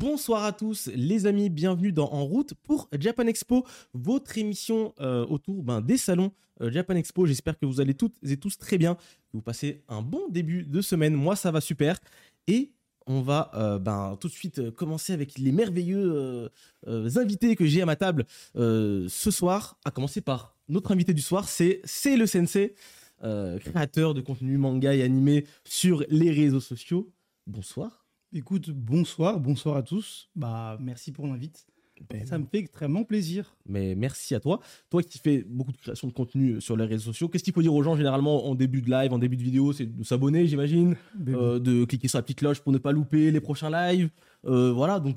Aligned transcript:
Bonsoir 0.00 0.44
à 0.44 0.52
tous 0.52 0.88
les 0.94 1.26
amis, 1.26 1.50
bienvenue 1.50 1.90
dans 1.90 2.08
En 2.12 2.24
route 2.24 2.54
pour 2.62 2.88
Japan 3.00 3.26
Expo, 3.26 3.66
votre 3.94 4.38
émission 4.38 4.94
euh, 5.00 5.26
autour 5.26 5.64
ben, 5.64 5.80
des 5.80 5.96
salons 5.96 6.30
euh, 6.60 6.70
Japan 6.70 6.94
Expo. 6.94 7.26
J'espère 7.26 7.58
que 7.58 7.66
vous 7.66 7.80
allez 7.80 7.94
toutes 7.94 8.14
et 8.22 8.36
tous 8.36 8.58
très 8.58 8.78
bien, 8.78 8.94
que 8.94 9.32
vous 9.32 9.42
passez 9.42 9.82
un 9.88 10.00
bon 10.00 10.28
début 10.28 10.62
de 10.62 10.80
semaine. 10.82 11.14
Moi 11.14 11.34
ça 11.34 11.50
va 11.50 11.60
super 11.60 11.98
et 12.46 12.70
on 13.08 13.22
va 13.22 13.50
euh, 13.54 13.80
ben, 13.80 14.16
tout 14.20 14.28
de 14.28 14.32
suite 14.32 14.70
commencer 14.70 15.12
avec 15.12 15.36
les 15.36 15.50
merveilleux 15.50 16.48
invités 16.86 17.56
que 17.56 17.66
j'ai 17.66 17.82
à 17.82 17.86
ma 17.86 17.96
table 17.96 18.24
ce 18.54 19.30
soir, 19.32 19.80
à 19.84 19.90
commencer 19.90 20.20
par 20.20 20.54
notre 20.68 20.92
invité 20.92 21.12
du 21.12 21.22
soir, 21.22 21.48
c'est 21.48 21.82
le 22.16 22.26
sensei, 22.28 22.76
créateur 23.20 24.14
de 24.14 24.20
contenu 24.20 24.58
manga 24.58 24.94
et 24.94 25.02
animé 25.02 25.44
sur 25.64 26.04
les 26.08 26.30
réseaux 26.30 26.60
sociaux. 26.60 27.10
Bonsoir. 27.48 28.07
Écoute, 28.34 28.68
bonsoir, 28.70 29.40
bonsoir 29.40 29.76
à 29.76 29.82
tous. 29.82 30.28
Bah, 30.36 30.76
merci 30.80 31.12
pour 31.12 31.26
l'invite. 31.26 31.66
Ben 32.10 32.26
ça 32.26 32.38
me 32.38 32.44
fait 32.44 32.58
extrêmement 32.58 33.02
plaisir. 33.02 33.56
Mais 33.66 33.94
merci 33.94 34.34
à 34.34 34.40
toi. 34.40 34.60
Toi 34.90 35.02
qui 35.02 35.18
fais 35.18 35.44
beaucoup 35.48 35.72
de 35.72 35.78
création 35.78 36.06
de 36.08 36.12
contenu 36.12 36.60
sur 36.60 36.76
les 36.76 36.84
réseaux 36.84 37.06
sociaux, 37.06 37.28
qu'est-ce 37.28 37.42
qu'il 37.42 37.54
faut 37.54 37.62
dire 37.62 37.74
aux 37.74 37.82
gens 37.82 37.96
généralement 37.96 38.46
en 38.46 38.54
début 38.54 38.82
de 38.82 38.90
live, 38.90 39.12
en 39.14 39.18
début 39.18 39.36
de 39.36 39.42
vidéo 39.42 39.72
C'est 39.72 39.86
de 39.86 40.04
s'abonner, 40.04 40.46
j'imagine, 40.46 40.94
ben 41.14 41.34
euh, 41.34 41.58
de 41.58 41.86
cliquer 41.86 42.06
sur 42.06 42.18
la 42.18 42.22
petite 42.22 42.38
cloche 42.38 42.60
pour 42.60 42.72
ne 42.72 42.78
pas 42.78 42.92
louper 42.92 43.30
les 43.30 43.40
prochains 43.40 43.70
lives. 43.70 44.10
Euh, 44.44 44.72
voilà, 44.72 45.00
donc 45.00 45.16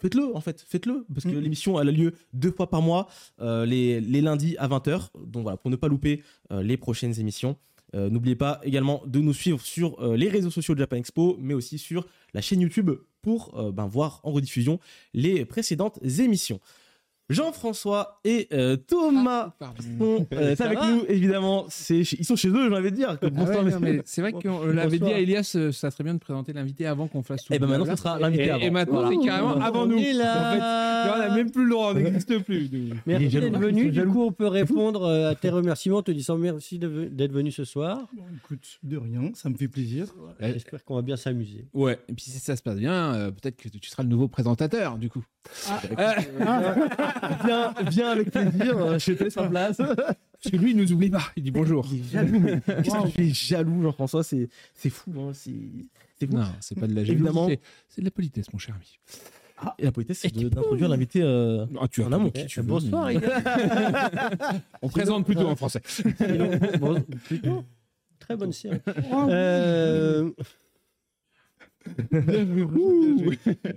faites-le 0.00 0.34
en 0.34 0.40
fait, 0.40 0.64
faites-le 0.66 1.04
parce 1.12 1.24
que 1.24 1.36
mm. 1.36 1.40
l'émission 1.40 1.80
elle 1.80 1.88
a 1.88 1.92
lieu 1.92 2.14
deux 2.32 2.52
fois 2.52 2.70
par 2.70 2.80
mois, 2.80 3.08
euh, 3.40 3.66
les, 3.66 4.00
les, 4.00 4.22
lundis 4.22 4.56
à 4.58 4.68
20h. 4.68 5.08
Donc 5.26 5.42
voilà, 5.42 5.58
pour 5.58 5.70
ne 5.70 5.76
pas 5.76 5.88
louper 5.88 6.22
les 6.50 6.76
prochaines 6.76 7.18
émissions. 7.18 7.56
Euh, 7.94 8.10
n'oubliez 8.10 8.36
pas 8.36 8.60
également 8.64 9.02
de 9.06 9.20
nous 9.20 9.32
suivre 9.32 9.60
sur 9.60 10.00
euh, 10.02 10.16
les 10.16 10.28
réseaux 10.28 10.50
sociaux 10.50 10.74
de 10.74 10.80
Japan 10.80 10.96
Expo, 10.96 11.36
mais 11.40 11.54
aussi 11.54 11.78
sur 11.78 12.06
la 12.32 12.40
chaîne 12.40 12.60
YouTube 12.60 12.90
pour 13.22 13.58
euh, 13.58 13.72
ben, 13.72 13.86
voir 13.86 14.20
en 14.24 14.32
rediffusion 14.32 14.80
les 15.12 15.44
précédentes 15.44 15.98
émissions. 16.18 16.60
Jean-François 17.30 18.20
et 18.24 18.48
euh, 18.52 18.76
Thomas 18.76 19.54
ah, 19.58 19.72
sont 19.98 20.26
euh, 20.34 20.54
avec 20.58 20.78
nous, 20.78 21.04
évidemment. 21.08 21.66
Ils 21.88 22.24
sont 22.24 22.36
chez 22.36 22.48
eux, 22.48 22.68
j'ai 22.68 22.76
envie 22.76 22.90
de 22.90 22.96
dire. 22.96 23.16
Ah 23.22 24.02
c'est 24.04 24.20
vrai 24.20 24.32
qu'on 24.32 24.66
l'avait 24.66 24.98
dit 24.98 25.10
à 25.10 25.18
Elias, 25.18 25.54
euh, 25.56 25.72
ça 25.72 25.90
serait 25.90 26.04
bien 26.04 26.14
de 26.14 26.18
présenter 26.18 26.52
l'invité 26.52 26.86
avant 26.86 27.08
qu'on 27.08 27.22
fasse 27.22 27.44
tout. 27.44 27.52
Et 27.54 27.56
eh 27.56 27.58
ben 27.58 27.66
maintenant, 27.66 27.96
ce 27.96 28.02
sera 28.02 28.18
l'invité 28.18 28.50
avant. 28.50 28.62
Et 28.62 28.70
maintenant, 28.70 29.10
c'est 29.10 29.26
carrément 29.26 29.60
avant 29.60 29.86
nous. 29.86 29.96
En 29.96 30.00
fait, 30.00 30.12
on 30.12 31.18
n'a 31.18 31.34
même 31.34 31.50
plus 31.50 31.64
le 31.64 31.70
droit, 31.70 31.92
on 31.92 31.94
n'existe 31.94 32.38
plus. 32.44 32.70
Merci 33.06 33.40
d'être 33.40 33.58
venu. 33.58 33.90
Du 33.90 34.06
coup, 34.06 34.24
on 34.24 34.32
peut 34.32 34.46
répondre 34.54 35.08
à 35.08 35.34
tes 35.34 35.48
remerciements 35.48 35.98
en 35.98 36.02
te 36.02 36.12
disant 36.12 36.36
merci 36.36 36.78
d'être 36.78 37.32
venu 37.32 37.50
ce 37.50 37.64
soir. 37.64 38.06
écoute, 38.36 38.78
de 38.82 38.98
rien, 38.98 39.30
ça 39.34 39.48
me 39.48 39.56
fait 39.56 39.68
plaisir. 39.68 40.06
J'espère 40.40 40.84
qu'on 40.84 40.96
va 40.96 41.02
bien 41.02 41.16
s'améuser. 41.16 41.68
Ouais, 41.72 41.98
et 42.06 42.12
puis 42.12 42.26
si 42.26 42.38
ça 42.38 42.54
se 42.54 42.62
passe 42.62 42.76
bien, 42.76 43.32
peut-être 43.40 43.56
que 43.56 43.70
tu 43.70 43.88
seras 43.88 44.02
le 44.02 44.10
nouveau 44.10 44.28
présentateur, 44.28 44.98
du 44.98 45.08
coup. 45.08 45.24
Ah. 45.68 45.80
viens, 47.44 47.74
viens 47.90 48.08
avec 48.10 48.30
plaisir, 48.30 48.76
euh, 48.78 48.98
je 48.98 49.12
te 49.12 49.24
laisse 49.24 49.36
en 49.36 49.48
place. 49.48 49.76
Parce 49.76 50.50
que 50.50 50.56
lui, 50.56 50.72
il 50.72 50.76
nous 50.76 50.92
oublie 50.92 51.10
pas. 51.10 51.22
Il 51.36 51.42
dit 51.42 51.50
bonjour. 51.50 51.86
Il 51.92 52.00
est 52.00 52.12
jaloux, 52.12 52.38
mais 52.38 52.60
qu'est-ce 52.60 52.90
que 52.90 53.06
tu 53.06 53.12
fais 53.12 53.28
jaloux, 53.30 53.82
Jean-François 53.82 54.22
C'est 54.22 54.48
c'est 54.74 54.90
fou, 54.90 55.12
hein. 55.18 55.32
C'est 55.32 56.30
Non, 56.30 56.44
c'est 56.60 56.78
pas 56.78 56.86
de 56.86 56.94
la 56.94 57.04
jalousie. 57.04 57.58
C'est 57.88 58.00
de 58.00 58.06
la 58.06 58.10
politesse, 58.10 58.52
mon 58.52 58.58
cher 58.58 58.74
ami. 58.74 58.98
Ah, 59.58 59.74
et 59.78 59.84
la 59.84 59.92
politesse, 59.92 60.18
c'est 60.20 60.34
d'introduire 60.34 60.88
l'invité 60.88 61.22
euh, 61.22 61.64
ah, 61.80 61.86
tu 61.88 62.02
en 62.02 62.12
amont. 62.12 62.30
Qui 62.30 62.46
tu 62.46 62.60
Bonsoir, 62.62 63.10
On 64.82 64.88
présente 64.88 65.24
plutôt 65.24 65.46
en 65.48 65.56
français. 65.56 65.80
bon, 66.78 67.00
plutôt. 67.24 67.64
Très 68.18 68.36
bonne 68.36 68.52
série. 68.52 68.80
euh... 69.12 70.30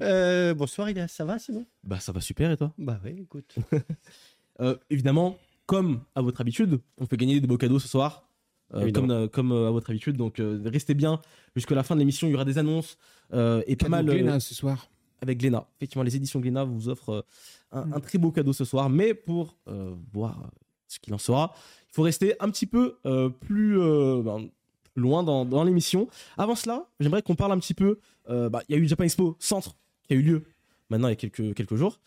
euh, 0.01 0.53
bonsoir, 0.53 0.89
Ilias, 0.89 1.07
ça 1.09 1.25
va 1.25 1.39
sinon 1.39 1.65
Bah 1.83 1.99
ça 1.99 2.11
va 2.11 2.21
super 2.21 2.51
et 2.51 2.57
toi? 2.57 2.73
Bah 2.77 2.99
oui, 3.03 3.21
écoute. 3.21 3.55
euh, 4.61 4.75
évidemment, 4.89 5.37
comme 5.65 6.01
à 6.15 6.21
votre 6.21 6.41
habitude, 6.41 6.79
on 6.97 7.05
fait 7.05 7.17
gagner 7.17 7.39
des 7.39 7.47
beaux 7.47 7.57
cadeaux 7.57 7.79
ce 7.79 7.87
soir. 7.87 8.27
Euh, 8.73 8.91
comme, 8.91 9.11
euh, 9.11 9.27
comme 9.27 9.53
euh, 9.53 9.69
à 9.69 9.71
votre 9.71 9.89
habitude, 9.91 10.17
donc 10.17 10.41
restez 10.65 10.93
bien 10.93 11.21
jusqu'à 11.55 11.75
la 11.75 11.83
fin 11.83 11.95
de 11.95 11.99
l'émission. 11.99 12.27
Il 12.27 12.31
y 12.31 12.35
aura 12.35 12.45
des 12.45 12.57
annonces 12.57 12.97
et 13.31 13.75
pas 13.75 13.89
mal. 13.89 14.05
Glénat 14.05 14.39
ce 14.39 14.53
soir. 14.53 14.89
Avec 15.21 15.39
Glénat. 15.39 15.67
Effectivement, 15.77 16.03
les 16.03 16.15
éditions 16.15 16.39
Glénat 16.39 16.63
vous 16.63 16.89
offrent 16.89 17.25
un, 17.71 17.91
un, 17.93 17.99
très 17.99 18.19
beau 18.19 18.31
cadeau 18.31 18.53
ce 18.53 18.65
soir. 18.65 18.89
Mais 18.89 19.13
pour 19.13 19.57
voir 20.13 20.51
ce 20.87 20.99
qu'il 20.99 21.13
en 21.13 21.17
sera, 21.17 21.53
il 21.89 21.95
faut 21.95 22.03
rester 22.03 22.35
un 22.39 22.49
petit 22.49 22.65
peu 22.65 22.97
plus 23.39 23.77
ben, 24.23 24.49
loin 24.97 25.23
dans, 25.23 25.63
l'émission. 25.63 26.07
Avant 26.37 26.55
cela, 26.55 26.87
j'aimerais 26.99 27.21
qu'on 27.21 27.35
parle 27.35 27.53
un 27.53 27.59
petit 27.59 27.73
peu. 27.73 27.99
Euh, 28.29 28.49
bah, 28.49 28.61
il 28.67 28.75
y 28.75 28.77
a 28.77 28.81
eu 28.81 28.87
Japan 28.87 29.03
Expo 29.03 29.37
Centre 29.39 29.75
qui 30.07 30.13
a 30.13 30.17
eu 30.17 30.21
lieu 30.21 30.43
maintenant 30.89 31.07
il 31.07 31.11
y 31.11 31.13
a 31.13 31.15
quelques, 31.15 31.53
quelques 31.53 31.75
jours. 31.75 31.99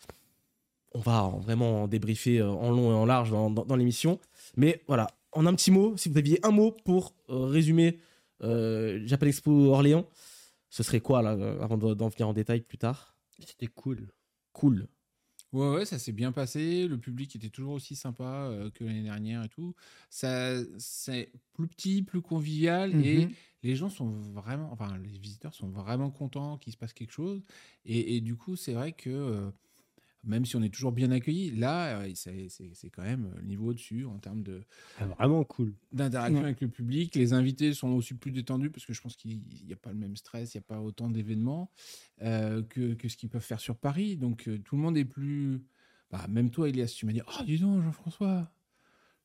On 0.93 0.99
va 0.99 1.31
vraiment 1.39 1.87
débriefer 1.87 2.39
euh, 2.39 2.49
en 2.49 2.69
long 2.71 2.91
et 2.91 2.95
en 2.95 3.05
large 3.05 3.31
dans, 3.31 3.75
l'émission. 3.75 4.19
Mais 4.57 4.83
voilà, 4.87 5.07
en 5.31 5.45
un 5.45 5.55
petit 5.55 5.71
mot, 5.71 5.95
si 5.97 6.09
vous 6.09 6.17
aviez 6.17 6.45
un 6.45 6.51
mot 6.51 6.75
pour 6.85 7.13
euh, 7.29 7.45
résumer 7.45 7.99
Japan 8.41 9.27
Expo 9.27 9.51
Orléans, 9.67 10.07
ce 10.69 10.81
serait 10.81 10.99
quoi 10.99 11.21
là, 11.21 11.31
avant 11.61 11.77
d'en 11.77 12.07
venir 12.07 12.27
en 12.27 12.33
détail 12.33 12.61
plus 12.61 12.79
tard? 12.79 13.15
C'était 13.39 13.67
cool. 13.67 14.07
Cool. 14.51 14.87
Ouais, 15.53 15.69
ouais, 15.69 15.85
ça 15.85 15.99
s'est 15.99 16.13
bien 16.13 16.31
passé. 16.31 16.87
Le 16.87 16.97
public 16.97 17.35
était 17.35 17.49
toujours 17.49 17.73
aussi 17.73 17.95
sympa 17.95 18.23
euh, 18.23 18.69
que 18.69 18.85
l'année 18.85 19.03
dernière 19.03 19.43
et 19.43 19.49
tout. 19.49 19.75
Ça, 20.09 20.53
c'est 20.77 21.31
plus 21.53 21.67
petit, 21.67 22.03
plus 22.03 22.21
convivial 22.21 22.95
et 23.05 23.25
mhm. 23.25 23.31
les 23.63 23.75
gens 23.75 23.89
sont 23.89 24.09
vraiment, 24.09 24.71
enfin, 24.71 24.97
les 24.97 25.17
visiteurs 25.17 25.53
sont 25.53 25.69
vraiment 25.69 26.09
contents 26.09 26.57
qu'il 26.57 26.71
se 26.71 26.77
passe 26.77 26.93
quelque 26.93 27.11
chose. 27.11 27.43
Et, 27.85 28.15
et 28.15 28.21
du 28.21 28.37
coup, 28.37 28.55
c'est 28.55 28.73
vrai 28.73 28.93
que 28.93 29.09
euh, 29.09 29.51
même 30.23 30.45
si 30.45 30.55
on 30.55 30.61
est 30.61 30.73
toujours 30.73 30.91
bien 30.91 31.11
accueilli, 31.11 31.51
là, 31.51 32.01
euh, 32.01 32.11
c'est 32.13 32.89
quand 32.91 33.03
même 33.03 33.31
le 33.37 33.43
niveau 33.43 33.69
au-dessus 33.69 34.05
en 34.05 34.19
termes 34.19 34.43
de. 34.43 34.61
Ah, 34.99 35.05
vraiment 35.05 35.43
cool. 35.43 35.73
D'interaction 35.91 36.43
avec 36.43 36.61
le 36.61 36.67
public. 36.67 37.15
Les 37.15 37.33
invités 37.33 37.73
sont 37.73 37.89
aussi 37.89 38.13
plus 38.13 38.31
détendus 38.31 38.69
parce 38.69 38.85
que 38.85 38.93
je 38.93 39.01
pense 39.01 39.15
qu'il 39.15 39.41
n'y 39.65 39.73
a 39.73 39.77
pas 39.77 39.91
le 39.91 39.97
même 39.97 40.15
stress, 40.15 40.53
il 40.53 40.57
n'y 40.57 40.63
a 40.63 40.67
pas 40.67 40.81
autant 40.81 41.09
d'événements 41.09 41.71
euh, 42.21 42.61
que, 42.63 42.93
que, 42.93 43.09
ce 43.09 43.17
qu'ils 43.17 43.29
peuvent 43.29 43.41
faire 43.41 43.59
sur 43.59 43.77
Paris. 43.77 44.17
Donc 44.17 44.47
euh, 44.47 44.59
tout 44.59 44.75
le 44.75 44.81
monde 44.81 44.97
est 44.97 45.05
plus. 45.05 45.63
Bah, 46.11 46.25
même 46.29 46.49
toi, 46.49 46.69
Elias, 46.69 46.93
tu 46.95 47.05
m'as 47.05 47.13
dit 47.13 47.21
Oh, 47.25 47.43
dis 47.45 47.59
donc, 47.59 47.81
Jean-François, 47.81 48.51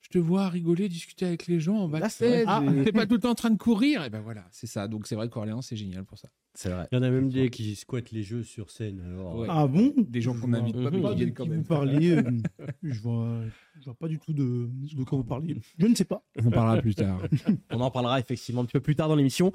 je 0.07 0.11
te 0.11 0.19
vois 0.19 0.49
rigoler, 0.49 0.89
discuter 0.89 1.27
avec 1.27 1.49
les 1.49 1.59
gens 1.59 1.79
en 1.79 1.89
backstage. 1.89 2.45
Ah, 2.47 2.63
t'es 2.85 2.93
pas 2.93 3.07
tout 3.07 3.15
le 3.15 3.21
temps 3.21 3.31
en 3.31 3.35
train 3.35 3.51
de 3.51 3.59
courir. 3.59 4.05
Et 4.05 4.11
ben 4.11 4.21
voilà, 4.21 4.47
c'est 4.53 4.69
ça. 4.69 4.87
Donc 4.87 5.09
c'est 5.09 5.17
vrai 5.17 5.29
qu'Orléans, 5.29 5.63
c'est 5.63 5.75
génial 5.75 6.05
pour 6.05 6.17
ça. 6.17 6.29
C'est 6.55 6.69
vrai. 6.69 6.87
Il 6.93 6.95
y 6.95 6.99
en 6.99 7.03
a 7.03 7.11
même 7.11 7.29
des 7.29 7.51
qui 7.51 7.75
squattent 7.75 8.13
les 8.13 8.23
jeux 8.23 8.45
sur 8.45 8.71
scène. 8.71 9.03
Ah 9.49 9.67
bon? 9.67 9.93
Des 9.97 10.21
gens 10.21 10.39
qu'on 10.39 10.49
n'invite 10.49 10.81
pas, 10.81 10.91
mais 10.93 11.03
qui 11.03 11.15
viennent 11.17 11.35
quand 11.35 11.47
même. 11.47 11.59
Vous 11.59 11.65
parlez, 11.65 12.11
euh, 12.13 12.23
je 12.85 13.01
vois, 13.01 13.41
je 13.81 13.85
vois 13.85 13.95
pas 13.95 14.07
du 14.07 14.21
tout 14.21 14.33
de, 14.33 14.71
de 14.71 15.05
quoi 15.05 15.19
vous 15.19 15.25
parlez. 15.25 15.57
Je 15.77 15.87
ne 15.87 15.95
sais 15.97 16.05
pas. 16.05 16.23
On 16.41 16.47
en 16.47 16.51
parlera 16.53 16.81
plus 16.81 16.95
tard. 16.95 17.21
On 17.73 17.81
en 17.81 17.91
parlera 17.91 18.21
effectivement 18.21 18.61
un 18.61 18.65
petit 18.65 18.75
peu 18.75 18.81
plus 18.81 18.95
tard 18.95 19.09
dans 19.09 19.17
l'émission. 19.17 19.53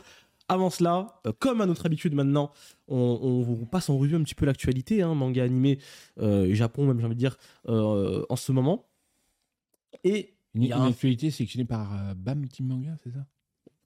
Avant 0.49 0.69
cela, 0.69 1.21
euh, 1.25 1.31
comme 1.39 1.61
à 1.61 1.65
notre 1.65 1.85
habitude 1.85 2.13
maintenant, 2.13 2.51
on, 2.89 3.65
passe 3.71 3.89
en 3.89 3.97
revue 3.97 4.17
un 4.17 4.23
petit 4.23 4.35
peu 4.35 4.45
l'actualité, 4.45 5.01
hein, 5.01 5.15
manga 5.15 5.45
animé, 5.45 5.79
euh, 6.19 6.53
Japon 6.53 6.85
même 6.85 6.99
j'ai 6.99 7.05
envie 7.05 7.15
de 7.15 7.19
dire, 7.19 7.37
euh, 7.69 8.25
en 8.27 8.35
ce 8.35 8.51
moment. 8.51 8.85
Et 10.03 10.33
une, 10.53 10.63
une 10.63 10.71
actualité 10.73 11.31
sélectionnée 11.31 11.65
par 11.65 11.93
euh, 11.93 12.13
BAM 12.13 12.47
Team 12.47 12.67
Manga, 12.67 12.97
c'est 13.03 13.11
ça? 13.11 13.25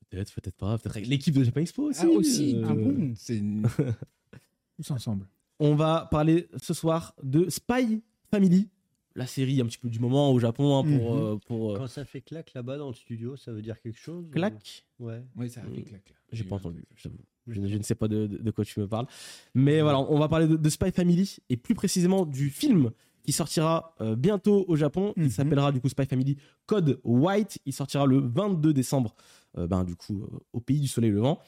Peut-être, 0.09 0.33
peut-être 0.33 0.55
pas. 0.55 0.77
Peut-être 0.77 1.07
l'équipe 1.07 1.33
de 1.33 1.43
Japan 1.43 1.61
Expo 1.61 1.83
aussi. 1.83 2.01
Ah, 2.03 2.09
aussi. 2.09 2.55
Euh, 2.55 2.65
ah 2.67 2.73
bon? 2.73 3.13
C'est 3.15 3.41
tous 4.77 4.91
ensemble. 4.91 5.27
On 5.59 5.75
va 5.75 6.07
parler 6.11 6.47
ce 6.61 6.73
soir 6.73 7.16
de 7.23 7.49
Spy 7.49 8.01
Family, 8.29 8.69
la 9.16 9.25
série 9.25 9.61
un 9.61 9.66
petit 9.66 9.78
peu 9.78 9.90
du 9.90 9.99
moment 9.99 10.31
au 10.31 10.40
Japon 10.40 10.78
hein, 10.79 10.84
pour, 10.84 11.16
mm 11.16 11.35
-hmm. 11.35 11.40
pour 11.45 11.78
Quand 11.78 11.87
ça 11.87 12.03
fait 12.03 12.22
claque 12.22 12.53
là-bas 12.53 12.78
dans 12.78 12.90
le 12.90 12.93
studio, 12.95 13.37
ça 13.37 13.51
veut 13.53 13.61
dire 13.61 13.79
quelque 13.79 13.99
chose 13.99 14.25
Claque? 14.31 14.85
Ou... 14.99 15.05
Ouais. 15.05 15.23
Oui, 15.37 15.49
ça 15.49 15.61
fait 15.61 15.84
claque. 15.84 16.13
J'ai 16.31 16.43
pas 16.43 16.55
entendu, 16.55 16.84
je, 16.95 17.07
je, 17.47 17.78
ne 17.78 17.84
sais 17.84 17.95
pas 17.95 18.09
de, 18.09 18.28
de, 18.28 18.37
de, 18.37 18.51
quoi 18.51 18.66
tu 18.66 18.79
me 18.79 18.87
parles. 18.87 19.07
Mais 19.53 19.81
voilà, 19.81 19.99
on 19.99 20.19
va 20.19 20.28
parler 20.28 20.47
de, 20.47 20.57
de 20.57 20.69
Spy 20.69 20.91
Family 20.91 21.37
et 21.49 21.55
plus 21.55 21.75
précisément 21.75 22.25
du 22.25 22.49
film 22.49 22.91
qui 23.25 23.31
sortira 23.31 23.95
euh, 24.01 24.16
bientôt 24.16 24.66
au 24.67 24.75
Japon. 24.75 25.13
Il 25.17 25.23
mhm. 25.23 25.29
s'appellera 25.29 25.72
du 25.72 25.81
coup 25.81 25.89
Spy 25.89 26.05
Family 26.05 26.37
Code 26.66 26.99
White. 27.03 27.59
Il 27.66 27.73
sortira 27.73 28.05
le 28.05 28.19
22 28.19 28.73
décembre, 28.73 29.16
euh, 29.57 29.67
ben, 29.67 29.83
du 29.83 29.95
coup, 29.95 30.23
euh, 30.23 30.37
au 30.53 30.61
pays 30.61 30.79
du 30.79 30.87
soleil 30.87 31.11
levant. 31.11 31.39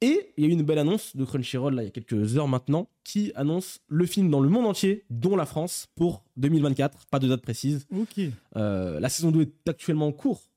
Et 0.00 0.34
il 0.36 0.44
y 0.44 0.46
a 0.46 0.50
eu 0.50 0.52
une 0.52 0.62
belle 0.62 0.80
annonce 0.80 1.16
de 1.16 1.24
Crunchyroll, 1.24 1.74
là, 1.74 1.82
il 1.82 1.86
y 1.86 1.88
a 1.88 1.90
quelques 1.90 2.36
heures 2.36 2.48
maintenant, 2.48 2.90
qui 3.04 3.32
annonce 3.36 3.80
le 3.88 4.04
film 4.04 4.28
dans 4.28 4.40
le 4.40 4.50
monde 4.50 4.66
entier, 4.66 5.04
dont 5.08 5.34
la 5.34 5.46
France, 5.46 5.86
pour 5.94 6.24
2024. 6.36 7.06
Pas 7.06 7.20
de 7.20 7.28
date 7.28 7.40
précise. 7.40 7.86
Ok. 7.96 8.20
la 8.54 9.08
saison 9.08 9.30
2 9.30 9.42
est 9.42 9.68
actuellement 9.68 10.08
en 10.08 10.12
cours, 10.12 10.50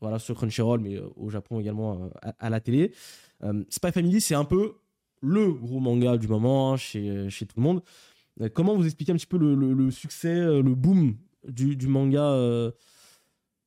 voilà, 0.00 0.20
sur 0.20 0.36
Crunchyroll, 0.36 0.80
mais 0.80 1.00
au 1.16 1.30
Japon 1.30 1.58
également 1.58 2.10
à, 2.20 2.34
à, 2.38 2.50
la 2.50 2.60
télé. 2.60 2.92
Spy 3.70 3.90
Family, 3.90 4.20
c'est 4.20 4.36
un 4.36 4.44
peu 4.44 4.74
le 5.20 5.52
gros 5.52 5.80
manga 5.80 6.16
du 6.16 6.28
moment 6.28 6.72
hein, 6.72 6.76
chez, 6.76 7.28
chez 7.28 7.46
tout 7.46 7.54
le 7.56 7.62
monde. 7.62 7.82
Euh, 8.40 8.48
comment 8.48 8.74
vous 8.74 8.84
expliquez 8.84 9.12
un 9.12 9.16
petit 9.16 9.26
peu 9.26 9.38
le, 9.38 9.54
le, 9.54 9.72
le 9.72 9.90
succès, 9.90 10.34
euh, 10.34 10.62
le 10.62 10.74
boom 10.74 11.16
du, 11.46 11.76
du 11.76 11.86
manga 11.86 12.22
euh, 12.22 12.70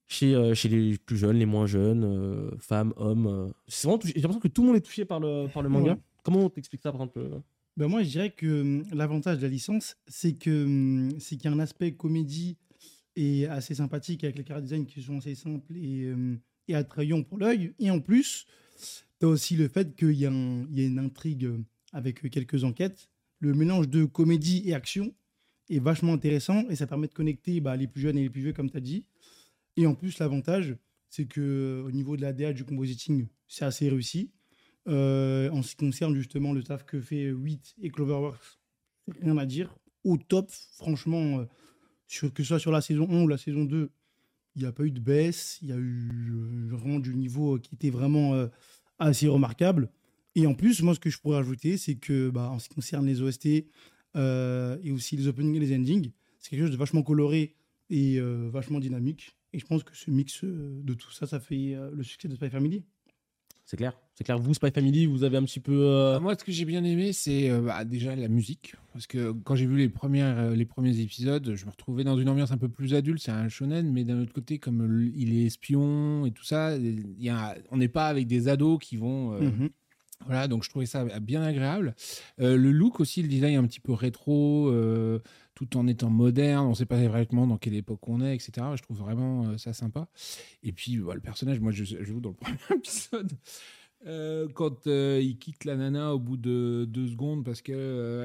chez, 0.08 0.54
chez 0.56 0.70
les 0.70 0.98
plus 0.98 1.18
jeunes, 1.18 1.38
les 1.38 1.46
moins 1.46 1.66
jeunes, 1.66 2.52
femmes, 2.60 2.94
hommes 2.96 3.54
C'est 3.68 3.88
vraiment 3.88 4.02
J'ai 4.04 4.14
l'impression 4.14 4.40
que 4.40 4.48
tout 4.48 4.62
le 4.62 4.68
monde 4.68 4.78
est 4.78 4.82
touché 4.82 5.04
par 5.04 5.20
le, 5.20 5.48
par 5.52 5.64
le 5.64 5.70
manga. 5.70 5.94
Ouais. 5.94 6.00
Comment 6.24 6.46
on 6.46 6.50
t'explique 6.50 6.82
ça, 6.82 6.92
par 6.92 7.02
exemple 7.02 7.42
ben 7.76 7.88
Moi, 7.88 8.04
je 8.04 8.10
dirais 8.10 8.30
que 8.30 8.84
l'avantage 8.94 9.38
de 9.38 9.44
la 9.44 9.50
licence, 9.50 9.98
c'est 10.08 10.34
que 10.34 11.10
c'est 11.20 11.38
qu'il 11.38 11.50
y 11.50 11.54
a 11.54 11.56
un 11.56 11.60
aspect 11.60 11.94
comédie 11.94 12.58
et 13.16 13.48
assez 13.48 13.76
sympathique 13.76 14.24
avec 14.24 14.38
les 14.38 14.44
caractères 14.44 14.62
design 14.62 14.86
qui 14.86 15.02
sont 15.02 15.18
assez 15.18 15.36
simples 15.36 15.76
et, 15.76 16.14
et 16.68 16.76
attrayants 16.76 17.24
pour 17.24 17.40
l'œil. 17.40 17.74
Et 17.80 17.90
en 17.90 18.00
plus, 18.00 18.46
tu 19.20 19.26
as 19.26 19.30
aussi 19.30 19.56
le 19.56 19.68
fait 19.68 19.96
qu'il 19.96 20.12
y, 20.12 20.22
y, 20.22 20.26
a 20.26 20.30
une 20.30 21.00
intrigue 21.00 21.50
avec 21.94 22.30
quelques 22.30 22.64
enquêtes. 22.64 23.10
Le 23.40 23.54
mélange 23.54 23.90
de 23.90 24.06
comédie 24.06 24.64
et 24.66 24.74
action 24.74 25.14
est 25.70 25.80
vachement 25.80 26.14
intéressant 26.14 26.68
et 26.70 26.76
ça 26.76 26.88
permet 26.88 27.08
de 27.08 27.14
connecter 27.14 27.60
bah, 27.60 27.76
les 27.76 27.88
plus 27.88 28.02
jeunes 28.02 28.18
et 28.18 28.24
les 28.24 28.30
plus 28.30 28.42
vieux, 28.42 28.54
comme 28.54 28.70
tu 28.70 28.78
as 28.78 28.82
dit. 28.82 29.06
Et 29.78 29.88
en 29.88 29.96
plus, 29.96 30.20
l'avantage, 30.20 30.78
c'est 31.10 31.26
que 31.26 31.84
au 31.86 31.92
niveau 31.92 32.18
de 32.18 32.22
la 32.22 32.34
DA 32.34 32.54
du 32.54 32.64
compositing, 32.64 33.28
c'est 33.48 33.66
assez 33.66 33.90
réussi. 33.90 34.32
Euh, 34.88 35.50
en 35.50 35.64
ce 35.64 35.72
qui 35.72 35.78
concerne 35.78 36.14
justement 36.16 36.54
le 36.54 36.62
taf 36.62 36.86
que 36.86 37.02
fait 37.02 37.26
8 37.26 37.76
et 37.82 37.90
Cloverworks, 37.90 38.60
rien 39.22 39.38
à 39.38 39.46
dire. 39.46 39.76
Au 40.04 40.18
top, 40.18 40.52
franchement, 40.52 41.40
euh, 41.40 42.30
que 42.30 42.44
ce 42.44 42.50
soit 42.50 42.60
sur 42.60 42.72
la 42.72 42.82
saison 42.82 43.10
1 43.10 43.24
ou 43.24 43.28
la 43.28 43.38
saison 43.38 43.66
2, 43.66 43.90
il 44.56 44.62
n'y 44.62 44.68
a 44.68 44.72
pas 44.72 44.84
eu 44.84 44.92
de 44.92 45.00
baisse. 45.00 45.58
Il 45.62 45.70
y 45.70 45.72
a 45.72 45.78
eu 45.78 46.32
euh, 46.32 46.68
vraiment 46.70 47.00
du 47.00 47.16
niveau 47.16 47.58
qui 47.58 47.76
était 47.76 47.90
vraiment 47.90 48.48
assez 49.00 49.28
remarquable. 49.28 49.90
Et 50.36 50.48
en 50.48 50.54
plus, 50.54 50.82
moi, 50.82 50.94
ce 50.94 51.00
que 51.00 51.10
je 51.10 51.20
pourrais 51.20 51.38
ajouter, 51.38 51.78
c'est 51.78 51.96
que 51.96 52.30
bah, 52.30 52.50
en 52.50 52.60
ce 52.60 52.70
qui 52.70 52.76
concerne 52.76 53.06
les 53.06 53.22
OST 53.22 53.46
et 53.46 54.92
aussi 54.92 55.18
les 55.18 55.28
openings 55.28 55.56
et 55.56 55.60
les 55.60 55.76
endings, 55.76 56.12
c'est 56.40 56.52
quelque 56.52 56.62
chose 56.62 56.72
de 56.72 56.78
vachement 56.78 57.04
coloré 57.04 57.56
et 57.90 58.20
vachement 58.20 58.80
dynamique. 58.80 59.36
Et 59.54 59.60
je 59.60 59.66
pense 59.66 59.84
que 59.84 59.96
ce 59.96 60.12
mix 60.12 60.44
de 60.44 60.94
tout 60.94 61.12
ça, 61.12 61.26
ça 61.28 61.40
fait 61.40 61.76
le 61.94 62.04
succès 62.04 62.28
de 62.28 62.36
Spy 62.36 62.50
Family. 62.50 62.84
C'est 63.66 63.78
clair. 63.78 63.98
C'est 64.14 64.24
clair. 64.24 64.38
Vous, 64.38 64.54
Spy 64.54 64.70
Family, 64.72 65.08
vous 65.08 65.24
avez 65.24 65.38
un 65.38 65.44
petit 65.44 65.60
peu. 65.60 65.74
Euh, 65.74 66.20
Moi, 66.20 66.36
ce 66.38 66.44
que 66.44 66.52
j'ai 66.52 66.66
bien 66.66 66.84
aimé, 66.84 67.14
c'est 67.14 67.50
euh, 67.50 67.62
bah, 67.62 67.84
déjà 67.84 68.16
la 68.16 68.28
musique. 68.28 68.76
Parce 68.94 69.08
que 69.08 69.32
quand 69.32 69.56
j'ai 69.56 69.66
vu 69.66 69.78
les, 69.78 69.90
premières, 69.90 70.38
euh, 70.38 70.56
les 70.56 70.66
premiers 70.66 71.00
épisodes, 71.00 71.56
je 71.56 71.66
me 71.66 71.72
retrouvais 71.72 72.04
dans 72.04 72.18
une 72.18 72.30
ambiance 72.30 72.52
un 72.52 72.58
peu 72.58 72.70
plus 72.70 72.94
adulte. 72.94 73.22
C'est 73.24 73.32
un 73.32 73.50
shonen, 73.50 73.92
mais 73.92 74.04
d'un 74.04 74.22
autre 74.22 74.34
côté, 74.34 74.60
comme 74.60 75.12
il 75.16 75.36
est 75.36 75.46
espion 75.46 76.26
et 76.28 76.32
tout 76.32 76.44
ça, 76.44 76.78
y 76.78 77.30
a, 77.30 77.58
on 77.72 77.78
n'est 77.78 77.88
pas 77.88 78.08
avec 78.08 78.28
des 78.28 78.48
ados 78.48 78.78
qui 78.80 78.98
vont. 78.98 79.32
Mhm. 79.42 79.70
Voilà, 80.26 80.48
donc 80.48 80.64
je 80.64 80.70
trouvais 80.70 80.86
ça 80.86 81.06
bien 81.20 81.44
agréable. 81.44 81.96
le 82.38 82.56
look 82.56 83.00
aussi, 83.00 83.22
le 83.22 83.28
design 83.28 83.58
un 83.58 83.68
petit 83.68 83.80
peu 83.80 83.94
rétro 83.94 84.72
tout 85.56 85.78
en 85.78 85.88
étant 85.88 86.10
moderne. 86.10 86.68
On 86.68 86.72
ne 86.72 86.76
sait 86.76 86.86
pas 86.86 87.02
vraiment 87.08 87.48
dans 87.48 87.58
quelle 87.58 87.74
époque 87.74 88.08
on 88.08 88.22
est, 88.22 88.36
etc. 88.36 88.68
Je 88.76 88.84
trouve 88.84 88.98
vraiment 88.98 89.48
euh, 89.48 89.58
ça 89.58 89.74
sympa. 89.74 90.08
Et 90.62 90.72
puis, 90.72 90.98
bah, 90.98 91.16
le 91.16 91.22
personnage, 91.22 91.60
moi, 91.60 91.72
je, 91.72 91.84
joue 91.84 92.20
dans 92.20 92.30
le 92.30 92.36
premier 92.36 92.58
épisode. 92.80 93.32
Euh, 94.06 94.48
quand 94.54 94.86
euh, 94.86 95.20
il 95.24 95.40
quitte 95.40 95.66
la 95.66 95.76
nana 95.76 96.14
au 96.14 96.20
bout 96.20 96.38
de 96.38 96.86
deux 96.88 97.08
secondes 97.08 97.44
parce 97.44 97.64
qu'il 97.64 97.74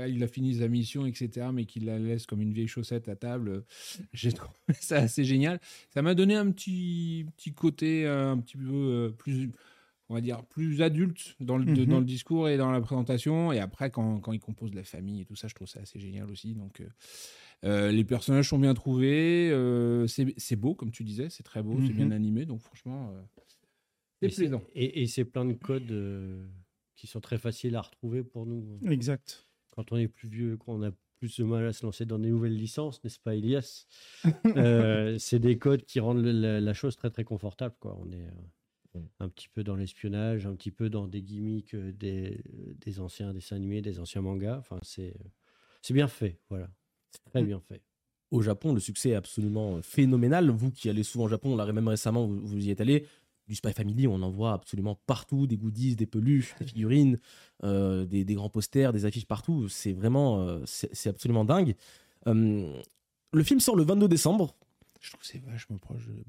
il 0.09 0.23
a 0.23 0.29
fini 0.29 0.57
sa 0.57 0.69
mission, 0.69 1.07
etc., 1.07 1.47
mais 1.55 1.65
qu'il 1.65 1.87
la 1.87 1.99
laisse 1.99 2.27
comme 2.27 2.43
une 2.43 2.53
vieille 2.53 2.69
chaussette 2.69 3.09
à 3.09 3.17
table, 3.17 3.65
j'ai 4.13 4.33
trouvé 4.33 4.53
ça 4.79 4.97
assez 4.97 5.25
génial. 5.25 5.59
Ça 5.95 6.03
m'a 6.03 6.15
donné 6.15 6.35
un 6.35 6.51
petit, 6.51 7.25
petit 7.37 7.55
côté 7.55 8.07
un 8.07 8.37
petit 8.39 8.59
peu 8.59 9.15
plus 9.17 9.53
on 10.11 10.15
va 10.15 10.21
dire, 10.21 10.43
plus 10.45 10.83
adulte 10.83 11.37
dans 11.39 11.57
le, 11.57 11.65
mhm. 11.65 11.87
dans 11.87 12.01
le 12.01 12.05
discours 12.05 12.49
et 12.49 12.57
dans 12.57 12.73
la 12.73 12.81
présentation. 12.81 13.53
Et 13.53 13.61
après, 13.61 13.91
quand, 13.91 14.19
quand 14.19 14.33
il 14.33 14.41
compose 14.41 14.75
la 14.75 14.83
famille 14.83 15.21
et 15.21 15.25
tout 15.25 15.37
ça, 15.37 15.47
je 15.47 15.55
trouve 15.55 15.69
ça 15.69 15.81
assez 15.81 16.01
génial 16.01 16.29
aussi. 16.33 16.53
Donc, 16.55 16.81
euh, 16.81 16.89
euh, 17.65 17.93
les 17.93 18.03
personnages 18.03 18.49
sont 18.49 18.59
bien 18.59 18.75
trouvés. 18.75 19.51
Euh, 19.53 20.09
c'est 20.09 20.57
beau, 20.57 20.75
comme 20.75 20.91
tu 20.91 21.05
disais, 21.05 21.31
c'est 21.31 21.45
très 21.45 21.63
beau, 21.63 21.79
c'est 21.87 21.93
bien 21.93 22.07
mhm. 22.07 22.13
animé. 22.13 22.45
Donc, 22.45 22.61
franchement, 22.61 23.15
c'est 24.21 24.35
plaisant. 24.35 24.63
Et, 24.75 25.07
c'est 25.07 25.25
plein 25.25 25.45
de 25.45 25.53
codes 25.53 25.95
qui 26.97 27.07
sont 27.07 27.21
très 27.21 27.39
faciles 27.39 27.77
à 27.77 27.81
retrouver 27.81 28.25
pour 28.25 28.47
nous. 28.47 28.81
Exact. 28.91 29.47
Quand 29.71 29.93
on 29.93 29.97
est 29.97 30.09
plus 30.09 30.29
vieux, 30.29 30.57
quand 30.57 30.73
on 30.73 30.83
a 30.83 30.91
plus 31.21 31.39
de 31.39 31.45
mal 31.45 31.65
à 31.67 31.73
se 31.73 31.87
lancer 31.87 32.05
dans 32.05 32.19
des 32.19 32.31
nouvelles 32.31 32.57
licences, 32.57 33.03
n'est-ce 33.05 33.21
pas, 33.21 33.37
Elias? 33.37 33.87
C'est 35.21 35.39
des 35.39 35.57
codes 35.57 35.85
qui 35.85 36.01
rendent 36.01 36.25
la, 36.25 36.61
la, 36.61 36.75
chose 36.75 36.97
très, 36.97 37.11
très 37.11 37.23
confortable. 37.23 37.77
Quoi. 37.79 37.97
On 38.03 38.11
est 38.11 38.27
un 39.19 39.29
petit 39.29 39.49
peu 39.49 39.63
dans 39.63 39.77
l'espionnage, 39.77 40.47
un 40.47 40.55
petit 40.55 40.71
peu 40.71 40.91
dans 40.91 41.07
des 41.07 41.23
gimmicks 41.23 41.75
euh, 41.75 41.93
des, 41.93 42.41
des, 42.81 43.01
anciens 43.01 43.33
dessins 43.33 43.57
animés, 43.57 43.83
des 43.83 44.01
anciens 44.01 44.23
mangas. 44.23 44.59
Enfin, 44.59 44.79
c'est, 44.83 45.15
c'est 45.83 45.95
bien 45.95 46.09
fait, 46.09 46.41
voilà. 46.49 46.71
C'est 47.13 47.25
très 47.25 47.43
mm. 47.43 47.47
bien 47.47 47.61
fait. 47.61 47.83
Au 48.31 48.43
Japon, 48.43 48.73
le 48.73 48.81
succès 48.81 49.11
est 49.11 49.15
absolument 49.15 49.83
phénoménal. 49.83 50.51
Vous 50.51 50.71
qui 50.71 50.89
allez 50.89 51.03
souvent 51.03 51.25
au 51.25 51.29
Japon, 51.29 51.57
là, 51.57 51.71
même 51.73 51.89
récemment, 51.89 52.27
vous, 52.27 52.65
y 52.65 52.71
êtes 52.71 52.81
allé. 52.81 53.07
Du 53.49 53.57
Spy 53.57 53.73
Family, 53.73 54.07
on 54.07 54.23
en 54.23 54.31
voit 54.31 54.53
absolument 54.53 54.95
partout, 55.07 55.49
des 55.49 55.57
goodies, 55.57 55.97
des 55.97 56.07
peluches, 56.07 56.55
des 56.61 56.67
figurines, 56.67 57.19
euh, 57.65 58.07
des, 58.07 58.25
des, 58.25 58.35
grands 58.35 58.49
posters, 58.49 58.93
des 58.93 59.05
affiches 59.05 59.27
partout. 59.27 59.69
C'est 59.69 59.93
vraiment, 59.93 60.43
euh, 60.43 60.61
c'est, 60.67 61.09
absolument 61.09 61.45
dingue. 61.45 61.75
le 62.27 63.43
film 63.43 63.59
sort 63.59 63.75
le 63.75 63.83
22 63.83 64.07
décembre. 64.07 64.55
Je 65.01 65.11
trouve 65.11 65.21
que 65.21 65.27
c'est 65.27 65.43
vachement 65.45 65.79
proche 65.79 66.07
de 66.07 66.23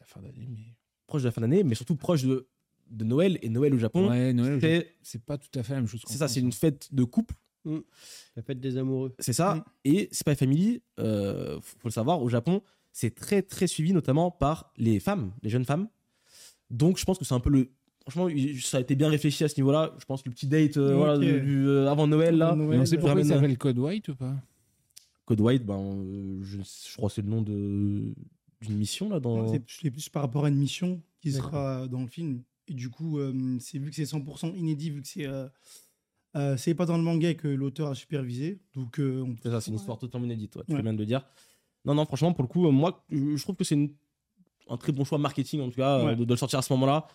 la 0.00 0.06
fin 0.06 0.20
d'année, 0.20 0.48
mais 0.48 0.74
proche 1.10 1.22
de 1.22 1.28
la 1.28 1.32
fin 1.32 1.42
d'année, 1.42 1.62
mais 1.62 1.74
surtout 1.74 1.96
proche 1.96 2.22
de, 2.22 2.48
de 2.90 3.04
Noël. 3.04 3.38
Et 3.42 3.50
Noël 3.50 3.74
au 3.74 3.78
Japon, 3.78 4.08
ouais, 4.08 4.32
Noël, 4.32 4.86
c'est 5.02 5.22
pas 5.22 5.36
tout 5.36 5.58
à 5.58 5.62
fait 5.62 5.74
la 5.74 5.80
même 5.80 5.88
chose. 5.88 6.02
C'est 6.06 6.18
ça, 6.18 6.28
c'est 6.28 6.40
une 6.40 6.52
fête 6.52 6.88
de 6.94 7.04
couple. 7.04 7.34
Mm. 7.64 7.78
La 8.36 8.42
fête 8.42 8.60
des 8.60 8.78
amoureux. 8.78 9.14
C'est 9.18 9.34
ça. 9.34 9.56
Mm. 9.56 9.64
Et 9.84 10.08
Spy 10.12 10.34
Family, 10.34 10.82
euh, 10.98 11.60
faut 11.60 11.88
le 11.88 11.90
savoir, 11.90 12.22
au 12.22 12.28
Japon, 12.28 12.62
c'est 12.92 13.14
très 13.14 13.42
très 13.42 13.66
suivi 13.66 13.92
notamment 13.92 14.30
par 14.30 14.72
les 14.76 15.00
femmes, 15.00 15.32
les 15.42 15.50
jeunes 15.50 15.64
femmes. 15.64 15.88
Donc 16.70 16.98
je 16.98 17.04
pense 17.04 17.18
que 17.18 17.24
c'est 17.24 17.34
un 17.34 17.40
peu 17.40 17.50
le. 17.50 17.70
Franchement, 18.08 18.28
ça 18.62 18.78
a 18.78 18.80
été 18.80 18.94
bien 18.94 19.08
réfléchi 19.08 19.44
à 19.44 19.48
ce 19.48 19.56
niveau-là. 19.60 19.94
Je 19.98 20.04
pense 20.04 20.22
que 20.22 20.28
le 20.28 20.34
petit 20.34 20.46
date 20.46 20.78
euh, 20.78 20.96
voilà, 20.96 21.18
du, 21.18 21.66
euh, 21.66 21.90
avant 21.90 22.06
Noël 22.06 22.36
là. 22.38 22.54
on 22.56 22.86
sait 22.86 22.96
pourquoi 22.96 23.20
il 23.20 23.26
s'appelle 23.26 23.58
Code 23.58 23.78
White 23.78 24.08
ou 24.08 24.14
pas? 24.16 24.34
Code 25.30 25.40
White, 25.40 25.64
ben, 25.64 25.78
euh, 25.78 26.40
je, 26.42 26.58
je, 26.58 26.96
crois 26.96 27.08
que 27.08 27.14
c'est 27.14 27.22
le 27.22 27.28
nom 27.28 27.40
de 27.40 28.12
d'une 28.60 28.76
mission 28.76 29.08
là 29.08 29.20
dans. 29.20 29.46
C'est 29.48 29.90
plus 29.90 30.08
par 30.08 30.22
rapport 30.22 30.44
à 30.44 30.48
une 30.48 30.56
mission 30.56 31.02
qui 31.20 31.32
sera 31.32 31.86
dans 31.88 32.00
le 32.00 32.08
film. 32.08 32.42
Et 32.68 32.74
du 32.74 32.88
coup, 32.88 33.18
euh, 33.18 33.58
c'est 33.58 33.78
vu 33.78 33.90
que 33.90 33.96
c'est 33.96 34.04
100% 34.04 34.54
inédit, 34.56 34.90
vu 34.90 35.02
que 35.02 35.08
c'est 35.08 35.26
euh, 35.26 35.48
euh, 36.36 36.56
c'est 36.56 36.74
pas 36.74 36.86
dans 36.86 36.96
le 36.96 37.02
manga 37.02 37.34
que 37.34 37.48
l'auteur 37.48 37.88
a 37.88 37.94
supervisé. 37.94 38.60
Donc, 38.74 39.00
c'est 39.42 39.50
ça, 39.50 39.60
c'est 39.60 39.70
une 39.70 39.76
histoire 39.76 39.98
totalement 39.98 40.26
inédite. 40.26 40.56
tu 40.68 40.76
fais 40.76 40.82
bien 40.82 40.92
de 40.92 40.98
le 40.98 41.06
dire. 41.06 41.26
Non, 41.84 41.94
non, 41.94 42.04
franchement, 42.04 42.32
pour 42.32 42.44
le 42.44 42.48
coup, 42.48 42.70
moi, 42.70 43.04
je 43.10 43.42
trouve 43.42 43.56
que 43.56 43.64
c'est 43.64 43.90
un 44.68 44.76
très 44.76 44.92
bon 44.92 45.04
choix 45.04 45.18
marketing 45.18 45.62
en 45.62 45.70
tout 45.70 45.76
cas 45.76 46.14
de, 46.14 46.24
le 46.24 46.36
sortir 46.36 46.58
à 46.58 46.62
ce 46.62 46.72
moment-là. 46.74 47.08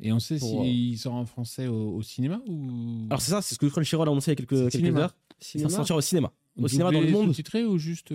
Et 0.00 0.12
on 0.12 0.18
sait 0.18 0.38
s'il 0.38 0.96
sort 0.98 1.14
en 1.14 1.26
français 1.26 1.66
au, 1.66 2.00
cinéma 2.02 2.40
ou 2.46 3.06
Alors 3.10 3.20
c'est 3.20 3.30
ça, 3.30 3.42
c'est 3.42 3.54
ce 3.54 3.58
que 3.58 3.66
Crunchyroll 3.66 4.08
a 4.08 4.10
annoncé 4.10 4.32
il 4.32 4.38
y 4.38 4.42
a 4.42 4.46
quelques, 4.46 4.70
quelques 4.70 4.96
heures. 4.96 5.14
Il 5.54 5.62
va 5.62 5.68
sortir 5.68 5.96
au 5.96 6.00
cinéma. 6.00 6.32
Au 6.56 6.66
cinéma 6.66 6.90
dans 6.90 7.00
le 7.00 7.10
monde. 7.10 7.32
titré 7.32 7.64
ou 7.64 7.78
juste 7.78 8.12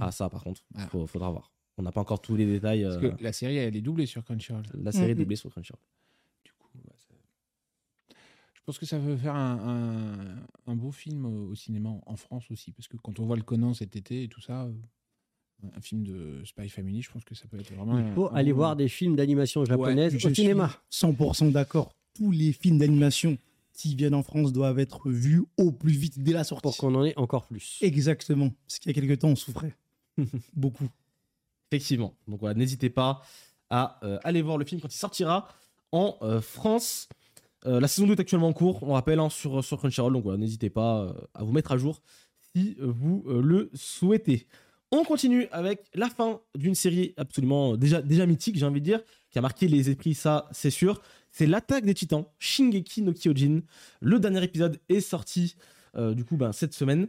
Ah 0.00 0.10
ça 0.12 0.28
par 0.28 0.44
contre, 0.44 0.62
il 0.74 0.82
ah. 0.82 1.06
faudra 1.06 1.30
voir. 1.30 1.50
On 1.80 1.82
n'a 1.82 1.92
pas 1.92 2.00
encore 2.00 2.20
tous 2.20 2.36
les 2.36 2.44
détails. 2.44 2.82
Parce 2.84 2.98
que 2.98 3.06
euh, 3.06 3.16
la 3.20 3.32
série, 3.32 3.56
elle 3.56 3.74
est 3.74 3.80
doublée 3.80 4.04
sur 4.04 4.22
Crunchyroll. 4.22 4.62
La 4.74 4.92
série 4.92 5.12
est 5.12 5.14
doublée 5.14 5.36
sur 5.36 5.50
Crunchyroll. 5.50 5.80
Du 6.44 6.52
coup, 6.52 6.68
je 8.54 8.60
pense 8.64 8.78
que 8.78 8.84
ça 8.84 8.98
veut 8.98 9.16
faire 9.16 9.34
un, 9.34 10.36
un, 10.66 10.76
beau 10.76 10.92
film 10.92 11.24
au 11.24 11.54
cinéma 11.54 11.88
en 12.04 12.16
France 12.16 12.44
aussi. 12.50 12.72
Parce 12.72 12.86
que 12.86 12.98
quand 12.98 13.18
on 13.18 13.24
voit 13.24 13.36
le 13.36 13.42
Conan 13.42 13.72
cet 13.72 13.96
été 13.96 14.24
et 14.24 14.28
tout 14.28 14.42
ça, 14.42 14.64
euh, 14.64 14.72
un 15.74 15.80
film 15.80 16.04
de 16.04 16.42
Spy 16.44 16.68
Family, 16.68 17.00
je 17.00 17.10
pense 17.10 17.24
que 17.24 17.34
ça 17.34 17.48
peut 17.48 17.58
être 17.58 17.72
vraiment. 17.72 17.98
Il 17.98 18.12
faut 18.12 18.28
aller 18.34 18.52
voir 18.52 18.76
des 18.76 18.88
films 18.88 19.16
d'animation 19.16 19.64
japonaise 19.64 20.14
au 20.14 20.34
cinéma. 20.34 20.70
100% 20.92 21.50
d'accord. 21.50 21.94
Tous 22.14 22.30
les 22.30 22.52
films 22.52 22.76
d'animation 22.76 23.38
qui 23.72 23.94
viennent 23.94 24.14
en 24.14 24.22
France 24.22 24.52
doivent 24.52 24.78
être 24.78 25.08
vus 25.08 25.44
au 25.56 25.72
plus 25.72 25.92
vite 25.92 26.22
dès 26.22 26.32
la 26.32 26.44
sortie. 26.44 26.62
Pour 26.62 26.76
qu'on 26.76 26.94
en 26.94 27.04
ait 27.06 27.16
encore 27.16 27.46
plus. 27.46 27.78
Exactement. 27.80 28.50
Parce 28.66 28.78
qu'il 28.78 28.94
y 28.94 28.98
a 28.98 29.00
quelques 29.00 29.20
temps, 29.20 29.28
on 29.28 29.36
souffrait. 29.36 29.74
Beaucoup. 30.54 30.88
Effectivement. 31.70 32.16
Donc 32.26 32.40
voilà, 32.40 32.54
n'hésitez 32.54 32.90
pas 32.90 33.22
à 33.70 34.00
euh, 34.02 34.18
aller 34.24 34.42
voir 34.42 34.58
le 34.58 34.64
film 34.64 34.80
quand 34.80 34.92
il 34.92 34.98
sortira 34.98 35.48
en 35.92 36.16
euh, 36.22 36.40
France. 36.40 37.08
Euh, 37.64 37.78
la 37.78 37.86
saison 37.86 38.08
2 38.08 38.14
est 38.14 38.20
actuellement 38.20 38.48
en 38.48 38.52
cours, 38.52 38.82
on 38.82 38.94
rappelle, 38.94 39.20
hein, 39.20 39.30
sur, 39.30 39.62
sur 39.62 39.78
Crunchyroll. 39.78 40.12
Donc 40.12 40.24
voilà, 40.24 40.38
n'hésitez 40.38 40.68
pas 40.68 41.14
à 41.32 41.44
vous 41.44 41.52
mettre 41.52 41.70
à 41.70 41.78
jour 41.78 42.02
si 42.52 42.76
vous 42.80 43.24
le 43.28 43.70
souhaitez. 43.74 44.48
On 44.90 45.04
continue 45.04 45.46
avec 45.52 45.84
la 45.94 46.08
fin 46.08 46.40
d'une 46.56 46.74
série 46.74 47.14
absolument 47.16 47.76
déjà, 47.76 48.02
mythique, 48.26 48.56
j'ai 48.56 48.66
envie 48.66 48.80
de 48.80 48.86
dire, 48.86 49.00
qui 49.30 49.38
a 49.38 49.42
marqué 49.42 49.68
les 49.68 49.88
esprits, 49.88 50.14
ça 50.14 50.48
c'est 50.50 50.70
sûr. 50.70 51.00
C'est 51.30 51.46
l'attaque 51.46 51.84
des 51.84 51.94
titans, 51.94 52.24
Shingeki 52.40 53.02
no 53.02 53.12
Kyojin. 53.12 53.60
Le 54.00 54.18
dernier 54.18 54.42
épisode 54.42 54.80
est 54.88 55.00
sorti 55.00 55.54
du 55.96 56.24
coup 56.24 56.36
ben, 56.36 56.50
cette 56.50 56.74
semaine. 56.74 57.06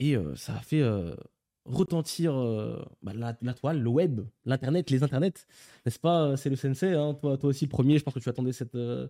Et 0.00 0.16
ça 0.36 0.54
a 0.54 0.60
fait 0.60 0.82
retentir 1.66 2.34
euh, 2.34 2.82
bah, 3.02 3.12
la, 3.14 3.54
toile, 3.54 3.80
le 3.80 3.88
web, 3.88 4.20
l'internet, 4.44 4.90
les 4.90 5.02
internets, 5.02 5.46
n'est-ce 5.84 5.98
pas 5.98 6.28
euh, 6.28 6.36
C'est 6.36 6.50
le 6.50 6.56
sensei, 6.56 6.92
hein, 6.92 7.14
toi, 7.14 7.36
toi 7.36 7.50
aussi 7.50 7.66
premier, 7.66 7.98
je 7.98 8.04
pense 8.04 8.14
que 8.14 8.20
tu 8.20 8.28
attendais 8.28 8.52
cette, 8.52 8.74
euh, 8.74 9.08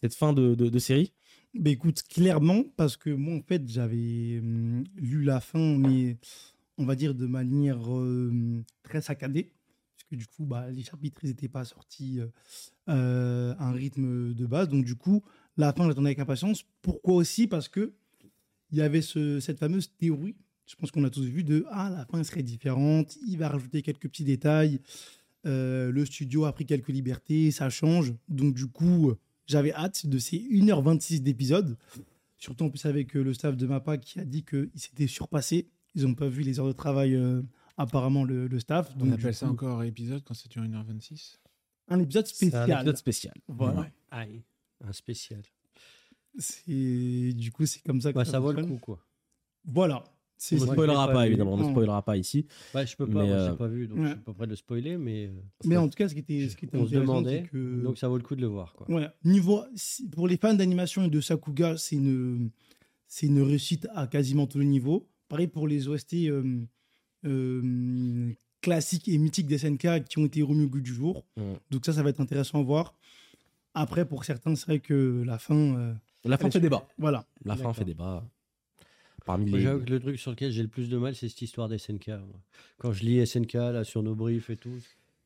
cette 0.00 0.14
fin 0.14 0.32
de, 0.32 0.54
de, 0.54 0.78
série. 0.78 1.12
Bah, 1.54 1.70
écoute, 1.70 2.02
clairement, 2.02 2.64
parce 2.76 2.96
que 2.96 3.10
moi 3.10 3.34
en 3.34 3.42
fait 3.42 3.68
j'avais 3.68 4.38
hum, 4.38 4.84
lu 4.96 5.22
la 5.22 5.40
fin, 5.40 5.78
mais 5.78 6.18
on 6.78 6.84
va 6.84 6.94
dire 6.94 7.14
de 7.14 7.26
manière 7.26 7.80
très 8.82 9.00
saccadée, 9.00 9.52
parce 9.96 10.04
que 10.10 10.16
du 10.16 10.26
coup 10.26 10.44
bah, 10.44 10.70
les 10.70 10.82
chapitres 10.82 11.20
n'étaient 11.24 11.48
pas 11.48 11.64
sortis 11.64 12.20
à 12.86 12.94
un 12.94 13.72
rythme 13.72 14.34
de 14.34 14.46
base, 14.46 14.68
donc 14.68 14.84
du 14.84 14.94
coup 14.94 15.24
la 15.56 15.72
fin 15.72 15.86
j'attendais 15.88 16.08
avec 16.08 16.18
impatience. 16.18 16.64
Pourquoi 16.82 17.14
aussi? 17.14 17.46
Parce 17.46 17.68
que 17.68 17.94
il 18.70 18.78
y 18.78 18.82
avait 18.82 19.00
ce- 19.02 19.40
cette 19.40 19.58
fameuse 19.58 19.90
théorie, 19.96 20.36
je 20.66 20.74
pense 20.76 20.90
qu'on 20.90 21.04
a 21.04 21.10
tous 21.10 21.24
vu, 21.24 21.44
de 21.44 21.64
Ah, 21.70 21.90
la 21.90 22.04
fin 22.06 22.22
serait 22.24 22.42
différente, 22.42 23.16
il 23.26 23.38
va 23.38 23.48
rajouter 23.48 23.82
quelques 23.82 24.08
petits 24.08 24.24
détails, 24.24 24.80
euh, 25.46 25.90
le 25.92 26.04
studio 26.06 26.44
a 26.44 26.52
pris 26.52 26.66
quelques 26.66 26.88
libertés, 26.88 27.50
ça 27.52 27.70
change. 27.70 28.12
Donc, 28.28 28.54
du 28.54 28.66
coup, 28.66 29.12
j'avais 29.46 29.72
hâte 29.72 30.06
de 30.06 30.18
ces 30.18 30.38
1h26 30.38 31.20
d'épisodes. 31.22 31.76
Surtout 32.38 32.64
en 32.64 32.70
plus 32.70 32.84
avec 32.84 33.16
euh, 33.16 33.22
le 33.22 33.32
staff 33.32 33.56
de 33.56 33.66
MAPA 33.66 33.96
qui 33.98 34.18
a 34.20 34.24
dit 34.24 34.44
qu'ils 34.44 34.68
s'étaient 34.74 35.06
surpassés. 35.06 35.68
Ils 35.94 36.02
n'ont 36.02 36.14
pas 36.14 36.28
vu 36.28 36.42
les 36.42 36.58
heures 36.60 36.66
de 36.66 36.72
travail, 36.72 37.14
euh, 37.14 37.40
apparemment, 37.78 38.24
le, 38.24 38.46
le 38.48 38.58
staff. 38.60 38.90
On 38.96 39.04
Donc, 39.06 39.14
appelle 39.14 39.34
ça 39.34 39.46
coup, 39.46 39.52
encore 39.52 39.82
épisode 39.84 40.22
quand 40.24 40.34
ça 40.34 40.48
dure 40.48 40.62
1h26 40.62 41.36
un 41.88 42.00
épisode 42.00 42.26
C'est 42.26 42.46
un 42.46 42.48
spécial. 42.50 42.78
épisode 42.80 42.96
spécial. 42.96 43.34
Voilà. 43.46 43.88
Aïe. 44.10 44.42
Un 44.84 44.92
spécial. 44.92 45.40
Du 46.58 47.50
coup 47.52 47.64
c'est 47.64 47.80
comme 47.82 48.00
ça 48.00 48.10
que 48.12 48.16
Bah, 48.18 48.24
ça 48.24 48.40
vaut 48.40 48.52
le 48.52 48.66
coup, 48.66 48.78
quoi. 48.78 48.98
Voilà. 49.64 50.04
On 50.52 50.54
ne 50.54 50.60
spoilera 50.60 51.08
pas, 51.12 51.26
évidemment. 51.26 51.54
On 51.54 51.56
ne 51.56 51.70
spoilera 51.70 52.02
pas 52.02 52.16
ici. 52.16 52.46
Ouais, 52.74 52.86
je 52.86 52.96
peux 52.96 53.06
pas, 53.06 53.24
Mais, 53.24 53.32
euh, 53.32 53.50
l'ai 53.50 53.56
pas 53.56 53.68
vu, 53.68 53.88
donc 53.88 53.98
ouais. 53.98 54.04
je 54.04 54.10
suis 54.10 54.20
pas 54.20 54.32
prêt 54.32 54.46
de 54.46 54.50
le 54.50 54.56
spoiler, 54.56 54.96
mais 54.98 55.26
euh, 55.26 55.30
Mais 55.64 55.76
en 55.76 55.88
tout 55.88 55.96
cas, 55.96 56.08
ce 56.08 56.14
qui 56.14 56.20
était, 56.20 56.48
ce 56.48 56.56
qui 56.56 56.66
était 56.66 56.76
on 56.76 56.82
se 56.82 56.88
intéressant, 56.88 57.20
demandait, 57.20 57.42
c'est 57.44 57.50
que 57.50 57.82
donc 57.82 57.98
ça 57.98 58.08
vaut 58.08 58.18
le 58.18 58.22
coup 58.22 58.36
de 58.36 58.42
le 58.42 58.46
voir, 58.46 58.74
quoi. 58.74 58.90
ouais, 58.90 59.08
niveau 59.24 59.64
pour 60.12 60.28
les 60.28 60.36
fans 60.36 60.54
d'animation 60.54 61.04
et 61.04 61.08
de 61.08 61.20
Sakuga, 61.20 61.76
c'est 61.76 61.96
une 61.96 62.50
c'est 63.08 63.26
une 63.26 63.40
réussite 63.42 63.86
à 63.94 64.06
quasiment 64.06 64.46
tous 64.46 64.58
les 64.58 64.66
niveaux. 64.66 65.08
Pareil 65.28 65.46
pour 65.46 65.66
les 65.68 65.88
OST 65.88 66.14
euh, 66.14 66.60
euh, 67.24 68.32
classiques 68.60 69.08
et 69.08 69.18
mythiques 69.18 69.46
des 69.46 69.58
SNK 69.58 70.04
qui 70.04 70.18
ont 70.18 70.26
été 70.26 70.42
remis 70.42 70.64
au 70.64 70.68
goût 70.68 70.80
du 70.80 70.92
jour. 70.92 71.24
Mm. 71.36 71.54
Donc 71.70 71.86
ça, 71.86 71.92
ça 71.92 72.02
va 72.02 72.10
être 72.10 72.20
intéressant 72.20 72.60
à 72.60 72.62
voir. 72.62 72.94
Après, 73.74 74.06
pour 74.06 74.24
certains, 74.24 74.54
c'est 74.56 74.66
vrai 74.66 74.80
que 74.80 75.22
la 75.24 75.38
fin, 75.38 75.54
euh, 75.54 75.94
La 76.24 76.38
fin 76.38 76.50
fait 76.50 76.60
débat. 76.60 76.88
voilà. 76.98 77.26
La 77.44 77.56
fin 77.56 77.72
fait 77.72 77.84
débat. 77.84 78.24
Parmi 79.26 79.50
Moi, 79.50 79.58
les. 79.58 79.64
J'avoue 79.64 79.84
que 79.84 79.90
le 79.90 80.00
truc 80.00 80.18
sur 80.18 80.30
lequel 80.30 80.50
j'ai 80.52 80.62
le 80.62 80.68
plus 80.68 80.88
de 80.88 80.96
mal, 80.96 81.14
c'est 81.14 81.28
cette 81.28 81.42
histoire 81.42 81.68
des 81.68 81.76
SNK. 81.78 82.08
moi. 82.08 82.40
Quand 82.78 82.92
je 82.92 83.04
lis 83.04 83.26
SNK 83.26 83.52
là, 83.54 83.84
sur 83.84 84.02
nos 84.02 84.14
briefs 84.14 84.48
et 84.48 84.56
tout, 84.56 84.70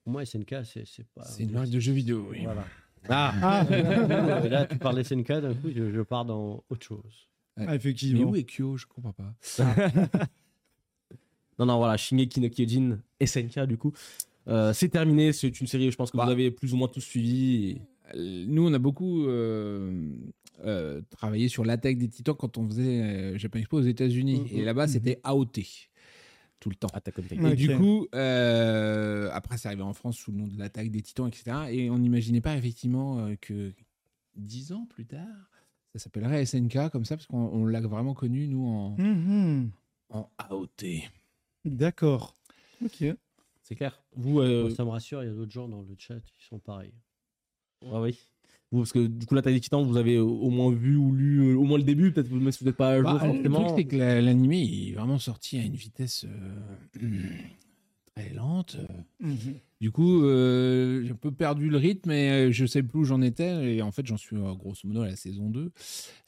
pour 0.03 0.13
moi, 0.13 0.25
SNK, 0.27 0.57
c'est 0.65 0.85
c'est 0.87 1.07
pas. 1.15 1.25
C'est 1.25 1.45
une 1.45 1.53
marque 1.53 1.71
de 1.71 1.79
jeux 1.79 1.93
vidéo, 1.93 2.27
oui. 2.31 2.41
Voilà. 2.43 2.65
Ah 3.09 3.35
Ah, 3.43 3.67
Et 4.45 4.49
là, 4.49 4.67
tu 4.67 4.77
parles 4.79 5.05
SNK, 5.05 5.29
d'un 5.41 5.55
coup, 5.55 5.69
je, 5.75 5.93
je 5.93 6.01
pars 6.01 6.25
dans 6.25 6.65
autre 6.69 6.85
chose. 6.85 7.29
Ah, 7.57 7.65
Mais 7.69 7.77
effectivement. 7.77 8.31
où 8.31 8.37
est 8.37 8.45
Kyo? 8.45 8.77
Je 8.77 8.87
comprends 8.87 9.13
pas. 9.13 9.35
Non, 11.59 11.67
non, 11.67 11.77
voilà, 11.77 11.99
Shingeki 11.99 12.41
no 12.41 12.49
Kyojin, 12.49 12.99
SNK 13.23 13.67
du 13.67 13.77
coup. 13.77 13.93
Euh, 14.49 14.73
c'est 14.73 14.89
terminé, 14.89 15.33
c'est 15.35 15.61
une 15.61 15.67
série, 15.67 15.91
je 15.91 15.97
pense 15.97 16.11
que 16.11 16.17
Bah. 16.17 16.25
vous 16.25 16.31
avez 16.31 16.51
plus 16.51 16.73
ou 16.73 16.79
moins 16.79 16.89
tous 16.89 17.03
suivi. 17.03 17.71
et- 17.73 17.83
Nous, 18.17 18.67
on 18.67 18.73
a 18.73 18.79
beaucoup 18.79 19.27
euh, 19.27 20.11
euh, 20.65 21.01
travaillé 21.11 21.49
sur 21.49 21.65
l'attaque 21.65 21.99
des 21.99 22.09
titans 22.09 22.35
quand 22.37 22.59
on 22.59 22.67
faisait 22.69 23.03
euh, 23.03 23.39
Japan 23.39 23.59
Expo 23.59 23.79
aux 23.79 23.83
États-Unis. 23.83 24.41
Mhm. 24.41 24.59
Et 24.59 24.65
là-bas, 24.65 24.89
c'était 24.89 25.21
AOT 25.25 25.47
tout 26.61 26.69
le 26.69 26.77
temps. 26.77 26.89
Attack 26.93 27.19
on 27.19 27.23
Titan. 27.23 27.43
Ouais. 27.45 27.53
Et 27.53 27.57
du 27.57 27.77
coup, 27.77 28.07
euh, 28.15 29.31
après, 29.33 29.57
c'est 29.59 29.69
arrivé 29.69 29.83
en 29.83 29.95
France 29.95 30.17
sous 30.19 30.31
le 30.31 30.39
nom 30.39 30.47
de 30.47 30.59
l'attaque 30.59 30.91
des 30.91 31.01
titans, 31.03 31.27
etc. 31.27 31.57
Et 31.71 31.91
on 31.91 31.99
n'imaginait 31.99 32.43
pas 32.43 32.57
effectivement 32.57 33.19
euh, 33.19 33.35
que 33.41 33.73
dix 34.37 34.73
ans 34.73 34.87
plus 34.91 35.07
tard, 35.07 35.51
ça 35.95 35.99
s'appellerait 35.99 36.45
SNK 36.45 36.91
comme 36.91 37.05
ça, 37.05 37.17
parce 37.17 37.27
qu'on 37.27 37.39
on 37.39 37.67
l'a 37.67 37.81
vraiment 37.81 38.15
connu, 38.15 38.47
nous, 38.47 38.67
en, 38.67 38.97
en 40.11 40.31
AOT. 40.39 40.69
D'accord. 41.65 42.35
Ok. 42.85 43.05
C'est 43.63 43.75
clair. 43.75 44.03
Vous, 44.17 44.41
euh, 44.41 44.71
ça 44.71 44.85
me 44.85 44.91
rassure, 44.91 45.23
il 45.23 45.27
y 45.27 45.31
a 45.31 45.35
d'autres 45.35 45.53
gens 45.53 45.69
dans 45.69 45.83
le 45.83 45.95
chat 45.99 46.21
qui 46.21 46.45
sont 46.47 46.59
pareils. 46.59 46.93
Ouais, 47.83 47.99
oui. 48.01 48.19
Vous, 48.73 48.79
parce 48.81 48.93
que 48.93 49.05
du 49.07 49.27
coup, 49.27 49.35
l'attaque 49.35 49.55
des 49.55 49.61
titans, 49.61 49.85
vous 49.85 49.97
avez 49.97 50.19
au 50.19 50.49
moins 50.49 50.71
vu 50.73 50.95
ou 50.97 51.13
lu 51.13 51.41
euh, 51.41 51.57
au 51.57 51.65
moins 51.65 51.77
le 51.79 51.83
début, 51.85 52.13
peut-être 52.13 52.31
même 52.31 52.53
si 52.53 52.61
vous 52.61 52.67
n'êtes 52.67 52.77
pas 52.77 52.91
à 52.91 52.97
jour 52.97 53.05
Bah, 53.05 53.21
le 53.27 53.33
forcément. 53.33 53.65
truc, 53.65 53.69
c'est 53.77 53.85
que 53.85 53.97
la- 53.97 54.21
l'animé 54.21 54.63
est 54.63 54.93
vraiment 54.95 55.19
sorti 55.19 55.59
à 55.59 55.63
une 55.65 55.75
vitesse 55.75 56.25
euh, 56.29 56.77
lente. 58.35 58.77
Mhm. 59.21 59.37
Du 59.81 59.91
coup, 59.91 60.25
euh, 60.25 61.03
j'ai 61.05 61.13
un 61.13 61.15
peu 61.15 61.31
perdu 61.33 61.71
le 61.71 61.79
rythme 61.79 62.11
et 62.11 62.53
je 62.53 62.67
sais 62.67 62.83
plus 62.83 62.99
où 63.01 63.05
j'en 63.05 63.23
étais. 63.23 63.77
Et 63.77 63.81
en 63.83 63.91
fait, 63.93 64.07
j'en 64.07 64.19
suis 64.19 64.37
euh, 64.37 64.53
grosso 64.55 64.87
modo 64.87 65.01
à 65.03 65.07
la 65.09 65.17
saison 65.17 65.49
2. 65.49 65.73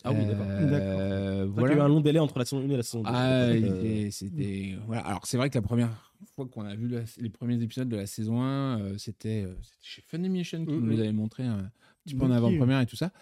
Ah 0.05 0.13
oui, 0.13 0.25
d'accord. 0.25 0.47
Euh, 0.49 1.45
vrai 1.47 1.55
qu'il 1.55 1.63
y 1.63 1.71
a 1.71 1.73
eu 1.73 1.77
voilà. 1.77 1.85
un 1.85 1.89
long 1.89 2.01
délai 2.01 2.19
entre 2.19 2.39
la 2.39 2.47
saison 2.47 2.63
1 2.63 2.69
et 2.71 2.77
la 2.79 2.83
saison 2.83 3.03
2. 3.03 3.11
Ah, 3.13 3.43
Euh, 3.51 4.09
c'était-. 4.11 4.77
Voilà. 4.87 5.03
Alors, 5.03 5.27
c'est 5.27 5.37
vrai 5.37 5.51
que 5.51 5.55
la 5.59 5.63
première 5.63 6.13
fois 6.35 6.47
qu'on 6.47 6.65
a 6.65 6.75
vu 6.75 6.89
la- 6.89 7.03
les 7.19 7.29
premiers 7.29 7.63
épisodes 7.63 7.89
de 7.91 7.97
la 7.97 8.07
saison 8.07 8.41
1, 8.41 8.81
euh, 8.81 8.95
c'était 8.97 9.43
euh, 9.45 9.55
c'était 9.63 9.77
chez 9.87 10.03
Funimation 10.07 10.65
qui 10.65 10.73
Mhm. 10.73 10.87
nous 10.91 10.99
avait 10.99 11.13
montré 11.13 11.43
un 11.45 11.71
petit 12.07 12.15
peu 12.15 12.25
en 12.25 12.31
avant-première 12.31 12.81
et 12.81 12.87
tout 12.87 12.97
ça. 12.97 13.13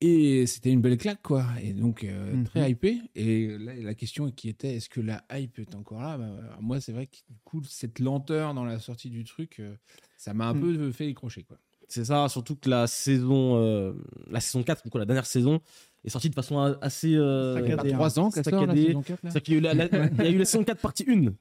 Et 0.00 0.46
c'était 0.46 0.70
une 0.70 0.80
belle 0.82 0.98
claque, 0.98 1.22
quoi. 1.22 1.46
Et 1.62 1.72
donc, 1.72 2.04
euh, 2.04 2.34
Mhm. 2.34 2.44
très 2.44 2.70
hypé. 2.70 3.00
Et 3.14 3.56
là, 3.58 3.74
la 3.74 3.94
question 3.94 4.30
qui 4.30 4.48
était 4.48 4.74
est-ce 4.76 4.88
que 4.88 5.00
la 5.00 5.24
hype 5.32 5.58
est 5.60 5.74
encore 5.74 6.02
là? 6.02 6.18
Bah, 6.18 6.58
Moi, 6.60 6.80
c'est 6.80 6.92
vrai 6.92 7.06
que 7.06 7.16
du 7.30 7.38
coup, 7.44 7.62
cette 7.64 8.00
lenteur 8.00 8.52
dans 8.54 8.64
la 8.64 8.78
sortie 8.80 9.08
du 9.08 9.24
truc, 9.24 9.60
euh, 9.60 9.74
ça 10.18 10.34
m'a 10.34 10.48
un 10.48 10.54
Mhm. 10.54 10.60
peu 10.60 10.92
fait 10.92 11.06
décrocher, 11.06 11.44
quoi. 11.44 11.58
C'est 11.88 12.04
ça, 12.06 12.28
surtout 12.28 12.56
que 12.56 12.68
la 12.68 12.86
saison, 12.86 13.56
euh, 13.56 13.92
la 14.30 14.40
saison 14.40 14.62
4, 14.62 14.82
du 14.82 14.90
coup, 14.90 14.98
la 14.98 15.04
dernière 15.06 15.26
saison, 15.26 15.60
est 16.04 16.10
sortie 16.10 16.28
de 16.28 16.34
façon 16.34 16.58
assez. 16.82 17.14
euh, 17.14 17.54
Saccadée, 17.54 17.76
Pas 17.76 17.94
hein. 17.94 17.98
trois 17.98 18.18
ans 18.18 18.30
qu'elle 18.30 18.44
sort, 18.44 18.52
la 18.66 18.66
Saccadée. 18.74 18.86
saison 18.88 19.02
4, 19.02 19.22
là 19.22 19.40
qu'il 19.40 19.54
y 19.54 19.56
a 19.56 19.58
eu 19.58 19.62
la, 19.62 19.74
la- 19.74 19.88
il 20.12 20.22
y 20.24 20.26
a 20.26 20.30
eu 20.30 20.38
la 20.38 20.44
saison 20.44 20.64
4 20.64 20.80
partie 20.80 21.04
1, 21.08 21.32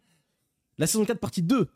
la 0.77 0.87
saison 0.87 1.05
4 1.05 1.19
partie 1.19 1.41
2, 1.41 1.67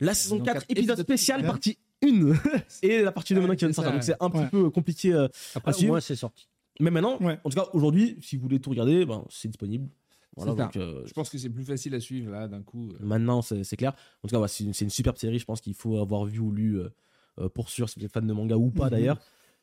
la 0.00 0.14
saison 0.14 0.36
saison 0.36 0.44
4 0.44 0.54
4 0.66 0.66
épisode 0.70 0.98
spécial 1.00 1.38
spécial. 1.40 1.46
partie 1.46 1.78
1 2.02 2.32
et 2.82 3.02
la 3.02 3.12
partie 3.12 3.34
2 3.34 3.40
maintenant 3.40 3.54
qui 3.54 3.60
vient 3.60 3.68
de 3.68 3.74
sortir. 3.74 3.92
Donc 3.92 4.02
c'est 4.02 4.16
un 4.20 4.30
petit 4.30 4.46
peu 4.50 4.70
compliqué 4.70 5.12
euh, 5.12 5.28
Après, 5.54 5.70
à 5.70 5.74
au 5.74 5.76
suivre. 5.78 5.92
moins, 5.92 6.00
c'est 6.00 6.16
sorti. 6.16 6.48
Mais 6.80 6.90
maintenant, 6.90 7.18
Ouais. 7.20 7.38
en 7.44 7.50
tout 7.50 7.56
cas 7.56 7.68
aujourd'hui, 7.72 8.16
si 8.20 8.36
vous 8.36 8.42
voulez 8.42 8.60
tout 8.60 8.70
regarder, 8.70 9.04
ben, 9.04 9.24
c'est 9.30 9.48
disponible. 9.48 9.88
Voilà, 10.36 10.52
C'est 10.52 10.58
ça. 10.58 10.64
donc, 10.64 10.76
euh, 10.76 11.02
Je 11.06 11.12
pense 11.12 11.28
que 11.30 11.38
c'est 11.38 11.50
plus 11.50 11.64
facile 11.64 11.94
à 11.96 12.00
suivre, 12.00 12.30
là, 12.30 12.46
d'un 12.46 12.62
coup. 12.62 12.90
euh. 12.92 12.96
Maintenant, 13.00 13.42
c'est 13.42 13.76
clair. 13.76 13.94
En 14.22 14.28
tout 14.28 14.34
cas, 14.36 14.40
ouais, 14.40 14.46
c'est 14.46 14.62
une, 14.62 14.72
une 14.80 14.90
superbe 14.90 15.16
série. 15.16 15.40
Je 15.40 15.44
pense 15.44 15.60
qu'il 15.60 15.74
faut 15.74 15.98
avoir 15.98 16.24
vu 16.26 16.38
ou 16.38 16.52
lu 16.52 16.78
euh, 16.78 17.48
pour 17.48 17.68
sûr 17.70 17.88
si 17.88 17.98
vous 17.98 18.06
êtes 18.06 18.12
fan 18.12 18.24
de 18.26 18.32
manga 18.32 18.56
ou 18.56 18.70
pas 18.70 18.84
Mhm. 18.84 18.90
d'ailleurs. 18.90 19.18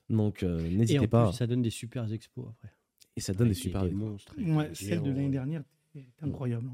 Donc, 0.09 0.43
euh, 0.43 0.59
Et 0.59 0.75
en 0.75 0.77
n'hésitez 0.77 1.07
pas. 1.07 1.29
plus, 1.29 1.37
ça 1.37 1.47
donne 1.47 1.61
des 1.61 1.69
super 1.69 2.11
expos 2.11 2.45
après. 2.49 2.73
Et 3.15 3.21
ça 3.21 3.33
donne 3.33 3.47
des 3.47 3.53
super 3.53 3.83
des 3.85 3.91
monstres. 3.91 4.33
Ouais, 4.37 4.69
celle 4.73 5.01
de 5.01 5.09
l'année 5.11 5.29
dernière 5.29 5.63
était 5.95 6.05
incroyable. 6.21 6.69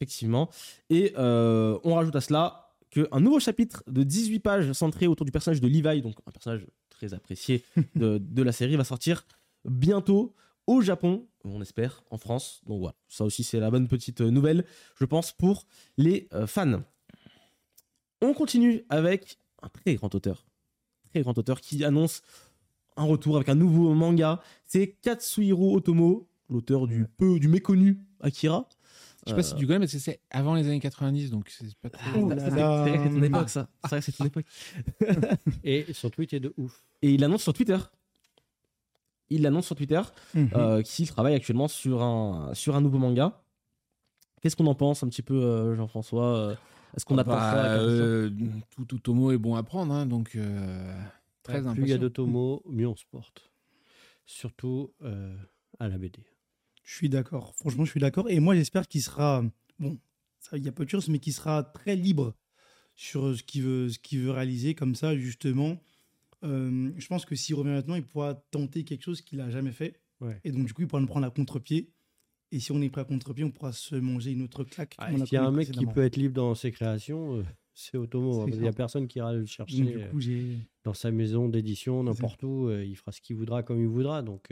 Effectivement. 0.00 0.48
Et 0.88 1.12
euh, 1.18 1.76
on 1.82 1.94
rajoute 1.96 2.14
à 2.14 2.20
cela 2.20 2.69
qu'un 2.90 3.20
nouveau 3.20 3.40
chapitre 3.40 3.82
de 3.86 4.02
18 4.02 4.40
pages 4.40 4.72
centré 4.72 5.06
autour 5.06 5.24
du 5.24 5.32
personnage 5.32 5.60
de 5.60 5.68
Levi, 5.68 6.02
donc 6.02 6.16
un 6.26 6.30
personnage 6.30 6.66
très 6.88 7.14
apprécié 7.14 7.64
de, 7.94 8.18
de 8.22 8.42
la 8.42 8.52
série, 8.52 8.76
va 8.76 8.84
sortir 8.84 9.26
bientôt 9.64 10.34
au 10.66 10.80
Japon, 10.80 11.26
on 11.44 11.60
espère, 11.62 12.02
en 12.10 12.18
France. 12.18 12.60
Donc 12.66 12.80
voilà, 12.80 12.94
ça 13.08 13.24
aussi 13.24 13.42
c'est 13.42 13.60
la 13.60 13.70
bonne 13.70 13.88
petite 13.88 14.20
nouvelle, 14.20 14.64
je 14.96 15.04
pense, 15.04 15.32
pour 15.32 15.66
les 15.96 16.28
euh, 16.32 16.46
fans. 16.46 16.82
On 18.20 18.34
continue 18.34 18.84
avec 18.88 19.38
un 19.62 19.68
très 19.68 19.94
grand 19.94 20.14
auteur, 20.14 20.46
très 21.10 21.22
grand 21.22 21.36
auteur 21.38 21.60
qui 21.60 21.84
annonce 21.84 22.22
un 22.96 23.04
retour 23.04 23.36
avec 23.36 23.48
un 23.48 23.54
nouveau 23.54 23.94
manga. 23.94 24.40
C'est 24.66 24.92
Katsuhiro 25.02 25.76
Otomo, 25.76 26.28
l'auteur 26.48 26.86
du 26.86 27.06
peu 27.06 27.38
du 27.38 27.48
méconnu 27.48 27.98
Akira. 28.20 28.68
Je 29.26 29.30
sais 29.30 29.36
pas 29.36 29.42
si 29.42 29.54
tu 29.54 29.66
connais, 29.66 29.80
mais 29.80 29.86
c'est- 29.86 29.98
c'est 29.98 30.20
avant 30.30 30.54
les 30.54 30.66
années 30.66 30.80
90, 30.80 31.30
donc 31.30 31.48
c'est 31.50 31.74
pas 31.76 31.90
très. 31.90 32.10
Ça, 32.10 32.34
là 32.34 32.36
c'est-. 32.44 32.50
C'est 32.50 32.50
vrai 32.60 32.98
que 32.98 33.02
c'est 33.04 33.10
ton 33.20 33.22
époque, 33.22 33.48
ça. 33.50 33.68
C'est 33.82 33.88
vrai 33.90 33.98
que 33.98 34.04
c'est 34.06 34.12
ton 34.12 34.24
époque. 34.24 34.46
Et 35.64 35.92
son 35.92 36.10
tweet 36.10 36.32
est 36.32 36.40
de 36.40 36.54
ouf. 36.56 36.82
Et 37.02 37.12
il 37.12 37.20
l'annonce 37.20 37.42
sur 37.42 37.52
Twitter. 37.52 37.76
Il 39.28 39.42
l'annonce 39.42 39.66
sur 39.66 39.76
Twitter 39.76 40.00
euh, 40.36 40.82
qu'il 40.82 41.06
travaille 41.08 41.34
actuellement 41.34 41.68
sur 41.68 42.02
un, 42.02 42.52
sur 42.54 42.74
un 42.76 42.80
nouveau 42.80 42.98
manga. 42.98 43.42
Qu'est-ce 44.42 44.56
qu'on 44.56 44.66
en 44.66 44.74
pense 44.74 45.02
un 45.02 45.08
petit 45.08 45.22
peu, 45.22 45.34
euh, 45.34 45.76
Jean-François 45.76 46.36
euh, 46.36 46.54
Est-ce 46.96 47.04
qu'on 47.04 47.14
Bah, 47.14 47.22
attend 47.22 47.32
ça 47.38 47.60
impatience 47.60 47.88
euh, 47.88 48.30
tout, 48.70 48.84
tout 48.86 48.98
Tomo 48.98 49.30
est 49.32 49.38
bon 49.38 49.54
à 49.54 49.62
prendre, 49.62 49.92
hein, 49.94 50.06
donc 50.06 50.34
euh, 50.34 50.94
très 51.42 51.60
Plus 51.60 51.68
il 51.82 51.88
y 51.88 51.92
a 51.92 51.96
impatient. 51.96 51.98
d'Otomo, 51.98 52.62
mieux 52.66 52.88
on 52.88 52.96
se 52.96 53.04
porte. 53.10 53.50
Surtout 54.24 54.92
euh, 55.02 55.36
à 55.78 55.88
la 55.88 55.98
BD. 55.98 56.18
Je 56.90 56.96
suis 56.96 57.08
d'accord. 57.08 57.54
Franchement, 57.54 57.84
je 57.84 57.92
suis 57.92 58.00
d'accord. 58.00 58.28
Et 58.28 58.40
moi, 58.40 58.56
j'espère 58.56 58.88
qu'il 58.88 59.00
sera. 59.00 59.44
Bon, 59.78 59.96
il 60.54 60.64
y 60.64 60.68
a 60.68 60.72
peu 60.72 60.84
de 60.84 60.90
choses, 60.90 61.08
mais 61.08 61.20
qu'il 61.20 61.32
sera 61.32 61.62
très 61.62 61.94
libre 61.94 62.34
sur 62.96 63.36
ce 63.36 63.44
qu'il 63.44 63.62
veut, 63.62 63.88
ce 63.90 63.98
qu'il 64.00 64.18
veut 64.18 64.32
réaliser. 64.32 64.74
Comme 64.74 64.94
ça, 64.96 65.16
justement, 65.16 65.78
Euh, 66.42 66.90
je 66.96 67.06
pense 67.06 67.26
que 67.26 67.34
s'il 67.36 67.54
revient 67.54 67.68
maintenant, 67.68 67.96
il 67.96 68.02
pourra 68.02 68.34
tenter 68.50 68.82
quelque 68.82 69.04
chose 69.04 69.20
qu'il 69.20 69.38
n'a 69.38 69.50
jamais 69.50 69.72
fait. 69.72 70.00
Ouais. 70.22 70.40
Et 70.42 70.50
donc, 70.52 70.64
du 70.66 70.72
coup, 70.72 70.80
il 70.80 70.88
pourra 70.88 71.02
nous 71.02 71.06
prendre 71.06 71.26
à 71.26 71.30
contre-pied. 71.30 71.92
Et 72.50 72.60
si 72.60 72.72
on 72.72 72.80
est 72.80 72.88
prêt 72.88 73.02
à 73.02 73.04
contre-pied, 73.04 73.44
on 73.44 73.50
pourra 73.50 73.72
se 73.72 73.94
manger 73.94 74.30
une 74.32 74.42
autre 74.42 74.64
claque. 74.64 74.94
Ah, 74.98 75.14
S'il 75.14 75.34
y 75.34 75.36
a 75.36 75.44
un 75.44 75.50
mec 75.52 75.70
qui 75.70 75.84
peut 75.84 76.02
être 76.02 76.16
libre 76.16 76.34
dans 76.34 76.54
ses 76.54 76.72
créations, 76.72 77.36
euh, 77.36 77.44
c'est 77.74 77.98
Otomo. 77.98 78.46
Qu'il 78.46 78.62
n'y 78.62 78.68
a 78.68 78.72
personne 78.72 79.06
qui 79.06 79.18
ira 79.18 79.34
le 79.34 79.44
chercher 79.44 79.82
Donc, 79.84 80.24
euh, 80.26 80.56
dans 80.82 80.94
sa 80.94 81.10
maison 81.10 81.48
d'édition, 81.50 82.02
n'importe 82.02 82.42
où. 82.42 82.70
il 82.70 82.96
fera 82.96 83.12
ce 83.12 83.20
qu'il 83.20 83.36
voudra 83.36 83.62
comme 83.62 83.78
il 83.80 83.86
voudra. 83.86 84.22
Donc, 84.22 84.48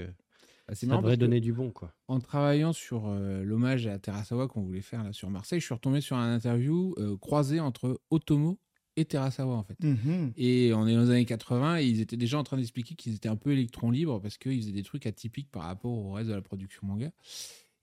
c'est 0.75 0.87
ça 0.87 0.97
devrait 0.97 1.17
donner 1.17 1.41
du 1.41 1.53
bon. 1.53 1.71
quoi. 1.71 1.95
En 2.09 2.21
travaillant 2.21 2.73
sur 2.73 3.07
euh, 3.09 3.43
l'hommage 3.43 3.87
à 3.87 3.99
Terasawa 3.99 4.49
qu'on 4.49 4.63
voulait 4.63 4.81
faire 4.83 5.03
là 5.05 5.13
sur 5.13 5.31
Marseille, 5.31 5.61
je 5.61 5.65
suis 5.67 5.75
retombé 5.75 6.01
sur 6.01 6.17
un 6.17 6.35
interview 6.35 6.95
euh, 6.99 7.17
croisé 7.17 7.61
entre 7.61 8.01
Otomo 8.11 8.59
et 8.97 9.05
Terasawa 9.05 9.55
en 9.55 9.63
fait. 9.63 9.83
Mhm. 9.83 10.33
Et 10.37 10.73
on 10.75 10.87
est 10.87 10.95
dans 10.95 11.03
les 11.03 11.11
années 11.11 11.25
80 11.25 11.79
et 11.79 11.87
ils 11.87 12.01
étaient 12.01 12.17
déjà 12.17 12.39
en 12.39 12.43
train 12.45 12.57
d'expliquer 12.57 12.95
qu'ils 12.97 13.15
étaient 13.15 13.29
un 13.29 13.37
peu 13.37 13.53
électrons 13.53 13.91
libres 13.91 14.21
parce 14.21 14.37
qu'ils 14.39 14.61
faisaient 14.61 14.73
des 14.73 14.83
trucs 14.83 15.07
atypiques 15.07 15.51
par 15.51 15.63
rapport 15.63 15.93
au 15.93 16.13
reste 16.13 16.29
de 16.29 16.35
la 16.35 16.43
production 16.43 16.87
manga. 16.87 17.11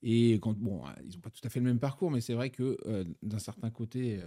Et 0.03 0.33
quand, 0.33 0.55
bon, 0.57 0.81
ils 1.07 1.15
n'ont 1.15 1.21
pas 1.21 1.29
tout 1.31 1.41
à 1.43 1.49
fait 1.49 1.59
le 1.59 1.65
même 1.65 1.79
parcours, 1.79 2.11
mais 2.11 2.21
c'est 2.21 2.33
vrai 2.33 2.49
que 2.51 2.77
d'un 3.23 3.39
certain 3.39 3.69
côté, 3.71 4.19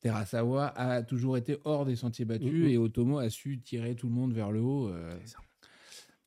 Terasawa 0.00 0.68
a 0.68 1.02
toujours 1.02 1.36
été 1.36 1.56
hors 1.64 1.84
des 1.84 1.96
sentiers 1.96 2.24
battus 2.24 2.52
Mhm. 2.64 2.68
et 2.68 2.78
Otomo 2.78 3.18
a 3.18 3.28
su 3.30 3.58
tirer 3.60 3.94
tout 3.96 4.06
le 4.08 4.14
monde 4.14 4.32
vers 4.32 4.50
le 4.52 4.60
haut. 4.60 4.90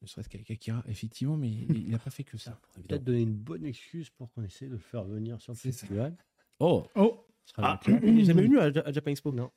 Ne 0.01 0.07
serait-ce 0.07 0.29
qu'avec 0.29 0.49
Akira, 0.49 0.83
effectivement, 0.87 1.37
mais 1.37 1.49
il 1.49 1.89
n'a 1.89 1.99
pas 1.99 2.09
fait 2.09 2.23
que 2.23 2.37
ça. 2.37 2.59
Peut-être 2.87 3.03
donner 3.03 3.21
une 3.21 3.35
bonne 3.35 3.65
excuse 3.65 4.09
pour 4.09 4.31
qu'on 4.31 4.43
essaie 4.43 4.65
de 4.65 4.71
le 4.71 4.77
faire 4.77 5.03
venir 5.03 5.39
sur 5.41 5.53
le 5.53 5.57
festival. 5.57 6.15
Oh, 6.59 6.85
Oh, 6.95 7.25
ah, 7.57 7.79
il 8.03 8.19
est 8.19 8.23
jamais 8.25 8.43
venu 8.43 8.59
à, 8.59 8.65
à 8.85 8.91
Japan 8.91 9.11
Expo. 9.11 9.31
Non. 9.31 9.49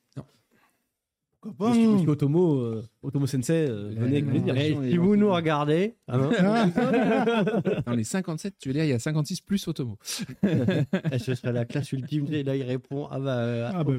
pourquoi 1.40 1.54
pas 1.56 1.68
Monsieur, 1.70 1.88
hein. 1.88 1.92
monsieur 1.92 2.08
Otomo, 2.10 2.58
euh, 2.60 2.82
Otomo 3.02 3.26
Sensei, 3.26 3.68
euh, 3.68 3.90
venez 3.94 4.18
avec 4.18 4.24
non. 4.26 4.30
plaisir. 4.54 4.82
Si 4.90 4.96
vous 4.96 5.14
nous 5.16 5.30
regardez, 5.32 5.96
ah 6.08 6.16
non, 6.18 6.30
Dans 7.86 7.92
les 7.94 8.04
57, 8.04 8.54
tu 8.58 8.68
veux 8.68 8.72
dire, 8.74 8.84
il 8.84 8.90
y 8.90 8.94
a 8.94 8.98
56 8.98 9.42
plus 9.42 9.68
Otomo. 9.68 9.98
eh, 10.42 11.18
ce 11.18 11.34
serait 11.34 11.52
la 11.52 11.64
classe 11.66 11.92
ultime. 11.92 12.26
Et 12.32 12.42
là, 12.42 12.56
il 12.56 12.62
répond 12.62 13.06
Ah 13.10 13.20
bah, 13.20 13.38
euh, 13.38 13.70
Ah 13.72 13.84
bah. 13.84 13.92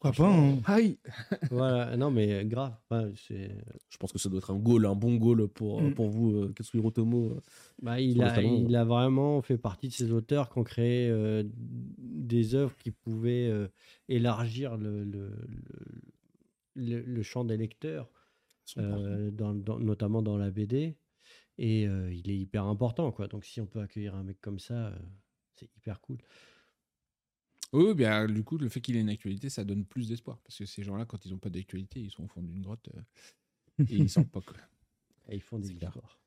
Pourquoi 0.00 0.12
pas 0.12 0.32
hein. 0.32 0.58
Aïe 0.66 0.98
voilà, 1.50 1.96
non, 1.96 2.10
mais 2.10 2.44
grave. 2.44 2.74
Enfin, 2.88 3.10
c'est- 3.16 3.56
Je 3.88 3.96
pense 3.96 4.12
que 4.12 4.18
ça 4.18 4.28
doit 4.28 4.38
être 4.38 4.52
un 4.52 4.58
goal, 4.58 4.86
un 4.86 4.94
bon 4.94 5.16
goal 5.16 5.48
pour, 5.48 5.82
Mm. 5.82 5.94
pour 5.94 6.08
vous, 6.08 6.36
euh, 6.36 6.52
Katsuhiro 6.54 6.88
Otomo. 6.88 7.32
euh. 7.32 7.40
Bah, 7.82 8.00
il, 8.00 8.22
a, 8.22 8.32
il 8.68 8.76
a 8.76 8.84
vraiment 8.84 9.42
fait 9.42 9.58
partie 9.58 9.88
de 9.88 9.92
ces 9.92 10.12
auteurs 10.12 10.50
qui 10.52 10.58
ont 10.58 10.64
créé 10.64 11.08
euh, 11.10 11.42
des 11.98 12.54
œuvres 12.54 12.76
qui 12.78 12.90
pouvaient 12.92 13.48
euh, 13.48 13.66
élargir 14.08 14.76
le, 14.76 15.02
le, 15.04 15.30
le, 15.46 15.62
le- 16.76 17.02
le 17.02 17.22
champ 17.22 17.44
des 17.44 17.56
lecteurs, 17.56 18.08
euh, 18.78 19.30
dans, 19.32 19.54
dans- 19.54 19.78
notamment 19.80 20.22
dans 20.22 20.36
la 20.36 20.50
BD. 20.50 20.96
Et 21.60 21.88
euh, 21.88 22.12
il 22.12 22.30
est 22.30 22.36
hyper 22.38 22.64
important. 22.64 23.10
Quoi. 23.10 23.26
Donc 23.26 23.44
si 23.44 23.60
on 23.60 23.66
peut 23.66 23.80
accueillir 23.80 24.14
un 24.14 24.22
mec 24.22 24.40
comme 24.40 24.60
ça, 24.60 24.74
euh, 24.88 24.98
c'est 25.56 25.68
hyper 25.76 26.00
cool. 26.00 26.18
Oui, 27.72 27.94
bien, 27.94 28.26
du 28.26 28.44
coup, 28.44 28.56
le 28.56 28.68
fait 28.68 28.80
qu'il 28.80 28.96
ait 28.96 29.00
une 29.00 29.10
actualité, 29.10 29.50
ça 29.50 29.64
donne 29.64 29.84
plus 29.84 30.08
d'espoir. 30.08 30.38
Parce 30.38 30.56
que 30.56 30.64
ces 30.64 30.82
gens-là, 30.82 31.04
quand 31.04 31.24
ils 31.26 31.32
n'ont 31.32 31.38
pas 31.38 31.50
d'actualité, 31.50 32.00
ils 32.00 32.10
sont 32.10 32.24
au 32.24 32.28
fond 32.28 32.42
d'une 32.42 32.62
grotte 32.62 32.88
euh, 32.96 33.84
et 33.88 33.96
ils 33.96 34.12
pas. 34.24 34.40
Quoi. 34.46 34.56
Et 35.28 35.36
ils 35.36 35.42
font 35.42 35.58
des 35.58 35.72
histoires. 35.72 36.18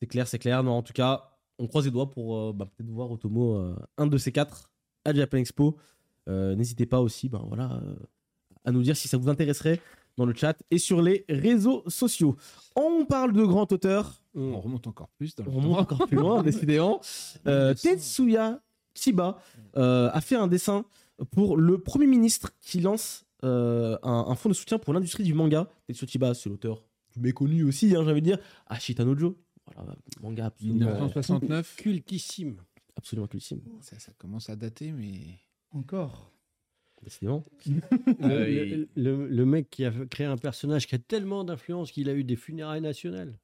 C'est 0.00 0.06
clair, 0.06 0.26
c'est 0.26 0.38
clair. 0.38 0.64
Non, 0.64 0.72
en 0.72 0.82
tout 0.82 0.92
cas, 0.92 1.38
on 1.58 1.68
croise 1.68 1.84
les 1.84 1.92
doigts 1.92 2.10
pour 2.10 2.36
euh, 2.36 2.52
bah, 2.52 2.66
peut-être 2.66 2.90
voir 2.90 3.10
Otomo, 3.10 3.54
euh, 3.54 3.76
un 3.98 4.06
de 4.06 4.18
ces 4.18 4.32
quatre, 4.32 4.72
à 5.04 5.14
Japan 5.14 5.38
Expo. 5.38 5.76
N'hésitez 6.26 6.86
pas 6.86 7.00
aussi 7.00 7.28
ben, 7.28 7.42
voilà, 7.48 7.82
à 8.64 8.70
nous 8.70 8.82
dire 8.82 8.96
si 8.96 9.08
ça 9.08 9.16
vous 9.16 9.28
intéresserait 9.28 9.80
dans 10.16 10.26
le 10.26 10.32
chat 10.32 10.56
et 10.70 10.78
sur 10.78 11.02
les 11.02 11.24
réseaux 11.28 11.82
sociaux. 11.88 12.36
On 12.76 13.04
parle 13.04 13.32
de 13.32 13.44
grands 13.44 13.66
auteurs. 13.68 14.22
On 14.36 14.60
remonte 14.60 14.86
encore 14.86 15.08
plus 15.08 15.34
dans 15.34 15.42
le 15.42 15.50
On 15.50 15.54
remonte 15.54 15.78
encore 15.80 16.06
plus 16.06 16.16
loin, 16.16 16.40
décidément. 16.44 17.00
Tetsuya 17.42 18.62
Chiba 18.94 19.40
euh, 19.76 20.10
a 20.12 20.20
fait 20.20 20.36
un 20.36 20.46
dessin 20.48 20.84
pour 21.30 21.56
le 21.56 21.78
Premier 21.78 22.06
ministre 22.06 22.52
qui 22.60 22.80
lance 22.80 23.24
euh, 23.44 23.98
un, 24.02 24.26
un 24.28 24.34
fonds 24.34 24.48
de 24.48 24.54
soutien 24.54 24.78
pour 24.78 24.92
l'industrie 24.94 25.24
du 25.24 25.34
manga. 25.34 25.68
Tetsuya 25.86 26.08
Chiba, 26.10 26.34
c'est 26.34 26.48
l'auteur 26.48 26.84
du 27.14 27.20
méconnu 27.20 27.64
aussi, 27.64 27.86
hein, 27.96 28.02
j'ai 28.04 28.10
envie 28.10 28.20
de 28.20 28.26
dire. 28.26 28.38
Ashita 28.66 29.04
Nojo. 29.04 29.36
Voilà, 29.74 29.94
manga 30.20 30.46
absolument, 30.46 30.86
1969, 30.90 31.76
Cultissime. 31.76 32.56
absolument 32.96 33.26
cultissime. 33.28 33.60
ça, 33.80 33.98
ça 33.98 34.12
commence 34.18 34.50
à 34.50 34.56
dater, 34.56 34.90
mais. 34.92 35.38
Encore. 35.72 36.30
Décidément. 37.02 37.42
Le, 37.66 37.80
Euh, 38.24 38.46
le- 38.76 38.88
le- 38.96 39.26
le 39.28 39.44
mec 39.46 39.70
qui 39.70 39.84
a 39.84 39.92
créé 40.10 40.26
un 40.26 40.36
personnage 40.36 40.86
qui 40.86 40.94
a 40.94 40.98
tellement 40.98 41.44
d'influence 41.44 41.92
qu'il 41.92 42.08
a 42.10 42.14
eu 42.14 42.24
des 42.24 42.36
funérailles 42.36 42.80
nationales. 42.82 43.38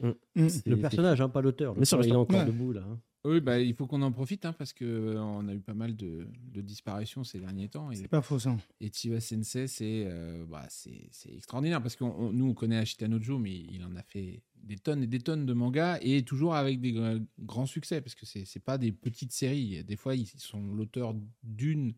Mm. 0.00 0.48
C'est- 0.48 0.66
Le 0.66 0.76
personnage, 0.78 1.20
hein, 1.20 1.28
pas 1.28 1.42
l'auteur. 1.42 1.74
L'auteur, 1.74 2.04
il 2.04 2.12
est 2.12 2.16
encore 2.16 2.44
debout 2.44 2.72
là. 2.72 2.82
hein. 2.88 2.98
Oui, 3.26 3.40
bah, 3.40 3.58
il 3.58 3.74
faut 3.74 3.86
qu'on 3.86 4.02
en 4.02 4.12
profite 4.12 4.44
hein, 4.44 4.52
parce 4.52 4.72
que 4.72 5.16
on 5.18 5.48
a 5.48 5.54
eu 5.54 5.58
pas 5.60 5.74
mal 5.74 5.96
de, 5.96 6.28
de 6.52 6.60
disparitions 6.60 7.24
ces 7.24 7.40
derniers 7.40 7.68
temps. 7.68 7.90
C'est 7.92 8.06
pas 8.06 8.22
faux 8.22 8.38
ça. 8.38 8.56
et 8.80 8.90
Chiba 8.92 9.20
Sensei, 9.20 9.66
c'est 9.66 10.04
euh, 10.06 10.44
bah, 10.48 10.66
extraordinaire 11.28 11.82
parce 11.82 11.96
que 11.96 12.04
nous, 12.04 12.46
on 12.46 12.54
connaît 12.54 12.78
Ashita 12.78 13.08
Nojo, 13.08 13.38
mais 13.38 13.54
il 13.54 13.84
en 13.84 13.96
a 13.96 14.02
fait 14.02 14.42
des 14.62 14.76
tonnes 14.76 15.02
et 15.02 15.06
des 15.06 15.18
tonnes 15.20 15.44
de 15.44 15.52
mangas 15.52 15.98
et 16.02 16.22
toujours 16.22 16.54
avec 16.54 16.80
des 16.80 16.92
gra- 16.92 17.24
grands 17.40 17.66
succès 17.66 18.00
parce 18.00 18.14
que 18.14 18.26
c'est 18.26 18.44
c'est 18.44 18.60
pas 18.60 18.78
des 18.78 18.92
petites 18.92 19.32
séries. 19.32 19.82
Des 19.82 19.96
fois, 19.96 20.14
ils 20.14 20.26
sont 20.38 20.62
l'auteur 20.74 21.14
d'une 21.42 21.94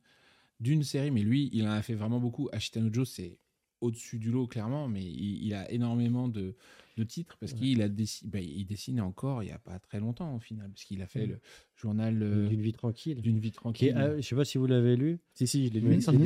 d'une 0.60 0.82
série, 0.82 1.10
mais 1.10 1.22
lui, 1.22 1.50
il 1.52 1.66
en 1.66 1.70
a 1.70 1.82
fait 1.82 1.94
vraiment 1.94 2.20
beaucoup. 2.20 2.48
Ashita 2.52 2.80
Nojo, 2.80 3.04
c'est 3.04 3.38
au-dessus 3.80 4.18
du 4.18 4.30
lot, 4.30 4.46
clairement, 4.46 4.88
mais 4.88 5.02
il, 5.04 5.44
il 5.46 5.54
a 5.54 5.70
énormément 5.70 6.28
de, 6.28 6.54
de 6.96 7.04
titres 7.04 7.36
parce 7.38 7.52
qu'il 7.52 7.80
a 7.82 7.88
dessi- 7.88 8.26
bah, 8.26 8.40
il 8.40 8.64
dessinait 8.66 9.00
encore 9.00 9.42
il 9.42 9.46
n'y 9.46 9.52
a 9.52 9.58
pas 9.58 9.78
très 9.78 10.00
longtemps 10.00 10.34
au 10.34 10.40
final, 10.40 10.68
parce 10.70 10.84
qu'il 10.84 11.00
a 11.02 11.06
fait 11.06 11.26
Mm. 11.26 11.30
le 11.30 11.40
journal 11.76 12.22
euh, 12.22 12.48
D'une 12.48 12.60
vie 12.60 12.72
tranquille. 12.72 13.20
d'une 13.20 13.38
vie 13.38 13.50
Qui 13.50 13.56
tranquille. 13.56 13.94
euh, 13.96 14.16
je 14.20 14.26
sais 14.26 14.34
pas 14.36 14.44
si 14.44 14.58
vous 14.58 14.66
l'avez 14.66 14.96
lu. 14.96 15.20
Si, 15.34 15.46
si, 15.46 15.68
je 15.68 15.72
l'ai 15.74 15.80
lu. 15.80 16.00
C'est 16.00 16.16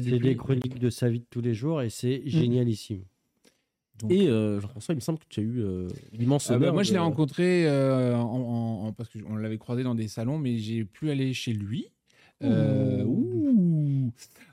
des, 0.00 0.18
des 0.18 0.36
chroniques 0.36 0.78
de 0.78 0.90
sa 0.90 1.08
vie 1.08 1.20
de 1.20 1.26
tous 1.28 1.40
les 1.40 1.54
jours 1.54 1.82
et 1.82 1.90
c'est 1.90 2.22
génialissime. 2.26 3.02
Donc, 3.98 4.10
Et 4.10 4.26
euh, 4.28 4.58
Jean-François, 4.60 4.94
il 4.94 4.96
me 4.96 5.00
semble 5.00 5.18
que 5.18 5.26
tu 5.28 5.40
as 5.40 5.42
eu 5.42 5.60
euh, 5.60 5.86
l'immense 6.12 6.50
Ah 6.50 6.58
bah, 6.58 6.72
moi, 6.72 6.82
je 6.82 6.90
l'ai 6.90 6.96
de- 6.96 7.02
rencontré 7.02 7.66
euh, 7.68 8.16
en, 8.16 8.22
en- 8.22 8.86
en- 8.86 8.92
parce 8.92 9.08
qu'on 9.10 9.36
l'avait 9.36 9.58
croisé 9.58 9.82
dans 9.82 9.94
des 9.94 10.08
salons, 10.08 10.38
mais 10.38 10.58
j'ai 10.58 10.84
pu 10.84 11.10
aller 11.10 11.34
chez 11.34 11.52
lui. 11.52 11.86
euh, 12.42 13.04
ouh, 13.04 14.10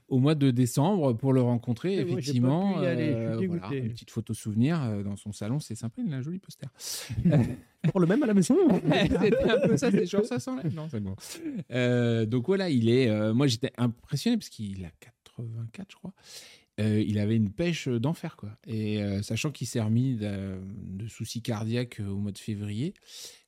au 0.10 0.19
mois 0.19 0.36
de 0.36 0.52
décembre 0.52 1.13
pour 1.13 1.34
le 1.34 1.41
rencontrer, 1.41 1.93
Et 1.95 2.00
effectivement. 2.02 2.78
aller, 2.80 3.12
euh, 3.13 3.41
voilà, 3.48 3.74
une 3.76 3.89
petite 3.89 4.12
photo 4.12 4.34
souvenir 4.34 4.82
euh, 4.84 5.04
dans 5.04 5.15
son 5.15 5.32
salon, 5.32 5.60
c'est 5.60 5.76
sympa, 5.76 6.02
il 6.06 6.13
a 6.13 6.17
un 6.17 6.22
joli 6.22 6.39
poster. 6.39 6.67
Pour 7.91 8.02
le 8.02 8.08
même 8.08 8.22
à 8.24 8.26
la 8.26 8.34
maison 8.34 8.58
C'était 9.22 9.50
un 9.50 9.67
peu 9.67 9.78
ça, 9.78 9.89
c'est 9.89 10.06
genre 10.06 10.26
ça 10.26 10.38
s'enlève. 10.39 10.74
Non, 10.76 10.88
c'est 10.91 11.00
bon. 11.00 11.15
Euh, 11.72 12.26
donc 12.26 12.48
voilà, 12.48 12.69
il 12.69 12.89
est. 12.89 13.08
euh, 13.10 13.34
moi, 13.34 13.48
j'étais 13.48 13.72
impressionné 13.78 14.36
parce 14.36 14.50
qu'il 14.50 14.84
a 14.84 14.89
84, 15.00 15.88
je 15.91 15.95
crois. 15.95 16.13
Euh, 16.80 17.02
il 17.06 17.20
avait 17.20 17.36
une 17.36 17.52
pêche 17.52 17.88
d'enfer, 17.88 18.36
quoi. 18.38 18.58
Et 18.65 19.04
euh, 19.04 19.22
sachant 19.22 19.52
qu'il 19.52 19.68
s'est 19.68 19.82
remis 19.82 20.15
de, 20.15 20.60
de 20.72 21.08
soucis 21.08 21.42
cardiaques 21.42 22.00
au 22.00 22.15
mois 22.18 22.32
de 22.32 22.38
février 22.38 22.94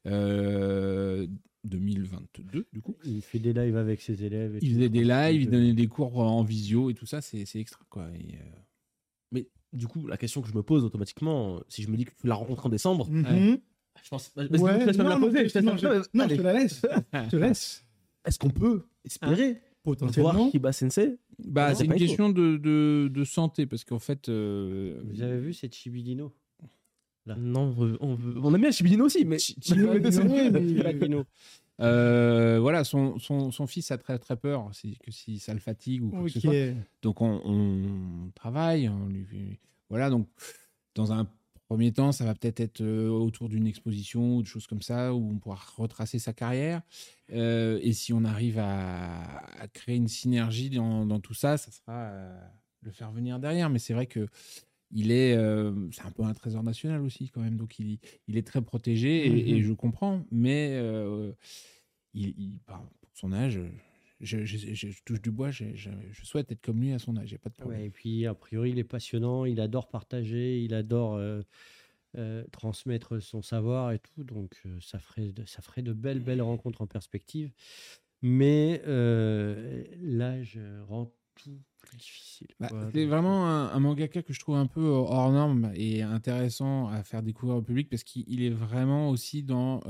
euh, 0.08 1.28
2022, 1.64 2.68
du 2.74 2.82
coup. 2.82 2.98
Il 3.06 3.22
fait 3.22 3.40
des 3.40 3.54
lives 3.54 3.78
avec 3.78 4.02
ses 4.02 4.24
élèves. 4.24 4.56
et 4.56 4.60
Il 4.62 4.74
faisait 4.74 4.90
des 4.90 5.04
lives, 5.04 5.42
il 5.44 5.48
Euh, 5.48 5.52
donnait 5.52 5.74
des 5.74 5.88
cours 5.88 6.18
en 6.20 6.44
visio 6.44 6.90
et 6.90 6.94
tout 6.94 7.06
ça, 7.06 7.22
c'est 7.22 7.46
c'est 7.46 7.60
extra, 7.60 7.82
quoi. 7.90 8.10
Et, 8.16 8.36
euh, 8.36 8.60
Mais 9.32 9.48
du 9.74 9.88
coup, 9.88 10.08
la 10.08 10.18
question 10.18 10.42
que 10.42 10.50
je 10.50 10.54
me 10.56 10.64
pose 10.64 10.84
automatiquement, 10.84 11.58
euh, 11.58 11.60
si 11.70 11.84
je 11.84 11.90
me 11.90 11.96
dis 11.98 12.06
que 12.06 12.12
tu 12.20 12.28
l'as 12.28 12.36
rencontré 12.36 12.68
en 12.68 12.70
décembre, 12.70 13.10
Mhm. 13.10 13.60
je 14.04 14.10
pense. 14.10 14.32
Vas-y, 14.36 14.48
Ouais, 14.60 14.74
je 14.74 14.80
te 14.80 14.86
laisse 14.88 14.98
même 14.98 15.08
non, 15.08 15.14
la 15.14 15.20
poser. 15.20 15.48
je- 15.50 15.60
non, 15.60 15.72
non, 16.14 16.28
te 16.28 16.42
la 16.42 16.54
laisse. 16.54 16.82
Je 17.14 17.30
te 17.30 17.36
laisse. 17.38 17.86
Est-ce 18.26 18.38
qu'on 18.40 18.50
peut 18.50 18.86
espérer 19.06 19.62
voir 19.84 19.98
Potentiellement. 19.98 20.50
Kiba 20.52 20.72
Sensei 20.72 21.18
Bah, 21.40 21.74
c'est 21.76 21.86
une 21.86 21.96
question 21.96 22.30
de, 22.30 22.58
de, 22.58 23.10
de 23.12 23.24
santé, 23.24 23.66
parce 23.66 23.84
qu'en 23.84 24.00
fait. 24.00 24.30
euh, 24.30 25.02
Vous 25.06 25.22
avez 25.22 25.40
vu, 25.40 25.54
c'est 25.54 25.74
Chibidino. 25.74 26.32
Non, 27.28 27.62
on, 27.62 27.70
veut- 27.72 27.98
on, 28.02 28.16
veut- 28.16 28.40
on 28.44 28.54
aime 28.54 28.62
bien 28.62 28.72
Chibidino 28.72 29.06
aussi, 29.06 29.26
mais. 29.26 29.38
Chibidino. 29.62 31.24
Euh, 31.80 32.60
voilà, 32.60 32.84
son, 32.84 33.18
son, 33.18 33.50
son 33.52 33.66
fils 33.66 33.90
a 33.92 33.98
très 33.98 34.20
très 34.20 34.36
peur 34.36 34.70
c'est 34.72 34.92
que 35.00 35.10
si 35.10 35.40
ça 35.40 35.52
le 35.54 35.60
fatigue 35.60 36.04
ou 36.04 36.10
quoi 36.10 36.24
que 36.26 36.30
ce 36.30 36.40
soit. 36.40 36.54
Donc 37.02 37.22
on, 37.22 37.42
on 37.44 38.30
travaille, 38.36 38.88
on 38.88 39.08
lui 39.08 39.58
voilà. 39.90 40.12
Donc 40.12 40.28
dans 40.94 41.12
un 41.12 41.28
premier 41.72 41.94
temps, 41.94 42.12
ça 42.12 42.26
va 42.26 42.34
peut-être 42.36 42.60
être 42.60 42.82
euh, 42.82 43.08
autour 43.08 43.48
d'une 43.48 43.66
exposition 43.66 44.36
ou 44.36 44.42
de 44.42 44.48
choses 44.48 44.68
comme 44.68 44.82
ça 44.82 45.14
où 45.14 45.30
on 45.32 45.38
pourra 45.40 45.58
retracer 45.78 46.20
sa 46.20 46.34
carrière. 46.34 46.82
Euh, 47.32 47.80
et 47.82 47.94
si 47.94 48.12
on 48.12 48.26
arrive 48.26 48.60
à, 48.60 49.38
à 49.58 49.70
créer 49.70 49.96
une 49.96 50.10
synergie 50.10 50.70
dans, 50.70 51.06
dans 51.06 51.22
tout 51.22 51.34
ça, 51.34 51.56
ça 51.56 51.72
sera 51.72 51.94
euh, 51.94 52.38
le 52.82 52.92
faire 52.92 53.14
venir 53.14 53.40
derrière. 53.40 53.70
Mais 53.70 53.80
c'est 53.80 53.94
vrai 53.94 54.06
que 54.06 54.28
il 54.92 55.12
est, 55.12 55.34
euh, 55.38 55.74
c'est 55.94 56.02
un 56.06 56.12
peu 56.12 56.24
un 56.24 56.34
trésor 56.34 56.62
national 56.62 57.02
aussi 57.04 57.30
quand 57.30 57.40
même. 57.40 57.56
Donc 57.56 57.80
il, 57.80 58.00
il 58.28 58.36
est 58.36 58.46
très 58.46 58.62
protégé 58.62 59.28
et, 59.28 59.30
Mhm. 59.54 59.58
et 59.60 59.64
je 59.64 59.72
comprends, 59.72 60.26
mais 60.30 60.78
il, 62.14 62.34
il- 62.38 62.60
bah, 62.68 62.84
pour 63.00 63.10
son 63.14 63.32
âge, 63.32 63.62
je, 64.22 64.46
je- 64.46 64.58
je- 64.74 64.88
je 64.90 65.04
touche 65.04 65.22
du 65.22 65.32
bois, 65.32 65.52
je, 65.52 65.66
souhaite 66.24 66.52
être 66.52 66.62
comme 66.62 66.82
lui 66.82 66.94
à 66.94 67.00
son 67.00 67.18
âge, 67.18 67.30
il 67.32 67.34
n'y 67.34 67.36
a 67.36 67.40
pas 67.40 67.50
de 67.50 67.56
problème. 67.56 67.82
Ouais, 67.82 67.88
et 67.88 67.90
puis, 67.90 68.26
a 68.26 68.34
priori, 68.34 68.72
il 68.72 68.80
est 68.80 68.84
passionnant, 68.84 69.46
il 69.46 69.60
adore 69.60 69.90
partager, 69.90 70.64
il 70.64 70.74
adore 70.74 71.16
euh, 71.16 71.42
euh, 72.18 72.44
transmettre 72.52 73.22
son 73.22 73.42
savoir 73.42 73.92
et 73.92 74.00
tout. 74.00 74.24
Donc, 74.24 74.62
euh, 74.66 74.78
ça, 74.82 75.00
ferait 75.00 75.32
de, 75.32 75.46
ça 75.46 75.62
ferait 75.62 75.82
de 75.82 75.94
belles, 75.94 76.20
belles 76.20 76.42
rencontres 76.42 76.82
en 76.82 76.88
perspective. 76.88 77.52
Mais 78.22 78.82
l'âge 78.86 80.60
rend 80.88 81.12
tout 81.36 81.60
plus 81.80 81.98
difficile. 81.98 82.48
Bah, 82.60 82.70
c'est 82.94 83.06
vraiment 83.06 83.48
un, 83.48 83.70
un 83.70 83.80
mangaka 83.80 84.22
que 84.22 84.34
je 84.34 84.40
trouve 84.40 84.56
un 84.56 84.68
peu 84.68 84.84
hors 84.86 85.32
norme 85.32 85.72
et 85.74 86.04
intéressant 86.04 86.88
à 86.90 87.04
faire 87.04 87.24
découvrir 87.24 87.58
au 87.58 87.62
public 87.64 87.90
parce 87.90 88.04
qu'il 88.04 88.44
est 88.44 88.52
vraiment 88.52 89.10
aussi 89.10 89.42
dans. 89.44 89.82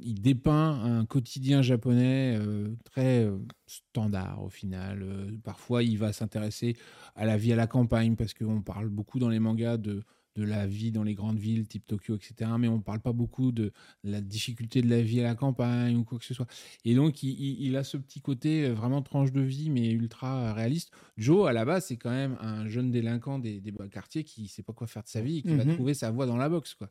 Il 0.00 0.20
dépeint 0.20 0.82
un 0.82 1.04
quotidien 1.04 1.62
japonais 1.62 2.36
euh, 2.38 2.74
très 2.84 3.24
euh, 3.24 3.38
standard 3.66 4.42
au 4.42 4.48
final. 4.48 5.02
Euh, 5.02 5.30
parfois, 5.42 5.82
il 5.82 5.98
va 5.98 6.12
s'intéresser 6.12 6.76
à 7.14 7.24
la 7.24 7.36
vie 7.36 7.52
à 7.52 7.56
la 7.56 7.66
campagne 7.66 8.16
parce 8.16 8.34
qu'on 8.34 8.62
parle 8.62 8.88
beaucoup 8.88 9.18
dans 9.18 9.28
les 9.28 9.40
mangas 9.40 9.76
de, 9.76 10.02
de 10.36 10.44
la 10.44 10.66
vie 10.66 10.92
dans 10.92 11.02
les 11.02 11.14
grandes 11.14 11.38
villes 11.38 11.66
type 11.66 11.86
Tokyo, 11.86 12.16
etc. 12.16 12.50
Mais 12.58 12.68
on 12.68 12.76
ne 12.76 12.82
parle 12.82 13.00
pas 13.00 13.12
beaucoup 13.12 13.52
de 13.52 13.72
la 14.04 14.20
difficulté 14.20 14.82
de 14.82 14.88
la 14.88 15.02
vie 15.02 15.20
à 15.20 15.24
la 15.24 15.34
campagne 15.34 15.96
ou 15.96 16.04
quoi 16.04 16.18
que 16.18 16.24
ce 16.24 16.34
soit. 16.34 16.46
Et 16.84 16.94
donc, 16.94 17.22
il, 17.22 17.76
a 17.76 17.84
ce 17.84 17.96
petit 17.96 18.20
côté 18.20 18.64
euh, 18.64 18.74
vraiment 18.74 19.02
tranche 19.02 19.32
de 19.32 19.40
vie, 19.40 19.70
mais 19.70 19.90
ultra 19.90 20.52
réaliste. 20.52 20.92
Joe, 21.16 21.48
à 21.48 21.52
la 21.52 21.64
base, 21.64 21.86
c'est 21.86 21.96
quand 21.96 22.10
même 22.10 22.36
un 22.40 22.68
jeune 22.68 22.90
délinquant 22.90 23.38
des, 23.38 23.60
des 23.60 23.72
quartiers 23.90 24.24
qui 24.24 24.42
ne 24.42 24.48
sait 24.48 24.62
pas 24.62 24.72
quoi 24.72 24.86
faire 24.86 25.02
de 25.02 25.08
sa 25.08 25.20
vie 25.20 25.38
et 25.38 25.42
qui 25.42 25.54
va 25.54 25.64
mhm. 25.64 25.74
trouver 25.74 25.94
sa 25.94 26.10
voie 26.10 26.26
dans 26.26 26.36
la 26.36 26.48
boxe. 26.48 26.74
Quoi. 26.74 26.90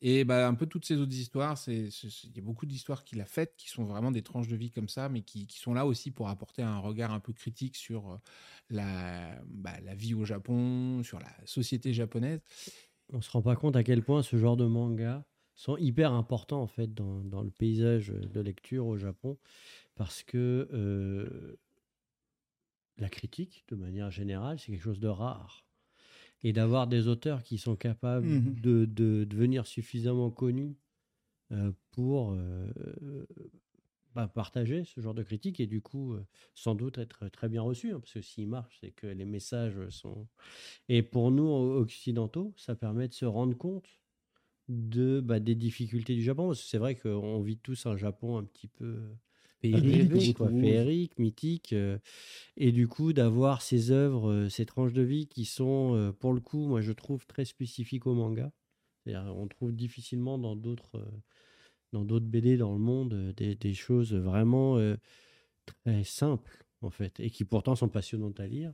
Et 0.00 0.24
bah, 0.24 0.46
un 0.46 0.54
peu 0.54 0.66
toutes 0.66 0.84
ces 0.84 0.96
autres 0.96 1.14
histoires, 1.14 1.58
il 1.66 1.90
y 2.34 2.38
a 2.38 2.42
beaucoup 2.42 2.66
d'histoires 2.66 3.04
qu'il 3.04 3.20
a 3.20 3.24
faites 3.24 3.54
qui 3.56 3.68
sont 3.68 3.84
vraiment 3.84 4.10
des 4.10 4.22
tranches 4.22 4.48
de 4.48 4.56
vie 4.56 4.70
comme 4.70 4.88
ça, 4.88 5.08
mais 5.08 5.22
qui, 5.22 5.46
qui, 5.46 5.58
sont 5.58 5.74
là 5.74 5.86
aussi 5.86 6.10
pour 6.10 6.28
apporter 6.28 6.62
un 6.62 6.78
regard 6.78 7.12
un 7.12 7.20
peu 7.20 7.32
critique 7.32 7.76
sur 7.76 8.10
euh, 8.10 8.16
la, 8.70 9.40
bah, 9.46 9.78
la 9.84 9.94
vie 9.94 10.14
au 10.14 10.24
Japon, 10.24 11.02
sur 11.02 11.18
la 11.18 11.32
société 11.44 11.92
japonaise. 11.92 12.40
On 13.12 13.20
se 13.20 13.30
rend 13.30 13.42
pas 13.42 13.56
compte 13.56 13.76
à 13.76 13.84
quel 13.84 14.02
point 14.02 14.22
ce 14.22 14.36
genre 14.36 14.56
de 14.56 14.64
manga 14.64 15.24
sont 15.54 15.76
hyper 15.76 16.12
importants 16.12 16.62
en 16.62 16.66
fait 16.66 16.92
dans, 16.94 17.20
dans 17.20 17.42
le 17.42 17.50
paysage 17.50 18.08
de 18.08 18.40
lecture 18.40 18.86
au 18.86 18.96
Japon 18.96 19.38
parce 19.94 20.22
que 20.22 20.68
euh, 20.72 21.58
la 22.98 23.08
critique, 23.08 23.64
de 23.68 23.76
manière 23.76 24.10
générale, 24.10 24.58
c'est 24.58 24.72
quelque 24.72 24.82
chose 24.82 25.00
de 25.00 25.08
rare. 25.08 25.64
Et 26.42 26.52
d'avoir 26.52 26.88
des 26.88 27.06
auteurs 27.06 27.42
qui 27.42 27.56
sont 27.56 27.76
capables 27.76 28.26
mmh 28.26 28.60
de, 28.60 28.84
de, 28.84 29.24
devenir 29.24 29.66
suffisamment 29.66 30.30
connus 30.30 30.76
euh, 31.52 31.70
pour 31.92 32.32
euh, 32.32 32.66
bah, 34.14 34.28
partager 34.28 34.84
ce 34.84 35.00
genre 35.00 35.14
de 35.14 35.22
critique 35.22 35.60
et 35.60 35.66
du 35.66 35.80
coup, 35.80 36.14
euh, 36.14 36.24
sans 36.54 36.74
doute 36.74 36.98
être 36.98 37.28
très 37.28 37.48
bien 37.48 37.62
reçu, 37.62 37.92
hein, 37.92 38.00
parce 38.00 38.12
que 38.12 38.20
s'il 38.20 38.46
marche, 38.46 38.76
c'est 38.80 38.90
que 38.90 39.06
les 39.06 39.24
messages 39.24 39.88
sont. 39.88 40.26
Et 40.88 41.02
pour 41.02 41.30
nous, 41.30 41.48
occidentaux, 41.48 42.52
ça 42.56 42.74
permet 42.74 43.08
de 43.08 43.14
se 43.14 43.24
rendre 43.24 43.56
compte 43.56 43.88
de, 44.68 45.20
bah, 45.20 45.40
des 45.40 45.54
difficultés 45.54 46.14
du 46.14 46.22
Japon. 46.22 46.54
C'est 46.54 46.78
vrai 46.78 46.94
qu'on 46.94 47.40
vit 47.42 47.58
tous 47.58 47.86
un 47.86 47.96
Japon 47.96 48.38
un 48.38 48.44
petit 48.44 48.68
peu 48.68 49.00
féerique, 49.60 50.36
féerique 50.60 51.18
mythique. 51.18 51.72
Euh, 51.72 51.98
et 52.56 52.72
du 52.72 52.88
coup, 52.88 53.12
d'avoir 53.12 53.62
ces 53.62 53.90
œuvres, 53.90 54.30
euh, 54.30 54.48
ces 54.48 54.66
tranches 54.66 54.92
de 54.92 55.02
vie 55.02 55.26
qui 55.26 55.44
sont, 55.44 56.14
pour 56.20 56.32
le 56.32 56.40
coup, 56.40 56.66
moi, 56.66 56.80
je 56.80 56.92
trouve 56.92 57.26
très 57.26 57.44
spécifiques 57.44 58.06
au 58.06 58.14
manga. 58.14 58.52
On 59.06 59.48
trouve 59.48 59.72
difficilement 59.72 60.38
dans 60.38 60.54
d'autres 60.54 61.04
dans 61.92 62.04
d'autres 62.04 62.26
BD 62.26 62.56
dans 62.56 62.72
le 62.72 62.78
monde 62.78 63.14
euh, 63.14 63.54
des, 63.54 63.74
choses 63.74 64.14
vraiment 64.14 64.78
euh, 64.78 64.96
très 65.66 66.04
simples, 66.04 66.64
en 66.80 66.90
fait, 66.90 67.20
et 67.20 67.30
qui 67.30 67.44
pourtant 67.44 67.76
sont 67.76 67.88
passionnantes 67.88 68.40
à 68.40 68.46
lire. 68.46 68.72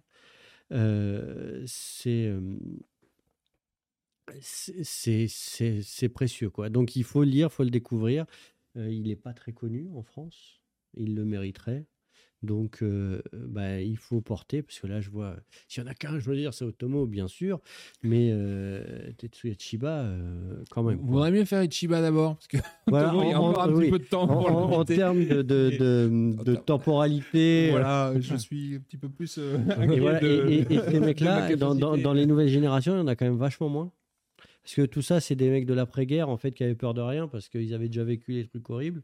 Euh, 0.72 1.64
c'est 1.66 2.30
c'est 4.40 6.08
précieux 6.10 6.50
quoi. 6.50 6.68
Donc 6.68 6.96
il 6.96 7.04
faut 7.04 7.22
lire, 7.22 7.50
faut 7.50 7.64
le 7.64 7.70
découvrir. 7.70 8.26
il 8.74 9.04
n'est 9.04 9.16
pas 9.16 9.32
très 9.32 9.52
connu 9.52 9.88
en 9.94 10.02
France, 10.02 10.60
il 10.94 11.14
le 11.14 11.24
mériterait. 11.24 11.86
Donc, 12.42 12.82
euh, 12.82 13.20
bah, 13.32 13.80
il 13.80 13.96
faut 13.96 14.20
porter, 14.20 14.62
parce 14.62 14.78
que 14.78 14.86
là, 14.86 15.00
je 15.00 15.10
vois, 15.10 15.34
s'il 15.66 15.82
y 15.82 15.86
en 15.86 15.90
a 15.90 15.94
qu'un, 15.94 16.20
je 16.20 16.30
veux 16.30 16.36
dire, 16.36 16.54
c'est 16.54 16.64
Otomo, 16.64 17.06
bien 17.06 17.26
sûr, 17.26 17.60
mais 18.04 18.30
euh, 18.30 19.10
Tetsuya 19.18 19.54
Chiba, 19.58 20.02
euh, 20.02 20.62
quand 20.70 20.84
même. 20.84 20.98
Vous 20.98 21.14
voudrait 21.14 21.32
mieux 21.32 21.44
faire 21.44 21.64
Ichiba 21.64 22.00
d'abord, 22.00 22.36
parce 22.36 22.46
que 22.46 22.58
voilà, 22.86 23.12
il 23.24 23.30
y 23.30 23.32
a 23.32 23.40
encore 23.40 23.64
un 23.64 23.72
petit 23.72 23.90
peu 23.90 23.98
de 23.98 24.04
temps 24.04 24.28
pour 24.28 24.46
en, 24.50 24.78
en 24.78 24.84
termes 24.84 25.24
de, 25.24 25.42
de, 25.42 26.42
de, 26.44 26.54
temporalité. 26.54 27.70
Voilà, 27.70 28.12
je 28.20 28.36
suis 28.36 28.76
un 28.76 28.80
petit 28.80 28.96
peu 28.96 29.08
plus. 29.08 29.38
et, 29.92 29.98
voilà, 29.98 30.22
et, 30.22 30.64
et, 30.70 30.80
ces 30.90 31.00
mecs-là, 31.00 31.56
dans, 31.56 31.74
dans, 31.74 31.96
dans, 31.96 32.12
les 32.12 32.26
nouvelles 32.26 32.48
générations, 32.48 32.94
il 32.94 32.98
y 32.98 33.02
en 33.02 33.08
a 33.08 33.16
quand 33.16 33.24
même 33.24 33.38
vachement 33.38 33.68
moins. 33.68 33.90
Parce 34.68 34.74
que 34.74 34.82
tout 34.82 35.00
ça, 35.00 35.18
c'est 35.18 35.34
des 35.34 35.48
mecs 35.48 35.64
de 35.64 35.72
l'après-guerre, 35.72 36.28
en 36.28 36.36
fait, 36.36 36.52
qui 36.52 36.62
avaient 36.62 36.74
peur 36.74 36.92
de 36.92 37.00
rien, 37.00 37.26
parce 37.26 37.48
qu'ils 37.48 37.72
avaient 37.72 37.88
déjà 37.88 38.04
vécu 38.04 38.32
les 38.32 38.46
trucs 38.46 38.68
horribles. 38.68 39.02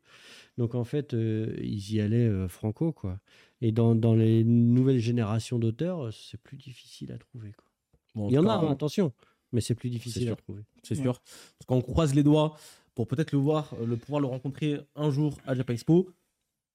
Donc, 0.58 0.74
en 0.74 0.84
fait, 0.84 1.14
euh, 1.14 1.56
ils 1.58 1.94
y 1.94 2.02
allaient 2.02 2.28
euh, 2.28 2.48
franco, 2.48 2.92
quoi. 2.92 3.18
Et 3.62 3.72
dans, 3.72 3.94
dans 3.94 4.12
les 4.12 4.44
nouvelles 4.44 4.98
générations 4.98 5.58
d'auteurs, 5.58 6.12
c'est 6.12 6.36
plus 6.36 6.58
difficile 6.58 7.12
à 7.12 7.16
trouver, 7.16 7.52
quoi. 7.52 8.28
Il 8.28 8.34
y 8.34 8.38
en 8.38 8.46
a, 8.46 8.70
attention, 8.70 9.14
mais 9.52 9.62
c'est 9.62 9.74
plus 9.74 9.88
difficile 9.88 10.28
à 10.28 10.36
trouver. 10.36 10.64
C'est 10.82 10.96
sûr. 10.96 11.18
Parce 11.22 11.66
qu'on 11.66 11.80
croise 11.80 12.14
les 12.14 12.22
doigts 12.22 12.58
pour 12.94 13.08
peut-être 13.08 13.32
le 13.32 13.38
voir, 13.38 13.72
euh, 13.80 13.86
le 13.86 13.96
pouvoir 13.96 14.20
le 14.20 14.26
rencontrer 14.26 14.82
un 14.96 15.10
jour 15.10 15.38
à 15.46 15.54
Japan 15.54 15.72
Expo, 15.72 16.10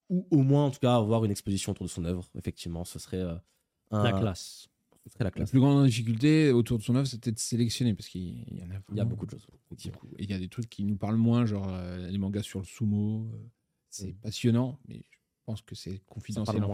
ou 0.08 0.26
au 0.32 0.42
moins, 0.42 0.64
en 0.64 0.70
tout 0.72 0.80
cas, 0.80 0.96
avoir 0.96 1.24
une 1.24 1.30
exposition 1.30 1.70
autour 1.70 1.86
de 1.86 1.90
son 1.90 2.04
œuvre. 2.04 2.28
Effectivement, 2.36 2.84
ce 2.84 2.98
serait 2.98 3.22
un... 3.92 4.02
la 4.02 4.10
classe 4.10 4.69
la, 5.18 5.30
plus 5.30 5.60
grande 5.60 5.86
difficulté 5.86 6.50
autour 6.52 6.78
de 6.78 6.82
son 6.82 6.94
œuvre, 6.94 7.06
c'était 7.06 7.32
de 7.32 7.38
sélectionner 7.38 7.94
parce 7.94 8.08
qu'il 8.08 8.44
y 8.52 8.62
en 8.62 8.70
a, 8.70 8.80
il 8.90 8.96
y 8.96 9.00
a 9.00 9.04
beaucoup 9.04 9.26
de 9.26 9.32
choses. 9.32 9.46
Et 10.18 10.24
il 10.24 10.30
y 10.30 10.34
a 10.34 10.38
des 10.38 10.48
trucs 10.48 10.68
qui 10.68 10.84
nous 10.84 10.96
parlent 10.96 11.16
moins, 11.16 11.46
genre 11.46 11.68
euh, 11.68 12.08
les 12.08 12.18
mangas 12.18 12.42
sur 12.42 12.60
le 12.60 12.64
sumo. 12.64 13.28
Euh, 13.32 13.38
c'est 13.88 14.12
mm. 14.12 14.20
passionnant, 14.22 14.78
mais 14.88 14.96
je 14.96 15.18
pense 15.44 15.62
que 15.62 15.74
c'est 15.74 16.00
confidentiel. 16.06 16.60
Ça 16.60 16.66
parle, 16.66 16.72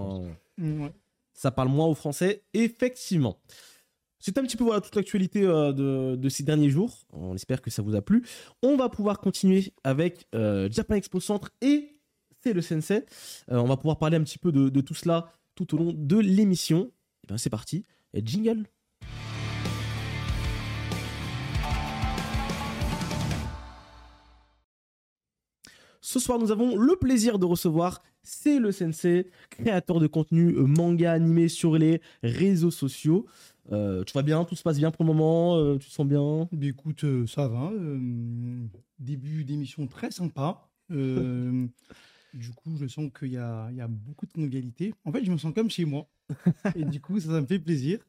moins, 0.59 0.93
Ça 1.33 1.51
parle 1.51 1.69
moins 1.69 1.87
aux 1.87 1.95
Français, 1.95 2.45
effectivement. 2.53 3.41
C'est 4.19 4.39
un 4.39 4.43
petit 4.43 4.57
peu 4.57 4.65
voilà, 4.65 4.81
toute 4.81 4.97
l'actualité 4.97 5.45
euh, 5.45 5.73
de, 5.73 6.17
de, 6.17 6.29
ces 6.29 6.43
derniers 6.43 6.71
jours. 6.71 7.07
On 7.13 7.35
espère 7.35 7.63
que 7.63 7.71
ça 7.71 7.83
vous 7.83 7.95
a 7.95 8.03
plu. 8.03 8.27
On 8.63 8.77
va 8.77 8.89
pouvoir 8.89 9.21
continuer 9.21 9.73
avec 9.85 10.27
Japan 10.33 10.95
Expo 10.95 11.21
Centre 11.21 11.51
et 11.61 11.97
c'est 12.43 12.53
le 12.53 12.63
Sensei. 12.63 13.05
on 13.49 13.65
va 13.65 13.77
pouvoir 13.77 13.99
parler 13.99 14.17
un 14.17 14.23
petit 14.23 14.39
peu 14.39 14.53
de, 14.53 14.69
de 14.69 14.81
tout 14.81 14.95
cela 14.95 15.33
tout 15.55 15.75
au 15.75 15.79
long 15.79 15.93
de 15.93 16.19
l'émission. 16.19 16.91
Et 17.25 17.27
bien 17.29 17.39
c'est 17.39 17.51
parti 17.51 17.85
jingle. 18.25 18.65
Ce 26.01 26.21
soir, 26.21 26.39
nous 26.39 26.53
avons 26.53 26.77
le 26.77 26.95
plaisir 26.97 27.39
de 27.39 27.45
recevoir 27.47 28.03
C'est 28.23 28.59
le 28.59 28.71
Sensei, 28.71 29.27
créateur 29.51 29.99
de 29.99 30.07
contenu 30.07 30.55
euh, 30.55 30.63
manga 30.63 31.13
animé 31.13 31.49
sur 31.49 31.77
les 31.77 32.01
réseaux 32.23 32.71
sociaux. 32.71 33.27
Euh, 33.73 34.05
tu 34.05 34.13
vas 34.13 34.23
bien? 34.23 34.45
Tout 34.45 34.55
se 34.55 34.63
passe 34.63 34.79
bien 34.79 34.91
pour 34.93 35.05
le 35.05 35.13
moment? 35.13 35.57
Euh, 35.57 35.79
Tu 35.79 35.89
te 35.89 35.93
sens 35.93 36.07
bien? 36.07 36.49
Bah, 36.53 36.67
Écoute, 36.67 37.05
ça 37.27 37.49
va. 37.49 37.73
début 38.99 39.45
d'émission 39.45 39.87
très 39.87 40.11
sympa. 40.11 40.69
du 42.37 42.53
coup, 42.53 42.77
je 42.79 42.87
sens 42.87 43.11
qu'il 43.19 43.29
y, 43.29 43.33
y 43.33 43.39
a, 43.39 43.89
beaucoup 43.89 44.27
de 44.27 44.33
convivialité. 44.33 44.95
En 45.05 45.13
fait, 45.13 45.25
je 45.25 45.31
me 45.31 45.39
sens 45.39 45.53
comme 45.55 45.71
chez 45.71 45.85
moi 45.85 46.09
et 46.75 46.85
du 46.85 47.01
coup, 47.01 47.19
ça, 47.21 47.41
me 47.41 47.47
fait 47.47 47.59
plaisir. 47.59 48.01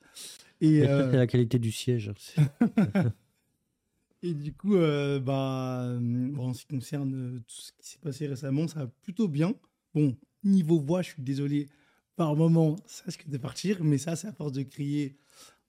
Et 0.62 0.88
euh... 0.88 1.12
la 1.12 1.28
qualité 1.28 1.60
du 1.60 1.72
siège. 1.72 2.12
et 4.24 4.34
du 4.34 4.54
coup, 4.54 4.76
euh, 4.76 5.20
bah, 5.20 5.98
en 6.40 6.54
ce 6.54 6.62
qui 6.62 6.68
concerne 6.68 7.14
euh, 7.14 7.40
tout 7.40 7.62
ce 7.62 7.72
qui 7.74 7.90
s'est 7.90 8.00
passé 8.00 8.28
récemment, 8.28 8.68
ça 8.68 8.80
va 8.80 8.88
plutôt 9.04 9.28
bien. 9.28 9.54
Bon, 9.94 10.16
niveau 10.44 10.80
voix, 10.80 11.02
je 11.02 11.10
suis 11.10 11.22
désolé, 11.22 11.68
par 12.16 12.36
moment, 12.36 12.76
ça 12.86 13.04
risque 13.06 13.28
de 13.28 13.38
partir, 13.38 13.84
mais 13.84 13.98
ça, 13.98 14.16
c'est 14.16 14.28
à 14.28 14.34
force 14.34 14.52
de 14.54 14.64
crier 14.64 15.18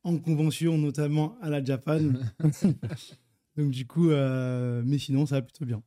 en 0.05 0.17
convention, 0.19 0.79
notamment 0.79 1.37
à 1.41 1.51
la 1.51 1.63
Japan. 1.63 2.01
Donc, 3.57 3.71
du 3.71 3.87
coup, 3.87 4.11
euh, 4.11 4.83
mais 4.87 4.99
sinon, 4.99 5.27
ça 5.27 5.37
va 5.37 5.43
plutôt 5.43 5.67
bien. 5.67 5.83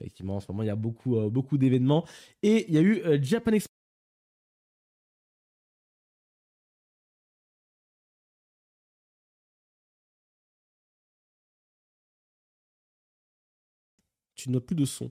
Effectivement, 0.00 0.36
en 0.36 0.40
ce 0.40 0.50
moment, 0.50 0.62
il 0.62 0.66
y 0.66 0.70
a 0.70 0.76
beaucoup, 0.76 1.18
beaucoup 1.30 1.58
d'événements. 1.58 2.04
Et 2.42 2.66
il 2.68 2.74
y 2.74 2.78
a 2.78 2.82
eu 2.82 3.02
Japan 3.22 3.52
Expo 3.52 3.68
tu 14.38 14.50
notes 14.50 14.64
plus 14.64 14.76
de 14.76 14.84
son. 14.84 15.10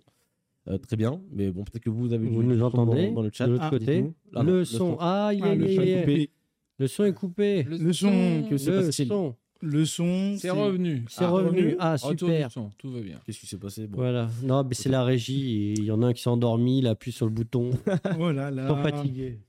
Euh, 0.67 0.78
très 0.78 0.97
bien, 0.97 1.21
mais 1.32 1.52
bon, 1.52 1.63
peut-être 1.63 1.84
que 1.84 1.89
vous 1.89 2.12
avez 2.12 2.28
vous 2.28 2.43
nous 2.43 2.62
entendez 2.62 3.12
dans, 3.12 3.21
le 3.21 3.30
chat. 3.32 3.45
De 3.45 3.52
l'autre 3.52 3.63
ah, 3.65 3.69
côté, 3.69 4.06
le, 4.34 4.65
son. 4.65 4.97
Ah, 5.00 5.32
il 5.34 5.45
est 5.45 6.30
Le 6.78 6.88
son 6.88 7.06
est 7.06 7.13
coupé. 7.13 7.63
Le, 7.63 7.93
son. 7.93 8.10
Que 8.50 8.56
le 8.56 8.91
son. 8.91 9.36
Le 9.61 9.85
son. 9.85 10.35
C'est 10.37 10.49
revenu. 10.49 11.05
C'est 11.09 11.25
revenu. 11.25 11.75
Ah, 11.79 11.97
super. 11.97 12.49
Tout 12.77 12.91
va 12.91 13.01
bien. 13.01 13.19
Qu'est-ce 13.25 13.39
qui 13.39 13.47
s'est 13.47 13.57
passé 13.57 13.87
Voilà. 13.91 14.29
Non, 14.43 14.63
mais 14.63 14.75
c'est 14.75 14.89
la 14.89 15.03
régie. 15.03 15.73
Il 15.77 15.83
y 15.83 15.91
en 15.91 16.01
a 16.03 16.07
un 16.07 16.13
qui 16.13 16.21
s'est 16.21 16.29
endormi, 16.29 16.79
il 16.79 16.87
appuie 16.87 17.11
sur 17.11 17.25
le 17.25 17.31
bouton. 17.31 17.71
oh 18.19 18.31
là 18.31 18.51
fatigué. 18.83 19.39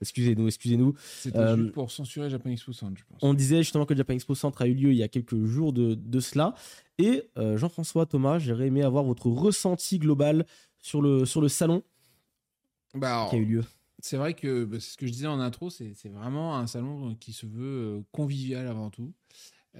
Excusez-nous, 0.00 0.46
excusez-nous. 0.46 0.94
C'était 0.98 1.38
euh, 1.38 1.56
juste 1.56 1.72
pour 1.72 1.90
censurer 1.90 2.30
Japan 2.30 2.50
Expo 2.50 2.72
Centre, 2.72 2.98
je 2.98 3.04
pense. 3.04 3.18
On 3.22 3.34
disait 3.34 3.58
justement 3.58 3.84
que 3.84 3.94
Japan 3.94 4.14
Expo 4.14 4.34
Centre 4.34 4.62
a 4.62 4.66
eu 4.66 4.72
lieu 4.72 4.92
il 4.92 4.96
y 4.96 5.02
a 5.02 5.08
quelques 5.08 5.44
jours 5.44 5.74
de, 5.74 5.94
de 5.94 6.20
cela. 6.20 6.54
Et 6.98 7.24
euh, 7.36 7.58
Jean-François, 7.58 8.06
Thomas, 8.06 8.38
j'aurais 8.38 8.68
aimé 8.68 8.82
avoir 8.82 9.04
votre 9.04 9.26
ressenti 9.26 9.98
global 9.98 10.46
sur 10.78 11.02
le, 11.02 11.26
sur 11.26 11.42
le 11.42 11.48
salon 11.48 11.82
bah 12.94 13.26
qui 13.28 13.36
a 13.36 13.38
eu 13.38 13.44
lieu. 13.44 13.64
C'est 14.02 14.16
vrai 14.16 14.34
que 14.34 14.64
bah, 14.64 14.78
c'est 14.80 14.92
ce 14.92 14.96
que 14.96 15.06
je 15.06 15.12
disais 15.12 15.26
en 15.26 15.40
intro, 15.40 15.70
c'est 15.70 15.94
vraiment 16.08 16.56
un 16.56 16.66
salon 16.66 17.14
qui 17.16 17.32
se 17.32 17.46
veut 17.46 18.02
convivial 18.12 18.66
avant 18.66 18.90
tout. 18.90 19.12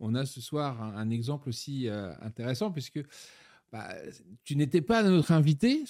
on 0.00 0.14
a 0.14 0.24
ce 0.24 0.40
soir 0.40 0.82
un, 0.82 1.10
exemple 1.10 1.48
aussi 1.48 1.88
intéressant 2.20 2.70
puisque 2.70 3.00
bah, 3.72 3.94
tu 4.44 4.56
n'étais 4.56 4.80
pas 4.80 5.02
notre 5.02 5.32
invité, 5.32 5.84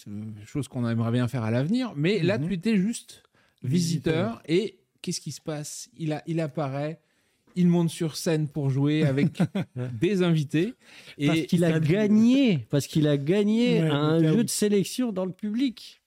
chose 0.44 0.66
qu'on 0.66 0.88
aimerait 0.88 1.12
bien 1.12 1.28
faire 1.28 1.44
à 1.44 1.50
l'avenir, 1.50 1.92
mais 1.94 2.22
là, 2.22 2.38
mhm. 2.38 2.48
tu 2.48 2.54
étais 2.54 2.76
juste 2.76 3.22
visiteur. 3.62 4.42
Et 4.46 4.78
qu'est-ce 5.02 5.20
qui 5.20 5.32
se 5.32 5.40
passe? 5.40 5.88
Il, 5.96 6.12
a, 6.12 6.22
il 6.26 6.40
apparaît, 6.40 7.00
il 7.54 7.68
monte 7.68 7.90
sur 7.90 8.16
scène 8.16 8.48
pour 8.48 8.70
jouer 8.70 9.04
avec 9.04 9.38
des 10.00 10.22
invités. 10.22 10.74
Parce 11.24 11.38
Et, 11.38 11.46
qu'il 11.46 11.64
a 11.64 11.78
gagné, 11.78 12.66
parce 12.70 12.86
qu'il 12.86 13.06
a 13.08 13.16
gagné 13.16 13.82
Ouais, 13.82 13.88
un 13.88 14.22
jeu 14.22 14.44
de 14.44 14.50
sélection 14.50 15.12
dans 15.12 15.24
le 15.24 15.32
public. 15.32 16.00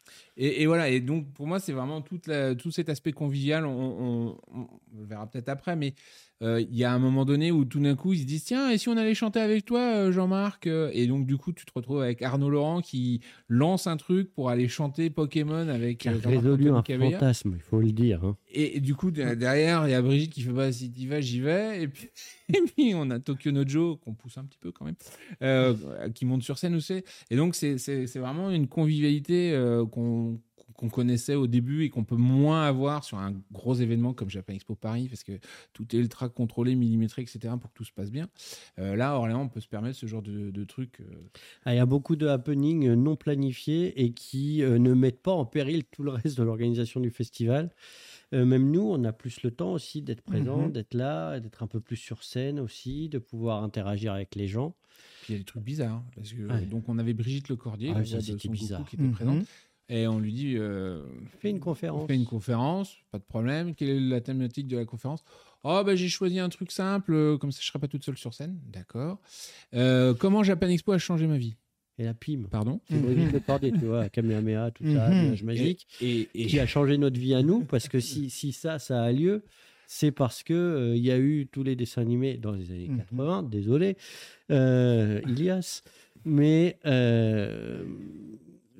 Et, 0.62 0.66
voilà. 0.68 0.90
Et 0.90 1.00
donc, 1.02 1.34
pour 1.34 1.48
moi, 1.48 1.60
c'est 1.60 1.74
vraiment 1.74 2.02
tout 2.02 2.72
cet 2.72 2.90
aspect 2.90 3.12
convivial. 3.12 3.66
On, 3.66 3.72
on- 3.72 4.38
on- 4.54 4.68
on 4.94 5.00
le 5.00 5.06
verra 5.06 5.30
peut-être 5.30 5.50
après, 5.50 5.76
mais 5.76 5.94
euh, 6.42 6.62
il 6.62 6.76
y 6.78 6.84
a 6.86 6.94
un 6.94 7.00
moment 7.00 7.26
donné 7.26 7.52
où 7.52 7.66
tout 7.66 7.80
d'un 7.80 7.96
coup, 7.96 8.14
ils 8.14 8.20
se 8.22 8.26
disent 8.26 8.46
Tiens, 8.46 8.70
et 8.70 8.78
si 8.78 8.88
on 8.90 8.96
allait 8.98 9.14
chanter 9.14 9.40
avec 9.42 9.66
toi, 9.66 9.80
euh, 9.82 10.12
Jean-Marc 10.12 10.68
Euh, 10.68 10.90
Et 10.94 11.06
donc, 11.08 11.26
du 11.26 11.36
coup, 11.38 11.52
tu 11.52 11.66
te 11.66 11.72
retrouves 11.76 12.02
avec 12.02 12.22
Arnaud 12.22 12.50
Laurent 12.50 12.82
qui 12.82 13.22
lance 13.48 13.88
un 13.88 13.98
truc 13.98 14.34
pour 14.34 14.50
aller 14.50 14.68
chanter 14.68 15.10
Pokémon 15.10 15.68
avec 15.68 15.98
Qui 16.00 16.08
a 16.10 16.14
résolu 16.30 16.70
un 16.70 16.82
fantasme, 17.12 17.54
il 17.56 17.62
faut 17.62 17.80
le 17.82 17.92
dire. 17.92 18.24
hein. 18.24 18.38
Et, 18.52 18.78
et 18.78 18.80
du 18.80 18.96
coup, 18.96 19.12
de- 19.12 19.34
derrière, 19.36 19.88
il 19.88 19.92
y 19.92 19.94
a 19.94 20.02
Brigitte 20.02 20.32
qui 20.34 20.42
fait 20.42 20.52
bah, 20.52 20.72
si 20.72 20.92
t'y 20.92 21.08
vas, 21.08 21.20
j'y 21.22 21.42
vais. 21.42 21.84
Et 21.84 21.88
puis, 21.88 22.08
et 22.54 22.62
puis, 22.76 22.94
on 22.96 23.10
a 23.12 23.20
Tokyo 23.20 23.52
Nojo, 23.52 23.98
qu'on 23.98 24.14
pousse 24.14 24.38
un 24.38 24.46
petit 24.46 24.58
peu 24.60 24.72
quand 24.72 24.86
même, 24.86 24.96
euh, 25.44 25.76
qui 26.16 26.26
monte 26.26 26.44
sur 26.44 26.58
scène 26.58 26.76
aussi. 26.76 27.04
Et 27.30 27.36
donc, 27.36 27.56
c'est 27.56 27.76
vraiment 28.18 28.50
une 28.50 28.68
convivialité 28.68 29.52
euh, 29.54 29.86
qu'on 29.86 30.40
qu'on 30.80 30.88
connaissait 30.90 31.36
au 31.36 31.46
début 31.48 31.84
et 31.84 31.90
qu'on 31.90 32.06
peut 32.06 32.16
moins 32.16 32.64
avoir 32.64 33.04
sur 33.04 33.18
un 33.18 33.34
gros 33.52 33.76
événement 33.76 34.14
comme 34.14 34.30
Japan 34.30 34.54
Expo 34.54 34.76
Paris, 34.76 35.10
parce 35.10 35.24
que 35.26 35.34
tout 35.74 35.94
est 35.94 36.00
ultra 36.00 36.30
contrôlé, 36.30 36.74
millimétré, 36.76 37.22
etc., 37.22 37.40
pour 37.60 37.70
que 37.72 37.76
tout 37.78 37.84
se 37.84 37.92
passe 37.92 38.12
bien. 38.12 38.30
Euh, 38.80 38.96
là, 38.96 39.12
à 39.12 39.16
Orléans, 39.16 39.42
on 39.42 39.50
peut 39.50 39.60
se 39.60 39.68
permettre 39.68 39.98
ce 39.98 40.06
genre 40.06 40.22
de, 40.22 40.52
de 40.52 40.64
truc. 40.64 41.02
euh, 41.02 41.06
Ah, 41.66 41.74
Il 41.74 41.78
y 41.78 41.82
a 41.82 41.86
beaucoup 41.86 42.16
de 42.16 42.28
happenings 42.28 42.88
euh, 42.88 42.96
non 42.96 43.18
planifiés 43.18 44.02
et 44.02 44.14
qui 44.14 44.64
euh, 44.64 44.80
ne 44.80 44.94
mettent 44.94 45.22
pas 45.22 45.34
en 45.34 45.44
péril 45.46 45.84
tout 45.84 46.04
le 46.04 46.12
reste 46.12 46.38
de 46.38 46.44
l'organisation 46.44 47.02
du 47.02 47.10
festival. 47.10 47.72
Euh, 48.34 48.46
même 48.46 48.72
nous, 48.72 48.82
on 48.90 49.04
a 49.04 49.12
plus 49.12 49.44
le 49.44 49.52
temps 49.52 49.74
aussi 49.74 50.02
d'être 50.02 50.22
présent, 50.22 50.68
Mhm. 50.68 50.72
d'être 50.72 50.94
là, 50.94 51.42
d'être 51.42 51.62
un 51.62 51.68
peu 51.68 51.82
plus 51.82 51.98
sur 51.98 52.24
scène 52.24 52.58
aussi, 52.60 53.10
de 53.10 53.18
pouvoir 53.20 53.64
interagir 53.64 54.14
avec 54.14 54.34
les 54.36 54.48
gens. 54.48 54.76
Puis 55.24 55.34
il 55.34 55.34
y 55.34 55.36
a 55.36 55.40
des 55.40 55.46
trucs 55.46 55.64
bizarres. 55.64 55.96
hein, 55.96 56.06
parce 56.16 56.32
que, 56.32 56.42
Ouais. 56.48 56.66
donc, 56.66 56.88
on 56.88 56.98
avait 57.00 57.14
Brigitte 57.14 57.50
Lecordier, 57.50 57.92
Ah, 57.96 58.06
ça, 58.06 58.20
de 58.20 58.32
Goku, 58.34 58.50
bizarre. 58.50 58.88
qui 58.88 58.96
était 58.96 59.04
Mhm. 59.06 59.12
présente. 59.12 59.46
Et 59.92 60.08
on 60.08 60.20
lui 60.20 60.32
dit 60.34 60.54
euh, 60.58 61.04
Fais 61.40 61.50
une 61.50 61.60
conférence. 61.60 62.04
On 62.04 62.08
fait 62.08 62.16
une 62.16 62.26
conférence, 62.26 62.96
pas 63.12 63.18
de 63.18 63.24
problème. 63.24 63.74
Quelle 63.74 63.90
est 63.90 64.00
la 64.00 64.22
thématique 64.22 64.68
de 64.68 64.78
la 64.78 64.86
conférence? 64.86 65.24
Oh, 65.64 65.82
bah, 65.86 65.96
j'ai 65.96 66.08
choisi 66.10 66.40
un 66.40 66.50
truc 66.50 66.72
simple, 66.72 67.14
euh, 67.14 67.38
comme 67.38 67.52
ça 67.52 67.60
je 67.62 67.68
serai 67.68 67.80
pas 67.80 67.88
toute 67.88 68.04
seule 68.06 68.18
sur 68.18 68.34
scène. 68.34 68.60
D'accord. 68.68 69.20
Euh, 69.74 70.14
comment 70.14 70.44
Japan 70.44 70.68
Expo 70.70 70.92
a 70.92 70.98
changé 71.00 71.26
ma 71.28 71.38
vie? 71.38 71.56
Et 71.98 72.04
la 72.06 72.14
PIM. 72.14 72.44
Pardon? 72.50 72.80
C'est 72.90 73.00
Brigitte 73.00 73.34
Lecordier, 73.34 73.74
tu 73.74 73.86
vois, 73.86 74.08
Kamehameha, 74.10 74.72
tout 74.72 74.86
ça, 74.86 75.10
Mhm. 75.10 75.26
nuage 75.26 75.44
magique. 75.44 75.86
Et, 76.00 76.30
et- 76.34 76.46
qui 76.48 76.60
a 76.60 76.66
changé 76.66 76.98
notre 76.98 77.20
vie 77.20 77.34
à 77.34 77.42
nous, 77.44 77.66
parce 77.66 77.90
que 77.90 78.00
si, 78.00 78.30
si 78.30 78.54
ça, 78.54 78.80
ça 78.80 79.04
a 79.04 79.12
lieu, 79.12 79.44
c'est 79.86 80.12
parce 80.12 80.44
que 80.44 80.54
euh, 80.54 80.96
il 80.96 81.04
y 81.04 81.12
a 81.12 81.18
eu 81.18 81.48
tous 81.52 81.64
les 81.64 81.76
dessins 81.76 82.02
animés 82.02 82.38
dans 82.38 82.52
les 82.54 82.72
années 82.72 82.88
Mhm. 82.88 82.98
80, 83.00 83.44
désolé, 83.44 83.98
euh, 84.52 85.20
Ilias, 85.28 85.82
mais 86.24 86.78
euh, 86.86 87.84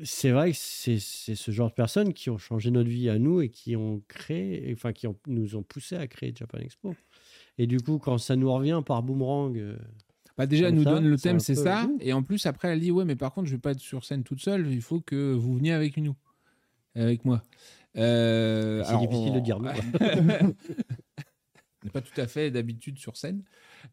c'est 0.04 0.32
vrai 0.32 0.52
que 0.52 0.58
c'est 0.58 1.00
ce 1.00 1.52
genre 1.52 1.70
de 1.70 1.74
personnes 1.74 2.14
qui 2.14 2.30
ont 2.30 2.38
changé 2.38 2.72
notre 2.72 2.90
vie 2.90 3.10
à 3.10 3.20
nous 3.20 3.42
et 3.42 3.50
qui 3.50 3.76
ont 3.76 4.02
créé, 4.08 4.72
enfin 4.74 4.94
qui 4.94 5.08
ont, 5.08 5.18
nous 5.28 5.56
ont 5.56 5.64
poussé 5.64 5.96
à 5.96 6.08
créer 6.08 6.34
Japan 6.36 6.60
Expo. 6.60 6.96
Et 7.58 7.68
du 7.68 7.80
coup, 7.82 7.98
quand 7.98 8.18
ça 8.18 8.36
nous 8.36 8.52
revient 8.52 8.82
par 8.86 9.04
boomerang, 9.04 9.58
euh, 9.58 9.78
bah, 10.38 10.46
déjà, 10.46 10.70
elle 10.70 10.76
nous 10.76 10.84
ça, 10.84 10.92
donne 10.92 11.08
le 11.08 11.18
thème, 11.18 11.40
c'est 11.40 11.56
ça. 11.56 11.90
Et 12.00 12.14
en 12.14 12.24
plus, 12.24 12.46
après, 12.46 12.70
elle 12.70 12.80
dit 12.80 12.92
Ouais, 12.92 13.04
mais 13.06 13.18
par 13.18 13.34
contre, 13.34 13.48
je 13.48 13.56
vais 13.56 13.60
pas 13.62 13.72
être 13.72 13.80
sur 13.80 14.06
scène 14.06 14.24
toute 14.24 14.42
seule, 14.42 14.72
il 14.72 14.82
faut 14.82 15.02
que 15.02 15.34
vous 15.34 15.56
veniez 15.56 15.74
avec 15.74 15.98
nous, 15.98 16.16
avec 16.96 17.26
moi. 17.26 17.44
Euh, 17.98 18.84
c'est 18.86 18.98
difficile 18.98 19.32
on- 19.32 19.36
de 19.36 19.40
dire. 19.40 19.58
On 19.58 19.62
n'est 21.84 21.92
pas 21.92 22.02
tout 22.02 22.20
à 22.22 22.28
fait 22.28 22.52
d'habitude 22.52 22.98
sur 23.00 23.18
scène, 23.18 23.44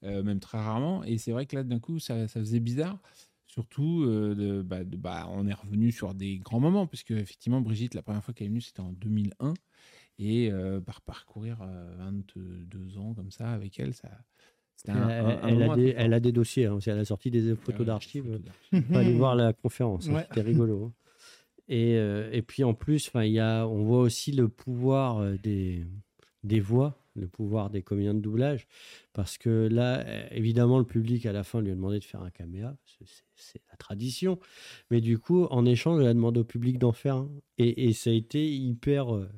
euh, 0.05 0.23
même 0.23 0.38
très 0.40 0.59
rarement. 0.59 1.03
Et 1.05 1.19
c'est 1.19 1.33
vrai 1.33 1.47
que 1.47 1.57
là, 1.57 1.64
d'un 1.64 1.79
coup, 1.81 1.99
ça, 1.99 2.29
ça 2.29 2.40
faisait 2.40 2.61
bizarre. 2.61 3.01
Surtout, 3.57 4.05
euh, 4.05 4.35
de, 4.35 4.61
bah, 4.62 4.85
de- 4.85 4.99
bah, 4.99 5.27
on 5.31 5.47
est 5.47 5.55
revenu 5.55 5.90
sur 5.90 6.12
des 6.12 6.37
grands 6.38 6.61
moments, 6.61 6.87
puisque 6.87 7.12
effectivement, 7.12 7.62
Brigitte, 7.62 7.95
la 7.95 8.03
première 8.03 8.23
fois 8.23 8.35
qu'elle 8.35 8.47
est 8.49 8.51
venue, 8.51 8.61
c'était 8.61 8.81
en 8.81 8.92
2001. 8.92 9.55
Et 10.19 10.51
euh, 10.53 10.81
par 10.81 11.01
parcourir 11.01 11.59
euh, 11.62 11.95
22 11.99 12.99
ans 12.99 13.14
comme 13.14 13.31
ça 13.31 13.51
avec 13.53 13.79
elle, 13.81 13.95
ça. 13.95 14.11
C'était 14.77 14.92
elle, 14.92 14.99
un- 14.99 15.09
un- 15.09 15.42
un 15.42 15.49
elle 15.49 15.55
moment 15.61 15.73
a 15.73 15.77
des, 15.77 15.92
très 15.92 16.03
elle 16.03 16.11
fort. 16.11 16.14
a 16.16 16.21
des 16.21 16.33
dossiers, 16.33 16.66
hein, 16.66 16.79
elle 16.87 16.99
a 16.99 17.05
sorti 17.07 17.31
des 17.31 17.53
Ah 17.53 17.57
photos 17.57 17.81
ouais, 17.81 17.87
d'archives. 17.87 18.25
des 18.25 18.31
photos 18.31 18.45
d'archives. 18.45 18.85
Faut 18.92 18.99
aller 18.99 19.12
voir 19.14 19.35
la 19.37 19.53
conférence, 19.55 20.09
hein, 20.11 20.12
c'était 20.29 20.42
rigolo. 20.42 20.85
hein. 20.85 20.92
Et, 21.69 21.97
euh, 21.97 22.31
et 22.33 22.42
puis 22.42 22.62
en 22.62 22.75
plus, 22.75 23.11
y 23.14 23.38
a, 23.40 23.66
on 23.66 23.83
voit 23.85 24.01
aussi 24.01 24.33
le 24.33 24.49
pouvoir 24.49 25.19
euh, 25.19 25.37
des, 25.42 25.87
des 26.45 26.61
voix, 26.61 26.99
le 27.16 27.29
pouvoir 27.29 27.70
des 27.70 27.83
comédiens 27.83 28.14
de 28.14 28.20
doublage. 28.20 28.66
Parce 29.12 29.38
que 29.38 29.68
là, 29.70 30.00
euh, 30.07 30.26
évidemment, 30.31 30.79
le 30.79 30.85
public 30.85 31.26
à 31.26 31.33
la 31.33 31.44
fin 31.44 31.61
lui 31.61 31.70
a 31.70 31.74
demandé 31.74 31.98
de 31.98 32.05
faire 32.05 32.22
un 32.22 32.31
caméa, 32.31 32.76
c'est- 33.37 33.61
la 33.70 33.76
tradition. 33.76 34.38
Mais 34.90 35.00
du 35.00 35.18
coup, 35.18 35.44
en 35.44 35.66
échange, 35.66 36.02
il 36.02 36.07
a 36.07 36.14
demandé 36.14 36.40
au 36.40 36.44
public 36.44 36.79
d'en 36.79 36.92
faire 36.92 37.16
un. 37.16 37.31
Et, 37.59 37.92
ça 37.92 38.11
a 38.11 38.12
été 38.12 38.55
hyper 38.55 39.14
euh, 39.14 39.29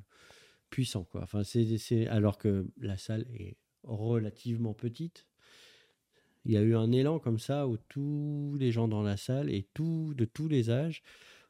puissant. 0.70 1.04
Quoi. 1.04 1.22
Enfin, 1.22 1.42
c'est, 1.44 2.06
alors 2.08 2.38
que 2.38 2.66
la 2.78 2.96
salle 2.96 3.26
est 3.34 3.56
relativement 3.84 4.74
petite. 4.74 5.26
Il 6.44 6.52
y 6.52 6.56
a 6.56 6.62
eu 6.62 6.74
un 6.76 6.92
élan 6.92 7.18
comme 7.18 7.38
ça 7.38 7.66
où 7.68 7.76
tous 7.76 8.56
les 8.58 8.72
gens 8.72 8.88
dans 8.88 9.02
la 9.02 9.16
salle 9.16 9.50
et 9.50 9.68
tout, 9.74 10.14
de 10.14 10.24
tous 10.24 10.48
les 10.48 10.70
âges 10.70 11.02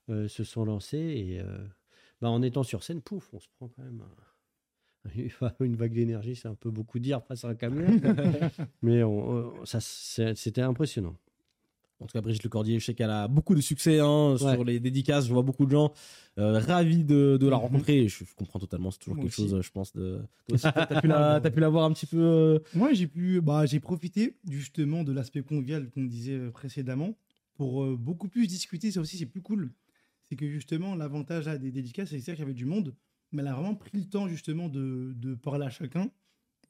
euh, 0.09 0.29
se 0.29 0.45
sont 0.45 0.65
lancés. 0.65 0.99
Et 0.99 1.41
euh, 1.41 1.67
bah, 2.21 2.31
en 2.31 2.43
étant 2.43 2.63
sur 2.63 2.83
scène, 2.83 3.03
pouf, 3.03 3.33
on 3.33 3.41
se 3.41 3.49
prend 3.57 3.69
quand 3.69 3.83
même 3.83 4.03
une 5.61 5.77
vague 5.77 5.93
d'énergie. 5.93 6.37
C'est 6.37 6.49
un 6.49 6.55
peu 6.55 6.71
beaucoup 6.71 6.99
dire 6.99 7.23
face 7.25 7.45
à 7.45 7.49
un 7.49 7.55
camion. 7.55 7.87
mais 8.83 9.03
on- 9.03 9.65
ça, 9.65 9.79
c'était 9.81 10.63
impressionnant. 10.63 11.17
En 12.01 12.07
tout 12.07 12.13
cas, 12.13 12.21
Brigitte 12.21 12.45
Lecordier, 12.45 12.79
je 12.79 12.85
sais 12.85 12.95
qu'elle 12.95 13.11
a 13.11 13.27
beaucoup 13.27 13.57
de 13.57 13.61
succès 13.61 13.99
hein, 13.99 14.33
Ouais. 14.35 14.39
sur 14.55 14.63
les 14.65 14.79
dédicaces. 14.79 15.27
Je 15.27 15.33
vois 15.33 15.43
beaucoup 15.43 15.67
de 15.67 15.73
gens 15.73 15.93
euh, 16.39 16.61
ravis 16.61 17.03
de, 17.03 17.37
de 17.41 17.49
la 17.49 17.57
rencontrer. 17.89 18.07
Je, 18.07 18.25
je 18.25 18.35
comprends 18.37 18.61
totalement, 18.61 18.93
c'est 18.93 19.01
toujours 19.01 19.17
Moi 19.17 19.25
quelque 19.25 19.33
aussi. 19.41 19.49
chose, 19.51 19.61
je 19.61 19.71
pense. 19.73 19.93
De... 19.97 20.21
Toi 20.47 20.55
aussi, 20.55 20.63
t'as 20.73 21.01
pu, 21.01 21.09
la, 21.09 21.41
t'as 21.41 21.51
pu 21.51 21.59
la 21.59 21.69
voir 21.69 21.85
un 21.87 21.93
petit 21.93 22.07
peu. 22.07 22.19
euh, 22.21 22.59
Moi, 22.73 22.93
j'ai 22.93 23.09
pu, 23.09 23.41
bah, 23.41 23.67
j'ai 23.67 23.81
profité 23.81 24.37
justement 24.49 25.03
de 25.03 25.11
l'aspect 25.13 25.43
convivial 25.43 25.91
qu'on 25.91 26.05
disait 26.05 26.35
euh, 26.35 26.51
précédemment 26.53 27.17
pour 27.57 27.83
euh, 27.83 27.97
beaucoup 27.99 28.29
plus 28.29 28.47
discuter. 28.47 28.93
Ça 28.93 29.01
aussi, 29.01 29.19
c'est 29.19 29.27
plus 29.27 29.43
cool. 29.43 29.73
C'est 30.29 30.37
que 30.37 30.49
justement, 30.49 30.95
l'avantage 30.95 31.47
des 31.47 31.73
dédicaces, 31.73 32.11
c'est 32.11 32.21
qu'il 32.21 32.39
y 32.39 32.43
avait 32.43 32.55
du 32.55 32.67
monde, 32.67 32.95
mais 33.33 33.43
elle 33.43 33.49
a 33.49 33.55
vraiment 33.55 33.75
pris 33.75 33.99
le 33.99 34.05
temps 34.05 34.29
justement 34.29 34.69
de, 34.69 35.13
de 35.17 35.35
parler 35.35 35.67
à 35.67 35.71
chacun. 35.71 36.11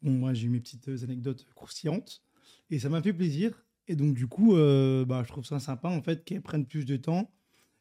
Bon, 0.03 0.13
moi, 0.13 0.35
j'ai 0.35 0.47
eu 0.47 0.51
mes 0.51 0.61
petites 0.61 0.89
euh, 0.89 1.05
anecdotes 1.05 1.47
croustillantes 1.55 2.23
et 2.71 2.79
ça 2.79 2.89
m'a 2.89 3.03
fait 3.03 3.13
plaisir. 3.13 3.65
Et 3.89 3.97
donc, 3.97 4.15
du 4.15 4.27
coup, 4.27 4.55
euh, 4.57 5.05
bah, 5.05 5.23
je 5.25 5.29
trouve 5.29 5.45
ça 5.45 5.59
sympa 5.61 5.89
en 5.89 6.03
fait 6.03 6.25
qu'elle 6.25 6.43
prenne 6.43 6.67
plus 6.67 6.85
de 6.85 6.97
temps 6.97 7.31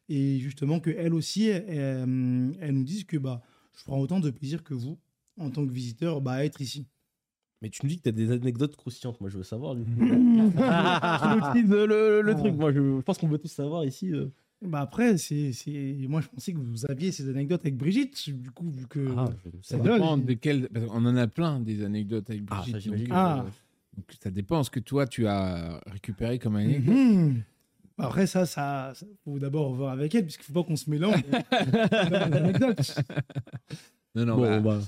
et 0.08 0.38
justement 0.40 0.80
qu'elle 0.80 1.12
aussi, 1.14 1.46
elle, 1.48 1.64
elle- 1.68 2.56
elle 2.60 2.74
nous 2.74 2.84
dise 2.84 3.04
que 3.04 3.16
bah, 3.18 3.42
je 3.76 3.84
prends 3.84 3.98
autant 4.00 4.18
de 4.20 4.30
plaisir 4.30 4.64
que 4.64 4.74
vous 4.74 4.98
en 5.38 5.50
tant 5.50 5.66
que 5.66 5.72
visiteur 5.72 6.20
bah, 6.20 6.32
à 6.32 6.44
être 6.44 6.60
ici. 6.60 6.86
Mais 7.60 7.70
tu 7.70 7.84
me 7.84 7.88
dis 7.88 7.98
que 7.98 8.02
t'as 8.02 8.12
des 8.12 8.30
anecdotes 8.30 8.76
croustillantes. 8.76 9.20
Moi, 9.20 9.30
je 9.30 9.36
veux 9.38 9.42
savoir. 9.44 9.74
du 9.74 9.82
coup. 9.84 9.90
Tu 11.52 11.62
le, 11.66 12.22
le 12.22 12.32
Ah. 12.32 12.34
truc. 12.34 12.54
Moi, 12.54 12.72
je, 12.72 12.78
je 12.80 13.00
pense 13.02 13.18
qu'on 13.18 13.28
veut 13.28 13.38
tous 13.38 13.48
savoir 13.48 13.84
ici. 13.84 14.12
euh. 14.12 14.28
Bah 14.60 14.80
après, 14.80 15.18
c'est, 15.18 15.52
c'est... 15.52 15.94
moi 16.08 16.20
je 16.20 16.26
pensais 16.28 16.52
que 16.52 16.58
vous 16.58 16.84
aviez 16.90 17.12
ces 17.12 17.28
anecdotes 17.28 17.60
avec 17.60 17.76
Brigitte, 17.76 18.28
du 18.30 18.50
coup, 18.50 18.68
vu 18.70 18.86
que. 18.88 19.06
Ah, 19.16 19.26
Ça 19.62 19.78
dépend 19.78 20.16
de 20.18 20.32
quel. 20.34 20.68
parce 20.68 20.86
qu'on 20.86 21.04
en 21.06 21.16
a 21.16 21.26
plein 21.28 21.60
des 21.60 21.84
anecdotes 21.84 22.28
avec 22.28 22.42
Ah, 22.50 22.56
ça, 22.56 22.62
Brigitte. 22.62 22.80
j'imagine. 22.82 23.06
donc, 23.06 23.16
Ah. 23.16 23.38
euh, 23.38 23.42
donc 23.96 24.04
ça 24.20 24.30
dépend 24.30 24.62
ce 24.64 24.70
que 24.70 24.80
toi 24.80 25.06
tu 25.06 25.26
as 25.28 25.80
récupéré 25.86 26.38
comme 26.40 26.56
anecdote. 26.56 26.94
Mhm. 26.94 27.42
Après, 28.00 28.26
ça, 28.28 28.46
ça, 28.46 28.92
ça, 28.94 29.06
faut 29.24 29.38
d'abord 29.40 29.74
voir 29.74 29.92
avec 29.92 30.14
elle, 30.14 30.22
puisqu'il 30.24 30.44
faut 30.44 30.52
pas 30.52 30.62
qu'on 30.64 30.76
se 30.76 30.88
mélange. 30.90 31.22
Non, 34.14 34.24
non, 34.24 34.36
Bon, 34.36 34.42
bah, 34.42 34.60
bah, 34.60 34.80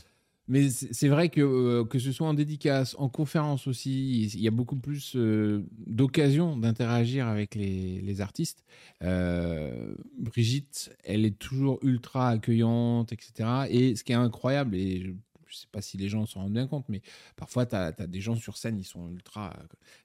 Mais 0.51 0.69
c'est 0.69 1.07
vrai 1.07 1.29
que 1.29 1.41
euh, 1.41 1.85
que 1.85 2.01
ce 2.01 2.11
soit 2.11 2.27
en 2.27 2.35
dédicace, 2.35 2.97
en 2.99 3.09
conférence 3.09 3.69
aussi, 3.69 4.25
il 4.25 4.41
y 4.41 4.49
a 4.49 4.51
beaucoup 4.51 4.75
plus 4.75 5.15
euh, 5.15 5.65
d'occasions 5.87 6.57
d'interagir 6.57 7.29
avec 7.29 7.55
les, 7.55 8.01
les 8.01 8.21
artistes. 8.21 8.65
Euh, 9.05 9.95
Brigitte, 10.19 10.93
elle 11.05 11.25
est 11.25 11.39
toujours 11.39 11.79
ultra 11.83 12.31
accueillante, 12.31 13.13
etc. 13.13 13.69
Et 13.71 13.95
ce 13.95 14.03
qui 14.03 14.11
est 14.11 14.17
incroyable, 14.17 14.75
et 14.75 15.03
je 15.03 15.11
ne 15.11 15.15
sais 15.53 15.69
pas 15.71 15.83
si 15.83 15.97
les 15.99 16.09
gens 16.09 16.27
s'en 16.27 16.41
rendent 16.41 16.53
bien 16.53 16.67
compte, 16.67 16.89
mais 16.89 17.03
parfois, 17.37 17.65
tu 17.65 17.77
as, 17.77 17.93
des 17.93 18.21
gens 18.21 18.35
sur 18.35 18.57
scène, 18.57 18.77
ils 18.77 18.85
sont 18.85 19.09
ultra... 19.09 19.57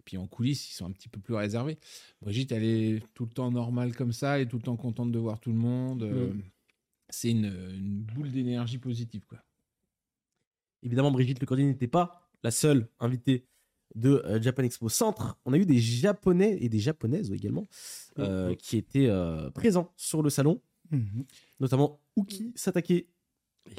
Puis 0.05 0.17
en 0.17 0.27
coulisses, 0.27 0.69
ils 0.69 0.75
sont 0.75 0.85
un 0.85 0.91
petit 0.91 1.09
peu 1.09 1.19
plus 1.19 1.33
réservés. 1.33 1.79
Brigitte, 2.21 2.51
elle 2.51 2.65
est 2.65 3.03
tout 3.15 3.25
le 3.25 3.31
temps 3.31 3.49
normale 3.49 3.95
comme 3.95 4.13
ça, 4.13 4.37
elle 4.37 4.43
est 4.43 4.49
tout 4.49 4.57
le 4.57 4.63
temps 4.63 4.77
contente 4.77 5.11
de 5.11 5.17
voir 5.17 5.39
tout 5.39 5.51
le 5.51 5.57
monde. 5.57 6.03
euh, 6.03 6.33
C'est 7.09 7.31
une, 7.31 7.45
une 7.45 8.01
boule 8.01 8.31
d'énergie 8.31 8.77
positive, 8.77 9.25
quoi. 9.27 9.39
Évidemment, 10.83 11.11
Brigitte 11.11 11.39
Lecordier 11.41 11.65
n'était 11.65 11.87
pas 11.87 12.29
la 12.43 12.51
seule 12.51 12.87
invitée 12.99 13.45
de 13.95 14.21
euh, 14.25 14.41
Japan 14.41 14.63
Expo 14.63 14.89
Centre. 14.89 15.37
On 15.45 15.53
a 15.53 15.57
eu 15.57 15.65
des 15.65 15.79
Japonais 15.79 16.57
et 16.59 16.69
des 16.69 16.79
Japonaises 16.79 17.31
également 17.31 17.65
euh, 18.19 18.53
qui 18.55 18.77
étaient 18.77 19.07
euh, 19.07 19.49
présents 19.51 19.93
sur 19.95 20.21
le 20.21 20.29
salon, 20.29 20.61
Mhm. 20.91 21.25
notamment 21.59 21.99
Uki 22.15 22.51
Satake 22.55 22.91
et 22.91 23.07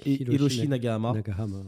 Hiroshi 0.04 0.34
Hiroshi 0.34 0.68
Nagahama. 0.68 1.12
Nagahama. 1.12 1.62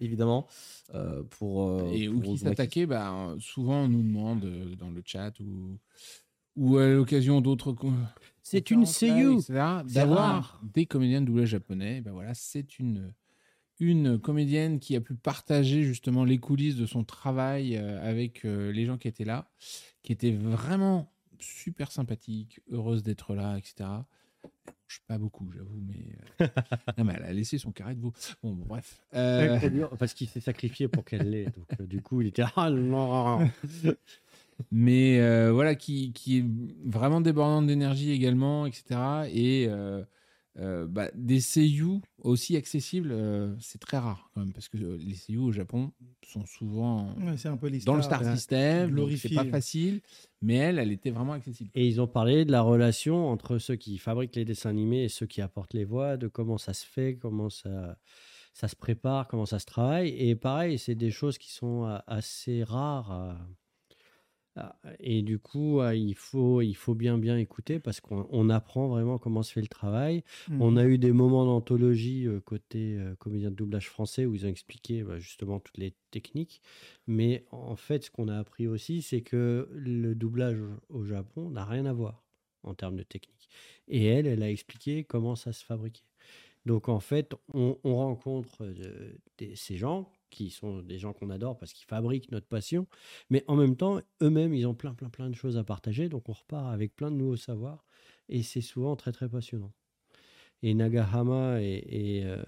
évidemment. 0.00 0.48
euh, 0.94 1.22
pour, 1.30 1.68
euh, 1.68 1.90
Et 1.92 2.08
pour 2.08 2.36
s'attaquer, 2.38 2.86
bah, 2.86 3.36
souvent 3.38 3.84
on 3.84 3.88
nous 3.88 4.02
demande 4.02 4.44
euh, 4.44 4.74
dans 4.74 4.90
le 4.90 5.00
chat 5.04 5.38
ou, 5.40 5.78
ou 6.56 6.78
à 6.78 6.88
l'occasion 6.88 7.40
d'autres. 7.40 7.76
C'est 8.42 8.70
une 8.72 8.84
seiyuu. 8.86 9.38
D'avoir 9.84 10.60
des 10.74 10.86
comédiens 10.86 11.20
de 11.20 11.26
doublage 11.26 11.50
japonais, 11.50 12.00
ben 12.00 12.10
voilà, 12.12 12.34
c'est 12.34 12.78
une, 12.80 13.12
une 13.80 14.18
comédienne 14.18 14.78
qui 14.78 14.94
a 14.94 15.00
pu 15.00 15.14
partager 15.14 15.82
justement 15.82 16.24
les 16.24 16.38
coulisses 16.38 16.76
de 16.76 16.86
son 16.86 17.02
travail 17.02 17.76
euh, 17.76 18.00
avec 18.08 18.44
euh, 18.44 18.70
les 18.72 18.84
gens 18.84 18.98
qui 18.98 19.08
étaient 19.08 19.24
là, 19.24 19.50
qui 20.02 20.12
était 20.12 20.32
vraiment 20.32 21.12
super 21.38 21.90
sympathique, 21.90 22.60
heureuse 22.70 23.02
d'être 23.02 23.34
là, 23.34 23.56
etc. 23.56 23.88
Elle 24.42 24.50
mange 24.66 25.00
pas 25.06 25.18
beaucoup, 25.18 25.50
j'avoue, 25.52 25.80
mais, 25.86 26.16
euh, 26.40 26.46
non, 26.98 27.04
mais 27.04 27.14
elle 27.16 27.24
a 27.24 27.32
laissé 27.32 27.58
son 27.58 27.72
carré 27.72 27.94
de 27.94 28.00
veau. 28.00 28.12
Bon, 28.42 28.52
bon, 28.52 28.66
bref. 28.66 29.00
Euh, 29.14 29.58
Parce 29.98 30.14
qu'il 30.14 30.28
s'est 30.28 30.40
sacrifié 30.40 30.88
pour 30.88 31.04
qu'elle 31.04 31.30
l'ait. 31.30 31.44
Donc, 31.46 31.66
euh, 31.80 31.86
du 31.86 32.02
coup, 32.02 32.20
il 32.20 32.28
était. 32.28 32.44
Ah 32.56 32.70
non 32.70 33.48
mais 34.70 35.18
euh, 35.20 35.52
voilà, 35.52 35.74
qui, 35.74 36.12
qui 36.12 36.38
est 36.38 36.44
vraiment 36.84 37.22
débordante 37.22 37.66
d'énergie 37.66 38.10
également, 38.10 38.66
etc. 38.66 39.00
Et 39.32 39.68
euh, 40.58 40.86
bah, 40.88 41.10
des 41.14 41.40
seiyuu 41.40 42.00
aussi 42.18 42.56
accessibles, 42.56 43.12
euh, 43.12 43.54
c'est 43.60 43.78
très 43.78 43.98
rare 43.98 44.30
quand 44.34 44.40
même, 44.40 44.52
parce 44.52 44.68
que 44.68 44.78
euh, 44.78 44.96
les 44.98 45.14
seiyuu 45.14 45.38
au 45.38 45.52
Japon 45.52 45.92
sont 46.26 46.44
souvent 46.44 47.14
Ouais, 47.18 47.36
c'est 47.36 47.48
un 47.48 47.56
peu 47.56 47.68
les 47.68 47.78
dans 47.80 47.94
le 47.94 48.02
star 48.02 48.24
system, 48.24 48.92
donc 48.92 49.12
c'est 49.12 49.32
pas 49.32 49.44
facile, 49.44 50.00
mais 50.42 50.56
elle, 50.56 50.80
elle 50.80 50.90
était 50.90 51.10
vraiment 51.10 51.34
accessible. 51.34 51.70
Et 51.74 51.86
ils 51.86 52.00
ont 52.00 52.08
parlé 52.08 52.44
de 52.44 52.50
la 52.50 52.62
relation 52.62 53.28
entre 53.28 53.58
ceux 53.58 53.76
qui 53.76 53.96
fabriquent 53.98 54.34
les 54.34 54.44
dessins 54.44 54.70
animés 54.70 55.04
et 55.04 55.08
ceux 55.08 55.26
qui 55.26 55.40
apportent 55.40 55.74
les 55.74 55.84
voix, 55.84 56.16
de 56.16 56.26
comment 56.26 56.58
ça 56.58 56.74
se 56.74 56.84
fait, 56.84 57.16
comment 57.16 57.48
ça, 57.48 57.96
ça 58.52 58.66
se 58.66 58.74
prépare, 58.74 59.28
comment 59.28 59.46
ça 59.46 59.60
se 59.60 59.66
travaille. 59.66 60.08
Et 60.08 60.34
pareil, 60.34 60.80
c'est 60.80 60.96
des 60.96 61.12
choses 61.12 61.38
qui 61.38 61.52
sont 61.52 61.84
assez 62.08 62.64
rares. 62.64 63.38
À- 64.60 64.76
Et 65.00 65.22
du 65.22 65.38
coup, 65.38 65.80
euh, 65.80 65.94
il 65.94 66.14
faut, 66.14 66.60
il 66.62 66.74
faut 66.74 66.94
bien 66.94 67.18
bien 67.18 67.36
écouter 67.38 67.78
parce 67.80 68.00
qu'on 68.00 68.26
on 68.30 68.48
apprend 68.50 68.88
vraiment 68.88 69.18
comment 69.18 69.42
se 69.42 69.52
fait 69.52 69.60
le 69.60 69.66
travail. 69.68 70.22
Mhm. 70.48 70.62
On 70.62 70.76
a 70.76 70.84
eu 70.84 70.98
des 70.98 71.12
moments 71.12 71.44
d'anthologie 71.44 72.26
euh, 72.26 72.40
côté 72.40 72.96
euh, 72.96 73.14
comédien 73.16 73.50
de 73.50 73.56
doublage 73.56 73.88
français 73.88 74.26
où 74.26 74.34
ils 74.34 74.44
ont 74.46 74.48
expliqué 74.48 75.02
bah, 75.02 75.18
justement 75.18 75.60
toutes 75.60 75.78
les 75.78 75.94
techniques. 76.10 76.60
Mais 77.06 77.44
en 77.50 77.76
fait, 77.76 78.04
ce 78.04 78.10
qu'on 78.10 78.28
a 78.28 78.38
appris 78.38 78.66
aussi, 78.66 79.02
c'est 79.02 79.22
que 79.22 79.68
le 79.72 80.14
doublage 80.14 80.58
au 80.88 81.04
Japon 81.04 81.50
n'a 81.50 81.64
rien 81.64 81.86
à 81.86 81.92
voir 81.92 82.24
en 82.62 82.74
termes 82.74 82.96
de 82.96 83.02
technique. 83.02 83.48
Et 83.88 84.04
elle, 84.04 84.26
elle 84.26 84.42
a 84.42 84.50
expliqué 84.50 85.04
comment 85.04 85.34
ça 85.36 85.52
se 85.52 85.64
fabriquait. 85.64 86.04
Donc 86.66 86.88
en 86.90 87.00
fait, 87.00 87.34
on, 87.54 87.78
on 87.84 87.96
rencontre 87.96 88.58
euh, 88.62 89.12
des- 89.38 89.56
ces 89.56 89.76
gens 89.76 90.12
qui 90.30 90.50
sont 90.50 90.80
des 90.82 90.98
gens 90.98 91.12
qu'on 91.12 91.30
adore 91.30 91.58
parce 91.58 91.72
qu'ils 91.72 91.86
fabriquent 91.86 92.30
notre 92.30 92.46
passion, 92.46 92.86
mais 93.28 93.44
en 93.48 93.56
même 93.56 93.76
temps, 93.76 94.00
eux-mêmes, 94.22 94.54
ils 94.54 94.66
ont 94.66 94.74
plein, 94.74 94.94
plein, 94.94 95.10
plein 95.10 95.28
de 95.28 95.34
choses 95.34 95.56
à 95.58 95.64
partager. 95.64 96.08
Donc 96.08 96.28
on 96.28 96.32
repart 96.32 96.72
avec 96.72 96.94
plein 96.96 97.10
de 97.10 97.16
nouveaux 97.16 97.36
savoirs 97.36 97.84
et 98.28 98.42
c'est 98.42 98.60
souvent 98.60 98.96
très, 98.96 99.12
très 99.12 99.28
passionnant. 99.28 99.72
Et 100.62 100.74
Nagahama 100.74 101.62
et, 101.62 101.84
et, 101.88 102.24
euh, 102.24 102.42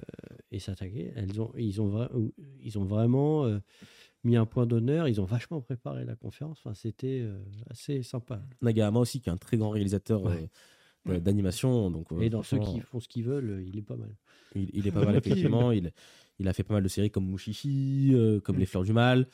et 0.50 0.58
Satake, 0.58 1.12
elles 1.16 1.40
ont, 1.40 1.50
ils, 1.56 1.80
ont 1.80 2.08
ils 2.60 2.78
ont 2.78 2.84
vraiment 2.84 3.46
euh, 3.46 3.58
mis 4.22 4.36
un 4.36 4.44
point 4.44 4.66
d'honneur. 4.66 5.08
Ils 5.08 5.20
ont 5.20 5.24
vachement 5.24 5.60
préparé 5.62 6.04
la 6.04 6.14
conférence. 6.14 6.58
Enfin, 6.58 6.74
c'était 6.74 7.20
euh, 7.22 7.38
assez 7.70 8.02
sympa. 8.02 8.42
Nagahama 8.60 9.00
aussi, 9.00 9.20
qui 9.20 9.30
est 9.30 9.32
un 9.32 9.38
très 9.38 9.56
grand 9.56 9.70
réalisateur 9.70 10.22
Ouais. 11.04 11.18
d'animation. 11.20 11.90
Donc, 11.90 12.12
et 12.20 12.30
dans 12.30 12.44
ceux 12.44 12.60
qui 12.60 12.78
font 12.78 13.00
ce 13.00 13.08
qu'ils 13.08 13.24
veulent, 13.24 13.64
il 13.66 13.76
est 13.76 13.82
pas 13.82 13.96
mal. 13.96 14.14
Il, 14.54 14.70
il 14.72 14.86
est 14.86 14.92
pas 14.92 15.04
mal, 15.04 15.16
effectivement. 15.16 15.72
Il, 15.72 15.90
il 16.42 16.48
a 16.48 16.52
fait 16.52 16.62
pas 16.64 16.74
mal 16.74 16.82
de 16.82 16.88
séries 16.88 17.10
comme 17.10 17.26
Mushishi, 17.30 18.10
euh, 18.14 18.40
comme 18.40 18.56
Mm. 18.56 18.60
Les 18.60 18.66
Fleurs 18.66 18.82
du 18.84 18.92
Mal. 18.92 19.26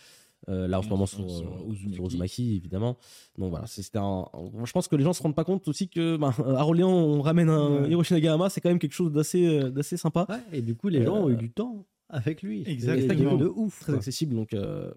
Euh, 0.49 0.69
là, 0.69 0.79
en 0.79 0.83
ce 0.83 0.87
Et 0.87 0.91
moment, 0.91 1.05
sur- 1.07 1.29
sur, 1.29 1.39
sur 1.59 1.71
Uzumaki. 1.73 1.95
sur 1.97 2.07
Uzumaki, 2.07 2.57
évidemment. 2.57 2.97
Donc 3.37 3.51
voilà, 3.51 3.67
c'est- 3.67 3.83
c'était 3.83 3.99
un. 3.99 4.25
Je 4.65 4.71
pense 4.73 4.87
que 4.87 4.95
les 4.95 5.03
gens 5.03 5.13
se 5.13 5.21
rendent 5.21 5.35
pas 5.35 5.43
compte 5.45 5.67
aussi 5.67 5.89
que 5.89 6.17
ben, 6.17 6.31
à 6.47 6.65
Orléans, 6.65 6.93
on 6.93 7.21
ramène 7.23 7.49
un 7.49 7.83
Ouais. 7.83 7.91
Hiroshi 7.91 8.13
Nagahama, 8.15 8.49
c'est 8.49 8.61
quand 8.61 8.69
même 8.69 8.79
quelque 8.79 8.93
chose 8.95 9.13
d'assez 9.13 9.47
euh, 9.47 9.71
d'assez 9.71 9.97
sympa. 9.97 10.27
Ouais, 10.29 10.59
et 10.59 10.63
du 10.63 10.77
coup, 10.77 10.89
les 10.89 11.03
gens 11.05 11.17
ont 11.25 11.29
eu 11.31 11.37
du 11.37 11.51
temps 11.51 11.85
avec 12.09 12.43
lui. 12.43 12.63
Exactement. 12.67 13.37
de 13.37 13.47
ouf. 13.47 13.81
Très 13.81 13.95
accessible. 13.95 14.37
Donc 14.37 14.55
euh, 14.55 14.93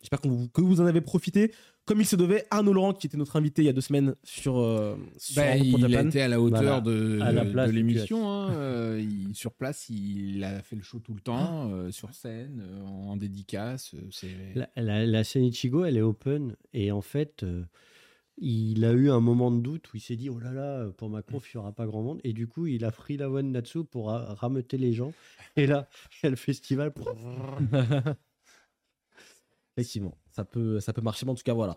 j'espère 0.00 0.20
vous- 0.22 0.48
que 0.48 0.60
vous 0.60 0.80
en 0.80 0.86
avez 0.86 1.00
profité. 1.00 1.52
Comme 1.88 2.02
il 2.02 2.04
se 2.06 2.16
devait, 2.16 2.44
Arnaud 2.50 2.74
Laurent, 2.74 2.92
qui 2.92 3.06
était 3.06 3.16
notre 3.16 3.36
invité 3.36 3.62
il 3.62 3.64
y 3.64 3.68
a 3.70 3.72
deux 3.72 3.80
semaines 3.80 4.14
sur, 4.22 4.58
euh, 4.58 4.94
sur 5.16 5.36
Bah, 5.42 5.56
il 5.56 5.74
a 5.82 5.88
Japan. 5.88 6.06
été 6.08 6.20
à 6.20 6.28
la 6.28 6.38
hauteur 6.38 6.60
Voilà. 6.60 6.80
de, 6.82 7.18
À 7.22 7.32
la 7.32 7.46
place 7.46 7.72
l'émission. 7.72 8.30
hein, 8.30 8.52
euh, 8.52 9.00
il- 9.02 9.34
sur 9.34 9.54
place, 9.54 9.88
il 9.88 10.44
a 10.44 10.60
fait 10.60 10.76
le 10.76 10.82
show 10.82 10.98
tout 10.98 11.14
le 11.14 11.20
temps, 11.20 11.70
euh, 11.72 11.90
sur 11.90 12.12
scène, 12.12 12.62
euh, 12.62 12.84
en 12.84 13.16
dédicace. 13.16 13.94
C'est 14.10 14.28
La, 14.54 14.68
la, 14.76 15.06
la 15.06 15.24
scène 15.24 15.44
Ichigo, 15.44 15.86
elle 15.86 15.96
est 15.96 16.02
open. 16.02 16.56
Et 16.74 16.92
en 16.92 17.00
fait, 17.00 17.42
euh, 17.42 17.64
il 18.36 18.84
a 18.84 18.92
eu 18.92 19.08
un 19.10 19.20
moment 19.20 19.50
de 19.50 19.60
doute 19.62 19.90
où 19.94 19.96
il 19.96 20.00
s'est 20.00 20.16
dit 20.16 20.28
Oh 20.28 20.38
là 20.38 20.52
là, 20.52 20.90
pour 20.98 21.08
ma 21.08 21.22
conf, 21.22 21.48
il 21.54 21.56
n'y 21.56 21.60
aura 21.60 21.72
pas 21.72 21.86
grand 21.86 22.02
monde. 22.02 22.20
Et 22.22 22.34
du 22.34 22.46
coup, 22.46 22.66
il 22.66 22.84
a 22.84 22.90
pris 22.90 23.16
la 23.16 23.28
de 23.28 23.40
Natsu 23.40 23.84
pour 23.84 24.08
ra- 24.08 24.34
rameuter 24.34 24.76
les 24.76 24.92
gens. 24.92 25.14
Et 25.56 25.66
là, 25.66 25.88
il 26.22 26.24
y 26.24 26.26
a 26.26 26.30
le 26.30 26.36
festival. 26.36 26.92
Effectivement, 29.76 30.14
ça 30.38 30.44
peut, 30.44 30.78
ça 30.78 30.92
peut 30.92 31.00
marcher. 31.02 31.26
Mais 31.26 31.32
en 31.32 31.34
tout 31.34 31.42
cas, 31.42 31.52
voilà. 31.54 31.76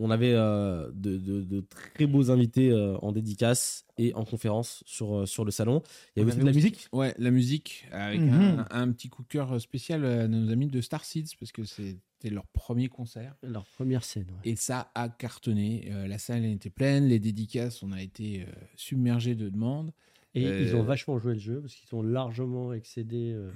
On 0.00 0.10
avait 0.10 0.32
euh, 0.32 0.90
de, 0.94 1.16
de- 1.18 1.42
de 1.42 1.60
très 1.60 2.06
beaux 2.06 2.30
invités 2.30 2.70
euh, 2.70 2.96
en 2.98 3.10
dédicace 3.12 3.84
et 3.98 4.14
en 4.14 4.24
conférence 4.24 4.82
sur, 4.86 5.08
euh, 5.14 5.26
sur 5.26 5.44
le 5.44 5.50
salon. 5.50 5.82
Il 6.16 6.20
y 6.20 6.22
avait 6.22 6.30
aussi 6.30 6.40
de 6.40 6.46
la 6.46 6.52
musique. 6.52 6.88
Ouais, 6.92 7.14
la 7.18 7.30
musique, 7.30 7.86
avec 7.90 8.20
Mhm. 8.20 8.32
un, 8.32 8.66
un 8.70 8.92
petit 8.92 9.08
coup 9.08 9.22
de 9.24 9.28
cœur 9.28 9.60
spécial 9.60 10.04
à 10.04 10.28
nos 10.28 10.50
amis 10.52 10.68
de 10.68 10.80
Star 10.80 11.04
Seeds, 11.04 11.34
parce 11.40 11.50
que 11.52 11.64
c'était 11.64 12.30
leur 12.30 12.46
premier 12.46 12.88
concert. 12.88 13.34
Leur 13.42 13.64
première 13.66 14.04
scène. 14.04 14.26
ouais. 14.30 14.50
Et 14.52 14.56
ça 14.56 14.90
a 14.94 15.08
cartonné. 15.08 15.88
Euh, 15.90 16.06
la 16.06 16.18
salle 16.18 16.44
était 16.44 16.70
pleine, 16.70 17.06
les 17.08 17.18
dédicaces, 17.18 17.82
on 17.82 17.90
a 17.92 18.00
été 18.00 18.42
euh, 18.42 18.52
submergés 18.76 19.34
de 19.34 19.48
demandes. 19.48 19.92
Et 20.34 20.46
Euh, 20.46 20.60
ils 20.62 20.76
ont 20.76 20.82
vachement 20.84 21.18
joué 21.18 21.32
le 21.34 21.40
jeu 21.40 21.60
parce 21.60 21.74
qu'ils 21.74 21.92
ont 21.96 22.02
largement 22.02 22.72
excédé 22.72 23.32
euh, 23.32 23.50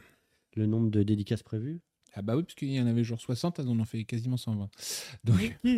le 0.56 0.66
nombre 0.66 0.90
de 0.90 1.02
dédicaces 1.04 1.44
prévues. 1.44 1.80
Ah 2.14 2.22
bah 2.22 2.36
oui, 2.36 2.42
parce 2.42 2.54
qu'il 2.54 2.70
y 2.72 2.80
en 2.80 2.86
avait 2.86 3.04
genre 3.04 3.20
60, 3.20 3.58
elles 3.58 3.68
en 3.68 3.84
fait 3.84 4.04
quasiment 4.04 4.36
120. 4.36 4.68
Donc, 5.24 5.58
Ok. 5.64 5.70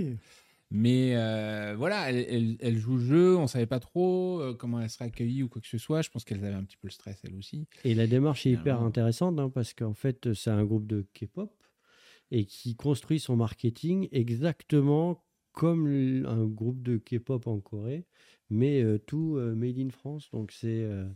Mais 0.70 1.14
euh, 1.14 1.74
voilà, 1.76 2.10
elle, 2.10 2.26
elle- 2.28 2.56
elle 2.58 2.78
joue 2.78 2.96
le 2.96 3.04
jeu, 3.04 3.36
on 3.36 3.46
savait 3.46 3.66
pas 3.66 3.78
trop 3.78 4.40
euh, 4.40 4.54
comment 4.54 4.80
elle 4.80 4.90
serait 4.90 5.04
accueillie 5.04 5.42
ou 5.44 5.48
quoi 5.48 5.60
que 5.62 5.68
ce 5.68 5.78
soit. 5.78 6.02
Je 6.02 6.10
pense 6.10 6.24
qu'elles 6.24 6.44
avaient 6.44 6.54
un 6.54 6.64
petit 6.64 6.78
peu 6.78 6.88
le 6.88 6.92
stress, 6.92 7.20
elles 7.22 7.36
aussi. 7.36 7.68
Et 7.84 7.94
la 7.94 8.06
démarche 8.08 8.46
est 8.46 8.52
hyper 8.52 8.80
intéressante 8.82 9.38
hein, 9.38 9.50
parce 9.50 9.72
qu'en 9.74 9.94
fait, 9.94 10.32
c'est 10.34 10.50
un 10.50 10.64
groupe 10.64 10.86
de 10.86 11.06
K-pop 11.14 11.52
et 12.32 12.44
qui 12.46 12.74
construit 12.74 13.20
son 13.20 13.36
marketing 13.36 14.08
exactement 14.10 15.22
comme 15.52 15.86
un 16.26 16.44
groupe 16.46 16.82
de 16.82 16.96
K-pop 16.96 17.46
en 17.46 17.60
Corée, 17.60 18.06
mais 18.50 18.82
euh, 18.82 18.98
tout 18.98 19.36
euh, 19.36 19.54
made 19.54 19.78
in 19.78 19.90
France. 19.90 20.28
Donc 20.32 20.50
c'est 20.50 20.82
euh, 20.82 21.06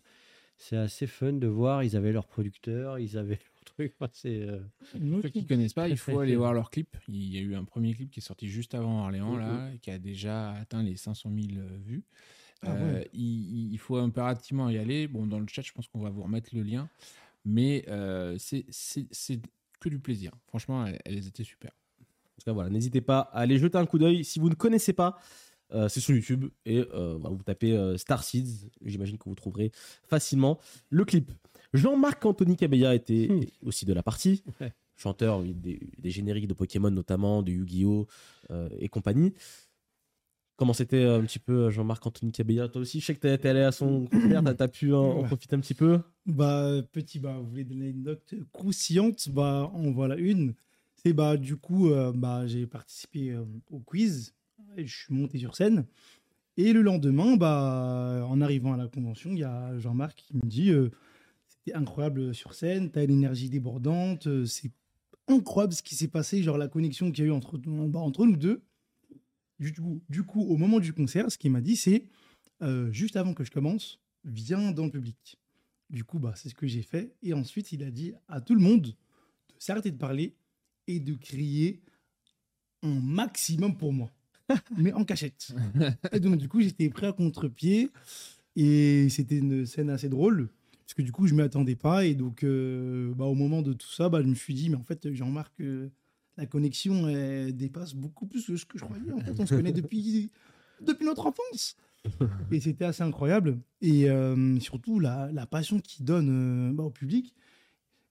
c'est 0.56 0.76
assez 0.76 1.08
fun 1.08 1.32
de 1.32 1.48
voir. 1.48 1.82
Ils 1.82 1.96
avaient 1.96 2.12
leur 2.12 2.28
producteur, 2.28 2.98
ils 3.00 3.16
avaient 3.18 3.40
truc. 3.68 3.94
Enfin, 3.98 4.10
c'est 4.12 4.42
euh. 4.42 4.60
Ceux 5.22 5.28
qui 5.28 5.46
connaissent 5.46 5.74
pas, 5.74 5.88
il 5.88 5.96
faut 5.96 6.18
aller 6.18 6.36
voir 6.36 6.52
leur 6.52 6.70
clip. 6.70 6.96
Il 7.08 7.32
y 7.34 7.38
a 7.38 7.40
eu 7.40 7.54
un 7.54 7.64
premier 7.64 7.94
clip 7.94 8.10
qui 8.10 8.20
est 8.20 8.22
sorti 8.22 8.48
juste 8.48 8.74
avant 8.74 9.02
Orléans, 9.04 9.32
Mhm. 9.34 9.38
là, 9.40 9.70
qui 9.80 9.90
a 9.90 9.98
déjà 9.98 10.52
atteint 10.52 10.82
les 10.82 10.96
500 10.96 11.30
000 11.34 11.58
euh, 11.60 11.78
vues. 11.84 12.02
Ah 12.62 12.72
Euh, 12.72 12.94
ouais. 12.94 13.10
il, 13.12 13.72
il 13.72 13.78
faut 13.78 13.96
impérativement 13.96 14.68
y 14.68 14.78
aller. 14.78 15.06
Bon, 15.08 15.26
dans 15.26 15.38
le 15.38 15.46
chat, 15.48 15.62
je 15.62 15.72
pense 15.72 15.86
qu'on 15.88 16.00
va 16.00 16.10
vous 16.10 16.22
remettre 16.22 16.50
le 16.54 16.62
lien. 16.62 16.88
Mais 17.44 17.84
euh, 17.88 18.36
c'est 18.38 18.64
c'est- 18.70 19.06
c'est 19.12 19.40
que 19.80 19.88
du 19.88 19.98
plaisir. 20.00 20.32
Franchement, 20.48 20.84
elles, 20.86 20.98
elles 21.04 21.26
étaient 21.28 21.44
super. 21.44 21.70
En 22.00 22.04
tout 22.40 22.44
cas, 22.44 22.52
voilà, 22.52 22.68
n'hésitez 22.70 23.00
pas 23.00 23.20
à 23.32 23.40
aller 23.40 23.58
jeter 23.58 23.78
un 23.78 23.86
coup 23.86 23.98
d'œil. 23.98 24.24
Si 24.24 24.38
vous 24.40 24.48
ne 24.48 24.54
connaissez 24.54 24.92
pas, 24.92 25.18
euh, 25.72 25.88
c'est 25.88 26.00
sur 26.00 26.14
YouTube 26.14 26.46
et 26.66 26.78
euh, 26.94 27.18
bah, 27.18 27.28
vous 27.30 27.42
tapez 27.42 27.72
euh, 27.76 27.96
Star 27.96 28.24
Seeds. 28.24 28.70
J'imagine 28.84 29.18
que 29.18 29.24
vous 29.28 29.34
trouverez 29.34 29.70
facilement 30.04 30.58
le 30.90 31.04
clip. 31.04 31.30
Jean-Marc 31.74 32.24
Anthony 32.24 32.56
Cabella 32.56 32.94
était 32.94 33.28
Hmm. 33.30 33.40
aussi 33.66 33.84
de 33.84 33.92
la 33.92 34.02
partie. 34.02 34.42
Ouais. 34.60 34.72
Chanteur 34.96 35.42
des, 35.42 35.80
des 35.98 36.10
génériques 36.10 36.48
de 36.48 36.54
Pokémon 36.54 36.90
notamment, 36.90 37.42
de 37.42 37.52
Yu-Gi-Oh! 37.52 38.06
euh, 38.50 38.68
et 38.78 38.88
compagnie. 38.88 39.32
Comment 40.56 40.72
c'était 40.72 40.96
euh, 41.04 41.20
un 41.20 41.24
petit 41.24 41.38
peu 41.38 41.66
euh, 41.66 41.70
Jean-Marc 41.70 42.04
Anthony 42.04 42.32
Cabella? 42.32 42.66
Toi 42.68 42.80
aussi, 42.80 42.98
je 43.00 43.06
sais 43.06 43.14
que 43.14 43.20
t'es 43.20 43.48
allé 43.48 43.60
à 43.60 43.70
son 43.70 44.06
concert, 44.06 44.42
t'as- 44.56 44.66
pu 44.68 44.92
en 44.92 45.20
Ouais. 45.20 45.26
profiter 45.28 45.54
un 45.54 45.60
petit 45.60 45.74
peu? 45.74 46.00
Bah, 46.26 46.82
petit, 46.90 47.20
bah, 47.20 47.36
vous 47.38 47.48
voulez 47.48 47.62
donner 47.64 47.90
une 47.90 48.02
note 48.02 48.34
croustillante? 48.52 49.28
Bah, 49.28 49.70
en 49.72 49.92
voilà 49.92 50.16
une. 50.16 50.54
C'est 50.96 51.12
bah, 51.12 51.36
du 51.36 51.56
coup, 51.56 51.90
euh, 51.90 52.12
bah, 52.12 52.44
j'ai 52.48 52.66
participé 52.66 53.30
euh, 53.30 53.44
au 53.70 53.78
quiz. 53.78 54.34
Et 54.76 54.84
je 54.86 54.96
suis 55.04 55.14
monté 55.14 55.38
sur 55.38 55.54
scène. 55.54 55.86
Et 56.56 56.72
le 56.72 56.82
lendemain, 56.82 57.36
bah, 57.36 58.26
en 58.28 58.40
arrivant 58.40 58.72
à 58.72 58.76
la 58.76 58.88
convention, 58.88 59.30
il 59.30 59.38
y 59.38 59.44
a 59.44 59.78
Jean-Marc 59.78 60.16
qui 60.26 60.34
me 60.36 60.40
dit 60.44 60.72
incroyable 61.74 62.34
sur 62.34 62.54
scène, 62.54 62.90
t'as 62.90 63.04
une 63.04 63.10
énergie 63.10 63.50
débordante, 63.50 64.26
euh, 64.26 64.44
c'est 64.44 64.72
incroyable 65.28 65.74
ce 65.74 65.82
qui 65.82 65.94
s'est 65.94 66.08
passé, 66.08 66.42
genre 66.42 66.58
la 66.58 66.68
connexion 66.68 67.10
qu'il 67.10 67.24
y 67.24 67.26
a 67.26 67.30
eu 67.30 67.32
entre, 67.32 67.58
bah, 67.58 68.00
entre 68.00 68.26
nous 68.26 68.36
deux. 68.36 68.62
Du 69.58 69.72
coup, 69.72 70.02
du 70.08 70.22
coup, 70.22 70.42
au 70.42 70.56
moment 70.56 70.78
du 70.78 70.92
concert, 70.92 71.30
ce 71.30 71.38
qu'il 71.38 71.50
m'a 71.50 71.60
dit, 71.60 71.76
c'est 71.76 72.04
euh, 72.62 72.90
juste 72.92 73.16
avant 73.16 73.34
que 73.34 73.44
je 73.44 73.50
commence, 73.50 74.00
viens 74.24 74.72
dans 74.72 74.84
le 74.84 74.90
public. 74.90 75.38
Du 75.90 76.04
coup, 76.04 76.18
bah, 76.18 76.34
c'est 76.36 76.48
ce 76.48 76.54
que 76.54 76.66
j'ai 76.66 76.82
fait. 76.82 77.14
Et 77.22 77.32
ensuite, 77.32 77.72
il 77.72 77.82
a 77.82 77.90
dit 77.90 78.12
à 78.28 78.40
tout 78.40 78.54
le 78.54 78.60
monde 78.60 78.94
s'arrêter 79.58 79.90
de 79.90 79.96
parler 79.96 80.36
et 80.86 81.00
de 81.00 81.14
crier 81.14 81.82
un 82.82 83.00
maximum 83.00 83.76
pour 83.76 83.92
moi, 83.92 84.12
mais 84.76 84.92
en 84.92 85.04
cachette. 85.04 85.54
et 86.12 86.20
donc, 86.20 86.36
du 86.36 86.48
coup, 86.48 86.60
j'étais 86.60 86.88
prêt 86.88 87.08
à 87.08 87.12
contre-pied 87.12 87.90
et 88.54 89.08
c'était 89.08 89.38
une 89.38 89.66
scène 89.66 89.90
assez 89.90 90.08
drôle 90.08 90.50
parce 90.88 90.94
que 90.94 91.02
du 91.02 91.12
coup, 91.12 91.26
je 91.26 91.34
ne 91.34 91.38
m'y 91.40 91.44
attendais 91.44 91.76
pas. 91.76 92.06
Et 92.06 92.14
donc, 92.14 92.44
euh, 92.44 93.12
bah, 93.14 93.26
au 93.26 93.34
moment 93.34 93.60
de 93.60 93.74
tout 93.74 93.90
ça, 93.90 94.08
bah, 94.08 94.22
je 94.22 94.26
me 94.26 94.34
suis 94.34 94.54
dit, 94.54 94.70
mais 94.70 94.76
en 94.76 94.82
fait, 94.84 95.12
Jean-Marc, 95.12 95.52
euh, 95.60 95.90
la 96.38 96.46
connexion 96.46 97.06
elle 97.08 97.54
dépasse 97.54 97.92
beaucoup 97.94 98.26
plus 98.26 98.46
que 98.46 98.56
ce 98.56 98.64
que 98.64 98.78
je 98.78 98.84
croyais. 98.84 99.12
En 99.12 99.18
fait, 99.20 99.38
on 99.38 99.44
se 99.44 99.54
connaît 99.54 99.72
depuis, 99.72 100.30
depuis 100.80 101.04
notre 101.04 101.26
enfance. 101.26 101.76
Et 102.50 102.60
c'était 102.60 102.86
assez 102.86 103.02
incroyable. 103.02 103.58
Et 103.82 104.08
euh, 104.08 104.58
surtout, 104.60 104.98
la, 104.98 105.30
la 105.30 105.44
passion 105.44 105.78
qu'il 105.78 106.06
donne 106.06 106.74
bah, 106.74 106.84
au 106.84 106.90
public. 106.90 107.34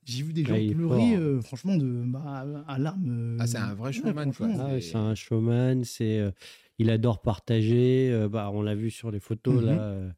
J'ai 0.05 0.21
vu 0.23 0.31
des 0.33 0.45
gens 0.45 0.53
Ouais, 0.53 0.71
pleurer, 0.71 1.15
euh, 1.15 1.41
franchement, 1.41 1.75
de, 1.77 2.03
bah, 2.05 2.45
à 2.67 2.77
larmes. 2.77 3.09
euh, 3.09 3.37
Ah, 3.39 3.47
c'est 3.47 3.57
un 3.57 3.73
vrai 3.73 3.91
showman, 3.91 4.31
quoi. 4.33 4.49
Ah 4.55 4.79
c'est 4.79 4.95
un 4.95 5.15
showman, 5.15 5.83
c'est, 5.83 6.19
euh, 6.19 6.31
il 6.77 6.91
adore 6.91 7.21
partager. 7.23 8.11
euh, 8.11 8.29
bah, 8.29 8.51
on 8.53 8.61
l'a 8.61 8.75
vu 8.75 8.91
sur 8.91 9.09
les 9.09 9.19
photos 9.19 9.61
Mhm. 9.63 9.65
là. 9.65 10.13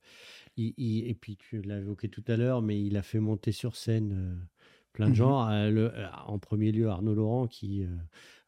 Il- 0.59 0.73
il- 0.77 1.07
et 1.09 1.13
puis 1.15 1.37
tu 1.37 1.61
l'as 1.61 1.77
évoqué 1.79 2.09
tout 2.09 2.23
à 2.27 2.35
l'heure, 2.37 2.61
mais 2.61 2.81
il 2.81 2.97
a 2.97 3.01
fait 3.01 3.19
monter 3.19 3.51
sur 3.51 3.75
scène 3.75 4.11
euh, 4.13 4.35
plein 4.93 5.05
de 5.07 5.11
Mhm. 5.11 5.15
gens. 5.15 5.47
euh, 5.49 5.69
le- 5.69 5.91
euh, 5.97 6.07
en 6.27 6.39
premier 6.39 6.71
lieu, 6.71 6.87
Arnaud 6.89 7.13
Laurent 7.15 7.47
qui 7.47 7.83
euh, 7.83 7.87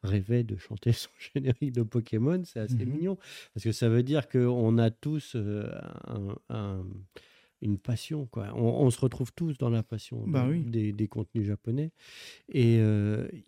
rêvait 0.02 0.44
de 0.44 0.56
chanter 0.56 0.92
son 1.08 1.10
générique 1.34 1.72
de 1.72 1.82
Pokémon. 1.82 2.42
C'est 2.44 2.60
assez 2.60 2.84
Mhm. 2.84 2.92
mignon 2.92 3.18
parce 3.54 3.64
que 3.64 3.72
ça 3.72 3.88
veut 3.88 4.02
dire 4.02 4.28
qu'on 4.28 4.76
a 4.78 4.90
tous 4.90 5.36
un- 5.36 6.36
un- 6.48 6.84
une 7.62 7.78
passion. 7.78 8.26
Quoi. 8.26 8.52
On, 8.56 8.84
on 8.84 8.90
se 8.90 8.98
retrouve 9.00 9.32
tous 9.32 9.56
dans 9.56 9.70
la 9.70 9.82
passion 9.84 10.24
Bah 10.26 10.44
de- 10.44 10.50
oui. 10.52 10.62
des, 10.64 10.92
des 10.92 11.06
contenus 11.08 11.46
japonais. 11.46 11.92
Et 12.48 12.78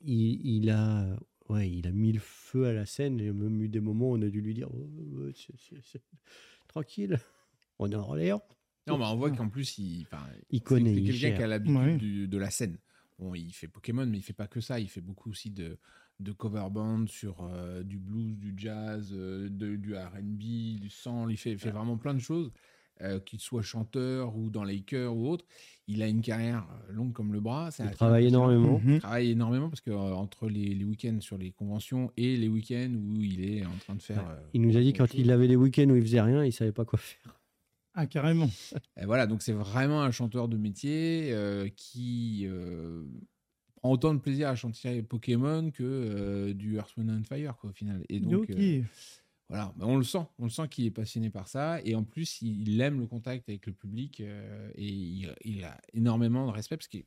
il, 0.05 0.47
il 0.47 0.71
a, 0.71 1.17
ouais, 1.49 1.69
il 1.69 1.87
a 1.89 1.91
mis 1.93 2.13
le 2.13 2.21
feu 2.21 2.67
à 2.67 2.73
la 2.73 2.87
scène. 2.87 3.19
Il 3.19 3.25
y 3.27 3.29
a 3.29 3.33
même 3.33 3.61
eu 3.61 3.69
des 3.69 3.81
moments 3.81 4.11
où 4.13 4.17
on 4.17 4.23
a 4.23 4.29
dû 4.29 4.41
lui 4.41 4.55
dire 4.55 4.69
Oh, 4.73 4.87
c'est- 5.35 5.81
c'est- 5.83 6.03
tranquille, 6.69 7.19
en 7.79 7.93
Orléans. 7.93 8.43
Non, 8.87 8.99
mais 8.99 9.05
on 9.07 9.17
voit 9.17 9.31
qu'en 9.31 9.49
plus, 9.49 9.79
il, 9.79 10.07
Il 10.51 10.61
connaît, 10.63 10.95
C'est 10.95 11.01
il 11.01 11.19
quelqu'un 11.21 11.37
qui 11.39 11.43
a 11.43 11.47
l'habitude 11.47 11.77
Ouais. 12.23 12.27
de 12.27 12.39
la 12.39 12.51
scène. 12.51 12.77
Bon, 13.19 13.35
il 13.35 13.53
fait 13.53 13.69
Pokémon, 13.69 14.05
mais 14.07 14.19
il 14.19 14.23
fait 14.23 14.33
pas 14.35 14.47
que 14.47 14.61
ça. 14.61 14.79
Il 14.81 14.89
fait 14.91 15.01
beaucoup 15.01 15.31
aussi 15.31 15.51
de, 15.51 15.79
de 16.21 16.33
cover 16.33 16.67
band 16.71 17.07
sur 17.07 17.37
euh, 17.51 17.83
du 17.83 17.99
blues, 17.99 18.37
du 18.37 18.53
jazz, 18.57 19.11
euh, 19.13 19.49
de- 19.49 19.77
du 19.77 19.95
R&B, 19.97 20.81
du 20.81 20.91
soul. 20.91 21.33
Il 21.33 21.37
fait, 21.39 21.53
il 21.53 21.59
fait 21.59 21.71
vraiment 21.71 21.97
plein 21.97 22.13
de 22.15 22.19
choses. 22.21 22.53
euh, 23.03 23.19
qu'il 23.19 23.41
soit 23.41 23.61
chanteur 23.63 24.37
ou 24.37 24.51
dans 24.51 24.63
les 24.63 24.81
chœurs 24.83 25.17
ou 25.17 25.27
autre, 25.29 25.45
il 25.89 26.01
a 26.01 26.07
une 26.07 26.21
carrière 26.23 26.65
euh, 26.89 26.93
longue 26.93 27.13
comme 27.13 27.33
le 27.33 27.41
bras. 27.41 27.71
Il 27.81 27.91
travaille 27.91 28.27
énormément. 28.29 28.79
Mhm. 28.79 28.95
Il 28.95 29.01
travaille 29.01 29.31
énormément 29.33 29.69
parce 29.69 29.81
que 29.81 29.91
euh, 29.91 30.15
entre 30.15 30.49
les, 30.49 30.73
les 30.77 30.85
week-ends 30.85 31.19
sur 31.21 31.37
les 31.37 31.51
conventions 31.51 32.13
et 32.17 32.37
les 32.37 32.47
week-ends 32.47 32.93
où 32.95 33.21
il 33.21 33.45
est 33.45 33.67
en 33.67 33.75
train 33.81 33.97
de 33.97 34.01
faire. 34.03 34.25
euh, 34.31 34.37
Il 34.53 34.61
nous 34.61 34.77
a 34.77 34.81
dit 34.81 34.93
quand 34.93 35.07
chose. 35.07 35.19
il 35.19 35.33
avait 35.33 35.49
des 35.49 35.57
week-ends 35.57 35.89
où 35.91 35.97
il 35.97 36.03
faisait 36.03 36.21
rien, 36.21 36.45
il 36.45 36.53
savait 36.53 36.71
pas 36.71 36.85
quoi 36.85 37.01
faire. 37.01 37.35
Ah, 37.95 38.07
carrément. 38.07 38.51
Et 39.01 39.05
voilà, 39.07 39.27
donc 39.27 39.43
c'est 39.43 39.53
vraiment 39.53 40.03
un 40.03 40.11
chanteur 40.11 40.49
de 40.49 40.57
métier 40.57 41.33
euh, 41.33 41.69
qui 41.77 42.45
euh, 42.47 43.05
prend 43.77 43.93
autant 43.93 44.15
de 44.15 44.19
plaisir 44.19 44.49
à 44.49 44.57
chanter 44.57 45.03
Pokémon 45.03 45.71
que 45.71 45.83
euh, 45.83 46.55
du 46.55 46.75
Earth, 46.75 46.97
Wind 46.97 47.11
and 47.11 47.23
Fire, 47.23 47.57
quoi, 47.57 47.71
au 47.71 47.73
final. 47.73 48.05
Et 48.09 48.19
donc, 48.19 48.51
voilà, 49.49 49.73
bah, 49.77 49.87
on 49.87 49.97
le 49.97 50.03
sent, 50.03 50.27
on 50.39 50.45
le 50.45 50.51
sent 50.51 50.67
qu'il 50.69 50.87
est 50.87 50.91
passionné 50.91 51.31
par 51.31 51.47
ça. 51.47 51.81
Et 51.85 51.95
en 51.95 52.03
plus, 52.03 52.43
il, 52.43 52.69
il 52.69 52.81
aime 52.81 52.99
le 52.99 53.07
contact 53.07 53.49
avec 53.49 53.67
le 53.67 53.73
public 53.73 54.21
et 54.21 54.89
il, 54.89 55.33
il 55.45 55.65
a 55.65 55.81
énormément 55.93 56.47
de 56.49 56.53
respect 56.53 56.77
parce 56.77 56.89
que 56.89 56.99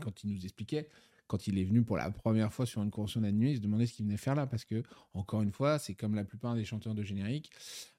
quand 0.00 0.24
il 0.24 0.34
nous 0.34 0.44
expliquait, 0.44 0.88
quand 1.32 1.46
il 1.46 1.58
est 1.58 1.64
venu 1.64 1.82
pour 1.82 1.96
la 1.96 2.10
première 2.10 2.52
fois 2.52 2.66
sur 2.66 2.82
une 2.82 2.90
convention 2.90 3.22
d'animé, 3.22 3.52
il 3.52 3.56
se 3.56 3.62
demandait 3.62 3.86
ce 3.86 3.94
qu'il 3.94 4.04
venait 4.04 4.18
faire 4.18 4.34
là 4.34 4.46
parce 4.46 4.66
que, 4.66 4.82
encore 5.14 5.40
une 5.40 5.50
fois, 5.50 5.78
c'est 5.78 5.94
comme 5.94 6.14
la 6.14 6.24
plupart 6.24 6.54
des 6.54 6.66
chanteurs 6.66 6.94
de 6.94 7.02
générique. 7.02 7.50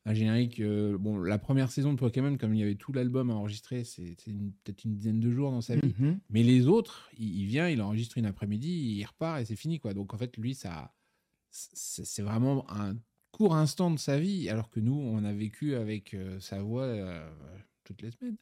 Un 0.05 0.13
générique, 0.13 0.59
euh, 0.59 0.99
bon, 0.99 1.17
la 1.17 1.39
première 1.39 1.71
saison 1.71 1.93
de 1.93 1.97
Pokémon, 1.97 2.37
comme 2.37 2.53
il 2.53 2.59
y 2.59 2.61
avait 2.61 2.75
tout 2.75 2.93
l'album 2.93 3.31
à 3.31 3.33
enregistrer, 3.33 3.85
c'est 3.85 4.15
peut-être 4.63 4.85
une 4.85 4.93
dizaine 4.93 5.19
de 5.19 5.31
jours 5.31 5.49
dans 5.49 5.61
sa 5.61 5.75
vie. 5.77 5.95
Mhm. 5.97 6.19
Mais 6.29 6.43
les 6.43 6.67
autres, 6.67 7.09
il, 7.17 7.39
il 7.39 7.45
vient, 7.47 7.67
il 7.69 7.81
enregistre 7.81 8.19
une 8.19 8.27
après-midi, 8.27 8.69
il 8.99 9.03
repart 9.03 9.41
et 9.41 9.45
c'est 9.45 9.55
fini. 9.55 9.79
quoi. 9.79 9.95
Donc 9.95 10.13
en 10.13 10.17
fait, 10.19 10.37
lui, 10.37 10.53
ça, 10.53 10.93
c'est 11.49 12.05
c'est 12.05 12.21
vraiment 12.21 12.69
un 12.71 12.95
court 13.31 13.55
instant 13.55 13.89
de 13.89 13.97
sa 13.97 14.19
vie, 14.19 14.47
alors 14.47 14.69
que 14.69 14.79
nous, 14.79 14.93
on 14.93 15.23
a 15.23 15.33
vécu 15.33 15.73
avec 15.73 16.13
euh, 16.13 16.39
sa 16.39 16.61
voix 16.61 16.83
euh, 16.83 17.27
toutes 17.83 18.03
les 18.03 18.11
semaines. 18.11 18.37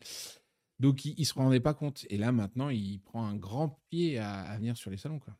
Donc 0.82 1.06
il, 1.06 1.14
il 1.18 1.26
se 1.26 1.34
rendait 1.34 1.60
pas 1.60 1.74
compte. 1.74 2.06
Et 2.10 2.18
là, 2.18 2.32
maintenant, 2.32 2.70
il 2.70 3.00
prend 3.00 3.26
un 3.26 3.36
grand 3.36 3.80
pied 3.90 4.18
à, 4.18 4.42
à 4.42 4.58
venir 4.58 4.76
sur 4.76 4.90
les 4.92 4.98
salons. 4.98 5.20
Quoi. 5.20 5.38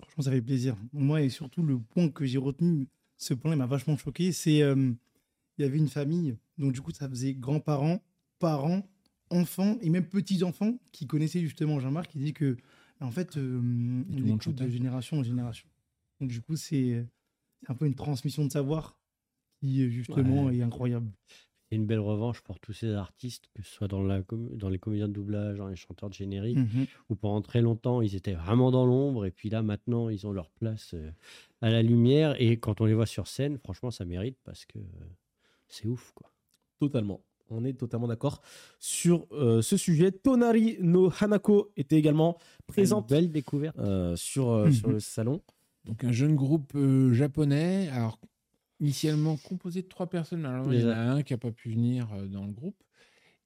Franchement, 0.00 0.24
ça 0.24 0.30
fait 0.30 0.42
plaisir. 0.42 0.76
Moi, 0.92 1.22
et 1.22 1.28
surtout, 1.28 1.62
le 1.62 1.78
point 1.78 2.08
que 2.08 2.24
j'ai 2.24 2.38
retenu, 2.38 2.88
ce 3.18 3.34
point-là 3.34 3.56
m'a 3.56 3.66
vachement 3.66 3.96
choqué, 3.96 4.32
c'est 4.32 4.62
euh, 4.62 4.92
il 5.58 5.62
y 5.62 5.64
avait 5.64 5.78
une 5.78 5.88
famille, 5.88 6.36
donc 6.58 6.72
du 6.72 6.80
coup, 6.80 6.90
ça 6.90 7.08
faisait 7.08 7.34
grands-parents, 7.34 8.02
parents, 8.38 8.82
enfants 9.30 9.76
et 9.80 9.90
même 9.90 10.08
petits-enfants 10.08 10.78
qui 10.90 11.06
connaissaient 11.06 11.40
justement 11.40 11.78
Jean-Marc, 11.78 12.10
qui 12.10 12.18
dit 12.18 12.32
que, 12.32 12.56
en 13.00 13.10
fait, 13.10 13.36
euh, 13.36 13.60
tout 13.60 14.22
on 14.22 14.26
écoute 14.26 14.54
de 14.56 14.68
génération 14.68 15.18
en 15.18 15.22
génération. 15.22 15.68
Donc, 16.20 16.30
du 16.30 16.40
coup, 16.40 16.56
c'est 16.56 17.06
un 17.68 17.74
peu 17.74 17.86
une 17.86 17.94
transmission 17.94 18.44
de 18.44 18.50
savoir 18.50 18.96
qui, 19.60 19.82
euh, 19.82 19.88
justement, 19.90 20.44
Ouais. 20.46 20.56
est 20.56 20.62
incroyable. 20.62 21.12
C'est 21.72 21.76
une 21.76 21.86
belle 21.86 22.00
revanche 22.00 22.42
pour 22.42 22.60
tous 22.60 22.74
ces 22.74 22.92
artistes, 22.92 23.48
que 23.54 23.62
ce 23.62 23.70
soit 23.72 23.88
dans, 23.88 24.02
la 24.02 24.20
dans 24.30 24.68
les 24.68 24.78
comédiens 24.78 25.08
de 25.08 25.14
doublage, 25.14 25.56
dans 25.56 25.68
les 25.68 25.76
chanteurs 25.76 26.10
de 26.10 26.14
générique, 26.14 26.58
Mhm. 26.58 26.86
où 27.08 27.14
pendant 27.14 27.40
très 27.40 27.62
longtemps, 27.62 28.02
ils 28.02 28.14
étaient 28.14 28.34
vraiment 28.34 28.70
dans 28.70 28.84
l'ombre, 28.84 29.24
et 29.24 29.30
puis 29.30 29.48
là, 29.48 29.62
maintenant, 29.62 30.10
ils 30.10 30.26
ont 30.26 30.32
leur 30.32 30.50
place 30.50 30.90
euh, 30.92 31.10
à 31.62 31.70
la 31.70 31.80
lumière, 31.82 32.36
et 32.38 32.58
quand 32.58 32.82
on 32.82 32.84
les 32.84 32.92
voit 32.92 33.06
sur 33.06 33.26
scène, 33.26 33.56
franchement, 33.56 33.90
ça 33.90 34.04
mérite, 34.04 34.36
parce 34.44 34.66
que 34.66 34.80
euh, 34.80 34.82
c'est 35.66 35.86
ouf, 35.88 36.12
quoi. 36.14 36.30
Totalement. 36.78 37.22
On 37.48 37.64
est 37.64 37.72
totalement 37.72 38.06
d'accord 38.06 38.42
sur 38.78 39.26
euh, 39.32 39.62
ce 39.62 39.78
sujet. 39.78 40.12
Tonari 40.12 40.76
no 40.80 41.10
Hanako 41.20 41.72
était 41.78 41.96
également 41.96 42.36
présente 42.66 43.10
Une 43.10 43.16
belle 43.16 43.32
découverte. 43.32 43.78
euh, 43.78 44.14
sur, 44.16 44.50
euh, 44.50 44.66
Mhm. 44.66 44.72
sur 44.72 44.88
le 44.90 45.00
salon. 45.00 45.40
Donc 45.86 46.04
un 46.04 46.12
jeune 46.12 46.36
groupe 46.36 46.74
euh, 46.74 47.14
japonais, 47.14 47.88
alors 47.88 48.18
initialement 48.82 49.36
composé 49.38 49.80
de 49.82 49.88
trois 49.88 50.08
personnes, 50.10 50.44
alors 50.44 50.72
il 50.74 50.80
y 50.80 50.84
en 50.84 50.88
a 50.90 50.96
un 50.96 51.22
qui 51.22 51.32
n'a 51.32 51.38
pas 51.38 51.52
pu 51.52 51.70
venir 51.70 52.12
euh, 52.12 52.26
dans 52.26 52.44
le 52.44 52.52
groupe. 52.52 52.76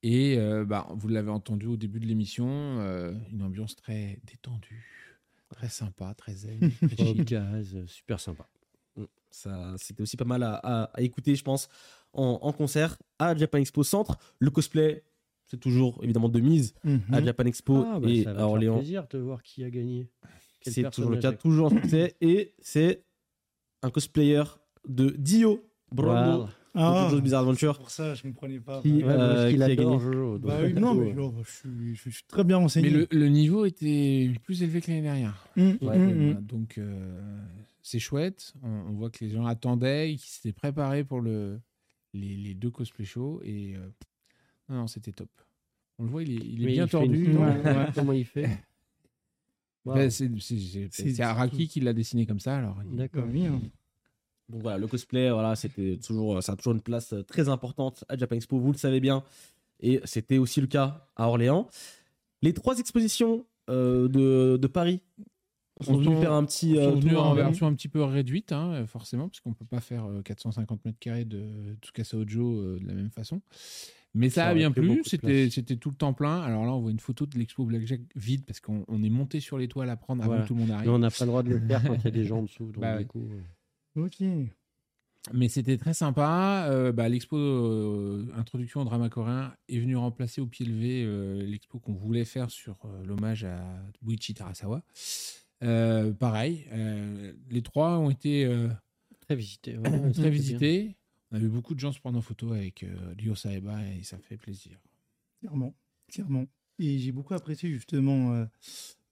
Et 0.03 0.37
euh, 0.39 0.65
bah, 0.65 0.87
vous 0.97 1.09
l'avez 1.09 1.31
entendu 1.31 1.67
au 1.67 1.77
début 1.77 2.01
de 2.01 2.07
l'émission, 2.07 2.47
euh, 2.49 3.13
une 3.31 3.43
ambiance 3.43 3.77
très 3.77 4.19
détendue, 4.25 5.19
très 5.51 5.69
sympa, 5.69 6.15
très 6.15 6.35
zen, 6.35 6.59
très 6.89 7.35
euh, 7.35 7.87
super 7.87 8.19
sympa. 8.21 8.49
Ça, 9.31 9.75
c'était 9.79 10.01
aussi 10.03 10.17
pas 10.17 10.25
mal 10.25 10.43
à, 10.43 10.55
à- 10.55 10.85
à 10.95 11.01
écouter, 11.03 11.35
je 11.35 11.45
pense, 11.45 11.69
en, 12.15 12.39
en 12.41 12.53
concert 12.53 12.97
à 13.19 13.37
Japan 13.37 13.59
Expo 13.59 13.85
Centre. 13.85 14.17
Le 14.39 14.51
cosplay, 14.51 15.05
c'est 15.47 15.61
toujours 15.61 16.03
évidemment 16.03 16.29
de 16.31 16.41
mise 16.41 16.75
Mhm. 16.85 17.03
à 17.13 17.23
Japan 17.23 17.45
Expo 17.45 17.85
Ah, 17.87 18.01
bah, 18.01 18.09
et 18.09 18.25
ça 18.25 18.33
va 18.33 18.43
à 18.43 18.47
Orléans. 18.47 18.79
plaisir 18.79 19.07
de 19.09 19.19
voir 19.19 19.43
qui 19.43 19.63
a 19.65 19.71
gagné. 19.71 20.09
C'est 20.63 20.89
toujours 20.91 21.11
le 21.11 21.19
cas, 21.19 21.33
toujours 21.33 21.67
en 21.67 21.71
succès. 21.71 22.17
Et 22.21 22.55
c'est 22.61 23.05
un 23.83 23.91
cosplayer 23.91 24.43
de 24.87 25.11
Dio 25.11 25.65
Bravo 25.93 26.43
Wow. 26.43 26.49
Ah, 26.79 27.05
de 27.05 27.09
Jojo's 27.11 27.23
Bizarre 27.23 27.41
Adventure. 27.41 27.79
pour 27.79 27.89
ça, 27.91 28.13
je 28.15 28.27
ne 28.27 28.33
comprenais 28.33 28.61
pas. 28.61 28.83
Qui- 28.83 29.03
Ouais, 29.03 29.05
Euh, 29.07 29.51
qui 29.51 29.63
a 29.63 29.75
gagné 29.75 29.99
Jojo. 29.99 30.39
Bah 30.39 30.59
oui, 30.63 30.75
non, 30.75 30.95
mais 30.95 31.15
oh, 31.19 31.33
je, 31.43 31.51
suis, 31.51 31.97
je 31.97 32.11
suis 32.11 32.25
très 32.29 32.45
bien 32.45 32.59
renseigné. 32.59 32.91
Mais 32.91 32.97
le, 32.99 33.09
le 33.11 33.29
niveau 33.29 33.65
était 33.65 34.31
plus 34.45 34.63
élevé 34.63 34.83
que 34.83 34.91
l'année 34.91 35.01
dernière. 35.03 35.49
Ouais, 35.57 35.63
mhm, 35.63 35.79
Voilà, 35.81 35.99
mhm. 36.05 36.41
Donc 36.43 36.77
euh, 36.77 37.41
c'est 37.83 37.99
chouette. 37.99 38.53
On, 38.63 38.69
on 38.69 38.93
voit 38.93 39.09
que 39.09 39.25
les 39.25 39.31
gens 39.31 39.47
attendaient, 39.47 40.11
qu'ils 40.11 40.29
s'étaient 40.29 40.53
préparés 40.53 41.03
pour 41.03 41.23
le, 41.23 41.59
les, 42.13 42.37
les 42.37 42.53
deux 42.55 42.71
cosplay 42.71 43.07
shows. 43.07 43.41
Et 43.43 43.75
euh, 43.77 43.89
non, 44.69 44.77
non, 44.81 44.87
c'était 44.87 45.13
top. 45.13 45.31
On 45.99 46.05
le 46.05 46.11
voit, 46.11 46.23
il 46.25 46.33
est, 46.33 46.45
il 46.47 46.63
est 46.63 46.67
mais 46.67 46.73
bien 46.73 46.85
il 46.85 46.89
fait 46.91 47.07
une- 47.07 47.25
tordu. 47.25 47.37
Ouais, 47.39 47.63
ouais. 47.75 47.87
Comment 47.95 48.13
il 48.13 48.27
fait 48.27 48.51
Wow. 49.87 49.95
Ben, 49.95 50.11
c'est 50.11 51.21
Araki 51.21 51.69
qui 51.69 51.81
l'a 51.81 51.93
dessiné 51.95 52.27
comme 52.27 52.41
ça. 52.41 52.61
D'accord. 52.93 53.25
Oui, 53.33 53.47
hein. 53.47 53.61
Donc 54.49 54.63
voilà, 54.63 54.79
le 54.79 54.87
cosplay, 54.87 55.31
voilà, 55.31 55.57
c'était 55.57 55.97
toujours, 55.99 56.43
ça 56.43 56.53
a 56.53 56.57
toujours 56.57 56.73
une 56.75 56.81
place 56.81 57.13
euh, 57.13 57.23
très 57.23 57.49
importante 57.49 58.05
à 58.09 58.17
Japan 58.17 58.37
Expo, 58.37 58.59
vous 58.59 58.73
le 58.73 58.79
savez 58.79 59.01
bien. 59.01 59.23
Et 59.81 60.01
c'était 60.05 60.39
aussi 60.39 60.61
le 60.61 60.67
cas 60.69 61.09
à 61.17 61.29
Orléans. 61.29 61.69
Les 62.43 62.53
trois 62.53 62.79
expositions 62.79 63.45
euh, 63.69 64.09
de, 64.09 64.57
de 64.57 64.67
Paris 64.69 65.01
sont 65.83 65.99
venues 65.99 66.17
faire 66.21 66.33
un 66.33 66.45
petit 66.45 66.79
euh, 66.79 66.93
tour 66.97 67.23
en 67.23 67.35
version 67.35 67.67
un 67.67 67.75
petit 67.75 67.89
peu 67.89 68.03
réduite, 68.03 68.53
hein, 68.53 68.87
forcément, 68.87 69.29
parce 69.29 69.41
qu'on 69.41 69.53
peut 69.53 69.67
pas 69.67 69.81
faire 69.81 70.07
euh, 70.07 70.23
450 70.23 70.85
mètres 70.87 70.99
carrés 70.99 71.25
de 71.27 71.77
Tsukasa 71.83 72.17
Ojo 72.17 72.55
euh, 72.61 72.79
de 72.81 72.87
la 72.87 72.95
même 72.95 73.11
façon. 73.11 73.43
Mais 74.15 74.31
ça, 74.31 74.45
Ça 74.45 74.49
a 74.49 74.55
bien 74.55 74.73
plu, 74.73 75.03
c'était 75.05 75.77
tout 75.77 75.91
le 75.91 75.97
temps 75.97 76.15
plein. 76.15 76.41
Alors 76.41 76.65
là, 76.65 76.73
on 76.73 76.81
voit 76.81 76.91
une 76.91 77.01
photo 77.01 77.27
de 77.27 77.37
l'expo 77.39 77.67
Blackjack 77.67 78.01
vide, 78.15 78.47
parce 78.47 78.61
qu'on 78.61 78.85
on 78.89 79.03
est 79.03 79.11
monté 79.11 79.41
sur 79.41 79.59
l'étoile 79.59 79.91
à 79.91 79.97
prendre 79.97 80.23
avant 80.23 80.31
Voilà. 80.31 80.45
que 80.45 80.49
tout 80.49 80.55
le 80.55 80.61
monde 80.61 80.71
arrive. 80.71 80.91
on 80.91 80.99
n'a 80.99 81.11
pas 81.11 81.25
le 81.25 81.27
droit 81.27 81.43
de 81.43 81.51
le 81.51 81.61
faire 81.61 81.83
quand 81.85 81.95
il 81.97 82.05
y 82.05 82.09
a 82.09 82.11
des 82.11 82.25
gens 82.25 82.39
en 82.39 82.43
dessous. 82.45 82.65
Donc, 82.73 82.81
Bah 82.81 82.97
du 82.99 83.07
coup, 83.07 83.29
euh, 83.31 83.41
Ok. 83.97 84.23
Mais 85.33 85.49
c'était 85.49 85.77
très 85.77 85.95
sympa. 85.95 86.69
Euh, 86.71 86.93
bah, 86.93 87.09
L'expo 87.09 87.37
euh, 87.37 88.29
Introduction 88.37 88.83
au 88.83 88.85
drama 88.85 89.09
coréen 89.09 89.53
est 89.69 89.81
venue 89.81 89.97
remplacer 89.97 90.41
au 90.41 90.47
pied 90.47 90.65
levé 90.65 91.03
euh, 91.05 91.43
l'expo 91.45 91.81
qu'on 91.81 91.95
voulait 91.95 92.25
faire 92.25 92.49
sur 92.51 92.77
euh, 92.85 93.05
l'hommage 93.05 93.43
à 93.45 93.61
Buichi 94.03 94.35
Tarasawa. 94.35 94.83
Euh, 95.65 96.13
pareil, 96.13 96.67
euh, 96.73 97.33
les 97.51 97.63
trois 97.63 97.99
ont 97.99 98.11
été 98.11 98.45
euh, 98.45 98.69
Très 99.21 99.35
visité. 99.35 99.77
ouais, 99.77 100.13
très 100.13 100.23
bien. 100.23 100.31
visités. 100.31 100.97
On 101.33 101.37
a 101.37 101.39
vu 101.41 101.49
beaucoup 101.49 101.75
de 101.75 101.81
gens 101.81 101.91
se 101.91 101.99
prendre 101.99 102.19
en 102.19 102.23
photo 102.23 102.53
avec 102.53 102.85
euh, 102.85 102.95
Ryo 103.19 103.35
Saeba 103.35 103.81
et 103.89 104.05
ça 104.05 104.19
fait 104.19 104.37
plaisir. 104.37 104.79
Clairement, 105.41 105.75
clairement. 106.09 106.47
Et 106.79 106.99
j'ai 107.01 107.11
beaucoup 107.11 107.35
apprécié 107.35 107.69
justement 107.71 108.33
euh, 108.35 108.45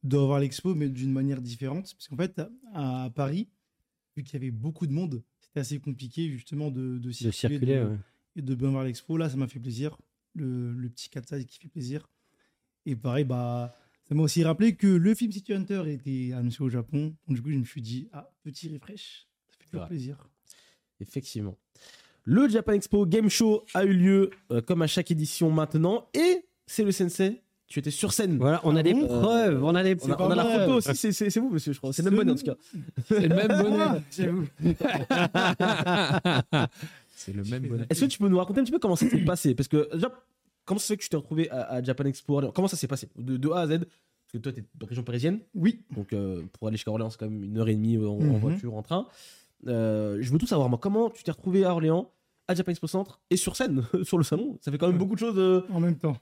de 0.04 0.16
revoir 0.16 0.38
l'expo, 0.38 0.76
mais 0.76 0.88
d'une 0.88 1.10
manière 1.10 1.40
différente. 1.40 1.92
Parce 1.94 2.06
qu'en 2.06 2.16
fait, 2.16 2.40
à, 2.72 3.04
à 3.04 3.10
Paris, 3.10 3.48
vu 4.16 4.22
qu'il 4.22 4.34
y 4.34 4.36
avait 4.36 4.50
beaucoup 4.50 4.86
de 4.86 4.92
monde, 4.92 5.22
c'était 5.40 5.60
assez 5.60 5.78
compliqué 5.78 6.28
justement 6.30 6.70
de, 6.70 6.98
de 6.98 6.98
De 6.98 7.10
circuler, 7.12 7.32
circuler, 7.58 7.74
de- 7.80 7.84
ouais. 7.86 7.96
et 8.36 8.42
de 8.42 8.54
bien 8.54 8.70
voir 8.70 8.84
l'expo. 8.84 9.16
Là, 9.16 9.28
ça 9.28 9.36
m'a 9.36 9.46
fait 9.48 9.60
plaisir. 9.60 9.96
Le, 10.34 10.72
le 10.72 10.88
petit 10.88 11.08
4 11.10 11.28
size 11.36 11.46
qui 11.46 11.58
fait 11.58 11.68
plaisir. 11.68 12.08
Et 12.86 12.96
pareil, 12.96 13.24
bah, 13.24 13.74
ça 14.08 14.14
m'a 14.14 14.22
aussi 14.22 14.42
rappelé 14.44 14.74
que 14.76 14.86
le 14.88 15.14
film 15.14 15.30
City 15.32 15.52
Hunter 15.54 15.84
était 15.86 16.32
annoncé 16.34 16.62
au 16.62 16.68
Japon. 16.68 17.14
Donc, 17.28 17.36
du 17.36 17.42
coup, 17.42 17.50
je 17.50 17.56
me 17.58 17.64
suis 17.64 17.80
dit, 17.82 18.08
ah, 18.12 18.30
petit 18.42 18.68
refresh, 18.68 19.26
ça 19.48 19.56
fait 19.58 19.64
toujours 19.70 19.86
plaisir. 19.86 20.28
Effectivement. 21.00 21.56
Le 22.24 22.48
Japan 22.48 22.72
Expo 22.72 23.06
Game 23.06 23.28
Show 23.28 23.64
a 23.74 23.84
eu 23.84 23.92
lieu 23.92 24.30
euh, 24.50 24.60
comme 24.62 24.82
à 24.82 24.86
chaque 24.86 25.10
édition 25.10 25.50
maintenant. 25.50 26.08
Et 26.14 26.46
c'est 26.66 26.82
le 26.84 26.92
sensei. 26.92 27.42
Tu 27.74 27.80
étais 27.80 27.90
sur 27.90 28.12
scène. 28.12 28.38
Voilà, 28.38 28.60
on 28.62 28.76
a 28.76 28.84
des 28.84 28.94
bon 28.94 29.08
preuves, 29.08 29.64
on 29.64 29.74
a 29.74 29.82
des 29.82 29.96
On 30.04 30.12
a, 30.12 30.22
on 30.22 30.30
a 30.30 30.34
la 30.36 30.44
photo 30.44 30.74
aussi, 30.76 30.94
c'est- 30.94 31.10
c'est 31.10 31.28
c'est 31.28 31.40
vous, 31.40 31.50
monsieur, 31.50 31.72
je 31.72 31.78
crois. 31.78 31.92
C'est 31.92 32.02
le 32.04 32.10
même 32.12 32.18
bonnet 32.20 32.30
en 32.30 32.34
tout 32.36 32.44
cas. 32.44 32.54
C'est 33.08 33.26
le 33.26 33.34
même 33.34 33.48
bonnet. 33.48 34.00
J'avoue. 34.16 34.46
C'est 37.16 37.32
le 37.32 37.42
même 37.44 37.66
bonnet. 37.66 37.86
Est-ce 37.90 38.04
que 38.04 38.10
tu 38.10 38.18
peux 38.18 38.28
nous 38.28 38.38
raconter 38.38 38.60
un 38.60 38.62
petit 38.62 38.70
peu 38.72 38.78
comment 38.78 38.94
ça 38.94 39.08
s'est 39.08 39.24
passé? 39.24 39.54
Parce 39.56 39.66
que 39.68 39.88
déjà, 39.92 40.12
comment 40.64 40.78
ça 40.78 40.86
se 40.86 40.92
fait 40.92 40.96
que 40.98 41.02
tu 41.02 41.08
t'es 41.08 41.16
retrouvé 41.16 41.50
à, 41.50 41.62
à 41.64 41.82
Japan 41.82 42.04
Expo 42.04 42.40
Comment 42.52 42.68
ça 42.68 42.76
s'est 42.76 42.86
passé? 42.86 43.08
De, 43.16 43.36
de 43.36 43.50
A 43.50 43.60
à 43.62 43.66
Z? 43.66 43.70
Parce 43.80 44.32
que 44.32 44.38
toi, 44.38 44.52
tu 44.52 44.60
es 44.60 44.64
de 44.74 44.84
région 44.86 45.02
parisienne. 45.02 45.40
Oui, 45.54 45.80
Donc 45.96 46.12
euh, 46.12 46.42
pour 46.52 46.68
aller 46.68 46.76
jusqu'à 46.76 46.90
Orléans, 46.92 47.10
c'est 47.10 47.18
quand 47.18 47.28
même 47.28 47.42
une 47.42 47.58
heure 47.58 47.68
et 47.68 47.74
demie 47.74 47.98
en, 47.98 48.12
en 48.12 48.18
Mhm. 48.20 48.38
voiture, 48.38 48.74
en 48.76 48.82
train. 48.82 49.06
Euh, 49.66 50.18
je 50.20 50.30
veux 50.30 50.38
tout 50.38 50.46
savoir, 50.46 50.68
moi. 50.68 50.78
Comment 50.80 51.10
tu 51.10 51.24
t'es 51.24 51.32
retrouvé 51.32 51.64
à 51.64 51.72
Orléans, 51.72 52.12
à 52.46 52.54
Japan 52.54 52.70
Expo 52.72 52.86
Centre 52.86 53.20
et 53.30 53.36
sur 53.36 53.56
scène, 53.56 53.82
sur 54.04 54.18
le 54.18 54.22
salon? 54.24 54.58
Ça 54.60 54.70
fait 54.70 54.78
quand 54.78 54.86
même 54.86 54.94
Ouais. 54.96 55.00
beaucoup 55.00 55.14
de 55.14 55.20
choses. 55.20 55.38
euh. 55.38 55.62
en 55.72 55.80
même 55.80 55.96
temps. 55.96 56.16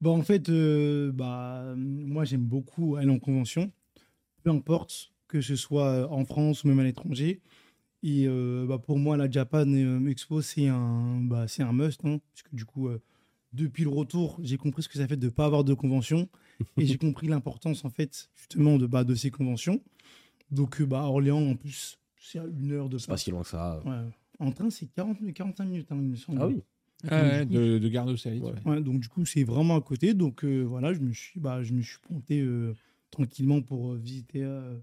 Bah, 0.00 0.10
en 0.10 0.22
fait, 0.22 0.48
euh, 0.48 1.10
bah, 1.12 1.74
moi, 1.76 2.24
j'aime 2.24 2.44
beaucoup 2.44 2.96
aller 2.96 3.10
en 3.10 3.18
convention, 3.18 3.72
peu 4.42 4.50
importe 4.50 5.12
que 5.26 5.40
ce 5.40 5.56
soit 5.56 5.88
euh, 5.88 6.06
en 6.08 6.24
France 6.24 6.64
ou 6.64 6.68
même 6.68 6.78
à 6.78 6.84
l'étranger. 6.84 7.40
Et 8.04 8.26
euh, 8.28 8.64
bah, 8.66 8.78
pour 8.78 8.98
moi, 8.98 9.16
la 9.16 9.28
Japan 9.28 9.66
Expo, 10.06 10.40
c'est 10.40 10.68
un, 10.68 11.20
bah, 11.20 11.48
c'est 11.48 11.62
un 11.62 11.72
must. 11.72 12.04
hein, 12.04 12.20
parce 12.32 12.42
que 12.44 12.54
du 12.54 12.64
coup, 12.64 12.88
depuis 13.52 13.82
le 13.82 13.90
retour, 13.90 14.38
j'ai 14.42 14.56
compris 14.56 14.84
ce 14.84 14.88
que 14.88 14.98
ça 14.98 15.08
fait 15.08 15.16
de 15.16 15.26
ne 15.26 15.30
pas 15.30 15.46
avoir 15.46 15.64
de 15.64 15.74
convention. 15.74 16.28
et 16.76 16.86
j'ai 16.86 16.96
compris 16.98 17.26
l'importance, 17.26 17.84
en 17.84 17.90
fait, 17.90 18.30
justement, 18.36 18.78
de, 18.78 18.86
bah, 18.86 19.02
de 19.02 19.14
ces 19.16 19.30
conventions. 19.32 19.82
Donc, 20.52 20.80
bah, 20.82 21.02
Orléans, 21.02 21.44
en 21.44 21.56
plus, 21.56 21.98
c'est 22.16 22.38
à 22.38 22.44
une 22.46 22.70
heure 22.70 22.88
de 22.88 22.98
C'est 22.98 23.08
pas 23.08 23.16
si 23.16 23.32
loin 23.32 23.42
que 23.42 23.48
ça. 23.48 23.82
Ouais. 23.84 24.08
En 24.38 24.52
train, 24.52 24.70
c'est 24.70 24.86
40, 24.86 25.18
45 25.34 25.64
minutes, 25.64 25.88
hein, 25.90 25.98
il 26.00 26.10
me 26.10 26.16
semble. 26.16 26.38
Ah 26.40 26.46
oui 26.46 26.62
Ah 27.06 27.22
ouais, 27.22 27.46
coup, 27.46 27.52
de, 27.52 27.78
de 27.78 27.88
garde. 27.88 28.10
Ouais. 28.10 28.40
ouais. 28.64 28.80
Donc 28.80 29.00
du 29.00 29.08
coup, 29.08 29.24
c'est 29.24 29.44
vraiment 29.44 29.76
à 29.76 29.80
côté. 29.80 30.14
Donc 30.14 30.44
euh, 30.44 30.62
voilà, 30.62 30.92
je 30.92 31.00
me 31.00 31.12
suis, 31.12 31.38
bah, 31.38 31.62
je 31.62 31.72
me 31.72 31.82
suis 31.82 31.98
pointé 31.98 32.40
euh, 32.40 32.74
tranquillement 33.10 33.62
pour 33.62 33.92
euh, 33.92 33.96
visiter 33.96 34.42
euh, 34.42 34.76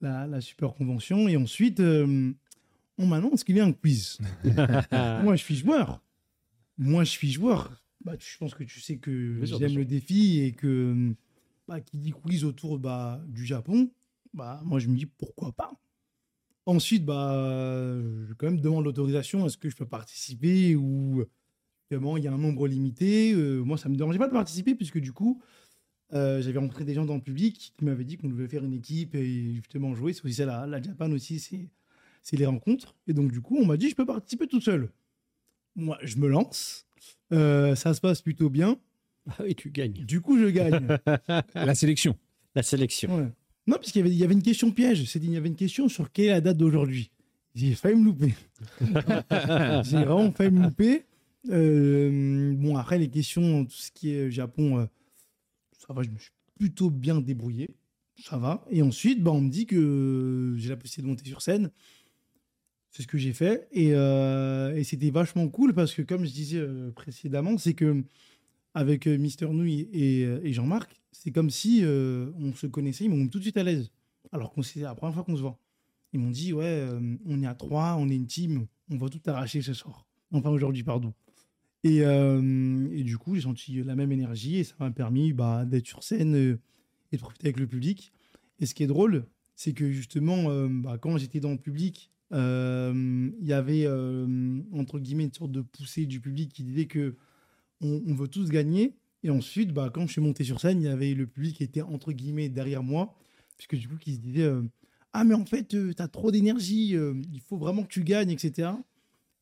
la, 0.00 0.26
la 0.26 0.40
super 0.40 0.72
convention. 0.74 1.28
Et 1.28 1.36
ensuite, 1.36 1.80
euh, 1.80 2.32
on 2.98 3.06
m'annonce 3.06 3.44
qu'il 3.44 3.56
y 3.56 3.60
a 3.60 3.66
un 3.66 3.72
quiz. 3.72 4.18
Moi, 5.22 5.36
je 5.36 5.42
suis 5.42 5.56
joueur. 5.56 6.02
Moi, 6.78 7.04
je 7.04 7.10
suis 7.10 7.30
joueur. 7.30 7.70
Bah, 8.04 8.16
tu- 8.16 8.32
je 8.32 8.38
pense 8.38 8.54
que 8.54 8.64
tu 8.64 8.80
sais 8.80 8.96
que 8.96 9.44
j'aime 9.44 9.76
le 9.76 9.84
défi 9.84 10.40
et 10.40 10.52
que 10.52 11.14
bah, 11.68 11.80
qui 11.80 11.98
dit 11.98 12.10
quiz 12.12 12.44
autour 12.44 12.78
bah, 12.78 13.22
du 13.28 13.44
Japon, 13.44 13.90
bah, 14.32 14.60
moi, 14.64 14.78
je 14.78 14.88
me 14.88 14.96
dis 14.96 15.06
pourquoi 15.06 15.52
pas. 15.52 15.70
Ensuite, 16.64 17.04
bah, 17.04 17.32
je 18.26 18.32
quand 18.34 18.46
même 18.46 18.60
demande 18.60 18.84
l'autorisation. 18.84 19.44
Est-ce 19.46 19.58
que 19.58 19.68
je 19.68 19.76
peux 19.76 19.86
participer 19.86 20.74
ou 20.76 21.24
Évidemment, 21.92 22.16
il 22.16 22.24
y 22.24 22.28
a 22.28 22.32
un 22.32 22.38
nombre 22.38 22.66
limité. 22.66 23.34
Euh, 23.34 23.62
moi, 23.62 23.76
ça 23.76 23.90
me 23.90 23.96
dérangeait 23.96 24.18
pas 24.18 24.26
de 24.26 24.32
participer 24.32 24.74
puisque 24.74 24.98
du 24.98 25.12
coup, 25.12 25.42
euh, 26.14 26.40
j'avais 26.40 26.58
rencontré 26.58 26.86
des 26.86 26.94
gens 26.94 27.04
dans 27.04 27.16
le 27.16 27.20
public 27.20 27.74
qui 27.76 27.84
m'avaient 27.84 28.04
dit 28.04 28.16
qu'on 28.16 28.30
devait 28.30 28.48
faire 28.48 28.64
une 28.64 28.72
équipe 28.72 29.14
et 29.14 29.56
justement 29.56 29.94
jouer. 29.94 30.14
C'est 30.14 30.24
aussi 30.24 30.34
ça, 30.34 30.46
la, 30.46 30.66
la 30.66 30.80
Japan 30.80 31.12
aussi, 31.12 31.38
c'est 31.38 32.36
les 32.38 32.46
rencontres. 32.46 32.94
Et 33.08 33.12
donc, 33.12 33.30
du 33.30 33.42
coup, 33.42 33.58
on 33.58 33.66
m'a 33.66 33.76
dit, 33.76 33.90
je 33.90 33.94
peux 33.94 34.06
participer 34.06 34.46
tout 34.46 34.62
seul. 34.62 34.88
Moi, 35.76 35.98
je 36.02 36.16
me 36.16 36.28
lance. 36.28 36.86
Euh, 37.30 37.74
ça 37.74 37.92
se 37.92 38.00
passe 38.00 38.22
plutôt 38.22 38.48
bien. 38.48 38.78
Ah 39.28 39.42
oui, 39.44 39.54
tu 39.54 39.70
gagnes. 39.70 39.92
Du 40.06 40.22
coup, 40.22 40.38
je 40.38 40.46
gagne. 40.46 40.96
La 41.54 41.74
sélection. 41.74 42.16
La 42.54 42.62
sélection. 42.62 43.14
Ouais. 43.18 43.28
Non, 43.66 43.76
parce 43.76 43.92
qu'il 43.92 44.00
y 44.00 44.04
avait, 44.04 44.14
il 44.14 44.18
y 44.18 44.24
avait 44.24 44.32
une 44.32 44.42
question 44.42 44.70
piège. 44.70 45.04
C'est 45.04 45.18
il 45.18 45.30
y 45.30 45.36
avait 45.36 45.48
une 45.48 45.56
question 45.56 45.90
sur 45.90 46.10
quelle 46.10 46.24
est 46.24 46.30
la 46.30 46.40
date 46.40 46.56
d'aujourd'hui. 46.56 47.10
J'ai 47.54 47.74
failli 47.74 47.96
me 47.96 48.06
louper. 48.06 48.34
J'ai 49.84 50.04
vraiment 50.04 50.32
failli 50.32 50.50
me 50.52 50.62
louper. 50.64 51.04
Euh, 51.50 52.54
bon, 52.56 52.76
après, 52.76 52.98
les 52.98 53.08
questions, 53.08 53.64
tout 53.64 53.76
ce 53.76 53.90
qui 53.90 54.10
est 54.10 54.30
Japon, 54.30 54.78
euh, 54.78 54.86
ça 55.78 55.92
va, 55.92 56.02
je 56.02 56.10
me 56.10 56.18
suis 56.18 56.30
plutôt 56.58 56.90
bien 56.90 57.20
débrouillé. 57.20 57.70
Ça 58.16 58.36
va. 58.36 58.64
Et 58.70 58.82
ensuite, 58.82 59.22
bah, 59.22 59.32
on 59.32 59.40
me 59.40 59.50
dit 59.50 59.66
que 59.66 60.54
j'ai 60.56 60.68
la 60.68 60.76
possibilité 60.76 61.02
de 61.02 61.06
monter 61.08 61.28
sur 61.28 61.42
scène. 61.42 61.70
C'est 62.90 63.02
ce 63.02 63.08
que 63.08 63.18
j'ai 63.18 63.32
fait. 63.32 63.68
Et, 63.72 63.94
euh, 63.94 64.82
c'était 64.84 65.10
vachement 65.10 65.48
cool 65.48 65.72
parce 65.74 65.94
que, 65.94 66.02
comme 66.02 66.24
je 66.24 66.30
disais 66.30 66.58
euh, 66.58 66.90
précédemment, 66.92 67.56
c'est 67.58 67.74
que 67.74 68.04
avec 68.74 69.06
euh, 69.06 69.16
Mister 69.16 69.48
Nouille 69.48 69.88
et, 69.92 70.24
euh, 70.24 70.52
Jean-Marc, 70.52 71.00
c'est 71.10 71.30
comme 71.30 71.50
si 71.50 71.80
euh, 71.82 72.30
on 72.38 72.54
se 72.54 72.66
connaissait, 72.66 73.04
ils 73.04 73.10
m'ont 73.10 73.26
tout 73.28 73.38
de 73.38 73.44
suite 73.44 73.56
à 73.56 73.62
l'aise. 73.62 73.90
Alors 74.30 74.52
qu'on 74.52 74.62
c'est 74.62 74.80
la 74.80 74.94
première 74.94 75.14
fois 75.14 75.24
qu'on 75.24 75.36
se 75.36 75.42
voit. 75.42 75.58
Ils 76.12 76.20
m'ont 76.20 76.30
dit, 76.30 76.52
ouais, 76.52 76.64
euh, 76.64 77.16
on 77.26 77.42
est 77.42 77.46
à 77.46 77.54
trois, 77.54 77.96
on 77.98 78.08
est 78.08 78.14
une 78.14 78.26
team, 78.26 78.66
on 78.90 78.98
va 78.98 79.08
tout 79.08 79.20
arracher 79.26 79.62
ce 79.62 79.72
soir. 79.72 80.06
Enfin, 80.30 80.50
aujourd'hui, 80.50 80.82
pardon. 80.82 81.14
Et, 81.84 82.02
euh, 82.02 82.88
et 82.92 83.02
du 83.02 83.18
coup, 83.18 83.34
j'ai 83.34 83.42
senti 83.42 83.82
la 83.82 83.96
même 83.96 84.12
énergie 84.12 84.58
et 84.58 84.64
ça 84.64 84.74
m'a 84.78 84.90
permis 84.90 85.32
bah, 85.32 85.64
d'être 85.64 85.86
sur 85.86 86.04
scène 86.04 86.36
euh, 86.36 86.58
et 87.10 87.16
de 87.16 87.20
profiter 87.20 87.46
avec 87.46 87.58
le 87.58 87.66
public. 87.66 88.12
Et 88.60 88.66
ce 88.66 88.74
qui 88.74 88.84
est 88.84 88.88
drôle, 88.88 89.26
c'est 89.56 89.72
que 89.72 89.90
justement, 89.90 90.50
euh, 90.50 90.68
bah, 90.70 90.98
quand 90.98 91.16
j'étais 91.18 91.40
dans 91.40 91.50
le 91.50 91.58
public, 91.58 92.10
il 92.30 93.34
y 93.42 93.52
avait, 93.52 93.86
entre 94.72 94.98
guillemets, 94.98 95.24
une 95.24 95.34
sorte 95.34 95.52
de 95.52 95.60
poussée 95.60 96.06
du 96.06 96.18
public 96.18 96.50
qui 96.50 96.64
disait 96.64 96.86
que 96.86 97.16
on, 97.82 98.14
veut 98.14 98.28
tous 98.28 98.48
gagner. 98.48 98.94
Et 99.22 99.28
ensuite, 99.28 99.74
bah, 99.74 99.90
quand 99.92 100.06
je 100.06 100.12
suis 100.12 100.22
monté 100.22 100.42
sur 100.42 100.58
scène, 100.58 100.80
il 100.80 100.86
y 100.86 100.88
avait 100.88 101.12
le 101.12 101.26
public 101.26 101.56
qui 101.56 101.62
était, 101.62 101.82
entre 101.82 102.12
guillemets, 102.12 102.48
derrière 102.48 102.82
moi. 102.82 103.14
Puisque 103.58 103.76
du 103.76 103.86
coup, 103.86 103.98
qui 103.98 104.14
se 104.14 104.20
disait 104.20 104.50
Ah, 105.12 105.24
mais 105.24 105.34
en 105.34 105.44
fait, 105.44 105.68
tu 105.68 105.92
as 105.98 106.08
trop 106.08 106.30
d'énergie, 106.30 106.92
il 106.94 107.40
faut 107.46 107.58
vraiment 107.58 107.82
que 107.82 107.92
tu 107.92 108.02
gagnes, 108.02 108.30
etc. 108.30 108.70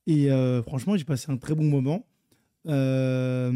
Et 0.09 0.31
franchement, 0.67 0.97
j'ai 0.97 1.05
passé 1.05 1.31
un 1.31 1.37
très 1.37 1.55
bon 1.55 1.67
moment. 1.67 2.10
Euh, 2.67 3.51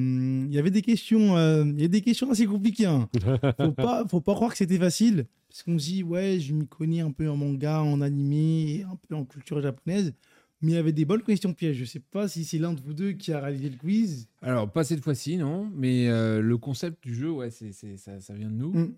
Il 0.49 0.53
y 0.55 0.59
avait 0.59 0.71
des 0.71 0.83
questions, 0.83 1.37
euh, 1.37 1.65
il 1.65 1.81
y 1.81 1.85
a 1.85 1.89
des 1.89 2.01
questions 2.01 2.31
assez 2.31 2.47
compliquées. 2.47 2.87
hein. 2.87 3.09
Faut 3.61 3.73
pas, 3.73 4.05
faut 4.09 4.21
pas 4.21 4.35
croire 4.35 4.51
que 4.53 4.57
c'était 4.59 4.79
facile, 4.79 5.27
parce 5.49 5.63
qu'on 5.63 5.79
se 5.79 5.85
dit 5.87 6.03
ouais, 6.03 6.39
je 6.41 6.53
m'y 6.55 6.67
connais 6.67 7.01
un 7.01 7.11
peu 7.11 7.29
en 7.29 7.37
manga, 7.37 7.83
en 7.83 8.01
animé, 8.01 8.85
un 8.91 8.97
peu 9.09 9.15
en 9.15 9.25
culture 9.25 9.61
japonaise, 9.61 10.15
mais 10.63 10.73
il 10.73 10.75
y 10.75 10.79
avait 10.79 10.93
des 10.93 11.05
bonnes 11.05 11.23
questions 11.23 11.53
pièges. 11.53 11.77
Je 11.77 11.85
sais 11.85 12.01
pas 12.01 12.29
si 12.29 12.45
c'est 12.45 12.59
l'un 12.59 12.73
de 12.73 12.81
vous 12.81 12.95
deux 12.95 13.13
qui 13.13 13.33
a 13.33 13.41
réalisé 13.41 13.69
le 13.71 13.77
quiz. 13.77 14.29
Alors, 14.43 14.71
pas 14.71 14.85
cette 14.85 15.03
fois-ci, 15.03 15.37
non. 15.37 15.71
Mais 15.75 16.09
euh, 16.09 16.41
le 16.41 16.57
concept 16.57 17.03
du 17.05 17.15
jeu, 17.15 17.31
ouais, 17.31 17.51
c'est, 17.51 17.73
c'est- 17.73 17.97
ça, 17.99 18.21
ça 18.21 18.35
vient 18.35 18.49
de 18.51 18.55
nous. 18.57 18.73
Mm. 18.73 18.95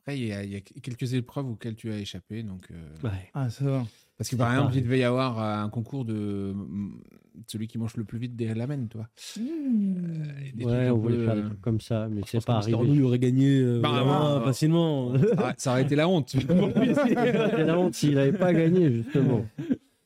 Après, 0.00 0.18
il 0.18 0.26
y, 0.26 0.32
a, 0.32 0.42
il 0.44 0.50
y 0.52 0.56
a 0.56 0.60
quelques 0.60 1.14
épreuves 1.14 1.46
auxquelles 1.48 1.76
tu 1.76 1.90
as 1.92 1.98
échappé. 1.98 2.42
Donc, 2.42 2.66
euh, 2.70 2.74
Ouais. 3.08 3.30
Ah 3.32 3.48
ça 3.48 3.64
va. 3.64 3.86
Parce 4.18 4.28
que 4.30 4.36
par 4.36 4.52
exemple, 4.52 4.76
il 4.76 4.82
devait 4.82 4.98
y 4.98 5.04
avoir 5.04 5.38
euh, 5.40 5.64
un 5.64 5.68
concours 5.70 6.04
de 6.04 6.54
celui 7.46 7.66
qui 7.66 7.78
mange 7.78 7.96
le 7.96 8.04
plus 8.04 8.18
vite 8.18 8.36
des 8.36 8.52
ramen, 8.52 8.88
toi. 8.88 9.08
Euh, 9.38 9.42
des 10.54 10.64
Ouais, 10.64 10.90
on 10.90 10.98
voulait 10.98 11.16
peu, 11.16 11.24
faire 11.24 11.34
des 11.34 11.40
euh, 11.42 11.46
trucs 11.46 11.60
comme 11.60 11.80
ça, 11.80 12.08
mais 12.10 12.22
c'est 12.26 12.44
pas 12.44 12.56
arrivé. 12.56 12.76
Nouille 12.78 13.02
aurait 13.02 13.18
gagné 13.18 13.60
euh, 13.60 13.80
Bah, 13.80 13.90
vraiment 13.90 14.38
bah, 14.38 14.42
facilement. 14.44 15.12
ah, 15.38 15.54
ça 15.56 15.72
aurait 15.72 15.82
été 15.82 15.96
la 15.96 16.08
honte. 16.08 16.30
C'était 16.30 17.64
la 17.64 17.78
honte 17.78 17.94
s'il 17.94 18.14
n'avait 18.14 18.36
pas 18.36 18.52
gagné, 18.52 18.92
justement. 18.92 19.46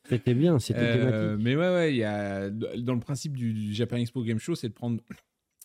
C'était 0.09 0.35
bien, 0.35 0.59
c'était 0.59 0.81
Euh, 0.81 1.37
mais 1.39 1.55
ouais, 1.55 1.69
ouais, 1.69 1.93
il 1.93 1.99
y 1.99 2.05
a 2.05 2.49
dans 2.51 2.95
le 2.95 3.01
principe 3.01 3.37
du, 3.37 3.53
du 3.53 3.75
Japan 3.75 3.97
Expo 3.97 4.23
Game 4.23 4.39
Show, 4.39 4.55
c'est 4.55 4.69
de 4.69 4.75
prendre 4.75 5.03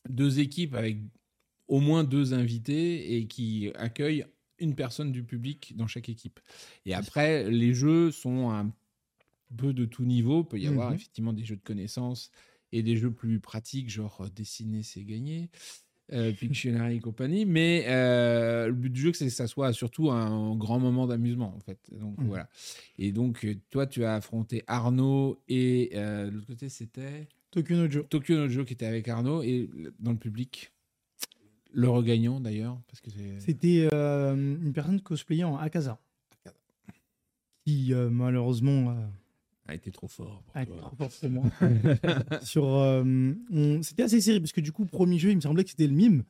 deux 0.10 0.40
équipes 0.40 0.76
avec 0.76 0.98
au 1.68 1.80
moins 1.80 2.04
deux 2.04 2.34
invités 2.34 3.16
et 3.16 3.26
qui 3.26 3.72
accueillent 3.76 4.26
une 4.60 4.76
personne 4.76 5.12
du 5.12 5.24
public 5.24 5.74
dans 5.76 5.88
chaque 5.88 6.10
équipe. 6.10 6.40
Et 6.86 6.94
après, 6.94 7.50
les 7.50 7.74
jeux 7.74 8.12
sont 8.12 8.52
un 8.52 8.72
peu 9.56 9.74
de 9.74 9.86
tout 9.86 10.06
niveau. 10.06 10.42
Il 10.42 10.46
peut 10.48 10.60
y 10.60 10.68
avoir 10.68 10.90
Mhm. 10.90 10.96
effectivement 10.96 11.34
des 11.34 11.44
jeux 11.46 11.56
de 11.58 11.62
connaissances 11.64 12.32
et 12.72 12.82
des 12.84 12.98
jeux 12.98 13.12
plus 13.12 13.40
pratiques, 13.40 13.90
genre 13.90 14.22
euh, 14.22 14.30
dessiner, 14.30 14.84
c'est 14.84 15.04
gagner. 15.04 15.50
euh, 16.12 16.32
Pictionary 16.92 16.98
et 16.98 17.00
compagnie. 17.00 17.46
Mais 17.46 17.86
euh, 17.88 18.68
le 18.68 18.74
but 18.74 18.90
du 18.92 19.00
jeu, 19.02 19.14
c'est 19.14 19.26
que 19.26 19.32
ça 19.32 19.48
soit 19.48 19.72
surtout 19.74 20.12
un 20.12 20.56
grand 20.58 20.78
moment 20.80 21.08
d'amusement, 21.08 21.54
en 21.56 21.60
fait. 21.62 21.80
Donc 21.98 22.18
Mhm. 22.20 22.28
voilà. 22.28 22.50
Et 23.00 23.12
donc, 23.14 23.46
euh, 23.46 23.56
toi, 23.70 23.88
tu 23.88 24.04
as 24.04 24.16
affronté 24.16 24.64
Arnaud 24.68 25.40
et 25.48 25.92
euh, 25.96 26.26
de 26.26 26.32
l'autre 26.32 26.48
côté, 26.48 26.68
c'était 26.70 27.28
Tokyo 27.52 27.76
no 27.78 27.90
Joe. 27.90 28.06
Tokyo 28.10 28.36
no 28.36 28.50
Joe 28.50 28.66
qui 28.66 28.74
était 28.74 28.86
avec 28.86 29.08
Arnaud 29.08 29.44
et 29.44 29.70
dans 30.00 30.12
le 30.12 30.18
public. 30.18 30.72
Le 31.72 31.90
regagnant 31.90 32.40
d'ailleurs, 32.40 32.80
parce 32.88 33.00
que. 33.02 33.10
C'était 33.40 33.88
une 33.92 34.72
personne 34.74 35.00
cosplayée 35.02 35.44
en 35.46 35.58
Akaza. 35.58 36.00
Akaza. 36.46 36.56
Qui, 37.66 37.94
malheureusement, 38.12 38.96
a 39.68 39.76
été 39.76 39.92
trop 39.92 40.08
fort. 40.08 40.44
pour 40.46 40.56
a 40.58 40.64
été 40.64 40.72
toi. 40.72 40.82
trop 40.82 40.96
fort 40.96 41.10
pour 41.20 41.30
moi. 41.30 41.44
Sur, 42.44 42.66
euh, 42.76 43.04
on- 43.52 43.82
C'était 43.82 44.04
assez 44.04 44.20
serré, 44.22 44.40
parce 44.40 44.52
que 44.52 44.62
du 44.62 44.72
coup, 44.72 44.86
premier 44.86 45.18
jeu, 45.20 45.30
il 45.32 45.36
me 45.38 45.42
semblait 45.42 45.64
que 45.64 45.70
c'était 45.70 45.88
le 45.88 45.94
mime. 45.94 46.24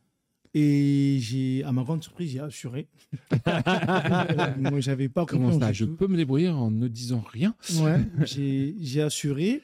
Et 0.56 1.18
j'ai, 1.20 1.64
à 1.64 1.72
ma 1.72 1.82
grande 1.84 2.04
surprise, 2.04 2.30
j'ai 2.32 2.40
assuré. 2.40 2.88
Moi, 4.60 4.80
j'avais 4.82 5.10
pas 5.10 5.26
Comment 5.26 5.60
ça 5.60 5.72
Je 5.74 5.86
tout. 5.86 5.96
peux 5.96 6.08
me 6.08 6.16
débrouiller 6.18 6.50
en 6.50 6.70
ne 6.70 6.88
disant 6.88 7.24
rien? 7.28 7.56
Ouais, 7.82 7.98
j'ai 8.26 8.76
j'ai 8.80 9.02
assuré. 9.02 9.64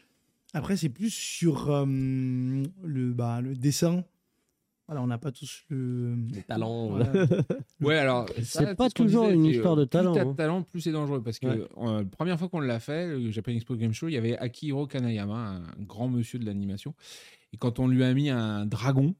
Après, 0.53 0.75
c'est 0.77 0.89
plus 0.89 1.11
sur 1.13 1.69
euh, 1.69 1.85
le, 1.85 3.13
bah, 3.13 3.39
le 3.41 3.55
dessin. 3.55 4.03
Voilà, 4.89 5.03
on 5.03 5.07
n'a 5.07 5.19
pas 5.19 5.31
tous 5.31 5.65
le. 5.69 6.15
Les 6.33 6.41
talents. 6.41 6.87
Voilà. 6.87 7.11
Ouais, 7.79 7.97
alors. 7.97 8.25
C'est 8.41 8.75
pas 8.75 8.89
toujours 8.89 9.25
disait, 9.25 9.35
une 9.35 9.45
histoire 9.45 9.75
euh, 9.77 9.81
de 9.81 9.85
talent, 9.85 10.13
Plus 10.13 10.19
t'as 10.19 10.25
hein. 10.27 10.31
de 10.31 10.35
talent, 10.35 10.63
plus 10.63 10.81
c'est 10.81 10.91
dangereux. 10.91 11.21
Parce 11.21 11.37
que 11.37 11.45
Ouais. 11.45 11.67
euh, 11.77 11.99
la 11.99 12.05
première 12.05 12.39
fois 12.39 12.49
qu'on 12.49 12.59
l'a 12.59 12.79
fait, 12.79 13.07
le 13.07 13.29
Japan 13.29 13.51
Expo 13.51 13.75
Game 13.75 13.93
Show, 13.93 14.07
il 14.07 14.15
y 14.15 14.17
avait 14.17 14.35
Akihiro 14.39 14.87
Kanayama, 14.87 15.35
un 15.37 15.83
grand 15.83 16.07
monsieur 16.07 16.39
de 16.39 16.45
l'animation. 16.47 16.95
Et 17.53 17.57
quand 17.57 17.77
on 17.77 17.87
lui 17.87 18.03
a 18.03 18.11
mis 18.15 18.31
un 18.31 18.65
dragon, 18.65 19.13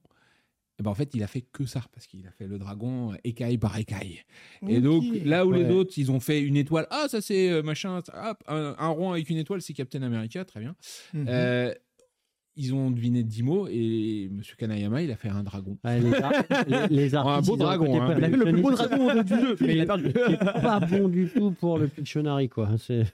eh 0.79 0.83
ben 0.83 0.89
en 0.89 0.95
fait, 0.95 1.13
il 1.13 1.21
a 1.21 1.27
fait 1.27 1.41
que 1.41 1.67
ça. 1.67 1.83
Parce 1.93 2.07
qu'il 2.07 2.25
a 2.25 2.31
fait 2.31 2.47
le 2.47 2.57
dragon 2.57 3.11
euh, 3.13 3.15
écaille 3.23 3.59
par 3.59 3.77
écaille. 3.77 4.21
Et 4.67 4.81
donc, 4.81 5.03
là 5.23 5.45
où 5.45 5.51
les 5.51 5.69
autres, 5.69 5.93
ils 5.97 6.09
ont 6.11 6.19
fait 6.19 6.41
une 6.41 6.55
étoile. 6.57 6.87
Ah, 6.89 7.05
ça 7.09 7.21
c'est 7.21 7.51
euh, 7.51 7.61
machin. 7.61 7.97
hop, 7.97 8.43
un, 8.47 8.75
un 8.75 8.87
rond 8.87 9.11
avec 9.11 9.29
une 9.29 9.37
étoile, 9.37 9.61
c'est 9.61 9.73
Captain 9.73 10.01
America. 10.01 10.43
Très 10.45 10.61
bien. 10.61 10.75
Mhm. 11.13 11.25
Euh, 11.29 11.73
ils 12.61 12.73
ont 12.73 12.91
deviné 12.91 13.23
10 13.23 13.43
mots 13.43 13.67
et 13.69 14.29
Monsieur 14.31 14.55
Kanayama, 14.57 15.01
il 15.01 15.11
a 15.11 15.15
fait 15.15 15.29
un 15.29 15.43
dragon. 15.43 15.77
Ouais, 15.85 15.99
les, 15.99 16.13
ar- 16.13 16.31
les, 16.89 16.95
les 16.95 17.15
Un 17.15 17.19
artistes, 17.21 17.47
beau 17.47 17.53
un 17.55 17.57
dragon, 17.57 17.85
côté 17.85 17.97
hein. 17.99 18.15
Il 18.17 18.23
a 18.25 18.29
fait 18.29 18.35
le 18.37 18.45
plus 18.51 18.61
beau 18.61 18.71
dragon 18.71 19.23
du 19.23 19.27
jeu, 19.29 19.55
mais 19.61 19.75
il 19.75 19.81
a 19.81 19.85
perdu. 19.85 20.09
Pas 20.11 20.79
bon 20.81 21.07
du 21.07 21.29
tout 21.29 21.51
pour 21.51 21.77
le 21.77 21.87
Pictionary, 21.87 22.49
quoi. 22.49 22.69
C'est, 22.77 23.05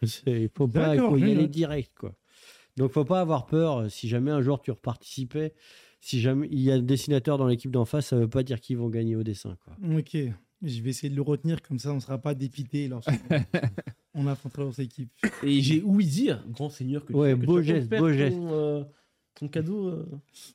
faut 0.57 0.67
pas, 0.67 0.97
faut 0.97 1.17
y 1.17 1.31
aller 1.31 1.47
direct, 1.47 1.91
quoi. 1.97 2.13
Donc, 2.75 2.91
faut 2.91 3.05
pas 3.05 3.21
avoir 3.21 3.45
peur. 3.45 3.77
euh, 3.77 3.89
Si 3.89 4.07
jamais 4.09 4.31
un 4.31 4.41
jour 4.41 4.61
tu 4.61 4.71
reparticipais, 4.71 5.53
si 6.01 6.19
jamais 6.19 6.47
il 6.51 6.59
y 6.59 6.71
a 6.71 6.75
un 6.75 6.81
dessinateur 6.81 7.37
dans 7.37 7.47
l'équipe 7.47 7.71
d'en 7.71 7.85
face, 7.85 8.07
ça 8.07 8.17
veut 8.17 8.27
pas 8.27 8.43
dire 8.43 8.59
qu'ils 8.59 8.77
vont 8.77 8.89
gagner 8.89 9.15
au 9.15 9.23
dessin, 9.23 9.55
quoi. 9.63 9.73
Ok, 9.97 10.17
je 10.61 10.81
vais 10.81 10.89
essayer 10.89 11.09
de 11.09 11.15
le 11.15 11.21
retenir 11.21 11.61
comme 11.61 11.79
ça, 11.79 11.91
on 11.91 11.95
ne 11.95 11.99
sera 11.99 12.17
pas 12.17 12.33
dépité 12.33 12.89
on 14.13 14.27
affrontera 14.27 14.63
notre 14.63 14.79
équipe. 14.79 15.09
Et 15.43 15.61
j'ai 15.61 15.81
ouï 15.81 16.05
dire, 16.05 16.43
grand 16.49 16.69
seigneur, 16.69 17.03
que 17.05 17.11
tu- 17.13 17.19
Ouais, 17.19 17.37
tu 17.37 17.45
beau 17.45 17.61
geste, 17.61 17.89
beau 17.89 17.97
ton, 18.09 18.13
geste. 18.13 18.37
euh, 18.39 18.83
ton 19.35 19.47
cadeau. 19.47 19.87
euh. 19.87 20.05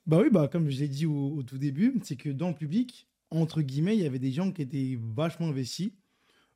Bah 0.07 0.21
oui, 0.23 0.31
bah 0.31 0.49
comme 0.49 0.69
je 0.69 0.81
l'ai 0.81 0.89
dit 0.89 1.07
au, 1.07 1.43
tout 1.43 1.59
début, 1.59 1.99
c'est 2.03 2.17
que 2.17 2.29
dans 2.29 2.49
le 2.49 2.55
public, 2.55 3.09
entre 3.31 3.63
guillemets, 3.63 3.97
il 3.97 4.03
y 4.03 4.07
avait 4.07 4.19
des 4.19 4.33
gens 4.33 4.51
qui 4.51 4.63
étaient 4.63 4.99
vachement 5.15 5.49
investis. 5.49 5.93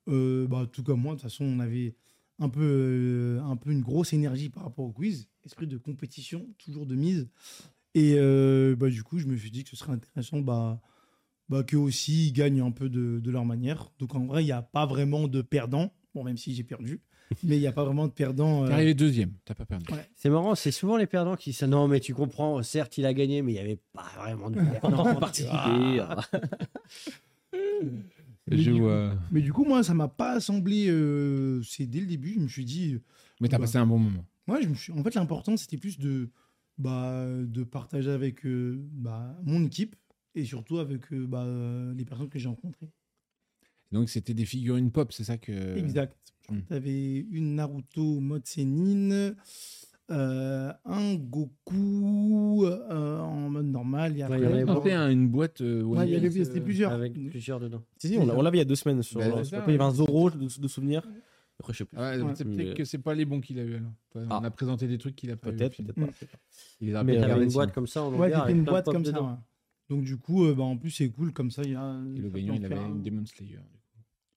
Euh, 0.09 0.47
bah, 0.47 0.66
tout 0.70 0.83
comme 0.83 1.01
moi, 1.01 1.14
de 1.14 1.20
toute 1.20 1.31
façon, 1.31 1.45
on 1.45 1.61
avait 1.61 1.95
un 2.39 2.49
peu, 2.49 2.61
euh, 2.62 3.41
un 3.43 3.57
peu 3.57 3.70
une 3.70 3.81
grosse 3.83 4.12
énergie 4.12 4.51
par 4.51 4.64
rapport 4.64 4.85
au 4.85 4.93
quiz, 4.93 5.29
esprit 5.45 5.66
de 5.66 5.79
compétition, 5.79 6.47
toujours 6.59 6.87
de 6.87 6.95
mise. 6.95 7.29
Et 7.95 8.16
bah, 8.77 8.89
du 8.91 9.05
coup, 9.05 9.18
je 9.18 9.27
me 9.27 9.37
suis 9.37 9.53
dit 9.53 9.62
que 9.62 9.70
ce 9.70 9.77
serait 9.77 9.93
intéressant 9.93 10.41
bah, 10.41 10.81
bah, 11.49 11.62
qu'eux 11.62 11.77
aussi 11.77 12.29
ils 12.29 12.33
gagnent 12.33 12.61
un 12.61 12.70
peu 12.70 12.89
de, 12.89 13.31
leur 13.31 13.45
manière. 13.45 13.91
Donc 13.99 14.14
en 14.14 14.27
vrai, 14.27 14.43
il 14.43 14.47
n'y 14.47 14.53
a 14.53 14.62
pas 14.62 14.87
vraiment 14.87 15.29
de 15.29 15.43
perdant. 15.43 15.93
Bon, 16.14 16.25
même 16.25 16.37
si 16.37 16.55
j'ai 16.55 16.64
perdu, 16.64 17.01
mais 17.43 17.57
il 17.57 17.61
n'y 17.61 17.66
a 17.66 17.72
pas 17.72 17.85
vraiment 17.85 18.07
de 18.07 18.12
perdant. 18.12 18.64
T'es 18.66 18.70
euh, 18.70 18.75
arrivé 18.75 18.95
deuxième, 18.95 19.33
t'as 19.45 19.55
pas 19.55 19.64
perdu. 19.64 19.87
C'est 20.14 20.31
marrant, 20.31 20.55
c'est 20.55 20.70
souvent 20.70 20.97
les 20.97 21.07
perdants 21.07 21.37
qui 21.37 21.51
disent 21.51 21.59
ça. 21.59 21.66
Non, 21.66 21.89
mais 21.89 22.01
tu 22.01 22.14
comprends, 22.14 22.62
certes, 22.62 22.99
il 22.99 23.07
a 23.07 23.14
gagné, 23.14 23.43
mais 23.43 23.53
il 23.53 23.55
n'y 23.55 23.61
avait 23.61 23.81
pas 23.93 24.07
vraiment 24.18 24.51
de 24.51 24.61
perdant. 24.61 25.14
participer. 25.20 26.05
Mais 28.47 28.59
Je 28.59 28.70
du 28.72 28.81
vois. 28.81 29.14
Mais 29.31 29.41
du 29.41 29.53
coup, 29.53 29.64
moi, 29.64 29.83
ça 29.83 29.95
m'a 29.95 30.09
pas 30.09 30.39
semblé. 30.39 30.89
euh, 30.89 31.62
c'est 31.62 31.87
dès 31.87 32.01
le 32.01 32.07
début, 32.07 32.35
je 32.35 32.41
me 32.41 32.49
suis 32.49 32.64
dit. 32.66 32.99
Mais 33.41 33.49
t'as 33.49 33.57
Bah. 33.57 33.62
passé 33.64 33.79
un 33.79 33.87
bon 33.87 33.99
moment. 33.99 34.25
Moi, 34.47 34.61
je 34.61 34.68
me 34.68 34.75
suis... 34.75 34.93
en 34.93 35.03
fait, 35.03 35.14
l'important, 35.14 35.57
c'était 35.57 35.79
plus 35.79 35.99
de, 35.99 36.29
bah, 36.77 37.25
de 37.27 37.64
partager 37.64 38.11
avec 38.11 38.45
euh, 38.45 38.79
bah, 38.93 39.35
mon 39.45 39.64
équipe 39.64 39.97
et 40.35 40.45
surtout 40.45 40.79
avec 40.79 41.11
euh, 41.12 41.27
bah, 41.27 41.47
les 41.97 42.05
personnes 42.05 42.29
que 42.29 42.39
j'ai 42.39 42.49
rencontrées. 42.49 42.91
Donc 43.93 44.11
c'était 44.11 44.35
des 44.35 44.45
figurines 44.45 44.91
pop, 44.91 45.12
c'est 45.12 45.25
ça 45.25 45.39
que. 45.39 45.79
Exact. 45.79 46.34
Hmm. 46.51 46.59
Tu 46.68 46.74
avais 46.74 47.18
une 47.30 47.55
Naruto 47.55 48.20
mode 48.20 48.47
Sénine, 48.47 49.34
euh, 50.11 50.72
un 50.84 51.14
Goku 51.14 52.64
euh, 52.66 53.20
en 53.20 53.49
mode 53.49 53.66
normal. 53.66 54.12
Ouais, 54.12 54.22
après, 54.22 54.38
il 54.38 54.42
y 54.42 54.47
avait 54.47 54.64
bon. 54.64 54.74
c'était 54.76 54.92
un- 54.92 55.11
une 55.11 55.28
boîte. 55.28 55.61
euh, 55.62 55.82
Ouais, 55.82 56.07
il 56.07 56.12
y 56.12 56.16
avait 56.16 56.30
c'était 56.30 56.59
euh, 56.59 56.62
plusieurs. 56.62 56.92
Avec 56.92 57.14
plusieurs 57.14 57.61
dedans. 57.61 57.82
Si, 57.99 58.09
si, 58.09 58.18
on 58.18 58.26
l'a- 58.26 58.36
on 58.36 58.42
l'avait 58.42 58.59
il 58.59 58.61
y 58.61 58.62
a 58.62 58.66
deux 58.66 58.74
semaines. 58.74 59.03
Sur, 59.03 59.18
Bah, 59.20 59.42
ça, 59.45 59.64
il 59.66 59.70
y 59.72 59.74
avait 59.74 59.82
un 59.84 59.88
ouais. 59.88 59.95
Zoro 59.95 60.30
de, 60.30 60.61
de 60.61 60.68
souvenir. 60.68 61.09
Après, 61.61 61.72
je 61.72 61.78
sais 61.78 61.84
plus. 61.84 61.97
Ah, 61.99 62.16
Ouais. 62.18 62.32
c'est 62.34 62.45
Mais- 62.45 62.57
peut-être 62.57 62.74
que 62.76 62.84
c'est 62.84 62.99
pas 62.99 63.14
les 63.14 63.24
bons 63.24 63.40
qu'il 63.40 63.59
a 63.59 63.62
eu 63.62 63.76
alors. 63.76 63.92
Ouais, 64.14 64.22
Ah. 64.28 64.40
On 64.42 64.45
a 64.45 64.51
présenté 64.51 64.86
des 64.88 64.99
trucs 64.99 65.14
qu'il 65.16 65.30
a 65.30 65.36
pas 65.36 65.51
eu. 65.51 65.57
Peut-être, 65.57 65.76
peut-être 65.82 65.97
Mm. 65.97 66.07
pas. 66.07 66.12
Il 66.80 66.88
les 66.88 66.95
a 66.95 67.05
Mais 67.05 67.14
Il 67.14 67.24
avait 67.24 67.45
une 67.45 67.51
boîte 67.53 67.72
comme 67.72 67.86
ça 67.86 68.03
en 68.03 68.12
Ouais, 68.14 68.32
une 68.51 68.64
boîte 68.64 68.84
comme 68.86 69.05
ça. 69.05 69.22
ouais. 69.22 69.28
Donc, 69.88 70.03
du 70.05 70.16
coup, 70.18 70.47
bah, 70.55 70.64
en 70.64 70.76
plus, 70.76 70.90
c'est 70.90 71.09
cool. 71.11 71.32
Comme 71.32 71.51
ça, 71.51 71.62
il 71.62 71.70
y 71.72 71.74
a. 71.76 71.97
Et 72.16 72.18
le 72.18 72.28
gagnant, 72.28 72.55
il 72.55 72.64
avait 72.66 72.74
une 72.76 72.80
un- 72.82 72.95
Demon 72.97 73.24
Slayer. 73.26 73.59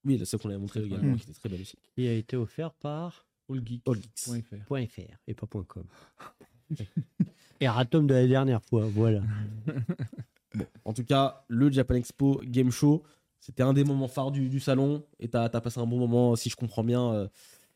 Oui, 0.08 0.18
c'est 0.18 0.26
ce 0.26 0.38
qu'on 0.38 0.50
avait 0.50 0.58
montré 0.58 0.82
également, 0.84 1.16
qui 1.16 1.24
était 1.24 1.34
très 1.34 1.50
belle 1.50 1.62
aussi. 1.62 1.78
Qui 1.96 2.08
a 2.08 2.14
été 2.14 2.36
offert 2.38 2.74
par 2.74 3.26
All 3.50 3.62
Geeks. 3.66 3.84
Point 3.84 4.42
fr. 4.42 4.56
.fr 4.90 5.02
et 5.28 5.34
pas 5.34 5.48
.com. 5.48 5.84
Erratum 7.60 8.08
de 8.08 8.14
la 8.14 8.28
dernière 8.28 8.64
fois, 8.64 8.86
voilà. 8.88 9.22
En 10.86 10.94
tout 10.94 11.04
cas, 11.04 11.44
le 11.48 11.72
Japan 11.72 11.96
Expo 11.96 12.42
Game 12.44 12.72
Show, 12.72 13.04
c'était 13.40 13.64
un 13.64 13.74
des 13.74 13.84
moments 13.84 14.08
phares 14.08 14.32
du, 14.32 14.50
du 14.50 14.60
salon. 14.60 15.04
Et 15.20 15.28
t'as 15.28 15.44
as 15.46 15.62
passé 15.62 15.80
un 15.80 15.86
bon 15.86 15.98
moment, 16.00 16.36
si 16.36 16.50
je 16.50 16.56
comprends 16.56 16.84
bien, 16.84 17.12
euh, 17.14 17.28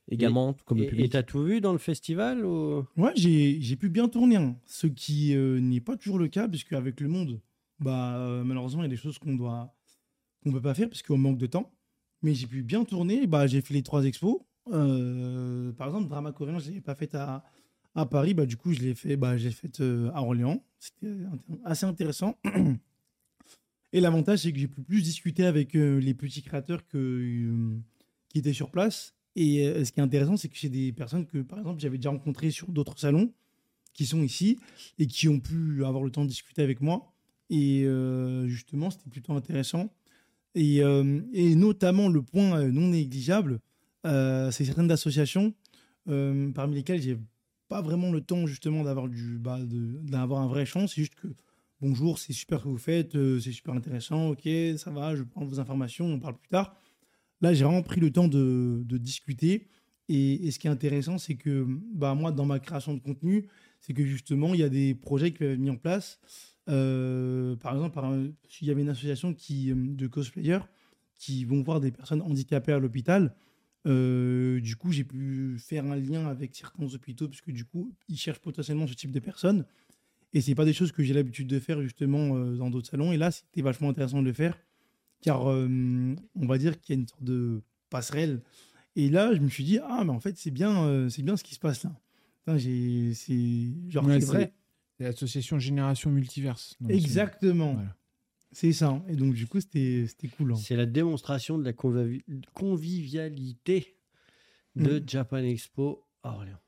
également, 0.10 0.54
tout 0.54 0.64
comme 0.66 0.78
le 0.80 0.84
Et- 0.86 0.88
Et 0.88 0.90
public. 0.90 1.12
t'as 1.12 1.24
tout 1.24 1.44
vu 1.44 1.62
dans 1.62 1.72
le 1.74 1.78
festival 1.80 2.46
ou... 2.46 2.86
Ouais, 2.98 3.12
j'ai 3.16 3.60
j'ai 3.62 3.76
pu 3.76 3.90
bien 3.90 4.08
tourner, 4.08 4.36
hein. 4.38 4.56
ce 4.66 4.88
qui 4.88 5.36
euh, 5.36 5.60
n'est 5.60 5.82
pas 5.82 5.98
toujours 5.98 6.20
le 6.20 6.28
cas, 6.28 6.48
puisque 6.48 6.74
avec 6.74 7.00
le 7.02 7.08
monde, 7.08 7.40
bah, 7.80 8.18
euh, 8.18 8.44
malheureusement, 8.44 8.82
il 8.82 8.86
y 8.86 8.88
a 8.88 8.90
des 8.90 8.98
choses 8.98 9.18
qu'on 9.20 9.36
doit 9.36 9.74
qu'on 10.44 10.52
peut 10.52 10.62
pas 10.62 10.74
faire, 10.74 10.90
parce 10.90 11.04
qu'on 11.04 11.18
manque 11.18 11.38
de 11.38 11.46
temps. 11.48 11.72
Mais 12.22 12.34
j'ai 12.34 12.48
pu 12.48 12.62
bien 12.64 12.84
tourner, 12.84 13.26
bah, 13.28 13.48
j'ai 13.48 13.62
fait 13.62 13.74
les 13.74 13.84
trois 13.84 14.04
expos. 14.06 14.38
Euh, 14.72 15.72
par 15.74 15.88
exemple, 15.88 16.08
Drama 16.08 16.32
coréen, 16.32 16.60
je 16.60 16.72
l'ai 16.72 16.82
pas 16.82 16.96
fait 16.96 17.16
à, 17.16 17.44
à 17.96 18.06
Paris, 18.06 18.34
bah, 18.34 18.46
du 18.46 18.58
coup, 18.58 18.74
je 18.74 18.80
l'ai 18.80 18.94
fait, 18.96 19.18
bah, 19.18 19.38
j'ai 19.38 19.52
fait 19.52 19.80
euh, 19.82 20.12
à 20.14 20.22
Orléans. 20.22 20.64
C'était 20.80 21.08
inté- 21.08 21.60
assez 21.66 21.86
intéressant. 21.86 22.38
Et 23.94 24.00
l'avantage, 24.00 24.40
c'est 24.40 24.54
que 24.54 24.60
j'ai 24.60 24.68
pu 24.68 24.82
plus 24.82 25.02
discuter 25.02 25.46
avec 25.46 25.76
euh, 25.76 26.00
les 26.00 26.14
petits 26.14 26.42
créateurs 26.42 26.82
euh, 26.96 27.78
qui 28.30 28.40
étaient 28.40 28.54
sur 28.54 28.70
place. 28.72 29.16
Et 29.36 29.68
euh, 29.68 29.84
ce 29.84 29.92
qui 29.92 30.00
est 30.00 30.04
intéressant, 30.04 30.38
c'est 30.38 30.48
que 30.48 30.58
c'est 30.58 30.70
des 30.70 30.92
personnes 30.94 31.26
que, 31.26 31.40
par 31.40 31.60
exemple, 31.60 31.82
j'avais 31.82 31.98
déjà 31.98 32.10
rencontrées 32.10 32.52
sur 32.52 32.72
d'autres 32.72 32.98
salons 32.98 33.34
qui 33.94 34.06
sont 34.06 34.22
ici 34.22 34.60
et 34.98 35.08
qui 35.08 35.28
ont 35.28 35.40
pu 35.40 35.84
avoir 35.84 36.04
le 36.04 36.12
temps 36.12 36.24
de 36.24 36.30
discuter 36.30 36.62
avec 36.62 36.80
moi. 36.80 37.12
Et 37.50 37.84
euh, 37.84 38.48
justement, 38.48 38.90
c'était 38.90 39.10
plutôt 39.10 39.34
intéressant. 39.34 39.90
Et, 40.56 40.84
euh, 40.84 41.22
et 41.34 41.56
notamment, 41.56 42.10
le 42.10 42.22
point 42.22 42.60
euh, 42.60 42.72
non 42.72 42.90
négligeable, 42.90 43.60
euh, 44.06 44.52
c'est 44.52 44.66
certaines 44.66 44.92
associations 44.92 45.54
parmi 46.56 46.76
lesquelles 46.76 47.02
j'ai 47.02 47.18
pas 47.70 47.82
vraiment 47.82 48.12
le 48.12 48.20
temps 48.20 48.46
justement 48.48 48.84
d'avoir 48.84 49.08
du 49.08 49.38
bah, 49.38 49.60
d'avoir 49.62 50.42
un 50.42 50.48
vrai 50.48 50.64
échange. 50.64 50.90
C'est 50.90 51.02
juste 51.02 51.16
que 51.16 51.28
bonjour, 51.80 52.20
c'est 52.20 52.34
super 52.34 52.64
que 52.64 52.68
vous 52.68 52.78
faites, 52.78 53.14
c'est 53.40 53.52
super 53.52 53.76
intéressant, 53.76 54.30
ok, 54.30 54.50
ça 54.78 54.92
va, 54.92 55.16
je 55.16 55.24
prends 55.24 55.46
vos 55.46 55.60
informations, 55.60 56.08
on 56.08 56.20
parle 56.20 56.36
plus 56.38 56.50
tard. 56.50 56.76
Là, 57.42 57.54
j'ai 57.54 57.64
vraiment 57.64 57.82
pris 57.82 58.00
le 58.00 58.12
temps 58.12 58.28
de, 58.28 58.84
discuter. 58.98 59.68
Et, 60.10 60.52
ce 60.52 60.60
qui 60.60 60.68
est 60.68 60.72
intéressant, 60.72 61.18
c'est 61.18 61.36
que 61.36 61.66
bah, 61.94 62.14
moi, 62.14 62.32
dans 62.32 62.46
ma 62.46 62.60
création 62.60 62.94
de 62.94 63.00
contenu, 63.00 63.48
c'est 63.80 63.94
que 63.94 64.06
justement, 64.06 64.54
il 64.54 64.60
y 64.60 64.64
a 64.64 64.70
des 64.70 64.94
projets 64.94 65.32
qui 65.32 65.40
peuvent 65.40 65.58
mis 65.58 65.70
en 65.70 65.78
place. 65.78 66.20
Euh, 66.70 67.56
par 67.56 67.74
exemple, 67.74 67.94
par 67.94 68.06
un- 68.06 68.28
il 68.62 68.68
y 68.68 68.72
avait 68.72 68.82
une 68.82 68.90
association 68.90 69.34
qui, 69.34 69.72
euh, 69.72 69.76
de 69.76 70.08
cosplayers 70.08 70.60
qui 71.16 71.46
vont 71.46 71.62
voir 71.62 71.80
des 71.80 71.92
personnes 71.92 72.22
handicapées 72.22 72.72
à 72.74 72.80
l'hôpital. 72.80 73.36
Euh, 73.88 74.60
du 74.62 74.76
coup, 74.76 74.92
j'ai 74.92 75.04
pu 75.04 75.58
faire 75.60 75.86
un 75.86 75.96
lien 75.96 76.28
avec 76.28 76.56
certains 76.56 76.84
hôpitaux, 76.94 77.28
parce 77.28 77.42
que 77.42 77.52
du 77.52 77.66
coup, 77.66 77.94
ils 78.08 78.18
cherchent 78.18 78.40
potentiellement 78.40 78.86
ce 78.88 78.94
type 78.94 79.12
de 79.12 79.20
personnes. 79.20 79.66
Et 80.34 80.42
c'est 80.42 80.56
pas 80.56 80.66
des 80.66 80.74
choses 80.74 80.92
que 80.92 81.04
j'ai 81.04 81.14
l'habitude 81.14 81.48
de 81.48 81.60
faire 81.60 81.82
justement 81.82 82.38
euh, 82.38 82.56
dans 82.56 82.70
d'autres 82.70 82.90
salons. 82.90 83.12
Et 83.12 83.18
là, 83.18 83.32
c'était 83.32 83.62
vachement 83.62 83.90
intéressant 83.90 84.22
de 84.22 84.28
le 84.28 84.34
faire, 84.34 84.58
car 85.22 85.50
euh, 85.52 85.68
on 86.36 86.46
va 86.48 86.58
dire 86.58 86.80
qu'il 86.80 86.96
y 86.96 86.98
a 86.98 87.02
une 87.02 87.08
sorte 87.08 87.24
de 87.24 87.62
passerelle. 87.90 88.42
Et 88.96 89.10
là, 89.10 89.34
je 89.34 89.40
me 89.40 89.50
suis 89.50 89.64
dit 89.64 89.80
ah 89.84 90.04
mais 90.06 90.12
en 90.12 90.20
fait 90.20 90.38
c'est 90.38 90.52
bien, 90.52 91.08
c'est 91.10 91.24
bien 91.24 91.38
ce 91.38 91.44
qui 91.44 91.56
se 91.56 91.60
passe 91.60 91.84
là. 91.84 92.58
J'ai, 92.58 93.14
c'est 93.14 93.72
genre 93.90 94.06
Ouais, 94.06 94.16
c'est 94.16 94.22
c'est- 94.22 94.26
vrai. 94.28 94.54
C'est 95.02 95.08
l'association 95.08 95.58
Génération 95.58 96.12
Multiverse. 96.12 96.78
Exactement. 96.88 97.74
Voilà. 97.74 97.98
C'est 98.52 98.72
ça. 98.72 99.04
Et 99.08 99.16
donc, 99.16 99.34
du 99.34 99.48
coup, 99.48 99.60
c'était 99.60 100.06
c'était 100.08 100.28
cool. 100.28 100.52
hein. 100.54 100.56
C'est 100.58 100.76
la 100.76 100.86
démonstration 100.86 101.58
de 101.58 101.64
la 101.64 101.72
convivi- 101.74 102.22
convivialité 102.54 103.98
de 104.76 105.00
Mm. 105.00 105.04
Japan 105.08 105.38
Expo 105.38 106.06
à 106.22 106.34
Orléans. 106.36 106.60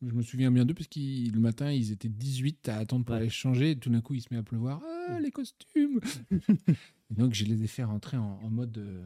Je 0.00 0.12
me 0.12 0.22
souviens 0.22 0.52
bien 0.52 0.64
d'eux 0.64 0.74
parce 0.74 0.86
que 0.86 1.00
le 1.00 1.40
matin, 1.40 1.72
ils 1.72 1.90
étaient 1.90 2.08
18 2.08 2.68
à 2.68 2.76
attendre 2.76 3.04
pour 3.04 3.14
Ouais. 3.16 3.22
aller 3.22 3.28
changer. 3.30 3.72
Et 3.72 3.76
tout 3.76 3.90
d'un 3.90 4.00
coup, 4.00 4.14
il 4.14 4.20
se 4.22 4.28
met 4.30 4.38
à 4.38 4.44
pleuvoir. 4.44 4.80
Ah, 5.08 5.18
les 5.18 5.32
costumes 5.32 5.98
Et 7.10 7.14
Donc, 7.14 7.34
je 7.34 7.44
les 7.44 7.64
ai 7.64 7.66
fait 7.66 7.82
rentrer 7.82 8.16
en, 8.16 8.38
en 8.40 8.48
mode 8.50 8.78
euh, 8.78 9.02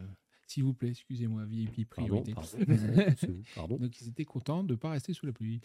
s'il 0.47 0.65
vous 0.65 0.75
plaît, 0.75 0.91
excusez-moi, 0.91 1.47
VIP 1.47 1.89
Pardon, 1.89 2.21
priorité. 2.23 2.35
pardon. 2.35 2.59
Vous, 2.69 3.43
pardon. 3.55 3.77
Donc, 3.79 3.99
ils 4.03 4.09
étaient 4.09 4.27
contents 4.27 4.63
de 4.65 4.75
ne 4.75 4.79
pas 4.79 4.91
rester 4.91 5.15
sous 5.15 5.25
la 5.25 5.33
pluie. 5.33 5.63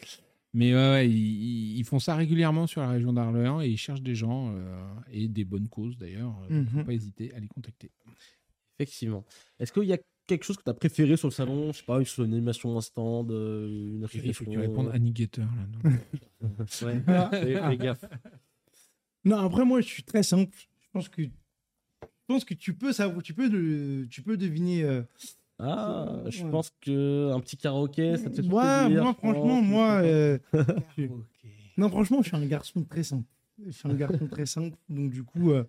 Mais 0.54 0.74
ouais, 0.74 0.80
ouais, 0.92 1.10
ils, 1.10 1.84
font 1.84 2.00
ça 2.00 2.16
régulièrement 2.16 2.68
sur 2.68 2.82
la 2.82 2.90
région 2.90 3.14
d'Orléans 3.14 3.62
et 3.62 3.68
ils 3.70 3.78
cherchent 3.78 4.02
des 4.02 4.16
gens 4.16 4.54
euh, 4.56 4.94
et 5.12 5.28
des 5.28 5.44
bonnes 5.46 5.68
causes 5.68 5.98
d'ailleurs. 5.98 6.36
Il 6.50 6.62
ne 6.62 6.66
faut 6.66 6.78
Mhm. 6.80 6.86
pas 6.86 6.94
hésiter 6.94 7.34
à 7.34 7.40
les 7.40 7.48
contacter. 7.48 7.92
Effectivement. 8.80 9.26
Est-ce 9.60 9.72
qu'il 9.74 9.84
y 9.84 9.94
a 9.94 9.98
quelque 10.26 10.44
chose 10.44 10.58
que 10.58 10.64
tu 10.64 10.70
as 10.70 10.74
préféré 10.74 11.16
sur 11.18 11.28
le 11.28 11.34
salon 11.34 11.72
Je 11.74 11.78
sais 11.80 11.84
pas, 11.84 12.00
une 12.02 12.24
animation, 12.34 12.78
un 12.78 12.82
stand, 12.82 13.32
euh, 13.32 13.68
une 13.68 14.08
Il 14.14 14.34
faut 14.34 14.46
que 14.46 14.50
tu 14.52 14.60
répondes 14.60 14.90
Annigator. 14.94 15.46
Là, 15.46 15.68
non 15.92 15.98
Ouais. 16.86 17.02
Fais- 17.32 17.62
fais 17.70 17.78
gaffe. 17.78 18.06
Non, 19.26 19.38
après, 19.38 19.66
moi, 19.66 19.82
je 19.82 19.88
suis 19.88 20.04
très 20.04 20.24
simple. 20.24 20.56
Je 20.82 20.88
pense 20.94 21.10
que, 21.10 21.24
je 21.24 21.28
pense 22.28 22.46
que 22.46 22.54
tu 22.54 22.74
peux 22.74 22.94
savoir, 22.94 23.22
tu 23.22 23.34
peux, 23.34 23.50
le, 23.50 24.08
tu 24.10 24.22
peux 24.22 24.38
deviner. 24.38 24.84
euh, 24.84 25.02
Ah, 25.60 26.22
Ouais. 26.24 26.32
je 26.32 26.46
pense 26.48 26.72
que 26.82 27.32
un 27.34 27.40
petit 27.40 27.58
karaoké, 27.58 28.18
ça 28.18 28.30
te 28.30 28.42
fait 28.42 28.48
Ouais, 28.48 28.86
plaisir, 28.86 29.04
moi, 29.04 29.14
franchement, 29.16 29.62
moi. 29.62 30.02
euh. 30.04 30.38
Non, 31.78 31.90
franchement, 31.90 32.22
je 32.22 32.28
suis 32.30 32.38
un 32.38 32.46
garçon 32.46 32.84
très 32.84 33.04
simple. 33.04 33.26
Je 33.66 33.72
suis 33.72 33.88
un 33.90 33.94
garçon 33.96 34.28
très 34.28 34.46
simple. 34.46 34.76
Donc, 34.90 35.10
du 35.12 35.24
coup, 35.24 35.52
euh, 35.52 35.64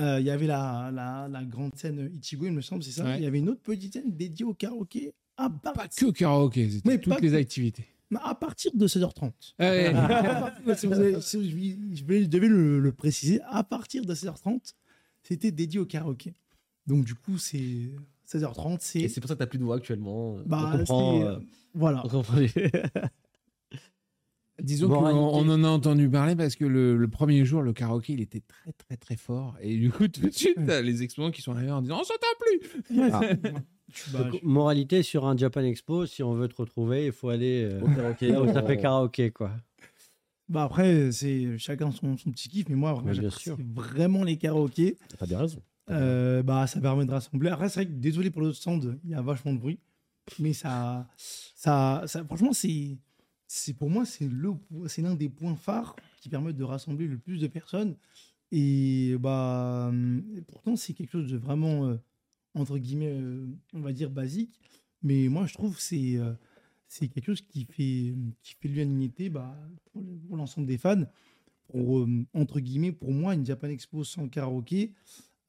euh, 0.00 0.18
il 0.20 0.26
y 0.26 0.30
avait 0.30 0.46
la, 0.46 0.90
la, 0.92 1.28
la 1.28 1.44
grande 1.44 1.74
scène 1.76 2.10
Ichigo, 2.20 2.46
il 2.46 2.52
me 2.52 2.60
semble, 2.60 2.82
c'est 2.82 2.90
ça. 2.92 3.04
Ouais. 3.04 3.18
Il 3.18 3.22
y 3.24 3.26
avait 3.26 3.38
une 3.38 3.48
autre 3.48 3.62
petite 3.62 3.92
scène 3.92 4.10
dédiée 4.16 4.44
au 4.44 4.54
karaoké 4.54 5.12
à, 5.36 5.48
Pas 5.50 5.72
que 5.96 6.04
au 6.04 6.12
karaoké, 6.12 6.68
c'était 6.70 6.88
Mais 6.88 6.98
toutes 7.00 7.20
les 7.20 7.30
que- 7.30 7.36
activités. 7.36 7.86
à 8.20 8.34
partir 8.34 8.72
de 8.74 8.86
16h30. 8.88 9.32
Ouais. 9.60 9.92
Si 10.76 10.86
vous 10.86 10.94
avez- 10.94 11.20
si 11.20 11.48
je 11.48 11.56
je 11.96 12.04
vais- 12.04 12.22
je 12.24 12.28
devais 12.28 12.48
le, 12.48 12.80
le 12.80 12.92
préciser, 12.92 13.40
à 13.48 13.62
partir 13.62 14.04
de 14.04 14.14
16h30, 14.14 14.74
c'était 15.22 15.52
dédié 15.52 15.78
au 15.78 15.86
karaoké. 15.86 16.34
Donc, 16.88 17.04
du 17.04 17.14
coup, 17.14 17.38
c'est 17.38 17.90
16h30, 18.30 18.74
Et 18.74 18.78
c'est. 18.80 19.08
c'est 19.08 19.20
pour 19.20 19.28
ça 19.28 19.34
que 19.34 19.38
t'as 19.38 19.46
plus 19.46 19.58
de 19.58 19.64
voix 19.64 19.76
actuellement. 19.76 20.36
euh, 20.38 20.42
Bah, 20.46 20.70
on 20.74 20.78
comprend. 20.78 21.18
c'est- 21.20 21.26
euh, 21.26 21.38
Voilà. 21.74 22.02
on 22.04 22.08
comprend 22.08 22.36
les- 22.38 22.50
Disons 24.60 24.88
qu'on 24.88 25.06
on 25.06 25.48
en 25.50 25.62
a 25.62 25.68
entendu 25.68 26.10
parler 26.10 26.34
parce 26.34 26.56
que 26.56 26.64
le, 26.64 26.96
le 26.96 27.08
premier 27.08 27.44
jour, 27.44 27.62
le 27.62 27.72
karaoké, 27.72 28.14
il 28.14 28.20
était 28.20 28.40
très, 28.40 28.72
très, 28.72 28.96
très 28.96 29.16
fort. 29.16 29.56
Et 29.60 29.76
du 29.76 29.88
coup, 29.92 30.08
tout 30.08 30.20
de 30.22 30.30
suite, 30.30 30.56
t'as 30.66 30.80
les 30.80 31.04
exposants 31.04 31.30
qui 31.30 31.42
sont 31.42 31.52
arrivés 31.52 31.70
en 31.70 31.80
disant 31.80 32.00
On 32.00 32.04
s'entend 32.04 32.26
plus 32.40 32.82
Ah. 33.12 33.20
c'est- 33.94 34.12
bah, 34.12 34.24
Donc, 34.24 34.42
moralité 34.42 35.04
sur 35.04 35.26
un 35.26 35.36
Japan 35.36 35.60
Expo, 35.62 36.06
si 36.06 36.24
on 36.24 36.34
veut 36.34 36.48
te 36.48 36.56
retrouver, 36.56 37.06
il 37.06 37.12
faut 37.12 37.28
aller 37.28 37.68
euh, 37.70 37.80
Au 37.82 37.86
karaoké. 37.86 38.28
là 38.32 38.42
où 38.42 38.52
ça 38.52 38.64
on- 38.64 38.66
fait 38.66 38.76
karaoké, 38.78 39.30
quoi. 39.30 39.52
Bah 40.48 40.64
après, 40.64 41.12
c'est 41.12 41.56
chacun 41.58 41.92
son, 41.92 42.16
son 42.16 42.30
petit 42.32 42.48
kiff, 42.48 42.68
mais 42.68 42.74
moi, 42.74 42.94
Mais 43.04 43.12
bien 43.12 43.22
j'apprécie 43.22 43.42
sûr. 43.44 43.58
vraiment 43.74 44.24
les 44.24 44.38
karaokés. 44.38 44.96
T'as 45.18 45.26
bien 45.26 45.38
raison. 45.38 45.62
Euh, 45.90 46.42
bah, 46.42 46.66
ça 46.66 46.80
permet 46.80 47.06
de 47.06 47.10
rassembler. 47.12 47.48
Après, 47.50 47.68
c'est 47.68 47.84
vrai 47.84 47.86
que 47.86 47.98
désolé 47.98 48.30
pour 48.30 48.42
l'autre 48.42 48.56
stand, 48.56 48.98
il 49.04 49.10
y 49.10 49.14
a 49.14 49.22
vachement 49.22 49.52
de 49.54 49.58
bruit, 49.58 49.78
mais 50.38 50.52
ça, 50.52 51.08
ça, 51.16 52.04
franchement, 52.26 52.52
c'est, 52.52 52.98
c'est 53.46 53.74
pour 53.74 53.88
moi, 53.90 54.04
c'est 54.04 54.28
le, 54.28 54.52
c'est 54.86 55.02
l'un 55.02 55.14
des 55.14 55.28
points 55.30 55.56
phares 55.56 55.96
qui 56.20 56.28
permettent 56.28 56.56
de 56.56 56.64
rassembler 56.64 57.06
le 57.06 57.18
plus 57.18 57.40
de 57.40 57.46
personnes. 57.46 57.96
Et 58.52 59.16
bah, 59.20 59.92
pourtant, 60.48 60.76
c'est 60.76 60.94
quelque 60.94 61.12
chose 61.12 61.30
de 61.30 61.38
vraiment 61.38 61.86
euh, 61.86 61.96
entre 62.54 62.78
guillemets, 62.78 63.12
euh, 63.12 63.46
on 63.74 63.80
va 63.80 63.92
dire 63.92 64.10
basique, 64.10 64.60
mais 65.02 65.28
moi, 65.28 65.46
je 65.46 65.54
trouve 65.54 65.76
que 65.76 65.82
c'est 65.82 66.18
c'est 66.88 67.08
quelque 67.08 67.26
chose 67.26 67.42
qui 67.42 67.64
fait 67.66 68.14
qui 68.42 68.54
fait 68.60 68.68
l'unanimité 68.68 69.30
bah, 69.30 69.56
pour, 69.92 70.02
le- 70.02 70.16
pour 70.28 70.36
l'ensemble 70.36 70.66
des 70.66 70.78
fans. 70.78 71.04
Pour, 71.68 72.06
entre 72.34 72.60
guillemets, 72.60 72.92
pour 72.92 73.12
moi, 73.12 73.34
une 73.34 73.44
Japan 73.44 73.68
Expo 73.68 74.02
sans 74.02 74.28
karaoké, 74.28 74.94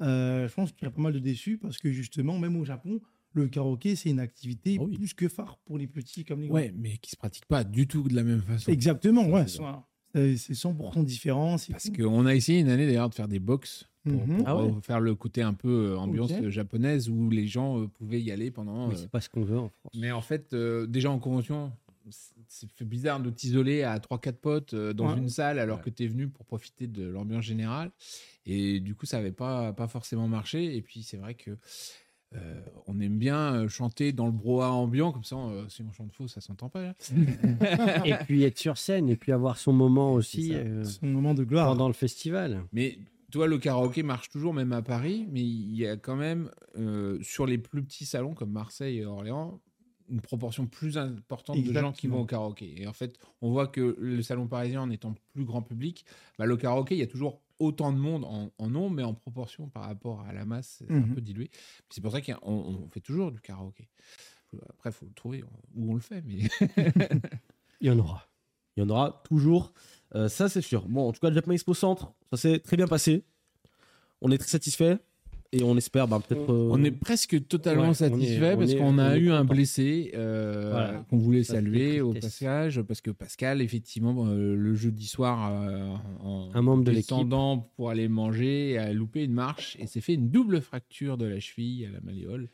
euh, 0.02 0.48
je 0.48 0.54
pense 0.54 0.72
qu'il 0.72 0.84
y 0.84 0.88
a 0.88 0.92
pas 0.92 1.02
mal 1.02 1.14
de 1.14 1.20
déçus 1.20 1.58
parce 1.58 1.78
que 1.78 1.92
justement, 1.92 2.38
même 2.40 2.56
au 2.58 2.66
Japon, 2.66 3.00
le 3.34 3.48
karaoké, 3.48 3.96
c'est 3.96 4.10
une 4.10 4.20
activité 4.20 4.78
Ah 4.80 4.84
oui. 4.84 4.96
plus 4.98 5.14
que 5.14 5.28
phare 5.28 5.58
pour 5.66 5.78
les 5.78 5.88
petits 5.88 6.26
comme 6.26 6.42
les 6.42 6.48
grands. 6.48 6.56
Ouais, 6.56 6.74
mais 6.76 6.98
qui 6.98 7.12
se 7.12 7.16
pratique 7.18 7.46
pas 7.46 7.64
du 7.64 7.88
tout 7.88 8.04
de 8.08 8.16
la 8.16 8.24
même 8.24 8.42
façon. 8.42 8.72
Exactement, 8.72 9.28
ouais. 9.28 9.48
C'est 9.48 9.60
Voilà. 9.60 9.86
C'est 10.16 10.38
c'est 10.38 10.54
100% 10.54 11.04
différent. 11.04 11.58
Parce 11.70 11.92
qu'on 11.92 12.26
a 12.26 12.34
essayé 12.34 12.60
une 12.62 12.70
année 12.70 12.88
d'ailleurs 12.88 13.10
de 13.12 13.14
faire 13.16 13.28
des 13.28 13.38
box 13.40 13.88
pour, 14.04 14.26
Mhm. 14.26 14.38
pour, 14.38 14.48
Ah 14.48 14.58
ouais. 14.58 14.72
faire 14.82 15.00
le 15.00 15.14
côté 15.14 15.44
un 15.44 15.54
peu 15.54 15.92
euh, 15.92 15.98
ambiance 15.98 16.32
euh, 16.32 16.50
japonaise 16.50 17.10
où 17.10 17.30
les 17.30 17.46
gens 17.46 17.80
euh, 17.80 17.88
pouvaient 17.88 18.20
y 18.20 18.32
aller 18.32 18.50
pendant. 18.50 18.88
Mais 18.88 18.96
euh, 18.96 18.98
c'est 18.98 19.12
pas 19.12 19.22
ce 19.22 19.30
qu'on 19.30 19.44
veut 19.44 19.60
en 19.60 19.70
France. 19.70 19.94
Mais 19.96 20.12
en 20.12 20.22
fait, 20.22 20.54
euh, 20.54 20.88
déjà 20.88 21.12
en 21.12 21.20
convention, 21.20 21.72
c'est- 22.10 22.84
bizarre 22.84 23.20
de 23.20 23.30
t'isoler 23.30 23.84
à 23.84 24.00
3-4 24.00 24.40
potes 24.40 24.74
euh, 24.74 24.94
dans 24.94 25.12
Ouais. 25.14 25.20
une 25.20 25.30
salle 25.30 25.60
alors 25.60 25.80
que 25.82 25.92
tu 25.92 26.06
es 26.06 26.08
venu 26.08 26.28
pour 26.28 26.44
profiter 26.44 26.88
de 26.88 27.04
l'ambiance 27.08 27.44
générale. 27.44 27.92
Et 28.52 28.80
du 28.80 28.96
coup, 28.96 29.06
ça 29.06 29.18
n'avait 29.18 29.32
pas, 29.32 29.74
pas 29.74 29.88
forcément 29.88 30.28
marché. 30.28 30.76
Et 30.76 30.82
puis, 30.82 31.04
c'est 31.04 31.18
vrai 31.18 31.36
que 31.36 31.52
euh, 32.36 32.62
on 32.88 33.00
aime 33.00 33.18
bien 33.18 33.54
euh, 33.54 33.68
chanter 33.68 34.12
dans 34.12 34.26
le 34.26 34.32
brouhaha 34.32 34.72
ambiant, 34.72 35.12
comme 35.12 35.24
ça, 35.24 35.36
euh, 35.36 35.70
si 35.70 35.84
on 35.84 35.92
chante 35.92 36.12
faux, 36.14 36.28
ça 36.28 36.42
s'entend 36.42 36.68
pas. 36.68 36.82
là. 36.82 36.96
et 38.06 38.14
puis 38.26 38.44
être 38.44 38.58
sur 38.58 38.78
scène 38.78 39.08
et 39.08 39.16
puis 39.16 39.32
avoir 39.32 39.58
son 39.58 39.72
moment 39.72 40.14
aussi 40.14 40.52
euh, 40.54 40.84
un 41.04 41.08
moment 41.08 41.36
de 41.36 41.44
gloire. 41.44 41.68
pendant 41.68 41.88
le 41.88 41.94
festival. 41.94 42.64
Mais 42.74 42.98
toi, 43.32 43.46
le 43.46 43.60
karaoké 43.60 44.02
marche 44.02 44.30
toujours, 44.30 44.56
même 44.56 44.74
à 44.74 44.82
Paris, 44.82 45.28
mais 45.32 45.42
il 45.42 45.76
y 45.76 45.86
a 45.86 45.96
quand 45.96 46.16
même, 46.16 46.50
euh, 46.78 47.20
sur 47.22 47.46
les 47.46 47.60
plus 47.60 47.84
petits 47.84 48.06
salons 48.06 48.34
comme 48.34 48.52
Marseille 48.52 48.98
et 48.98 49.06
Orléans, 49.06 49.60
une 50.10 50.22
proportion 50.22 50.66
plus 50.66 50.98
importante 50.98 51.62
de 51.62 51.72
gens 51.72 51.92
qui 51.92 52.08
vont 52.08 52.22
au 52.22 52.26
karaoké. 52.26 52.82
Et 52.82 52.88
en 52.88 52.94
fait, 52.94 53.20
on 53.42 53.52
voit 53.52 53.68
que 53.68 53.96
le 54.00 54.24
salon 54.24 54.48
parisien, 54.48 54.82
en 54.82 54.90
étant 54.90 55.14
plus 55.34 55.46
grand 55.46 55.62
public, 55.62 56.04
bah, 56.40 56.48
le 56.48 56.58
karaoké, 56.58 56.96
il 56.96 57.00
y 57.00 57.04
a 57.04 57.08
toujours 57.08 57.42
autant 57.60 57.92
de 57.92 57.98
monde 57.98 58.24
en, 58.26 58.52
en 58.58 58.70
nombre, 58.70 58.96
mais 58.96 59.04
en 59.04 59.14
proportion 59.14 59.68
par 59.70 59.84
rapport 59.84 60.22
à 60.22 60.34
la 60.34 60.46
masse, 60.46 60.78
c'est 60.80 60.92
un 60.92 61.00
Mhm. 61.02 61.16
peu 61.16 61.22
dilué. 61.22 61.52
C'est 61.90 62.02
pour 62.02 62.12
ça 62.12 62.22
qu'on 62.22 62.36
on 62.44 62.88
fait 62.90 63.02
toujours 63.02 63.32
du 63.32 63.40
karaoké. 63.42 63.90
Après, 64.70 64.90
il 64.90 64.94
faut 64.94 65.06
le 65.06 65.14
trouver 65.14 65.44
où 65.76 65.92
on 65.92 65.94
le 65.94 66.00
fait. 66.00 66.22
Mais... 66.24 66.40
Il 67.82 67.88
y 67.88 67.92
en 67.92 68.00
aura. 68.00 68.28
Il 68.76 68.82
y 68.82 68.86
en 68.86 68.90
aura 68.90 69.22
toujours. 69.26 69.74
Euh, 70.16 70.28
ça, 70.28 70.50
c'est 70.50 70.62
sûr. 70.62 70.88
Bon, 70.88 71.08
en 71.08 71.12
tout 71.12 71.20
cas, 71.20 71.30
le 71.30 71.36
Japan 71.36 71.52
Expo 71.52 71.74
Centre, 71.74 72.14
ça 72.32 72.38
s'est 72.38 72.60
très 72.60 72.76
bien 72.78 72.88
passé. 72.88 73.24
On 74.22 74.32
est 74.32 74.38
très 74.38 74.48
satisfait 74.50 74.98
et 75.52 75.64
on 75.64 75.76
espère 75.78 76.08
bah, 76.08 76.20
peut-être. 76.26 76.52
euh, 76.54 76.70
On 76.72 76.84
est 76.84 76.92
presque 76.92 77.48
totalement 77.48 77.82
Ouais, 77.82 77.88
on 77.88 77.92
est- 77.92 77.94
satisfait 77.96 78.56
parce 78.58 78.76
qu'on 78.76 78.98
a 79.00 79.18
eu 79.18 79.32
un 79.32 79.44
blessé 79.46 80.12
euh, 80.16 80.70
Voilà. 80.72 81.06
qu'on 81.10 81.18
voulait 81.18 81.44
Ça, 81.44 81.56
saluer 81.56 82.02
au 82.02 82.14
passage 82.14 82.82
parce 82.82 83.02
que 83.02 83.12
Pascal, 83.12 83.62
effectivement, 83.62 84.28
euh, 84.28 84.56
le 84.56 84.76
jeudi 84.76 85.08
soir, 85.08 85.52
euh, 85.64 85.96
en 86.24 86.50
Un 86.54 86.62
membre 86.62 86.84
de 86.84 86.92
l'équipe. 86.92 87.10
descendant 87.10 87.70
pour 87.76 87.90
aller 87.90 88.08
manger, 88.08 88.78
a 88.78 88.94
loupé 88.94 89.24
une 89.24 89.34
marche 89.34 89.76
et 89.80 89.88
s'est 89.88 90.02
fait 90.02 90.14
une 90.14 90.30
double 90.30 90.62
fracture 90.62 91.18
de 91.18 91.26
la 91.26 91.40
cheville 91.40 91.86
à 91.88 91.92
la 91.92 92.02
malléole 92.02 92.50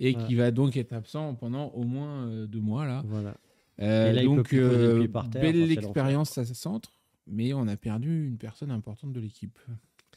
et 0.00 0.12
Voilà. 0.12 0.26
qui 0.26 0.34
va 0.34 0.50
donc 0.50 0.76
être 0.76 0.92
absent 0.92 1.34
pendant 1.34 1.68
au 1.70 1.84
moins 1.84 2.26
euh, 2.28 2.46
deux 2.46 2.60
mois 2.60 2.86
là. 2.86 3.02
Voilà. 3.06 3.34
Euh, 3.80 4.10
Et 4.10 4.12
là, 4.14 4.24
donc, 4.24 4.52
euh, 4.54 5.06
par 5.08 5.30
terre, 5.30 5.42
belle 5.42 5.70
expérience 5.70 6.36
à 6.38 6.44
ce 6.44 6.54
centre, 6.54 6.92
mais 7.28 7.52
on 7.52 7.68
a 7.68 7.76
perdu 7.76 8.26
une 8.26 8.36
personne 8.38 8.70
importante 8.70 9.12
de 9.12 9.20
l'équipe. 9.20 9.58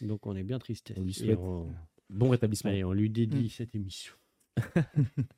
Donc 0.01 0.25
on 0.25 0.35
est 0.35 0.41
bien 0.43 0.57
triste. 0.57 0.91
On 0.97 1.03
lui 1.03 1.13
souhaite 1.13 1.37
on- 1.39 1.67
bon 2.11 2.29
rétablissement. 2.29 2.69
Allez, 2.71 2.83
on 2.83 2.93
lui 2.93 3.09
dédie 3.09 3.45
Mm. 3.45 3.49
cette 3.49 3.75
émission. 3.75 4.13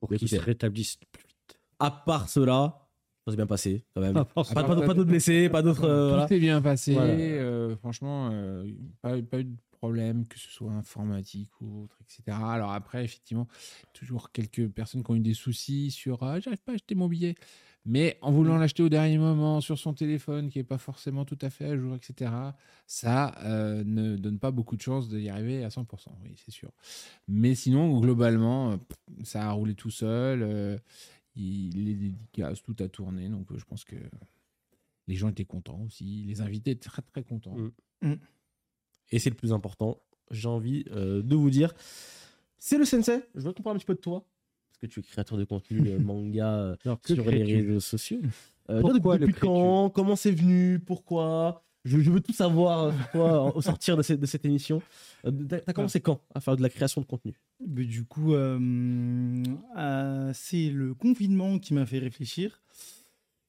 Pour 0.00 0.08
qu'il 0.10 0.28
se 0.28 0.36
rétablisse 0.36 0.96
plus 1.12 1.22
vite. 1.26 1.58
À 1.80 1.90
part 1.90 2.28
cela, 2.28 2.88
ça 3.24 3.32
s'est 3.32 3.36
bien 3.36 3.46
passé 3.46 3.84
quand 3.94 4.00
même. 4.00 4.14
Pas, 4.14 4.24
pas- 4.24 4.44
pas 4.64 4.94
d'autres 4.94 5.04
blessés, 5.04 5.48
pas 5.48 5.62
d'autres. 5.62 5.84
euh, 5.84 6.04
Tout 6.04 6.14
voilà. 6.14 6.28
s'est 6.28 6.38
bien 6.38 6.62
passé. 6.62 6.92
Voilà. 6.94 7.12
euh, 7.14 7.76
franchement, 7.76 8.30
euh, 8.32 8.64
pas, 9.02 9.20
pas 9.22 9.40
eu 9.40 9.44
de 9.44 9.56
problème, 9.72 10.26
que 10.26 10.38
ce 10.38 10.50
soit 10.50 10.72
informatique 10.72 11.50
ou 11.60 11.84
autre, 11.84 11.96
etc. 12.02 12.36
Alors 12.40 12.72
après, 12.72 13.04
effectivement, 13.04 13.46
toujours 13.92 14.30
quelques 14.32 14.68
personnes 14.68 15.02
qui 15.02 15.10
ont 15.10 15.16
eu 15.16 15.20
des 15.20 15.34
soucis 15.34 15.90
sur 15.90 16.22
ah, 16.22 16.38
j'arrive 16.40 16.62
pas 16.62 16.72
à 16.72 16.74
acheter 16.76 16.94
mon 16.94 17.08
billet. 17.08 17.34
Mais 17.84 18.18
en 18.20 18.32
voulant 18.32 18.58
l'acheter 18.58 18.82
au 18.82 18.88
dernier 18.88 19.18
moment 19.18 19.60
sur 19.60 19.78
son 19.78 19.94
téléphone 19.94 20.50
qui 20.50 20.58
n'est 20.58 20.64
pas 20.64 20.78
forcément 20.78 21.24
tout 21.24 21.38
à 21.40 21.48
fait 21.48 21.64
à 21.66 21.76
jour, 21.76 21.94
etc., 21.94 22.30
ça 22.86 23.34
euh, 23.44 23.82
ne 23.84 24.16
donne 24.16 24.38
pas 24.38 24.50
beaucoup 24.50 24.76
de 24.76 24.82
chances 24.82 25.08
d'y 25.08 25.28
arriver 25.28 25.64
à 25.64 25.68
100%, 25.68 25.86
oui, 26.22 26.34
c'est 26.36 26.50
sûr. 26.50 26.70
Mais 27.28 27.54
sinon, 27.54 27.98
globalement, 28.00 28.72
euh, 28.72 28.76
ça 29.24 29.48
a 29.48 29.52
roulé 29.52 29.74
tout 29.74 29.90
seul. 29.90 30.42
euh, 30.42 30.78
il, 31.38 31.84
les 31.84 31.94
dédicaces, 31.94 32.62
tout 32.62 32.76
a 32.80 32.88
tourné. 32.88 33.28
Donc, 33.28 33.50
euh, 33.52 33.58
je 33.58 33.64
pense 33.64 33.84
que 33.84 33.96
les 35.06 35.14
gens 35.14 35.28
étaient 35.28 35.44
contents 35.44 35.80
aussi. 35.86 36.24
Les 36.26 36.40
invités 36.40 36.72
étaient 36.72 36.88
très, 36.88 37.02
très 37.02 37.22
contents. 37.22 37.56
Mm. 38.02 38.14
Et 39.10 39.18
c'est 39.18 39.30
le 39.30 39.36
plus 39.36 39.52
important, 39.52 40.02
j'ai 40.30 40.48
envie 40.48 40.84
euh, 40.90 41.22
de 41.22 41.36
vous 41.36 41.50
dire. 41.50 41.74
C'est 42.58 42.76
le 42.76 42.84
sensei. 42.84 43.22
Je 43.34 43.40
veux 43.40 43.52
qu'on 43.52 43.62
parle 43.62 43.76
un 43.76 43.78
petit 43.78 43.86
peu 43.86 43.94
de 43.94 44.00
toi. 44.00 44.26
Que 44.80 44.86
tu 44.86 45.00
es 45.00 45.02
créateur 45.02 45.36
de 45.38 45.44
contenu 45.44 45.80
euh, 45.88 45.98
manga 46.04 46.52
euh, 46.54 46.76
Alors, 46.84 46.98
sur 47.04 47.28
les 47.30 47.42
réseaux 47.42 47.80
sociaux? 47.80 48.20
Euh, 48.70 48.80
Pourquoi 48.80 49.18
depuis 49.18 49.32
crées-tu 49.32 49.46
quand? 49.46 49.90
Comment 49.90 50.14
c'est 50.16 50.30
venu? 50.30 50.78
Pourquoi? 50.78 51.64
Je, 51.84 51.98
je 52.00 52.10
veux 52.10 52.20
tout 52.20 52.32
savoir 52.32 52.84
euh, 52.84 52.92
toi 53.12 53.56
au 53.56 53.62
sortir 53.62 53.96
de, 53.96 54.02
cette- 54.02 54.20
de 54.20 54.26
cette 54.26 54.44
émission. 54.44 54.82
Euh, 55.24 55.30
T'as 55.48 55.72
commencé 55.72 56.00
quand 56.00 56.20
à 56.34 56.40
faire 56.40 56.56
de 56.56 56.62
la 56.62 56.68
création 56.68 57.00
de 57.00 57.06
contenu? 57.06 57.34
Mais 57.66 57.84
du 57.86 58.04
coup, 58.04 58.34
euh, 58.34 59.42
euh, 59.76 60.30
c'est 60.34 60.70
le 60.70 60.94
confinement 60.94 61.58
qui 61.58 61.74
m'a 61.74 61.86
fait 61.86 61.98
réfléchir. 61.98 62.62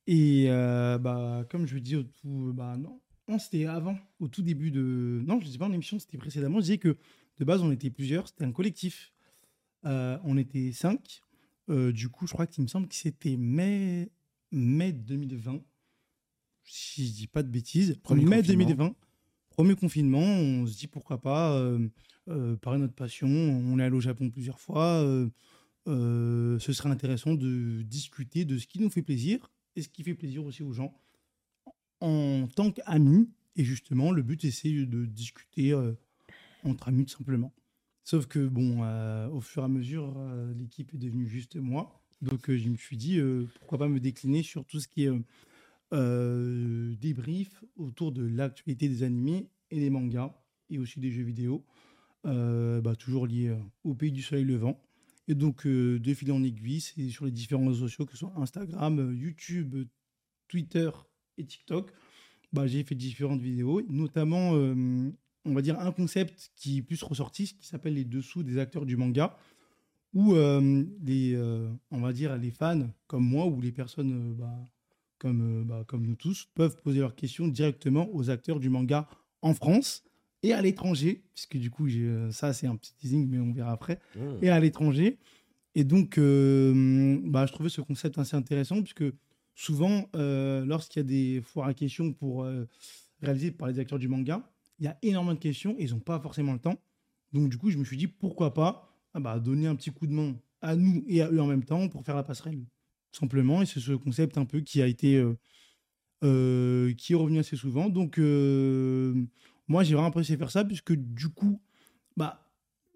Et 0.07 0.45
euh, 0.49 0.97
bah, 0.97 1.45
comme 1.49 1.67
je 1.67 1.77
dis 1.77 1.95
au 1.95 2.03
tout, 2.03 2.51
bah 2.55 2.75
non, 2.77 2.99
non 3.27 3.37
c'était 3.39 3.65
avant, 3.65 3.97
au 4.19 4.27
tout 4.27 4.41
début 4.41 4.71
de, 4.71 5.21
non, 5.25 5.39
je 5.39 5.45
ne 5.45 5.51
sais 5.51 5.57
pas 5.57 5.65
en 5.67 5.71
émission, 5.73 5.99
c'était 5.99 6.17
précédemment. 6.17 6.57
Je 6.57 6.63
disais 6.63 6.77
que 6.79 6.97
de 7.39 7.45
base 7.45 7.61
on 7.61 7.71
était 7.71 7.89
plusieurs, 7.91 8.27
c'était 8.27 8.45
un 8.45 8.51
collectif. 8.51 9.11
Euh, 9.85 10.17
on 10.23 10.37
était 10.37 10.71
cinq. 10.71 11.21
Euh, 11.69 11.91
du 11.91 12.09
coup, 12.09 12.27
je 12.27 12.33
crois 12.33 12.47
qu'il 12.47 12.63
me 12.63 12.67
semble 12.67 12.87
que 12.87 12.95
c'était 12.95 13.37
mai, 13.37 14.11
mai 14.51 14.91
2020, 14.91 15.61
si 16.63 17.07
je 17.07 17.13
dis 17.13 17.27
pas 17.27 17.43
de 17.43 17.49
bêtises. 17.49 17.95
Premier 18.03 18.25
mai 18.25 18.37
confinement. 18.37 18.65
2020, 18.65 18.95
premier 19.49 19.75
confinement, 19.75 20.19
on 20.19 20.65
se 20.65 20.77
dit 20.77 20.87
pourquoi 20.87 21.21
pas. 21.21 21.53
euh, 21.53 21.87
euh, 22.27 22.55
de 22.55 22.77
notre 22.77 22.93
passion. 22.93 23.27
On 23.27 23.79
est 23.79 23.83
allé 23.83 23.95
au 23.95 24.01
Japon 24.01 24.29
plusieurs 24.29 24.59
fois. 24.59 25.03
euh, 25.87 26.59
ce 26.59 26.73
serait 26.73 26.89
intéressant 26.89 27.33
de 27.33 27.81
discuter 27.81 28.45
de 28.45 28.57
ce 28.57 28.67
qui 28.67 28.79
nous 28.79 28.89
fait 28.89 29.01
plaisir 29.01 29.51
et 29.75 29.81
ce 29.81 29.89
qui 29.89 30.03
fait 30.03 30.13
plaisir 30.13 30.43
aussi 30.45 30.61
aux 30.61 30.73
gens 30.73 30.93
en 32.01 32.47
tant 32.55 32.71
qu'amis. 32.71 33.29
Et 33.55 33.63
justement, 33.63 34.11
le 34.11 34.21
but, 34.21 34.49
c'est 34.51 34.71
de 34.85 35.05
discuter 35.05 35.73
entre 36.63 36.87
amis 36.87 37.05
tout 37.05 37.17
simplement. 37.17 37.53
Sauf 38.03 38.25
que, 38.25 38.47
bon, 38.47 38.83
euh, 38.83 39.29
au 39.29 39.41
fur 39.41 39.61
et 39.61 39.65
à 39.65 39.67
mesure, 39.67 40.13
euh, 40.17 40.53
l'équipe 40.55 40.93
est 40.93 40.97
devenue 40.97 41.27
juste 41.27 41.57
moi. 41.57 42.01
Donc, 42.21 42.49
euh, 42.49 42.57
je 42.57 42.69
me 42.69 42.75
suis 42.75 42.97
dit, 42.97 43.19
pourquoi 43.59 43.77
pas 43.77 43.87
me 43.87 43.99
décliner 43.99 44.43
sur 44.43 44.65
tout 44.65 44.79
ce 44.79 44.87
qui 44.87 45.05
est 45.05 45.11
débrief 46.99 47.63
autour 47.75 48.11
de 48.11 48.25
l'actualité 48.25 48.89
des 48.89 49.03
animés 49.03 49.49
et 49.71 49.79
des 49.79 49.89
mangas 49.89 50.33
et 50.69 50.79
aussi 50.79 50.99
des 50.99 51.11
jeux 51.11 51.23
vidéo, 51.23 51.65
bah, 52.23 52.95
toujours 52.97 53.25
liés 53.25 53.55
au 53.83 53.93
pays 53.95 54.11
du 54.11 54.21
soleil 54.21 54.45
levant. 54.45 54.81
Et 55.27 55.35
donc, 55.35 55.65
de 55.65 56.13
fil 56.13 56.31
en 56.31 56.43
aiguille, 56.43 56.81
c'est 56.81 57.09
sur 57.09 57.25
les 57.25 57.31
différents 57.31 57.67
réseaux 57.67 57.87
sociaux, 57.87 58.05
que 58.05 58.13
ce 58.13 58.17
soit 58.17 58.33
Instagram, 58.35 59.15
YouTube, 59.15 59.87
Twitter 60.47 60.89
et 61.37 61.45
TikTok, 61.45 61.93
bah, 62.51 62.67
j'ai 62.67 62.83
fait 62.83 62.95
différentes 62.95 63.41
vidéos, 63.41 63.81
notamment, 63.87 64.53
on 65.45 65.53
va 65.53 65.61
dire, 65.61 65.79
un 65.79 65.91
concept 65.91 66.51
qui 66.55 66.79
est 66.79 66.81
plus 66.81 67.01
ressorti, 67.03 67.55
qui 67.59 67.67
s'appelle 67.67 67.93
les 67.93 68.05
dessous 68.05 68.43
des 68.43 68.57
acteurs 68.57 68.85
du 68.85 68.97
manga, 68.97 69.37
où 70.13 70.33
euh, 70.33 70.83
les, 71.03 71.33
euh, 71.35 71.69
on 71.91 72.01
va 72.01 72.13
dire, 72.13 72.37
les 72.37 72.51
fans 72.51 72.89
comme 73.07 73.23
moi 73.23 73.45
ou 73.45 73.61
les 73.61 73.71
personnes 73.71 74.11
euh, 74.11 74.33
bah, 74.33 74.65
comme, 75.17 75.65
bah, 75.65 75.83
comme 75.87 76.05
nous 76.05 76.15
tous 76.15 76.47
peuvent 76.55 76.81
poser 76.81 76.99
leurs 76.99 77.15
questions 77.15 77.47
directement 77.47 78.09
aux 78.13 78.29
acteurs 78.29 78.59
du 78.59 78.69
manga 78.69 79.07
en 79.41 79.53
France 79.53 80.03
et 80.41 80.53
à 80.53 80.61
l'étranger, 80.61 81.23
puisque 81.33 81.57
du 81.57 81.69
coup, 81.69 81.87
j'ai, 81.87 82.31
ça 82.31 82.53
c'est 82.53 82.67
un 82.67 82.75
petit 82.75 82.93
teasing, 82.93 83.27
mais 83.29 83.39
on 83.39 83.51
verra 83.51 83.71
après 83.71 83.99
et 84.41 84.49
à 84.49 84.59
l'étranger. 84.59 85.19
Et 85.75 85.83
donc, 85.83 86.17
euh, 86.17 87.19
bah, 87.23 87.45
je 87.45 87.53
trouvais 87.53 87.69
ce 87.69 87.81
concept 87.81 88.17
assez 88.17 88.35
intéressant, 88.35 88.81
puisque 88.81 89.05
souvent, 89.55 90.09
euh, 90.15 90.65
lorsqu'il 90.65 90.99
y 91.01 91.05
a 91.05 91.07
des 91.07 91.41
foires 91.41 91.67
à 91.67 91.73
questions 91.73 92.11
pour 92.11 92.43
euh, 92.43 92.65
réalisées 93.21 93.51
par 93.51 93.67
les 93.67 93.79
acteurs 93.79 93.99
du 93.99 94.07
manga, 94.07 94.49
il 94.79 94.85
y 94.85 94.87
a 94.87 94.97
énormément 95.01 95.33
de 95.33 95.39
questions 95.39 95.75
et 95.77 95.83
ils 95.83 95.91
n'ont 95.91 95.99
pas 95.99 96.19
forcément 96.19 96.53
le 96.53 96.59
temps. 96.59 96.79
Donc, 97.33 97.49
du 97.49 97.57
coup, 97.57 97.69
je 97.69 97.77
me 97.77 97.83
suis 97.83 97.97
dit, 97.97 98.07
pourquoi 98.07 98.53
pas 98.53 98.85
ah 99.13 99.19
bah, 99.19 99.39
donner 99.39 99.67
un 99.67 99.75
petit 99.75 99.91
coup 99.91 100.07
de 100.07 100.13
main 100.13 100.35
à 100.61 100.75
nous 100.75 101.03
et 101.07 101.21
à 101.21 101.31
eux 101.31 101.41
en 101.41 101.47
même 101.47 101.63
temps 101.63 101.87
pour 101.89 102.03
faire 102.03 102.15
la 102.15 102.23
passerelle, 102.23 102.63
simplement. 103.11 103.61
Et 103.61 103.65
c'est 103.65 103.79
ce 103.79 103.93
concept 103.93 104.37
un 104.37 104.45
peu 104.45 104.61
qui 104.61 104.81
a 104.81 104.87
été... 104.87 105.15
euh, 105.17 105.37
euh, 106.23 106.93
qui 106.95 107.13
est 107.13 107.15
revenu 107.15 107.39
assez 107.39 107.55
souvent. 107.55 107.87
Donc, 107.87 108.19
euh, 108.19 109.13
moi, 109.69 109.83
j'ai 109.83 109.93
vraiment 109.93 110.09
apprécié 110.09 110.35
faire 110.35 110.51
ça, 110.51 110.65
puisque 110.65 110.93
du 110.93 111.29
coup, 111.29 111.61
bah, 112.17 112.45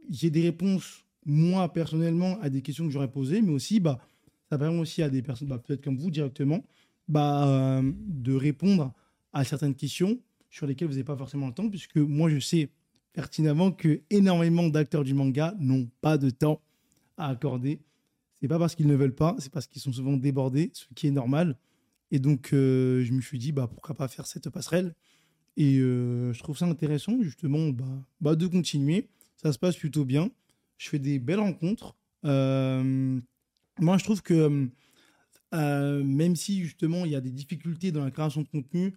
j'ai 0.10 0.30
des 0.30 0.42
réponses, 0.42 1.06
moi, 1.26 1.72
personnellement, 1.72 2.38
à 2.42 2.50
des 2.50 2.62
questions 2.62 2.86
que 2.86 2.92
j'aurais 2.92 3.12
posées, 3.12 3.42
mais 3.42 3.54
aussi, 3.54 3.80
bah, 3.80 4.00
ça 4.50 4.58
permet 4.58 4.78
aussi 4.78 5.02
à 5.02 5.10
des 5.10 5.22
personnes, 5.22 5.48
bah, 5.48 5.58
peut-être 5.58 5.82
comme 5.82 5.98
vous 5.98 6.12
directement, 6.12 6.66
bah, 7.08 7.82
de 7.82 8.34
répondre 8.34 8.94
à 9.32 9.46
certaines 9.46 9.76
questions 9.76 10.20
sur 10.54 10.68
lesquelles 10.68 10.88
vous 10.88 10.94
n'avez 10.94 11.04
pas 11.04 11.18
forcément 11.18 11.48
le 11.48 11.54
temps, 11.54 11.68
puisque 11.68 11.98
moi, 11.98 12.30
je 12.30 12.38
sais 12.38 12.70
pertinemment 13.12 13.72
que 13.72 14.02
énormément 14.12 14.68
d'acteurs 14.70 15.04
du 15.04 15.16
manga 15.16 15.56
n'ont 15.60 15.90
pas 16.00 16.20
de 16.20 16.30
temps 16.30 16.62
à 17.18 17.30
accorder. 17.30 17.82
C'est 18.40 18.48
pas 18.48 18.60
parce 18.60 18.76
qu'ils 18.76 18.86
ne 18.86 18.96
veulent 18.96 19.16
pas, 19.16 19.36
c'est 19.40 19.52
parce 19.52 19.66
qu'ils 19.66 19.82
sont 19.82 19.92
souvent 19.92 20.16
débordés, 20.16 20.70
ce 20.74 20.86
qui 20.94 21.08
est 21.08 21.12
normal. 21.12 21.58
Et 22.12 22.20
donc, 22.20 22.54
euh, 22.54 23.04
je 23.04 23.14
me 23.14 23.22
suis 23.22 23.40
dit, 23.40 23.52
bah, 23.52 23.68
pourquoi 23.68 23.96
pas 23.96 24.08
faire 24.08 24.28
cette 24.28 24.48
passerelle 24.52 24.94
Et 25.58 25.80
euh, 25.80 26.34
je 26.34 26.44
trouve 26.44 26.56
ça 26.56 26.66
intéressant, 26.66 27.20
justement, 27.22 27.70
bah, 27.70 27.86
bah, 28.22 28.36
de 28.36 28.46
continuer. 28.46 29.10
Ça 29.38 29.52
se 29.54 29.58
passe 29.58 29.76
plutôt 29.76 30.06
bien. 30.06 30.30
Je 30.78 30.88
fais 30.88 31.00
des 31.00 31.18
belles 31.18 31.40
rencontres. 31.40 31.96
Euh, 32.26 33.20
moi, 33.80 33.98
je 33.98 34.04
trouve 34.04 34.22
que 34.22 34.70
euh, 35.54 36.04
même 36.04 36.36
si, 36.36 36.62
justement, 36.64 37.06
il 37.06 37.12
y 37.12 37.16
a 37.16 37.22
des 37.22 37.32
difficultés 37.32 37.92
dans 37.92 38.04
la 38.04 38.12
création 38.12 38.42
de 38.42 38.48
contenu, 38.48 38.96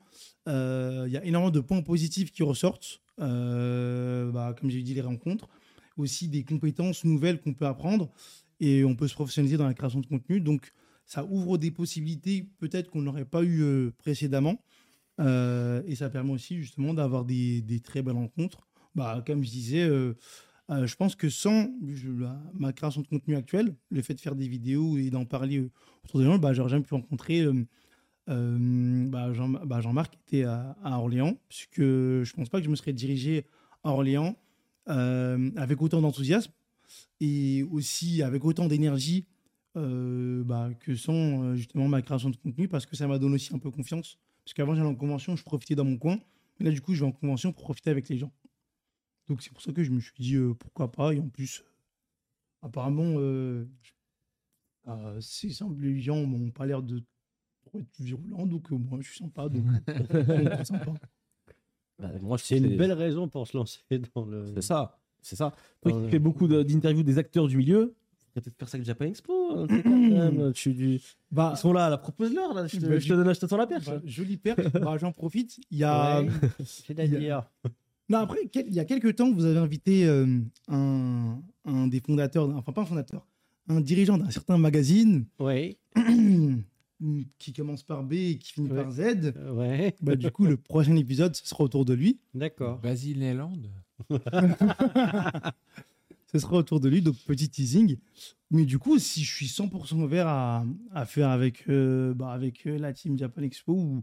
euh, 0.48 1.04
il 1.06 1.12
y 1.12 1.16
a 1.16 1.24
énormément 1.24 1.50
de 1.50 1.60
points 1.60 1.82
positifs 1.82 2.32
qui 2.32 2.42
ressortent. 2.42 3.00
Euh, 3.20 4.30
bah, 4.30 4.54
comme 4.58 4.70
j'ai 4.70 4.82
dit, 4.82 4.94
les 4.94 5.02
rencontres. 5.02 5.48
Aussi 5.96 6.28
des 6.28 6.44
compétences 6.44 7.04
nouvelles 7.04 7.40
qu'on 7.40 7.54
peut 7.54 7.66
apprendre. 7.66 8.10
Et 8.60 8.84
on 8.84 8.94
peut 8.94 9.08
se 9.08 9.14
professionnaliser 9.14 9.56
dans 9.56 9.66
la 9.66 9.74
création 9.74 10.00
de 10.00 10.06
contenu. 10.06 10.40
Donc, 10.40 10.72
ça 11.04 11.24
ouvre 11.24 11.58
des 11.58 11.70
possibilités 11.70 12.48
peut-être 12.58 12.90
qu'on 12.90 13.02
n'aurait 13.02 13.26
pas 13.26 13.44
eu 13.44 13.90
précédemment. 13.98 14.60
Et 15.18 15.94
ça 15.94 16.10
permet 16.10 16.32
aussi 16.32 16.56
justement 16.56 16.94
d'avoir 16.94 17.24
des, 17.24 17.80
très 17.84 18.02
belles 18.02 18.14
rencontres. 18.14 18.66
Bah, 18.94 19.22
comme 19.26 19.44
je 19.44 19.50
disais, 19.50 19.88
je 20.68 20.94
pense 20.96 21.14
que 21.14 21.28
sans 21.28 21.70
la- 22.18 22.40
ma 22.54 22.72
création 22.72 23.00
de 23.00 23.06
contenu 23.06 23.36
actuelle, 23.36 23.74
le 23.90 24.02
fait 24.02 24.14
de 24.14 24.20
faire 24.20 24.34
des 24.34 24.48
vidéos 24.48 24.98
et 24.98 25.10
d'en 25.10 25.24
parler 25.24 25.58
euh, 25.58 25.70
autour 26.04 26.20
des 26.20 26.26
gens, 26.26 26.38
bah, 26.38 26.52
j'aurais 26.52 26.70
jamais 26.70 26.84
pu 26.84 26.94
rencontrer 26.94 27.40
euh, 27.42 27.64
euh, 28.28 29.06
bah, 29.08 29.30
bah, 29.64 29.80
Jean-Marc 29.80 30.12
qui 30.12 30.36
était 30.38 30.44
à, 30.44 30.76
Orléans, 30.84 31.36
puisque 31.48 31.80
je 31.80 32.32
pense 32.32 32.48
pas 32.48 32.58
que 32.58 32.64
je 32.64 32.70
me 32.70 32.76
serais 32.76 32.92
dirigé 32.92 33.46
à 33.84 33.90
Orléans 33.90 34.36
euh, 34.88 35.50
avec 35.56 35.80
autant 35.82 36.00
d'enthousiasme 36.00 36.52
et 37.20 37.62
aussi 37.70 38.22
avec 38.22 38.44
autant 38.44 38.66
d'énergie 38.66 39.26
euh, 39.76 40.42
bah, 40.44 40.70
que 40.80 40.94
sans 40.96 41.44
euh, 41.44 41.54
justement 41.54 41.86
ma 41.88 42.02
création 42.02 42.30
de 42.30 42.36
contenu, 42.36 42.66
parce 42.66 42.86
que 42.86 42.96
ça 42.96 43.06
m'a 43.06 43.18
donné 43.18 43.34
aussi 43.34 43.54
un 43.54 43.58
peu 43.58 43.70
confiance. 43.70 44.18
Parce 44.44 44.54
qu'avant, 44.54 44.74
j'allais 44.74 44.88
en 44.88 44.94
convention, 44.94 45.36
je 45.36 45.42
profitais 45.44 45.74
dans 45.74 45.84
mon 45.84 45.98
coin. 45.98 46.18
Mais 46.58 46.66
là, 46.66 46.72
du 46.72 46.80
coup, 46.80 46.94
je 46.94 47.00
vais 47.00 47.06
en 47.06 47.12
convention 47.12 47.52
pour 47.52 47.64
profiter 47.64 47.90
avec 47.90 48.08
les 48.08 48.16
gens. 48.16 48.32
Donc, 49.28 49.42
c'est 49.42 49.52
pour 49.52 49.62
ça 49.62 49.72
que 49.72 49.82
je 49.82 49.90
me 49.90 50.00
suis 50.00 50.12
dit 50.18 50.36
euh, 50.36 50.54
pourquoi 50.54 50.90
pas. 50.92 51.12
Et 51.14 51.20
en 51.20 51.28
plus, 51.28 51.60
euh, 51.60 52.66
apparemment, 52.66 53.14
euh, 53.18 53.68
euh, 54.88 55.20
c'est 55.20 55.48
les 55.78 56.00
gens 56.00 56.26
n'ont 56.26 56.50
pas 56.50 56.66
l'air 56.66 56.82
de 56.82 57.02
trop 57.64 57.80
être 57.80 58.00
virulents. 58.00 58.46
Donc, 58.46 58.70
euh, 58.72 58.76
moi, 58.76 58.98
je 59.00 59.08
suis 59.10 59.18
sympa. 59.18 59.48
Donc, 59.48 59.64
c'est 60.58 60.64
sympa. 60.64 60.92
Bah, 61.98 62.10
moi, 62.20 62.38
C'est 62.38 62.58
une 62.58 62.76
belle 62.76 62.92
raison 62.92 63.28
pour 63.28 63.46
se 63.48 63.56
lancer 63.56 63.80
dans 64.14 64.24
le. 64.26 64.52
C'est 64.54 64.62
ça, 64.62 64.98
c'est 65.22 65.36
ça. 65.36 65.54
Toi 65.80 65.92
qui 65.92 66.00
le- 66.04 66.08
fais 66.08 66.18
beaucoup 66.18 66.46
d'interviews 66.46 67.02
des 67.02 67.18
acteurs 67.18 67.48
du 67.48 67.56
milieu, 67.56 67.94
tu 68.18 68.26
vas 68.36 68.42
peut-être 68.42 68.58
faire 68.58 68.68
ça 68.68 68.76
avec 68.76 68.86
Japan 68.86 69.06
Expo. 69.06 69.32
hein, 69.56 69.66
tu 69.66 69.76
sais, 69.76 69.82
quand 69.82 69.90
même, 69.90 70.52
tu- 70.52 70.74
tu- 70.76 71.00
Bah, 71.32 71.52
Ils 71.56 71.58
sont 71.58 71.72
là, 71.72 71.88
là 71.88 71.96
propose-leur, 71.96 72.52
là, 72.52 72.66
je 72.66 72.76
te, 72.78 72.84
Bah, 72.86 72.98
je 72.98 73.08
te 73.08 73.14
donne, 73.14 73.34
je 73.34 73.40
te 73.40 73.54
la 73.54 73.66
perche. 73.66 73.86
bah, 73.86 74.00
jolie 74.04 74.36
perche. 74.36 74.70
Bah, 74.74 74.98
J'en 74.98 75.10
profite. 75.10 75.58
Il 75.70 75.78
y 75.78 75.84
a. 75.84 76.20
Ouais, 76.22 76.28
C'est-à-dire. 76.64 77.50
Non, 78.08 78.18
après, 78.18 78.38
quel- 78.52 78.66
il 78.68 78.74
y 78.74 78.80
a 78.80 78.84
quelques 78.84 79.16
temps, 79.16 79.32
vous 79.32 79.44
avez 79.44 79.58
invité 79.58 80.06
euh, 80.06 80.38
un, 80.68 81.40
un 81.64 81.86
des 81.88 82.00
fondateurs, 82.00 82.48
enfin 82.56 82.72
pas 82.72 82.82
un 82.82 82.86
fondateur, 82.86 83.26
un 83.68 83.80
dirigeant 83.80 84.16
d'un 84.18 84.30
certain 84.30 84.58
magazine 84.58 85.24
Oui. 85.40 85.76
qui 87.38 87.52
commence 87.52 87.82
par 87.82 88.02
B 88.04 88.12
et 88.14 88.38
qui 88.38 88.52
finit 88.52 88.70
Ouais. 88.70 88.82
par 88.82 88.90
Z. 88.92 89.00
euh, 89.36 89.52
Ouais. 89.52 89.94
Bah, 90.00 90.14
du 90.16 90.30
coup, 90.30 90.44
le 90.46 90.56
prochain 90.56 90.94
épisode, 90.96 91.34
ce 91.36 91.46
sera 91.46 91.64
autour 91.64 91.84
de 91.84 91.94
lui. 91.94 92.18
D'accord. 92.34 92.78
Basile 92.78 93.20
Leland 93.20 93.52
Ce 96.32 96.38
sera 96.40 96.56
autour 96.56 96.80
de 96.80 96.88
lui, 96.88 97.02
donc 97.02 97.16
petit 97.26 97.48
teasing. 97.48 97.96
Mais 98.50 98.64
du 98.64 98.78
coup, 98.78 98.98
si 98.98 99.24
je 99.24 99.32
suis 99.34 99.46
100% 99.46 100.02
ouvert 100.02 100.26
à, 100.28 100.64
à 100.92 101.06
faire 101.06 101.30
avec, 101.30 101.64
euh, 101.68 102.14
bah, 102.14 102.30
avec 102.32 102.66
euh, 102.66 102.78
la 102.78 102.92
team 102.92 103.16
Japan 103.18 103.42
Expo 103.42 103.72
ou, 103.72 104.02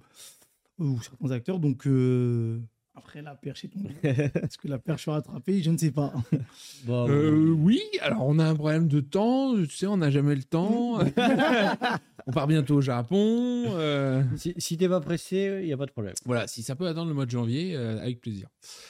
ou 0.80 1.01
certains 1.01 1.32
acteurs, 1.32 1.60
donc 1.60 1.86
euh, 1.86 2.60
après 2.95 3.21
la 3.21 3.33
perche 3.35 3.65
est 3.65 3.69
tombée. 3.69 3.93
Est-ce 4.03 4.57
que 4.57 4.67
la 4.67 4.77
perche 4.77 5.05
sera 5.05 5.17
attrapée? 5.17 5.61
Je 5.63 5.71
ne 5.71 5.77
sais 5.77 5.91
pas. 5.91 6.13
Bon, 6.85 7.07
Euh, 7.09 7.49
oui, 7.49 7.81
alors 8.01 8.23
on 8.27 8.37
a 8.39 8.45
un 8.45 8.55
problème 8.55 8.87
de 8.87 8.99
temps, 8.99 9.55
tu 9.55 9.67
sais, 9.69 9.87
on 9.87 9.97
n'a 9.97 10.09
jamais 10.11 10.35
le 10.35 10.43
temps. 10.43 10.99
on 12.27 12.31
part 12.31 12.47
bientôt 12.47 12.75
au 12.75 12.81
Japon. 12.81 13.63
euh, 13.75 14.21
Si, 14.35 14.53
si 14.57 14.77
t'es 14.77 14.89
pas 14.89 14.99
pressé, 14.99 15.59
il 15.61 15.65
n'y 15.65 15.73
a 15.73 15.77
pas 15.77 15.85
de 15.85 15.91
problème. 15.91 16.13
Voilà, 16.25 16.45
si 16.47 16.61
ça 16.61 16.75
peut 16.75 16.87
attendre 16.87 17.07
le 17.07 17.13
mois 17.15 17.25
de 17.25 17.31
janvier, 17.31 17.75
euh, 17.75 17.99
avec 18.01 18.19
plaisir. 18.21 18.47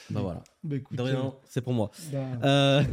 Bah 0.09 0.21
voilà, 0.21 0.43
Bah, 0.63 0.75
écoute, 0.75 0.99
c'est 1.49 1.61
pour 1.61 1.73
moi. 1.73 1.91
bah, 2.11 2.19
Euh, 2.43 2.83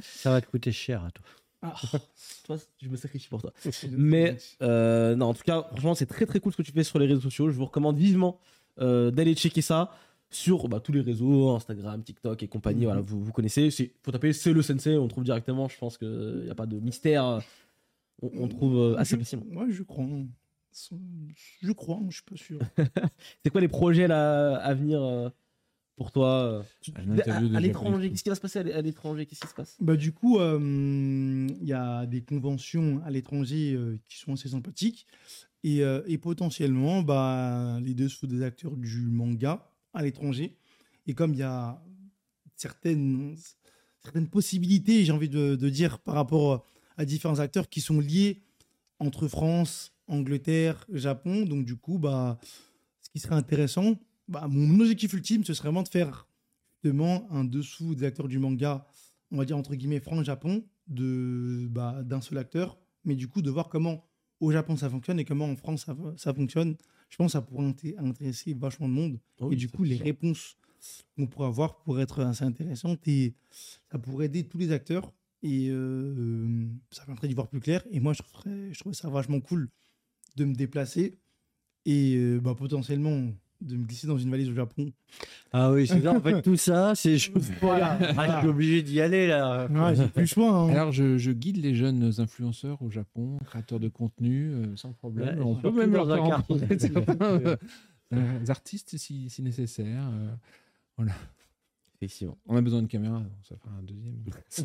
Ça 0.00 0.30
va 0.30 0.40
te 0.40 0.46
coûter 0.46 0.72
cher 0.72 1.04
à 1.04 1.10
toi. 1.10 1.24
ah, 1.62 1.74
toi, 2.44 2.56
je 2.80 2.88
me 2.88 2.96
sacrifie 2.96 3.28
pour 3.28 3.40
toi. 3.40 3.52
Mais 3.90 4.36
euh, 4.62 5.14
non, 5.14 5.26
en 5.26 5.34
tout 5.34 5.42
cas, 5.44 5.62
franchement, 5.70 5.94
c'est 5.94 6.06
très 6.06 6.26
très 6.26 6.40
cool 6.40 6.52
ce 6.52 6.56
que 6.56 6.62
tu 6.62 6.72
fais 6.72 6.84
sur 6.84 6.98
les 6.98 7.06
réseaux 7.06 7.20
sociaux. 7.20 7.50
Je 7.50 7.56
vous 7.56 7.66
recommande 7.66 7.96
vivement 7.96 8.38
euh, 8.40 8.44
d'aller 8.78 9.34
checker 9.34 9.62
ça 9.62 9.90
sur 10.30 10.66
bah, 10.68 10.80
tous 10.80 10.92
les 10.92 11.02
réseaux, 11.02 11.50
Instagram, 11.50 12.02
TikTok 12.02 12.42
et 12.42 12.48
compagnie. 12.48 12.80
Mhm. 12.80 12.84
Voilà, 12.86 13.00
vous, 13.02 13.22
vous 13.22 13.32
connaissez. 13.32 13.68
Il 13.78 13.90
faut 14.02 14.12
taper 14.12 14.32
c'est 14.32 14.52
le 14.52 14.62
sensei, 14.62 14.96
on 14.96 15.08
trouve 15.08 15.24
directement. 15.24 15.68
Je 15.68 15.76
pense 15.78 15.98
qu'il 15.98 16.42
n'y 16.44 16.50
a 16.50 16.54
pas 16.54 16.66
de 16.66 16.78
mystère. 16.80 17.40
On, 18.22 18.30
on 18.38 18.48
trouve 18.48 18.76
euh, 18.78 18.96
assez 18.96 19.16
facilement. 19.18 19.44
Ouais, 19.54 19.66
je 19.70 19.82
crois. 19.82 20.06
Je 21.60 21.72
crois, 21.72 22.00
je 22.08 22.14
suis 22.14 22.22
pas 22.24 22.36
sûr. 22.36 22.58
C'est 23.44 23.50
quoi 23.50 23.60
les 23.60 23.68
projets 23.68 24.08
là, 24.08 24.56
à 24.56 24.72
venir 24.72 25.02
euh, 25.02 25.28
pour 25.96 26.12
toi 26.12 26.28
euh, 26.28 26.62
À, 26.94 27.60
l'étranger, 27.60 28.10
qu'est-ce 28.10 28.22
qui 28.22 28.28
va 28.30 28.34
se 28.34 28.40
passer 28.40 28.60
à 28.60 28.62
l'é- 28.62 28.72
à 28.72 28.80
l'étranger 28.80 29.26
Qu'est-ce 29.26 29.40
qui 29.42 29.48
se 29.48 29.54
passe? 29.54 29.76
Bah, 29.80 29.96
du 29.96 30.12
coup, 30.12 30.38
euh, 30.38 30.58
il 31.60 31.66
y 31.66 31.74
a 31.74 32.06
des 32.06 32.22
conventions 32.22 33.02
à 33.04 33.10
l'étranger 33.10 33.74
euh, 33.74 33.98
qui 34.08 34.18
sont 34.18 34.32
assez 34.32 34.48
sympathiques. 34.48 35.06
Et, 35.64 35.82
euh, 35.82 36.02
et 36.06 36.18
potentiellement, 36.18 37.02
bah, 37.02 37.78
les 37.82 37.94
deux 37.94 38.08
sont 38.08 38.26
des 38.26 38.42
acteurs 38.42 38.76
du 38.76 39.00
manga 39.02 39.70
à 39.94 40.02
l'étranger. 40.02 40.56
Et 41.06 41.14
comme 41.14 41.32
il 41.34 41.38
y 41.38 41.44
a 41.44 41.82
certaines, 42.56 43.36
certaines 44.02 44.28
possibilités, 44.28 45.04
j'ai 45.04 45.12
envie 45.12 45.28
de, 45.28 45.56
dire, 45.68 45.98
par 45.98 46.14
rapport 46.14 46.64
à 46.96 47.04
différents 47.04 47.38
acteurs 47.38 47.68
qui 47.68 47.80
sont 47.80 48.00
liés 48.00 48.42
entre 48.98 49.28
France, 49.28 49.92
Angleterre, 50.08 50.84
Japon. 50.92 51.44
Donc, 51.44 51.64
du 51.64 51.76
coup, 51.76 51.98
bah, 51.98 52.38
ce 53.00 53.10
qui 53.10 53.18
serait 53.18 53.34
intéressant, 53.34 53.98
bah, 54.28 54.46
mon 54.48 54.80
objectif 54.80 55.12
ultime, 55.12 55.44
ce 55.44 55.54
serait 55.54 55.68
vraiment 55.68 55.82
de 55.82 55.88
faire 55.88 56.26
justement 56.72 57.28
un 57.30 57.44
dessous 57.44 57.94
des 57.94 58.04
acteurs 58.04 58.28
du 58.28 58.38
manga, 58.38 58.86
on 59.30 59.36
va 59.36 59.44
dire 59.44 59.56
entre 59.56 59.74
guillemets 59.74 60.00
France-Japon, 60.00 60.64
bah, 60.88 62.02
d'un 62.04 62.20
seul 62.20 62.38
acteur. 62.38 62.78
Mais 63.04 63.14
du 63.14 63.28
coup, 63.28 63.42
de 63.42 63.50
voir 63.50 63.68
comment 63.68 64.04
au 64.42 64.50
Japon 64.50 64.76
ça 64.76 64.90
fonctionne 64.90 65.18
et 65.20 65.24
comment 65.24 65.46
en 65.46 65.56
France 65.56 65.84
ça, 65.84 65.96
ça 66.16 66.34
fonctionne. 66.34 66.76
Je 67.08 67.16
pense 67.16 67.28
que 67.28 67.32
ça 67.32 67.42
pourrait 67.42 67.66
inté- 67.66 67.94
intéresser 67.98 68.54
vachement 68.54 68.88
de 68.88 68.94
monde. 68.94 69.20
et 69.52 69.56
du 69.56 69.68
coup, 69.68 69.84
les 69.84 69.96
réponses 69.96 70.56
qu'on 71.16 71.26
pourrait 71.26 71.46
avoir 71.46 71.76
pourraient 71.76 72.02
être 72.02 72.20
assez 72.22 72.44
intéressantes 72.44 73.06
et 73.06 73.34
ça 73.50 73.98
pourrait 73.98 74.26
aider 74.26 74.44
tous 74.44 74.58
les 74.58 74.72
acteurs. 74.72 75.12
Et 75.44 75.68
euh, 75.70 76.66
ça 76.90 77.04
permettrait 77.04 77.28
d'y 77.28 77.34
voir 77.34 77.48
plus 77.48 77.60
clair. 77.60 77.84
Et 77.90 78.00
moi, 78.00 78.12
je 78.12 78.22
trouverais, 78.22 78.72
je 78.72 78.78
trouverais 78.78 78.94
ça 78.94 79.08
vachement 79.10 79.40
cool 79.40 79.68
de 80.36 80.44
me 80.44 80.54
déplacer 80.54 81.18
et 81.84 82.14
euh, 82.16 82.40
bah, 82.40 82.54
potentiellement 82.54 83.32
de 83.62 83.76
me 83.76 83.84
glisser 83.84 84.06
dans 84.06 84.18
une 84.18 84.30
valise 84.30 84.48
au 84.50 84.54
Japon. 84.54 84.92
Ah 85.52 85.70
oui, 85.72 85.86
c'est 85.86 86.00
ça. 86.00 86.12
En 86.12 86.20
fait, 86.20 86.40
tout 86.42 86.56
ça, 86.56 86.94
c'est 86.94 87.16
je 87.18 87.30
Voilà. 87.60 87.98
Ah, 88.16 88.34
je 88.34 88.38
suis 88.40 88.48
obligé 88.48 88.82
d'y 88.82 89.00
aller 89.00 89.26
là. 89.26 89.66
Ouais, 89.70 89.94
j'ai 89.94 90.06
plus 90.08 90.20
le 90.22 90.26
choix. 90.26 90.50
hein. 90.50 90.68
Alors, 90.70 90.92
je, 90.92 91.18
je 91.18 91.30
guide 91.32 91.58
les 91.58 91.74
jeunes 91.74 92.12
influenceurs 92.18 92.80
au 92.82 92.90
Japon, 92.90 93.38
créateurs 93.44 93.80
de 93.80 93.88
contenu, 93.88 94.50
euh, 94.52 94.76
sans 94.76 94.92
problème. 94.92 95.38
Ouais, 95.38 95.44
On 95.44 95.54
peut 95.56 95.70
même 95.70 95.92
leur 95.92 96.06
faire 96.06 96.24
rencontrer 96.24 96.78
certains 96.78 97.16
euh, 97.20 97.56
euh, 98.14 98.46
artistes 98.48 98.96
si, 98.96 99.28
si 99.30 99.42
nécessaire. 99.42 100.04
euh. 101.00 101.04
Effectivement. 102.04 102.36
on 102.46 102.56
a 102.56 102.60
besoin 102.60 102.82
de 102.82 102.88
caméra, 102.88 103.22
ça 103.42 103.56
fera 103.56 103.70
un 103.76 103.82
deuxième. 103.82 104.22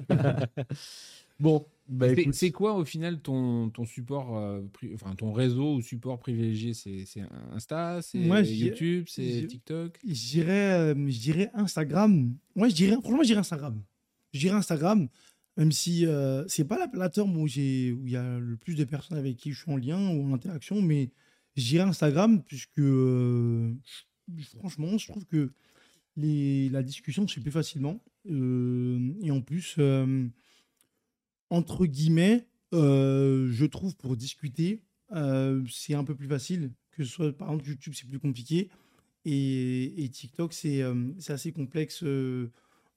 Bon, 1.40 1.68
bah 1.88 2.08
C'est- 2.32 2.52
quoi 2.52 2.74
au 2.74 2.84
final 2.84 3.20
ton, 3.22 3.70
ton 3.70 3.86
support, 3.86 4.36
euh, 4.38 4.62
pri- 4.74 4.92
enfin 4.96 5.14
ton 5.14 5.32
réseau 5.34 5.76
ou 5.76 5.82
support 5.82 6.18
privilégié? 6.18 6.74
C'est 6.74 7.06
c'est 7.06 7.22
Insta, 7.52 8.02
c'est 8.02 8.18
Moi, 8.18 8.42
YouTube, 8.42 9.06
c'est 9.08 9.46
TikTok? 9.48 10.00
Je 10.04 10.14
dirais, 10.30 10.74
euh, 10.74 10.96
je 10.96 11.20
dirais 11.20 11.52
Instagram. 11.54 12.34
Ouais, 12.56 12.72
je 12.72 12.76
dirais, 12.76 12.96
franchement, 13.00 13.20
je 13.22 13.28
dirais 13.28 13.40
Instagram. 13.42 13.80
Je 14.34 14.40
dirais 14.40 14.56
Instagram, 14.56 15.08
même 15.58 15.72
si 15.72 16.08
euh, 16.08 16.44
c'est 16.48 16.66
pas 16.66 16.80
la 16.80 16.88
plateforme 16.88 17.38
où 17.38 17.48
j'ai, 17.48 17.92
où 17.92 18.08
il 18.08 18.14
y 18.14 18.18
a 18.18 18.40
le 18.40 18.58
plus 18.58 18.74
de 18.74 18.84
personnes 18.84 19.20
avec 19.20 19.38
qui 19.38 19.52
je 19.52 19.62
suis 19.62 19.72
en 19.72 19.78
lien 19.78 20.10
ou 20.10 20.24
en 20.24 20.34
interaction, 20.34 20.82
mais 20.82 21.12
je 21.56 21.64
dirais 21.68 21.84
Instagram 21.88 22.42
puisque, 22.42 22.80
euh, 22.80 23.76
franchement, 24.58 24.98
je 24.98 25.08
trouve 25.08 25.26
que 25.26 25.52
la 26.18 26.84
discussion 26.84 27.28
se 27.28 27.40
plus 27.40 27.52
facilement. 27.52 28.04
Euh, 28.30 29.14
et 29.22 29.32
en 29.32 29.42
plus, 29.42 29.76
euh, 29.80 30.28
entre 31.50 31.86
guillemets, 31.86 32.48
euh, 32.74 33.48
je 33.52 33.66
trouve 33.66 33.96
pour 33.96 34.18
discuter, 34.18 34.84
c'est 35.70 35.94
un 35.94 36.04
peu 36.04 36.16
plus 36.16 36.28
facile 36.28 36.72
que 36.92 37.04
ce 37.04 37.12
soit 37.12 37.38
par 37.38 37.50
exemple 37.50 37.70
YouTube, 37.70 37.94
c'est 37.96 38.08
plus 38.08 38.20
compliqué. 38.20 38.70
Et, 39.24 40.10
TikTok, 40.12 40.54
c'est 40.54 40.84
assez 41.28 41.52
complexe 41.52 42.04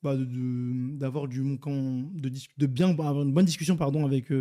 bah, 0.03 0.17
d'avoir 0.17 1.29
du 1.29 1.43
de, 1.43 2.31
de 2.59 2.67
bien 2.67 2.91
avoir 2.91 3.23
une 3.23 3.33
bonne 3.33 3.45
discussion 3.45 3.77
pardon 3.77 4.07
avec 4.07 4.33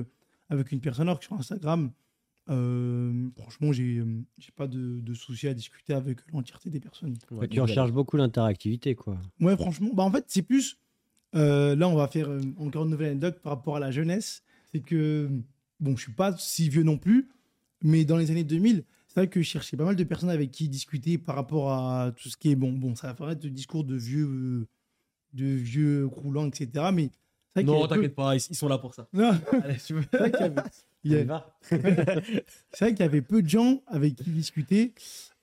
avec 0.49 0.71
une 0.71 0.79
personne 0.81 1.07
alors 1.07 1.19
que 1.19 1.25
sur 1.25 1.35
Instagram 1.35 1.91
euh, 2.49 3.29
franchement 3.37 3.71
j'ai 3.71 3.97
euh, 3.97 4.05
j'ai 4.37 4.51
pas 4.55 4.67
de, 4.67 4.99
de 4.99 5.13
souci 5.13 5.47
à 5.47 5.53
discuter 5.53 5.93
avec 5.93 6.19
l'entièreté 6.33 6.69
des 6.69 6.79
personnes 6.79 7.15
ouais, 7.31 7.47
tu 7.47 7.59
recherches 7.61 7.91
beaucoup 7.91 8.17
l'interactivité, 8.17 8.95
quoi. 8.95 9.17
ouais 9.39 9.55
franchement 9.55 9.89
bah 9.93 10.03
en 10.03 10.11
fait 10.11 10.25
c'est 10.27 10.41
plus 10.41 10.77
euh, 11.35 11.75
là 11.75 11.87
on 11.87 11.95
va 11.95 12.07
faire 12.07 12.29
euh, 12.29 12.41
encore 12.57 12.85
une 12.85 12.91
nouvelle 12.91 13.09
anecdote 13.11 13.39
par 13.41 13.53
rapport 13.53 13.75
à 13.75 13.79
la 13.79 13.91
jeunesse 13.91 14.41
c'est 14.71 14.79
que 14.79 15.29
bon 15.79 15.95
je 15.95 16.01
suis 16.03 16.13
pas 16.13 16.35
si 16.37 16.69
vieux 16.69 16.83
non 16.83 16.97
plus 16.97 17.29
mais 17.83 18.03
dans 18.05 18.17
les 18.17 18.31
années 18.31 18.43
2000 18.43 18.83
c'est 19.07 19.21
vrai 19.21 19.27
que 19.27 19.41
je 19.41 19.47
cherchais 19.47 19.75
pas 19.77 19.85
mal 19.85 19.95
de 19.95 20.03
personnes 20.03 20.29
avec 20.29 20.51
qui 20.51 20.69
discuter 20.69 21.17
par 21.17 21.35
rapport 21.35 21.71
à 21.71 22.11
tout 22.15 22.29
ce 22.29 22.37
qui 22.37 22.51
est 22.51 22.55
bon. 22.55 22.73
Bon, 22.73 22.93
ça 22.93 23.07
va 23.07 23.15
faire 23.15 23.31
être 23.31 23.43
le 23.43 23.49
discours 23.49 23.83
de 23.83 23.95
vieux, 23.95 24.67
de 25.33 25.45
vieux 25.45 26.07
croulants, 26.09 26.45
etc. 26.45 26.91
Mais 26.93 27.09
non, 27.63 27.81
peu- 27.81 27.95
t'inquiète 27.95 28.13
pas, 28.13 28.35
ils, 28.35 28.41
ils 28.51 28.55
sont 28.55 28.67
là 28.67 28.77
pour 28.77 28.93
ça. 28.93 29.07
Non, 29.11 29.31
Allez, 29.63 29.77
tu 29.83 29.95
veux- 29.95 30.05
c'est 31.07 31.15
vrai 31.15 31.25
qu'il 31.25 31.85
y 31.85 31.85
avait- 31.85 31.85
il 31.85 31.87
y 31.87 31.91
a- 31.91 32.21
c'est 32.71 32.85
vrai 32.85 32.93
qu'il 32.93 32.99
y 33.01 33.03
avait 33.03 33.21
peu 33.21 33.41
de 33.41 33.49
gens 33.49 33.81
avec 33.87 34.15
qui 34.15 34.29
discuter 34.31 34.93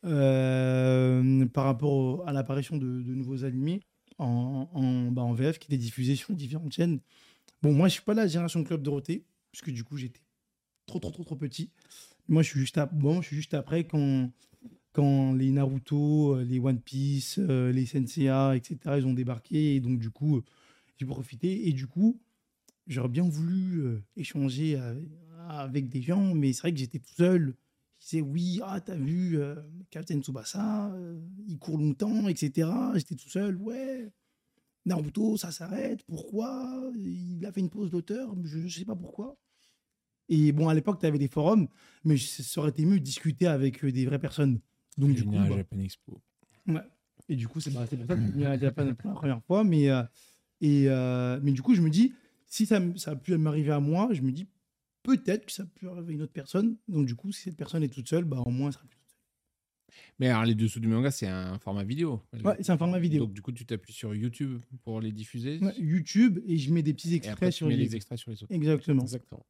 euh, 0.04 1.46
par 1.46 1.64
rapport 1.64 1.92
au- 1.92 2.22
à 2.26 2.32
l'apparition 2.32 2.76
de, 2.76 2.86
de 2.86 3.14
nouveaux 3.14 3.44
animés 3.44 3.80
en, 4.18 4.68
en, 4.72 5.10
bah, 5.10 5.22
en 5.22 5.32
VF 5.32 5.58
qui 5.58 5.66
étaient 5.68 5.76
diffusés 5.82 6.16
sur 6.16 6.34
différentes 6.34 6.72
chaînes. 6.72 7.00
Bon, 7.62 7.72
moi, 7.72 7.88
je 7.88 7.94
suis 7.94 8.02
pas 8.02 8.14
la 8.14 8.26
génération 8.26 8.62
Club 8.64 8.82
Dorothée, 8.82 9.24
puisque 9.52 9.70
du 9.70 9.84
coup, 9.84 9.96
j'étais 9.96 10.20
trop, 10.86 10.98
trop, 11.00 11.10
trop, 11.10 11.24
trop 11.24 11.36
petit. 11.36 11.70
Moi, 12.28 12.42
je 12.42 12.50
suis 12.50 12.60
juste, 12.60 12.78
à- 12.78 12.86
bon, 12.86 13.22
je 13.22 13.28
suis 13.28 13.36
juste 13.36 13.54
après 13.54 13.84
quand, 13.84 14.30
quand 14.92 15.32
les 15.34 15.50
Naruto, 15.50 16.36
euh, 16.36 16.44
les 16.44 16.58
One 16.60 16.80
Piece, 16.80 17.38
euh, 17.38 17.72
les 17.72 17.86
Senseiya, 17.86 18.56
etc., 18.56 18.98
ils 18.98 19.06
ont 19.06 19.14
débarqué. 19.14 19.76
Et 19.76 19.80
donc, 19.80 19.98
du 19.98 20.10
coup, 20.10 20.42
j'ai 20.98 21.06
profité. 21.06 21.68
Et 21.68 21.72
du 21.72 21.86
coup, 21.86 22.20
j'aurais 22.86 23.08
bien 23.08 23.28
voulu 23.28 23.98
échanger 24.16 24.76
avec, 24.76 25.04
avec 25.48 25.88
des 25.88 26.02
gens, 26.02 26.34
mais 26.34 26.52
c'est 26.52 26.62
vrai 26.62 26.72
que 26.72 26.78
j'étais 26.78 26.98
tout 26.98 27.14
seul. 27.14 27.54
Je 28.00 28.04
disais, 28.04 28.20
oui, 28.20 28.60
ah, 28.64 28.80
t'as 28.80 28.96
vu 28.96 29.38
euh, 29.38 29.56
Captain 29.90 30.20
Tsubasa, 30.20 30.92
euh, 30.92 31.18
il 31.48 31.58
court 31.58 31.78
longtemps, 31.78 32.28
etc. 32.28 32.68
J'étais 32.94 33.14
tout 33.14 33.28
seul, 33.28 33.56
ouais. 33.56 34.12
Naruto, 34.84 35.36
ça 35.36 35.50
s'arrête, 35.50 36.04
pourquoi? 36.04 36.90
Il 36.96 37.44
a 37.44 37.52
fait 37.52 37.60
une 37.60 37.70
pause 37.70 37.90
d'auteur, 37.90 38.34
je 38.44 38.58
ne 38.58 38.68
sais 38.68 38.84
pas 38.84 38.94
pourquoi. 38.94 39.36
Et 40.28 40.52
bon, 40.52 40.68
à 40.68 40.74
l'époque, 40.74 41.00
tu 41.00 41.06
avais 41.06 41.18
des 41.18 41.28
forums, 41.28 41.68
mais 42.04 42.16
ça 42.16 42.60
aurait 42.60 42.70
été 42.70 42.84
mieux 42.84 42.98
de 42.98 43.04
discuter 43.04 43.46
avec 43.46 43.84
euh, 43.84 43.92
des 43.92 44.06
vraies 44.06 44.18
personnes. 44.18 44.60
Donc, 44.96 45.14
du 45.14 45.24
coup, 45.24 45.32
bah, 45.32 45.46
Japan 45.48 45.78
Expo. 45.78 46.20
et 47.28 47.36
du 47.36 47.46
coup, 47.48 47.60
c'est 47.60 47.70
pour 47.70 47.80
ça 47.80 47.86
que 47.86 47.96
je 47.96 48.02
suis 48.02 48.32
venu 48.32 48.46
à 48.46 48.58
Japan 48.58 48.94
pour 48.94 49.10
la 49.10 49.14
première 49.14 49.42
fois. 49.44 49.62
Mais, 49.62 49.90
euh, 49.90 50.02
et, 50.60 50.84
euh, 50.88 51.38
mais 51.42 51.52
du 51.52 51.62
coup, 51.62 51.74
je 51.74 51.82
me 51.82 51.90
dis, 51.90 52.12
si 52.46 52.66
ça 52.66 52.80
a 53.06 53.16
pu 53.16 53.36
m'arriver 53.36 53.72
à 53.72 53.80
moi, 53.80 54.08
je 54.12 54.22
me 54.22 54.32
dis 54.32 54.48
peut-être 55.06 55.46
que 55.46 55.52
ça 55.52 55.64
peut 55.80 55.88
arriver 55.88 56.10
à 56.10 56.12
une 56.16 56.22
autre 56.22 56.32
personne. 56.32 56.76
Donc, 56.88 57.06
du 57.06 57.14
coup, 57.14 57.32
si 57.32 57.42
cette 57.42 57.56
personne 57.56 57.82
est 57.82 57.88
toute 57.88 58.08
seule, 58.08 58.24
bah, 58.24 58.38
au 58.44 58.50
moins, 58.50 58.68
elle 58.68 58.72
sera 58.74 58.84
plus 58.84 58.96
toute 58.98 60.02
Mais 60.18 60.28
alors, 60.28 60.44
les 60.44 60.54
dessous 60.54 60.80
du 60.80 60.88
manga, 60.88 61.10
c'est 61.10 61.26
un 61.28 61.58
format 61.58 61.84
vidéo. 61.84 62.22
seule. 62.34 62.46
Ouais, 62.46 62.56
c'est 62.60 62.72
un 62.72 62.78
format 62.78 62.98
vidéo. 62.98 63.24
Donc, 63.26 63.32
du 63.34 63.42
coup, 63.42 63.52
tu 63.52 63.64
t'appuies 63.64 63.92
sur 63.92 64.14
YouTube 64.14 64.60
pour 64.84 65.00
les 65.00 65.12
diffuser. 65.12 65.58
Ouais, 65.60 65.74
YouTube, 65.78 66.38
et 66.46 66.56
je 66.58 66.72
mets 66.72 66.82
des 66.82 66.92
petits 66.94 67.12
et 67.12 67.16
extraits 67.16 67.34
après, 67.36 67.46
tu 67.50 67.56
sur 67.58 67.68
mets 67.68 67.76
les... 67.76 67.84
les 67.84 67.96
extraits 67.96 68.18
sur 68.18 68.30
les 68.30 68.42
autres. 68.42 68.52
Exactement. 68.52 69.02
Exactement. 69.02 69.46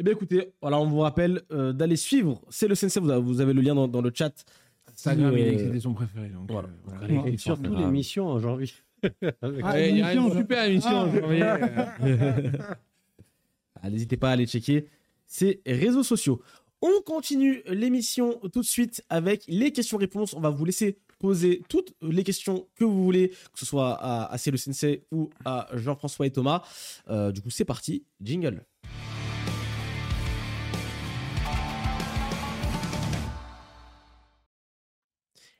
Eh 0.00 0.04
bien 0.04 0.12
écoutez, 0.12 0.52
voilà, 0.62 0.78
on 0.78 0.86
vous 0.86 1.00
rappelle 1.00 1.42
euh, 1.50 1.72
d'aller 1.72 1.96
suivre. 1.96 2.40
C'est 2.50 2.68
le 2.68 2.76
sensei, 2.76 3.00
vous 3.00 3.40
avez, 3.40 3.52
le 3.52 3.60
lien 3.60 3.74
dans, 3.74 3.88
dans 3.88 4.00
le 4.00 4.12
chat. 4.14 4.44
Instagram, 4.86 5.36
il 5.36 5.42
a 5.42 5.50
dit 5.50 5.56
que 5.56 5.60
Euh, 5.62 5.66
c'était 5.66 5.80
son 5.80 5.92
préféré. 5.94 6.28
Donc, 6.28 6.50
voilà. 6.50 6.68
euh, 6.68 6.72
voilà. 7.08 7.28
Et 7.28 7.36
surtout 7.36 7.74
l'émission 7.74 8.26
en 8.28 8.38
janvier. 8.38 8.70
Avec- 9.42 9.62
Ah, 9.64 9.72
Ouais, 9.72 9.90
il 9.90 9.98
y 9.98 10.02
a 10.02 10.12
émission, 10.12 10.28
une 10.32 10.38
super 10.40 10.64
émission 10.64 10.90
Ah. 10.92 11.04
en 11.06 11.12
janvier. 11.12 11.42
Ah, 11.42 12.78
N'hésitez 13.84 14.16
pas 14.16 14.30
à 14.30 14.32
aller 14.32 14.46
checker 14.46 14.86
ces 15.26 15.60
réseaux 15.66 16.02
sociaux. 16.02 16.40
On 16.80 17.00
continue 17.04 17.62
l'émission 17.66 18.38
tout 18.52 18.60
de 18.60 18.66
suite 18.66 19.04
avec 19.08 19.44
les 19.48 19.72
questions-réponses. 19.72 20.34
On 20.34 20.40
va 20.40 20.50
vous 20.50 20.64
laisser 20.64 20.98
poser 21.18 21.62
toutes 21.68 21.92
les 22.00 22.22
questions 22.22 22.68
que 22.76 22.84
vous 22.84 23.02
voulez, 23.02 23.30
que 23.30 23.58
ce 23.58 23.66
soit 23.66 23.94
à, 23.94 24.32
à 24.32 24.38
Sensei 24.38 25.04
ou 25.10 25.30
à 25.44 25.68
Jean-François 25.74 26.26
et 26.26 26.30
Thomas. 26.30 26.62
Euh, 27.08 27.32
du 27.32 27.42
coup, 27.42 27.50
c'est 27.50 27.64
parti. 27.64 28.04
Jingle. 28.22 28.64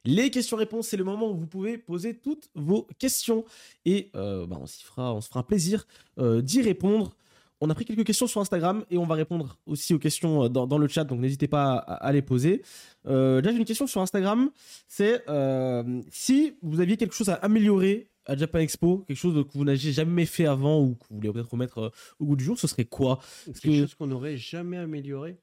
Les 0.04 0.30
questions-réponses, 0.30 0.88
c'est 0.88 0.96
le 0.96 1.04
moment 1.04 1.30
où 1.30 1.36
vous 1.36 1.46
pouvez 1.46 1.76
poser 1.76 2.14
toutes 2.14 2.48
vos 2.54 2.86
questions. 2.98 3.44
Et 3.84 4.10
euh, 4.14 4.46
bah, 4.46 4.56
on, 4.60 4.66
fera, 4.66 5.12
on 5.12 5.20
se 5.20 5.28
fera 5.28 5.40
un 5.40 5.42
plaisir 5.42 5.86
euh, 6.18 6.40
d'y 6.40 6.62
répondre. 6.62 7.14
On 7.60 7.70
a 7.70 7.74
pris 7.74 7.84
quelques 7.84 8.04
questions 8.04 8.26
sur 8.28 8.40
Instagram 8.40 8.84
et 8.90 8.98
on 8.98 9.06
va 9.06 9.14
répondre 9.16 9.58
aussi 9.66 9.92
aux 9.94 9.98
questions 9.98 10.44
euh, 10.44 10.48
dans, 10.48 10.66
dans 10.66 10.78
le 10.78 10.86
chat, 10.88 11.04
donc 11.04 11.18
n'hésitez 11.20 11.48
pas 11.48 11.72
à, 11.74 11.94
à 11.94 12.12
les 12.12 12.22
poser. 12.22 12.62
Euh, 13.06 13.40
déjà, 13.40 13.52
j'ai 13.52 13.58
une 13.58 13.64
question 13.64 13.86
sur 13.88 14.00
Instagram. 14.00 14.50
C'est 14.86 15.22
euh, 15.28 16.00
si 16.10 16.54
vous 16.62 16.80
aviez 16.80 16.96
quelque 16.96 17.14
chose 17.14 17.28
à 17.30 17.34
améliorer 17.34 18.08
à 18.26 18.36
Japan 18.36 18.58
Expo, 18.58 18.98
quelque 19.08 19.16
chose 19.16 19.42
que 19.44 19.56
vous 19.58 19.64
n'aviez 19.64 19.90
jamais 19.92 20.26
fait 20.26 20.46
avant 20.46 20.82
ou 20.82 20.94
que 20.94 21.04
vous 21.10 21.16
voulez 21.16 21.32
peut-être 21.32 21.50
remettre 21.50 21.78
euh, 21.78 21.90
au 22.20 22.26
goût 22.26 22.36
du 22.36 22.44
jour, 22.44 22.58
ce 22.58 22.66
serait 22.68 22.84
quoi? 22.84 23.18
Quelque 23.46 23.60
que- 23.60 23.80
chose 23.80 23.94
qu'on 23.94 24.06
n'aurait 24.06 24.36
jamais 24.36 24.76
amélioré? 24.76 25.38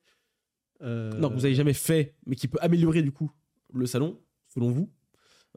Non, 0.81 1.29
que 1.29 1.33
vous 1.35 1.41
n'avez 1.41 1.55
jamais 1.55 1.73
fait, 1.73 2.13
mais 2.25 2.35
qui 2.35 2.47
peut 2.47 2.59
améliorer 2.61 3.01
du 3.01 3.11
coup 3.11 3.31
le 3.73 3.85
salon, 3.87 4.19
selon 4.53 4.69
vous? 4.71 4.89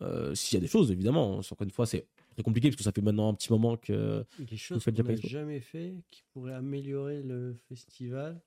Euh, 0.00 0.34
S'il 0.34 0.56
y 0.56 0.58
a 0.58 0.60
des 0.60 0.68
choses, 0.68 0.90
évidemment. 0.90 1.38
Encore 1.38 1.62
une 1.62 1.70
fois, 1.70 1.86
c'est 1.86 2.06
très 2.38 2.44
compliqué 2.44 2.68
parce 2.68 2.76
que 2.76 2.84
ça 2.84 2.92
fait 2.92 3.02
maintenant 3.02 3.28
un 3.28 3.34
petit 3.34 3.52
moment 3.52 3.76
que. 3.76 4.24
Choses 4.54 4.82
faites 4.82 4.96
qu'on 4.96 5.02
n'a 5.02 5.16
jamais 5.16 5.60
fait 5.60 5.96
qui 6.10 6.22
pourraient 6.32 6.54
améliorer 6.54 7.22
le 7.22 7.54
festival. 7.68 8.40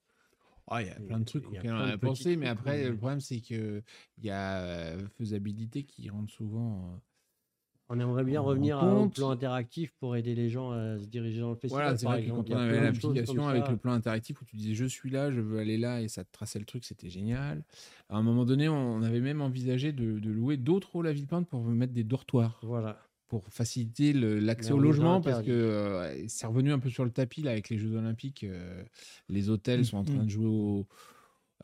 Ah, 0.67 0.81
il 0.81 0.87
y 0.87 0.91
a 0.91 0.95
plein 0.95 1.19
de 1.19 1.25
trucs 1.25 1.47
auxquels 1.47 1.73
on 1.73 1.79
a 1.79 1.97
pensé, 1.97 2.37
mais 2.37 2.47
après, 2.47 2.89
le 2.89 2.95
problème, 2.95 3.19
c'est 3.19 3.41
que 3.41 3.83
il 4.17 4.25
y 4.25 4.29
a 4.29 4.61
euh, 4.61 5.05
faisabilité 5.17 5.83
qui 5.83 6.09
rentre 6.09 6.31
souvent. 6.31 6.93
euh, 6.93 6.97
On 7.89 7.99
aimerait 7.99 8.23
bien 8.23 8.39
On 8.41 8.45
revenir 8.45 8.77
au 8.81 9.09
plan 9.09 9.31
interactif 9.31 9.91
pour 9.99 10.15
aider 10.15 10.33
les 10.33 10.49
gens 10.49 10.71
à 10.71 10.97
se 10.97 11.07
diriger 11.07 11.41
dans 11.41 11.49
le 11.49 11.55
festival. 11.55 11.83
Voilà, 11.83 11.97
c'est 11.97 12.05
vrai 12.05 12.23
que 12.23 12.29
quand 12.29 12.49
on 12.49 12.55
a 12.55 12.61
avait 12.63 12.81
l'application 12.83 13.47
avec 13.49 13.67
le 13.67 13.75
plan 13.75 13.91
interactif 13.91 14.41
où 14.41 14.45
tu 14.45 14.55
disais 14.55 14.73
je 14.73 14.85
suis 14.85 15.09
là, 15.09 15.29
je 15.29 15.41
veux 15.41 15.59
aller 15.59 15.77
là 15.77 16.01
et 16.01 16.07
ça 16.07 16.23
te 16.23 16.31
traçait 16.31 16.59
le 16.59 16.65
truc, 16.65 16.85
c'était 16.85 17.09
génial. 17.09 17.65
À 18.07 18.15
un 18.15 18.23
moment 18.23 18.45
donné, 18.45 18.69
on 18.69 19.01
avait 19.01 19.19
même 19.19 19.41
envisagé 19.41 19.91
de, 19.91 20.19
de 20.19 20.31
louer 20.31 20.55
d'autres 20.55 20.97
halls 20.97 21.07
à 21.07 21.11
Villepinte 21.11 21.49
pour 21.49 21.61
mettre 21.63 21.91
des 21.93 22.05
dortoirs, 22.05 22.59
Voilà. 22.63 22.97
Pour 23.31 23.47
faciliter 23.47 24.11
l'accès 24.11 24.71
Mais 24.71 24.75
au 24.75 24.79
logement 24.79 25.21
parce 25.21 25.41
que 25.41 25.51
euh, 25.51 26.27
c'est 26.27 26.45
revenu 26.47 26.73
un 26.73 26.79
peu 26.79 26.89
sur 26.89 27.05
le 27.05 27.11
tapis 27.11 27.41
là 27.41 27.51
avec 27.51 27.69
les 27.69 27.77
Jeux 27.77 27.95
Olympiques. 27.95 28.43
euh, 28.43 28.83
les 29.29 29.49
hôtels 29.49 29.85
sont 29.85 29.99
en 29.99 30.03
train 30.03 30.25
de 30.25 30.29
jouer 30.29 30.47
au, 30.47 30.85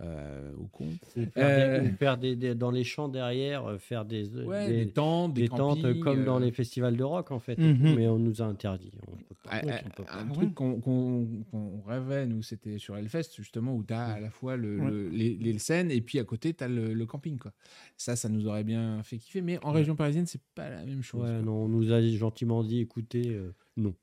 euh, 0.01 0.51
au 0.57 0.67
con. 0.67 0.85
Ou 1.15 1.25
faire, 1.25 1.31
Euh, 1.37 1.81
des, 1.81 1.87
ou 1.89 1.93
faire 1.95 2.17
des- 2.17 2.35
des- 2.35 2.55
dans 2.55 2.71
les 2.71 2.83
champs 2.83 3.09
derrière, 3.09 3.65
euh, 3.65 3.77
faire 3.77 4.05
des, 4.05 4.27
Ouais, 4.45 4.67
des, 4.67 4.85
des, 4.85 4.91
tentes, 4.91 5.33
des, 5.33 5.41
des 5.43 5.49
tentes 5.49 5.99
comme 6.01 6.23
dans 6.23 6.37
euh, 6.39 6.45
les 6.45 6.51
festivals 6.51 6.95
de 6.95 7.03
rock 7.03 7.31
en 7.31 7.39
fait. 7.39 7.57
Mhm. 7.57 7.95
Mais 7.95 8.07
on 8.07 8.19
nous 8.19 8.41
a 8.41 8.45
interdit. 8.45 8.91
On 9.07 9.15
peut 9.17 9.35
pas. 9.43 9.61
Donc, 9.61 9.71
on 9.85 9.89
peut 9.89 10.03
pas. 10.03 10.13
un 10.15 10.27
truc 10.27 10.53
qu'on 10.53 10.79
qu'on- 10.79 11.27
qu'on 11.51 11.81
rêvait, 11.87 12.25
nous, 12.27 12.43
c'était 12.43 12.77
sur 12.77 12.95
Hellfest, 12.97 13.35
justement, 13.35 13.75
où 13.75 13.83
tu 13.83 13.93
as 13.93 14.05
à 14.05 14.19
la 14.19 14.29
fois 14.29 14.55
le, 14.57 14.79
Ouais. 14.79 14.91
le- 14.91 15.09
les, 15.09 15.35
les 15.35 15.57
scènes 15.59 15.89
et 15.91 16.01
puis 16.01 16.19
à 16.19 16.23
côté, 16.23 16.53
tu 16.53 16.63
as 16.63 16.67
le, 16.67 16.93
le 16.93 17.05
camping. 17.05 17.37
Quoi. 17.37 17.53
Ça, 17.97 18.15
ça 18.15 18.29
nous 18.29 18.47
aurait 18.47 18.63
bien 18.63 19.01
fait 19.03 19.17
kiffer. 19.17 19.41
Mais 19.41 19.57
en 19.63 19.71
région 19.71 19.95
parisienne, 19.95 20.25
c'est 20.27 20.41
pas 20.55 20.69
la 20.69 20.85
même 20.85 21.01
chose. 21.01 21.21
Ouais, 21.23 21.41
non, 21.41 21.63
on 21.63 21.67
nous 21.69 21.91
a 21.91 22.01
gentiment 22.01 22.63
dit 22.63 22.79
écoutez, 22.81 23.29
euh, 23.33 23.53
non. 23.77 23.93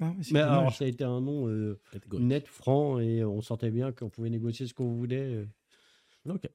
Ah, 0.00 0.12
mais 0.30 0.40
alors, 0.40 0.72
ça 0.72 0.84
a 0.84 0.88
été 0.88 1.04
un 1.04 1.20
non 1.20 1.48
euh, 1.48 1.80
net, 2.12 2.46
franc, 2.46 2.98
et 2.98 3.24
on 3.24 3.40
sentait 3.40 3.70
bien 3.70 3.92
qu'on 3.92 4.10
pouvait 4.10 4.30
négocier 4.30 4.66
ce 4.66 4.74
qu'on 4.74 4.92
voulait. 4.92 5.16
euh. 5.34 5.46
Ok. 6.28 6.48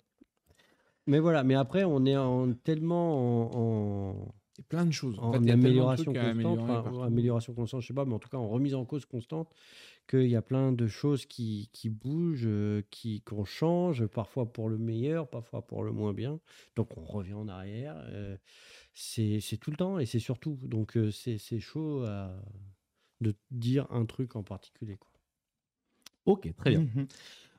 Mais 1.08 1.20
voilà, 1.20 1.44
mais 1.44 1.56
après, 1.56 1.84
on 1.84 2.06
est 2.06 2.16
en, 2.18 2.54
tellement 2.54 3.52
en, 4.12 4.36
plein 4.70 4.86
de 4.86 4.92
choses. 4.92 5.18
en 5.20 5.34
fait, 5.34 5.50
amélioration 5.50 6.14
constante, 6.14 6.60
enfin, 6.60 7.04
amélioration 7.04 7.54
constante, 7.54 7.82
je 7.82 7.88
sais 7.88 7.94
pas, 7.94 8.06
mais 8.06 8.14
en 8.14 8.20
tout 8.20 8.30
cas 8.30 8.38
en 8.38 8.48
remise 8.48 8.76
en 8.76 8.86
cause 8.86 9.06
constante, 9.06 9.52
qu'il 10.08 10.28
y 10.28 10.36
a 10.36 10.42
plein 10.42 10.72
de 10.72 10.88
choses 10.88 11.26
qui, 11.26 11.70
qui 11.74 11.90
bougent, 11.90 12.46
euh, 12.46 12.84
qui 12.92 13.22
qu'on 13.22 13.46
change, 13.46 14.06
parfois 14.08 14.52
pour 14.52 14.70
le 14.70 14.78
meilleur, 14.78 15.30
parfois 15.30 15.66
pour 15.66 15.84
le 15.84 15.92
moins 15.92 16.14
bien. 16.14 16.40
Donc 16.76 16.98
on 16.98 17.04
revient 17.04 17.34
en 17.34 17.48
arrière. 17.48 17.96
euh, 18.10 18.38
c'est 18.94 19.40
c'est 19.40 19.58
tout 19.58 19.72
le 19.72 19.78
temps 19.78 20.00
et 20.00 20.06
c'est 20.06 20.20
surtout. 20.20 20.60
Donc 20.64 20.98
euh, 20.98 21.12
c'est 21.12 21.38
c'est 21.38 21.60
chaud 21.60 22.04
à, 22.04 22.36
de 23.22 23.36
dire 23.52 23.88
un 23.92 24.06
truc 24.06 24.36
en 24.36 24.44
particulier. 24.44 24.98
Quoi. 24.98 25.10
Ok, 26.26 26.54
très 26.56 26.72
bien. 26.72 26.82
Mhm. 26.82 27.08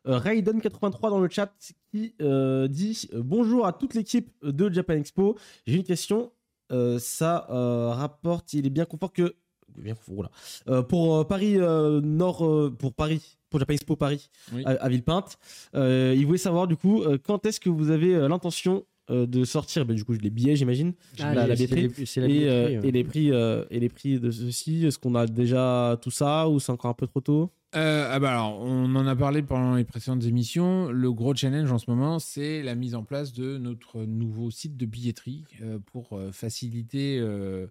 Euh, 0.09 0.19
Raiden83 0.19 1.11
dans 1.11 1.21
le 1.21 1.29
chat 1.29 1.53
qui 1.93 2.15
euh, 2.21 2.67
dit 2.69 3.09
euh, 3.15 3.23
Bonjour 3.23 3.67
à 3.67 3.73
toute 3.73 3.95
l'équipe 3.95 4.31
de 4.43 4.73
Japan 4.73 4.95
Expo. 4.95 5.39
J'ai 5.67 5.77
une 5.77 5.85
question. 5.85 6.33
Euh, 6.73 6.99
ça 6.99 7.47
euh, 7.51 7.91
rapporte, 7.91 8.53
il 8.55 8.67
est 8.67 8.71
bien 8.71 8.85
confort 8.85 9.13
que. 9.13 9.35
Bien 9.77 9.95
confort, 9.95 10.15
voilà. 10.15 10.31
Euh, 10.69 10.83
pour 10.83 11.17
euh, 11.17 11.25
Paris 11.25 11.57
euh, 11.57 12.01
Nord, 12.01 12.45
euh, 12.45 12.71
pour 12.77 12.93
Paris, 12.95 13.39
pour 13.49 13.61
Japan 13.61 13.75
Expo 13.75 13.95
Paris, 13.97 14.29
Oui. 14.53 14.63
à, 14.65 14.71
à 14.73 14.89
Villepinte, 14.89 15.39
euh, 15.75 16.15
il 16.17 16.27
voulait 16.27 16.39
savoir 16.39 16.67
du 16.67 16.77
coup 16.77 17.03
euh, 17.03 17.19
quand 17.23 17.47
est-ce 17.47 17.61
que 17.61 17.71
vous 17.71 17.91
avez 17.91 18.15
euh, 18.15 18.27
l'intention 18.29 18.85
euh, 19.13 19.27
de 19.27 19.45
sortir 19.45 19.85
ben, 19.87 19.95
du 19.95 20.05
coup 20.05 20.13
les 20.15 20.31
billets, 20.31 20.57
j'imagine, 20.57 20.95
Ah, 21.21 21.35
la, 21.35 21.55
billetterie, 21.55 21.91
et, 22.17 22.49
euh, 22.49 22.81
et 22.83 22.91
les 22.91 23.05
prix 23.05 23.31
euh, 23.31 23.65
et 23.71 23.79
les 23.79 23.89
prix 23.89 24.19
de 24.19 24.31
ceci. 24.31 24.85
Est-ce 24.87 24.99
qu'on 24.99 25.15
a 25.15 25.27
déjà 25.27 25.99
tout 26.03 26.11
ça 26.11 26.49
ou 26.49 26.59
c'est 26.59 26.73
encore 26.73 26.91
un 26.91 26.95
peu 26.95 27.07
trop 27.07 27.21
tôt? 27.21 27.51
Euh, 27.75 28.07
ah 28.11 28.19
bah 28.19 28.33
alors, 28.33 28.61
on 28.61 28.95
en 28.97 29.07
a 29.07 29.17
parlé 29.17 29.43
pendant 29.43 29.77
les 29.77 29.85
précédentes 29.85 30.25
émissions. 30.25 30.91
Le 30.91 31.11
gros 31.13 31.35
challenge 31.35 31.73
en 31.73 31.79
ce 31.79 31.89
moment, 31.91 32.19
c'est 32.19 32.63
la 32.63 32.75
mise 32.75 32.95
en 32.95 33.03
place 33.03 33.33
de 33.33 33.57
notre 33.57 34.05
nouveau 34.05 34.51
site 34.51 34.77
de 34.77 34.85
billetterie 34.85 35.45
euh, 35.63 35.79
pour 35.79 36.19
faciliter, 36.33 37.19
euh, 37.19 37.67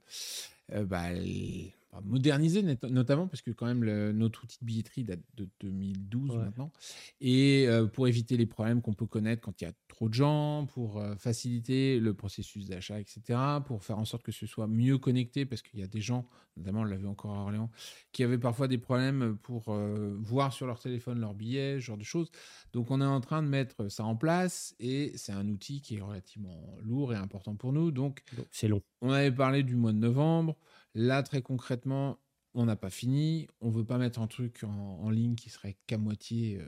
euh, 0.74 0.86
bah, 0.86 1.14
les- 1.14 1.76
enfin, 1.92 2.02
moderniser 2.06 2.64
net- 2.64 2.84
notamment, 2.86 3.28
parce 3.28 3.42
que 3.42 3.52
quand 3.52 3.66
même 3.66 3.84
le- 3.84 4.12
notre 4.14 4.44
outil 4.44 4.58
de 4.62 4.66
billetterie 4.66 5.04
date 5.04 5.22
de 5.36 5.48
2012 5.60 6.32
Ouais. 6.32 6.38
maintenant, 6.38 6.72
et 7.20 7.66
euh, 7.68 7.86
pour 7.88 8.08
éviter 8.08 8.38
les 8.38 8.46
problèmes 8.46 8.82
qu'on 8.82 8.94
peut 8.94 9.06
connaître 9.06 9.42
quand 9.42 9.60
il 9.62 9.66
y 9.66 9.68
a 9.68 9.74
trop 9.88 10.10
de 10.10 10.14
gens, 10.14 10.66
pour 10.74 10.98
euh, 11.00 11.16
faciliter 11.16 12.00
le 12.00 12.14
processus 12.14 12.68
d'achat, 12.68 13.00
etc., 13.00 13.64
pour 13.66 13.84
faire 13.84 13.98
en 14.00 14.06
sorte 14.06 14.24
que 14.24 14.32
ce 14.32 14.46
soit 14.46 14.68
mieux 14.68 14.98
connecté, 14.98 15.46
parce 15.46 15.62
qu'il 15.62 15.80
y 15.80 15.84
a 15.84 15.88
des 15.88 16.02
gens, 16.02 16.28
notamment 16.58 16.82
on 16.82 16.86
l'a 16.86 16.96
vu 16.98 17.08
encore 17.08 17.36
à 17.36 17.42
Orléans, 17.42 17.70
qui 18.12 18.24
avaient 18.24 18.38
parfois 18.38 18.68
des 18.68 18.78
problèmes 18.78 19.38
pour 19.42 19.70
euh, 19.70 20.16
voir 20.22 20.54
sur 20.54 20.68
leur 20.68 20.80
téléphone 20.80 21.20
leurs 21.20 21.34
billets, 21.36 21.76
ce 21.76 21.86
genre 21.86 21.98
de 21.98 22.04
choses. 22.04 22.32
Donc 22.74 22.89
on 22.92 23.02
est 23.02 23.06
en 23.06 23.22
train 23.22 23.44
de 23.44 23.48
mettre 23.48 23.89
ça 23.89 24.06
en 24.06 24.16
place 24.16 24.76
et 24.80 25.12
c'est 25.16 25.32
un 25.34 25.48
outil 25.50 25.82
qui 25.82 25.98
est 25.98 26.02
relativement 26.02 26.78
lourd 26.82 27.14
et 27.14 27.18
important 27.18 27.56
pour 27.56 27.74
nous. 27.74 27.92
Donc 27.92 28.24
Donc, 28.36 28.48
c'est 28.52 28.68
long. 28.68 28.82
on 29.02 29.12
avait 29.12 29.32
parlé 29.32 29.64
du 29.64 29.76
mois 29.76 29.92
de 29.94 29.98
novembre. 29.98 30.58
Là, 30.94 31.24
très 31.24 31.42
concrètement, 31.42 32.20
on 32.54 32.66
n'a 32.66 32.76
pas 32.76 32.89
fini. 32.89 33.48
On 33.62 33.70
veut 33.70 33.86
pas 33.86 33.98
mettre 33.98 34.20
un 34.20 34.28
truc 34.28 34.64
en, 34.64 35.00
en 35.02 35.10
ligne 35.10 35.36
qui 35.36 35.50
serait 35.50 35.78
qu'à 35.88 35.98
moitié 35.98 36.60
euh, 36.60 36.68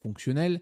fonctionnel. 0.00 0.60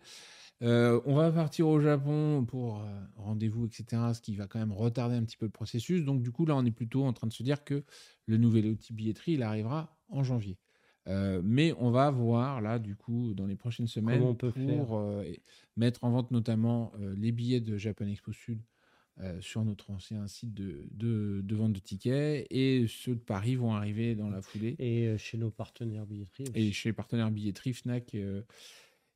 Euh, 0.62 1.00
on 1.06 1.16
va 1.16 1.32
partir 1.32 1.66
au 1.66 1.80
Japon 1.80 2.44
pour 2.46 2.80
euh, 2.80 3.00
rendez-vous, 3.16 3.66
etc., 3.66 4.12
ce 4.14 4.20
qui 4.20 4.36
va 4.36 4.46
quand 4.46 4.60
même 4.60 4.72
retarder 4.72 5.16
un 5.16 5.24
petit 5.24 5.36
peu 5.36 5.46
le 5.46 5.50
processus. 5.52 6.04
Donc, 6.04 6.22
du 6.22 6.30
coup, 6.30 6.46
là, 6.46 6.54
on 6.54 6.64
est 6.64 6.70
plutôt 6.70 7.04
en 7.04 7.12
train 7.12 7.26
de 7.26 7.32
se 7.32 7.42
dire 7.42 7.64
que 7.64 7.82
le 8.26 8.36
nouvel 8.36 8.66
outil 8.66 8.92
billetterie, 8.92 9.32
il 9.32 9.42
arrivera 9.42 9.98
en 10.08 10.22
janvier. 10.22 10.58
Mais 11.06 11.74
on 11.80 11.90
va 11.90 12.12
voir, 12.12 12.60
là, 12.60 12.78
du 12.78 12.94
coup, 12.94 13.34
dans 13.34 13.46
les 13.46 13.56
prochaines 13.56 13.88
semaines, 13.88 14.20
Comment 14.20 14.30
on 14.30 14.34
peut 14.36 14.52
pour 14.52 15.04
mettre 15.76 16.04
en 16.04 16.10
vente 16.10 16.30
notamment 16.30 16.92
les 17.16 17.32
billets 17.32 17.60
de 17.60 17.76
Japan 17.76 18.06
Expo 18.06 18.32
Sud 18.32 18.62
euh, 19.20 19.38
sur 19.42 19.62
notre 19.62 19.90
ancien 19.90 20.26
site 20.26 20.54
de, 20.54 20.86
de, 20.90 21.42
de 21.44 21.54
vente 21.54 21.74
de 21.74 21.78
tickets. 21.78 22.46
Et 22.50 22.86
ceux 22.88 23.14
de 23.14 23.20
Paris 23.20 23.56
vont 23.56 23.74
arriver 23.74 24.14
dans 24.14 24.30
la 24.30 24.40
foulée 24.40 24.74
Et 24.78 25.06
euh, 25.06 25.18
chez 25.18 25.36
nos 25.36 25.50
partenaires 25.50 26.06
billetterie. 26.06 26.44
et 26.54 26.62
aussi. 26.62 26.72
chez 26.72 26.88
les 26.88 26.92
partenaires 26.94 27.30
billetterie, 27.30 27.74
Fnac 27.74 28.14
euh, 28.14 28.42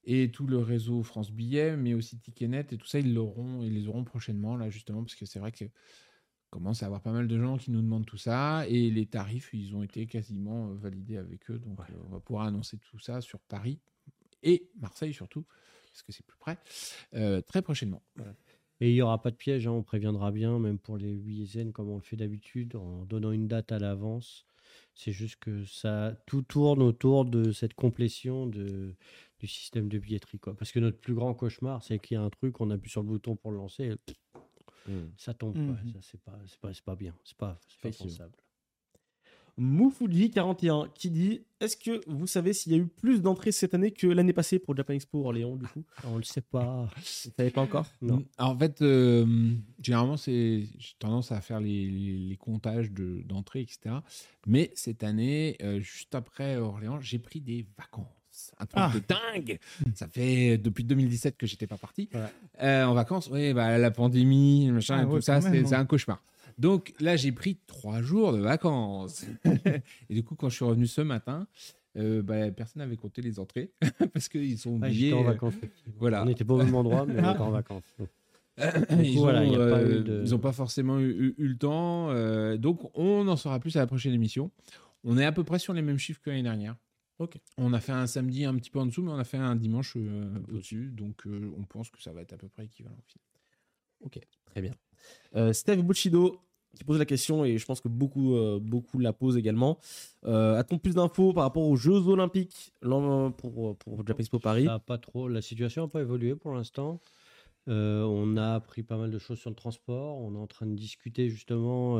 et 0.04 0.30
tout 0.30 0.46
le 0.46 0.58
réseau 0.58 1.02
France 1.02 1.32
Billets, 1.32 1.78
mais 1.78 1.94
aussi 1.94 2.18
Ticketnet 2.18 2.66
et 2.72 2.76
tout 2.76 2.86
ça, 2.86 2.98
ils 2.98 3.14
l'auront, 3.14 3.62
ils 3.62 3.72
les 3.72 3.88
auront 3.88 4.04
prochainement 4.04 4.56
là 4.56 4.68
justement 4.68 5.02
parce 5.02 5.14
que 5.14 5.24
c'est 5.24 5.38
vrai 5.38 5.50
que 5.50 5.64
commence 6.50 6.82
à 6.82 6.86
avoir 6.86 7.00
pas 7.00 7.12
mal 7.12 7.26
de 7.26 7.40
gens 7.40 7.56
qui 7.56 7.70
nous 7.70 7.82
demandent 7.82 8.06
tout 8.06 8.18
ça 8.18 8.66
et 8.68 8.88
les 8.90 9.06
tarifs 9.06 9.50
ils 9.52 9.74
ont 9.74 9.82
été 9.82 10.06
quasiment 10.06 10.68
validés 10.68 11.16
avec 11.16 11.50
eux 11.50 11.58
donc 11.58 11.78
on 12.08 12.12
va 12.12 12.20
pouvoir 12.20 12.46
annoncer 12.46 12.78
tout 12.78 13.00
ça 13.00 13.20
sur 13.20 13.40
Paris 13.40 13.80
et 14.44 14.70
Marseille 14.78 15.12
surtout 15.12 15.44
parce 15.90 16.02
que 16.04 16.12
c'est 16.12 16.24
plus 16.24 16.38
près 16.38 16.56
très 17.42 17.62
prochainement. 17.62 18.02
Et 18.80 18.90
il 18.90 18.94
n'y 18.94 19.02
aura 19.02 19.22
pas 19.22 19.30
de 19.30 19.36
piège, 19.36 19.66
hein, 19.66 19.72
on 19.72 19.82
préviendra 19.82 20.30
bien, 20.30 20.58
même 20.58 20.78
pour 20.78 20.98
les 20.98 21.12
8 21.12 21.46
zen, 21.46 21.72
comme 21.72 21.88
on 21.88 21.96
le 21.96 22.02
fait 22.02 22.16
d'habitude, 22.16 22.76
en 22.76 23.04
donnant 23.06 23.32
une 23.32 23.48
date 23.48 23.72
à 23.72 23.78
l'avance. 23.78 24.44
C'est 24.94 25.12
juste 25.12 25.36
que 25.36 25.64
ça 25.64 26.14
tout 26.26 26.42
tourne 26.42 26.82
autour 26.82 27.24
de 27.24 27.52
cette 27.52 27.74
complétion 27.74 28.46
de, 28.46 28.94
du 29.38 29.46
système 29.46 29.88
de 29.88 29.98
billetterie. 29.98 30.38
Quoi. 30.38 30.54
Parce 30.54 30.72
que 30.72 30.80
notre 30.80 30.98
plus 30.98 31.14
grand 31.14 31.34
cauchemar, 31.34 31.82
c'est 31.82 31.98
qu'il 31.98 32.16
y 32.16 32.18
a 32.18 32.22
un 32.22 32.30
truc, 32.30 32.60
on 32.60 32.70
appuie 32.70 32.90
sur 32.90 33.02
le 33.02 33.08
bouton 33.08 33.36
pour 33.36 33.50
le 33.50 33.56
lancer, 33.56 33.84
et 33.84 33.96
pff, 33.96 34.16
ça 35.16 35.34
tombe. 35.34 35.56
Mhm. 35.56 35.92
Ça, 35.92 35.98
c'est 36.02 36.20
pas, 36.20 36.38
c'est 36.46 36.60
pas, 36.60 36.74
c'est 36.74 36.84
pas 36.84 36.96
bien, 36.96 37.14
c'est 37.24 37.36
pas, 37.36 37.58
c'est 37.68 37.80
pas 37.80 38.04
pensable. 38.04 38.36
Moufoudi41 39.58 40.88
qui 40.94 41.10
dit 41.10 41.40
Est-ce 41.60 41.76
que 41.76 42.00
vous 42.06 42.26
savez 42.26 42.52
s'il 42.52 42.72
y 42.72 42.74
a 42.74 42.78
eu 42.78 42.86
plus 42.86 43.22
d'entrées 43.22 43.52
cette 43.52 43.72
année 43.74 43.90
que 43.90 44.06
l'année 44.06 44.32
passée 44.32 44.58
pour 44.58 44.76
Japan 44.76 44.92
Expo 44.94 45.24
Orléans 45.24 45.56
du 45.56 45.66
coup? 45.66 45.82
On 46.04 46.16
le 46.18 46.22
sait 46.22 46.42
pas. 46.42 46.88
Vous 46.96 47.30
savez 47.36 47.50
pas 47.50 47.62
encore? 47.62 47.86
Non. 48.02 48.22
Alors, 48.38 48.52
en 48.52 48.58
fait, 48.58 48.82
euh, 48.82 49.26
généralement, 49.82 50.16
c'est 50.16 50.64
j'ai 50.78 50.94
tendance 50.98 51.32
à 51.32 51.40
faire 51.40 51.60
les, 51.60 51.88
les- 51.88 52.18
les 52.18 52.36
comptages 52.36 52.90
de- 52.90 53.22
d'entrées, 53.24 53.62
etc. 53.62 53.96
Mais 54.46 54.70
cette 54.74 55.02
année, 55.02 55.56
euh, 55.62 55.80
juste 55.80 56.14
après 56.14 56.56
Orléans, 56.56 57.00
j'ai 57.00 57.18
pris 57.18 57.40
des 57.40 57.66
vacances. 57.78 58.06
Un 58.58 58.66
truc 58.66 58.78
Ah. 58.82 58.92
de 58.94 59.00
dingue. 59.08 59.58
Ça 59.94 60.06
fait 60.08 60.58
depuis 60.58 60.84
2017 60.84 61.38
que 61.38 61.46
j'étais 61.46 61.66
pas 61.66 61.78
parti 61.78 62.10
Ouais. 62.12 62.20
Euh, 62.62 62.84
en 62.84 62.92
vacances. 62.92 63.30
Oui, 63.32 63.54
bah, 63.54 63.78
la 63.78 63.90
pandémie, 63.90 64.70
machin, 64.70 64.96
Ah 64.98 65.02
et 65.02 65.06
tout 65.06 65.12
ouais, 65.12 65.20
ça, 65.22 65.40
c'est 65.40 65.72
hein. 65.74 65.80
un 65.80 65.86
cauchemar. 65.86 66.22
Donc 66.58 66.94
là, 67.00 67.16
j'ai 67.16 67.32
pris 67.32 67.58
trois 67.66 68.00
jours 68.02 68.32
de 68.32 68.38
vacances. 68.38 69.26
et 70.08 70.14
du 70.14 70.22
coup, 70.24 70.34
quand 70.36 70.48
je 70.48 70.56
suis 70.56 70.64
revenu 70.64 70.86
ce 70.86 71.00
matin, 71.02 71.46
euh, 71.96 72.22
bah, 72.22 72.50
personne 72.50 72.80
n'avait 72.80 72.96
compté 72.96 73.20
les 73.22 73.38
entrées 73.38 73.72
parce 74.14 74.28
qu'ils 74.28 74.58
sont 74.58 74.78
Ah, 74.82 74.86
oubliés. 74.86 75.08
j'étais 75.10 75.12
en 75.14 75.22
euh, 75.22 75.26
vacances. 75.32 75.54
voilà. 75.98 76.22
On 76.22 76.26
n'était 76.26 76.44
pas 76.44 76.54
au 76.54 76.58
même 76.58 76.74
endroit, 76.74 77.04
mais 77.06 77.14
on 77.20 77.30
était 77.32 77.40
en 77.40 77.50
vacances. 77.62 77.94
Ils, 79.02 79.18
voilà, 79.18 79.42
euh, 79.42 80.02
de- 80.02 80.22
ils 80.22 80.34
ont 80.34 80.38
pas 80.38 80.52
forcément 80.52 80.98
eu, 80.98 81.10
eu- 81.10 81.34
eu 81.36 81.48
le 81.48 81.58
temps. 81.58 82.10
euh, 82.10 82.56
donc, 82.56 82.80
on 82.94 83.28
en 83.28 83.36
saura 83.36 83.60
plus 83.60 83.76
à 83.76 83.80
la 83.80 83.86
prochaine 83.86 84.14
émission. 84.14 84.50
On 85.04 85.18
est 85.18 85.24
à 85.26 85.32
peu 85.32 85.44
près 85.44 85.58
sur 85.58 85.74
les 85.74 85.82
mêmes 85.82 85.98
chiffres 85.98 86.20
que 86.22 86.30
l'année 86.30 86.42
dernière. 86.42 86.74
Ok. 87.18 87.36
On 87.58 87.72
a 87.74 87.80
fait 87.80 87.92
un 87.92 88.06
samedi 88.06 88.44
un 88.46 88.54
petit 88.56 88.70
peu 88.70 88.78
en 88.78 88.86
dessous, 88.86 89.02
mais 89.02 89.10
on 89.12 89.18
a 89.18 89.24
fait 89.24 89.36
un 89.36 89.56
dimanche 89.56 89.94
euh, 89.96 90.24
au-dessus. 90.50 90.90
Donc, 90.90 91.24
on 91.26 91.64
pense 91.64 91.90
que 91.90 92.00
ça 92.02 92.12
va 92.12 92.22
être 92.22 92.32
à 92.32 92.38
peu 92.38 92.48
près 92.48 92.64
équivalent. 92.64 92.96
au 92.96 93.04
final. 93.10 93.24
Ok, 94.00 94.18
très 94.46 94.62
bien. 94.62 95.52
Steve 95.52 95.82
Bushido 95.82 96.40
qui 96.76 96.84
pose 96.84 96.98
la 96.98 97.04
question 97.04 97.44
et 97.44 97.58
je 97.58 97.66
pense 97.66 97.80
que 97.80 97.88
beaucoup, 97.88 98.36
euh, 98.36 98.60
beaucoup 98.60 98.98
la 98.98 99.12
posent 99.12 99.36
également. 99.36 99.78
Euh, 100.24 100.58
A-t-on 100.58 100.78
plus 100.78 100.94
d'infos 100.94 101.32
par 101.32 101.42
rapport 101.42 101.64
aux 101.64 101.76
Jeux 101.76 102.06
Olympiques 102.08 102.72
pour, 102.80 103.76
pour 103.76 104.04
Expo 104.18 104.38
Paris? 104.38 104.66
Pas 104.86 104.98
trop, 104.98 105.28
la 105.28 105.42
situation 105.42 105.82
n'a 105.82 105.88
pas 105.88 106.02
évolué 106.02 106.36
pour 106.36 106.54
l'instant. 106.54 107.00
Euh, 107.68 108.04
on 108.04 108.36
a 108.36 108.54
appris 108.54 108.82
pas 108.84 108.96
mal 108.96 109.10
de 109.10 109.18
choses 109.18 109.38
sur 109.38 109.50
le 109.50 109.56
transport. 109.56 110.18
On 110.18 110.34
est 110.34 110.38
en 110.38 110.46
train 110.46 110.66
de 110.66 110.74
discuter 110.74 111.28
justement 111.28 111.98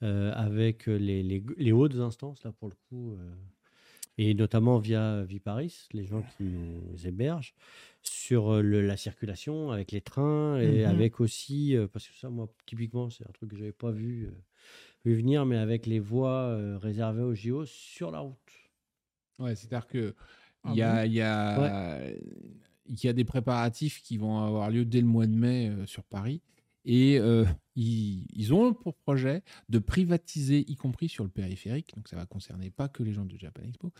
avec 0.00 0.86
les, 0.86 1.22
les, 1.22 1.42
les 1.56 1.72
hautes 1.72 1.94
instances, 1.94 2.42
là 2.44 2.52
pour 2.52 2.68
le 2.68 2.74
coup, 2.88 3.16
et 4.18 4.34
notamment 4.34 4.78
via 4.78 5.22
Viparis, 5.24 5.88
les 5.92 6.06
gens 6.06 6.22
qui 6.22 6.44
nous 6.44 7.06
hébergent, 7.06 7.54
sur 8.02 8.52
euh, 8.54 8.62
le- 8.62 8.86
la 8.86 8.96
circulation 8.96 9.70
avec 9.70 9.90
les 9.92 10.00
trains 10.00 10.58
et 10.60 10.84
Mhm. 10.84 10.90
avec 10.90 11.20
aussi, 11.20 11.76
euh, 11.76 11.86
parce 11.88 12.06
que 12.08 12.14
ça, 12.16 12.28
moi, 12.30 12.48
typiquement, 12.66 13.10
c'est 13.10 13.24
un 13.28 13.32
truc 13.32 13.50
que 13.50 13.56
j'avais 13.56 13.72
pas 13.72 13.90
vu, 13.90 14.26
euh, 14.26 14.30
vu 15.04 15.14
venir, 15.16 15.46
mais 15.46 15.56
avec 15.56 15.86
les 15.86 15.98
voies 16.00 16.78
réservées 16.78 17.22
aux 17.22 17.34
JO 17.34 17.64
sur 17.66 18.10
la 18.10 18.20
route. 18.20 18.36
Ouais, 19.38 19.54
c'est-à-dire 19.56 19.86
que 19.88 20.14
Ah 20.62 20.70
il 20.72 20.76
y 20.76 20.82
a, 20.82 21.06
y, 21.06 21.20
a, 21.20 22.00
il 22.86 23.04
y 23.04 23.08
a 23.08 23.12
des 23.12 23.24
préparatifs 23.24 24.00
qui 24.02 24.16
vont 24.16 24.38
avoir 24.38 24.70
lieu 24.70 24.84
dès 24.84 25.00
le 25.00 25.06
mois 25.06 25.26
de 25.26 25.34
mai 25.34 25.72
sur 25.86 26.04
Paris. 26.04 26.40
Et 26.86 27.18
euh, 27.18 27.44
ils, 27.76 28.26
ils 28.34 28.52
ont 28.52 28.74
pour 28.74 28.94
projet 28.94 29.42
de 29.70 29.78
privatiser, 29.78 30.64
y 30.70 30.76
compris 30.76 31.08
sur 31.08 31.24
le 31.24 31.30
périphérique, 31.30 31.94
donc 31.96 32.08
ça 32.08 32.16
va 32.16 32.26
concerner 32.26 32.70
pas 32.70 32.88
que 32.88 33.02
les 33.02 33.12
gens 33.12 33.24
de 33.24 33.36
Japan 33.38 33.62
Expo, 33.66 33.90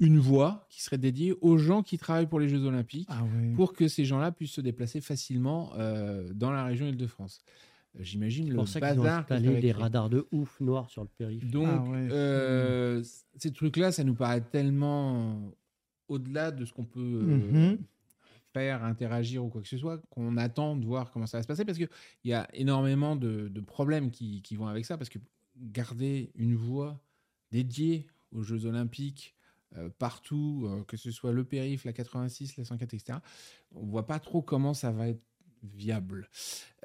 une 0.00 0.18
voie 0.18 0.66
qui 0.70 0.82
serait 0.82 0.96
dédiée 0.98 1.34
aux 1.42 1.58
gens 1.58 1.82
qui 1.82 1.98
travaillent 1.98 2.28
pour 2.28 2.40
les 2.40 2.48
Jeux 2.48 2.64
Olympiques 2.64 3.06
Ah 3.10 3.22
ouais. 3.22 3.52
pour 3.54 3.74
que 3.74 3.86
ces 3.88 4.06
gens-là 4.06 4.32
puissent 4.32 4.52
se 4.52 4.62
déplacer 4.62 5.02
facilement 5.02 5.72
euh, 5.76 6.32
dans 6.32 6.50
la 6.50 6.64
région 6.64 6.86
Île-de-France. 6.86 7.42
Euh, 7.96 8.02
J'imagine 8.02 8.44
C'est 8.46 8.50
le 8.52 8.56
pour 8.56 8.68
ça 8.68 8.80
qu'ils 8.80 8.88
ont 9.00 9.02
bazar 9.02 9.26
va 9.28 9.34
installé 9.34 9.60
des 9.60 9.72
radars 9.72 10.08
de 10.08 10.26
ouf 10.32 10.58
noirs 10.60 10.88
sur 10.88 11.02
le 11.02 11.08
périph'. 11.18 11.50
Donc, 11.50 11.68
Ah 11.68 11.82
ouais. 11.90 12.08
euh, 12.10 13.02
ces 13.36 13.52
trucs-là, 13.52 13.92
ça 13.92 14.02
nous 14.04 14.14
paraît 14.14 14.40
tellement 14.40 15.52
au-delà 16.08 16.50
de 16.52 16.64
ce 16.64 16.72
qu'on 16.72 16.84
peut 16.86 16.98
euh, 17.00 17.70
Mhm. 17.72 17.78
Interagir 18.56 19.44
ou 19.44 19.48
quoi 19.48 19.62
que 19.62 19.68
ce 19.68 19.78
soit, 19.78 19.98
qu'on 20.10 20.36
attend 20.36 20.76
de 20.76 20.84
voir 20.84 21.10
comment 21.10 21.26
ça 21.26 21.38
va 21.38 21.42
se 21.42 21.48
passer, 21.48 21.64
parce 21.64 21.78
qu'il 21.78 21.88
y 22.24 22.32
a 22.32 22.48
énormément 22.52 23.16
de, 23.16 23.60
problèmes 23.60 24.10
qui, 24.10 24.42
vont 24.56 24.66
avec 24.66 24.84
ça, 24.84 24.96
parce 24.96 25.10
que 25.10 25.18
garder 25.56 26.32
une 26.34 26.54
voie 26.54 27.00
dédiée 27.50 28.06
aux 28.32 28.42
Jeux 28.42 28.66
Olympiques 28.66 29.36
euh, 29.76 29.88
partout, 29.98 30.64
euh, 30.66 30.84
que 30.84 30.96
ce 30.96 31.10
soit 31.10 31.32
le 31.32 31.44
périph, 31.44 31.84
la 31.84 31.92
86, 31.92 32.56
la 32.56 32.64
104, 32.64 32.94
etc., 32.94 33.18
on 33.72 33.86
voit 33.86 34.06
pas 34.06 34.18
trop 34.18 34.42
comment 34.42 34.74
ça 34.74 34.90
va 34.90 35.08
être 35.08 35.22
viable. 35.62 36.28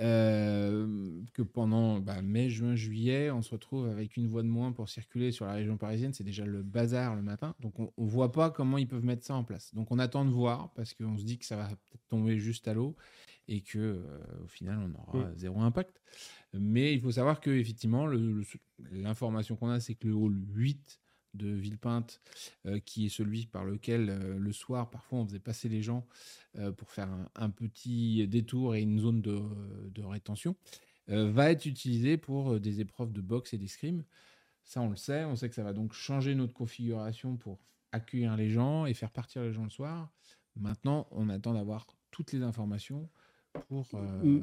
Euh, 0.02 1.22
que 1.34 1.41
pendant 1.41 1.99
bah, 1.99 2.22
mai, 2.22 2.49
juin, 2.49 2.76
juillet, 2.76 3.31
on 3.31 3.41
se 3.41 3.52
retrouve 3.52 3.88
avec 3.88 4.18
une 4.18 4.27
voie 4.27 4.43
de 4.43 4.47
moins 4.47 4.72
pour 4.72 4.89
circuler 4.89 5.31
sur 5.31 5.45
la 5.45 5.53
région 5.53 5.77
parisienne. 5.77 6.14
C'est 6.14 6.23
déjà 6.23 6.45
le 6.45 6.64
bazar 6.64 7.15
le 7.15 7.22
matin. 7.22 7.56
Donc 7.60 7.80
on 7.80 7.91
ne 7.97 8.10
voit 8.10 8.31
pas 8.31 8.49
comment 8.49 8.77
ils 8.77 8.88
peuvent 8.88 9.06
mettre 9.06 9.23
ça 9.23 9.35
en 9.35 9.43
place. 9.43 9.73
Donc 9.73 9.91
on 9.91 9.99
attend 9.99 10.26
de 10.26 10.31
voir 10.31 10.72
parce 10.73 10.93
qu'on 10.93 11.18
se 11.18 11.23
dit 11.23 11.38
que 11.38 11.45
ça 11.45 11.56
va 11.56 11.68
peut-être 11.68 12.07
tomber 12.10 12.38
juste 12.39 12.68
à 12.68 12.73
l'eau 12.73 12.95
et 13.47 13.61
que 13.61 13.77
euh, 13.77 14.43
au 14.43 14.47
final 14.47 14.80
on 14.80 14.99
aura 14.99 15.34
zéro 15.35 15.61
impact. 15.61 16.02
Mais 16.53 16.93
il 16.93 17.02
faut 17.02 17.11
savoir 17.11 17.41
que 17.41 17.52
effectivement 17.52 18.07
l'information 18.91 19.56
qu'on 19.56 19.69
a 19.69 19.80
c'est 19.80 19.95
que 19.95 20.07
le 20.07 20.14
hall 20.14 20.35
8 20.53 20.99
de 21.35 21.49
Villepinte, 21.49 22.21
euh, 22.65 22.79
qui 22.79 23.05
est 23.05 23.09
celui 23.09 23.45
par 23.45 23.65
lequel 23.65 24.09
euh, 24.09 24.37
le 24.37 24.51
soir 24.51 24.89
parfois 24.89 25.19
on 25.19 25.25
faisait 25.25 25.39
passer 25.39 25.69
les 25.69 25.81
gens 25.81 26.05
euh, 26.57 26.71
pour 26.71 26.91
faire 26.91 27.09
un, 27.35 27.49
petit 27.49 28.27
détour 28.27 28.75
et 28.75 28.81
une 28.81 28.99
zone 28.99 29.21
de, 29.21 30.03
rétention, 30.03 30.55
va 31.07 31.51
être 31.51 31.67
utilisé 31.67 32.17
pour 32.17 32.59
des 32.59 32.81
épreuves 32.81 33.11
de 33.11 33.21
boxe 33.21 33.53
et 33.53 33.59
d'escrime. 33.59 34.03
Ça, 34.63 34.81
on 34.81 34.89
le 34.89 34.95
sait. 34.95 35.23
On 35.25 35.35
sait 35.35 35.47
que 35.47 35.55
ça 35.55 35.63
va 35.63 35.71
donc 35.71 35.93
changer 35.93 36.33
notre 36.33 36.53
configuration 36.53 37.37
pour 37.37 37.59
accueillir 37.91 38.35
les 38.35 38.49
gens 38.49 38.87
et 38.87 38.95
faire 38.95 39.11
partir 39.11 39.43
les 39.43 39.53
gens 39.53 39.63
le 39.63 39.69
soir. 39.69 40.11
Maintenant, 40.55 41.07
on 41.11 41.29
attend 41.29 41.53
d'avoir 41.53 41.85
toutes 42.11 42.31
les 42.31 42.41
informations 42.41 43.09
pour, 43.67 43.87
euh, 43.93 44.41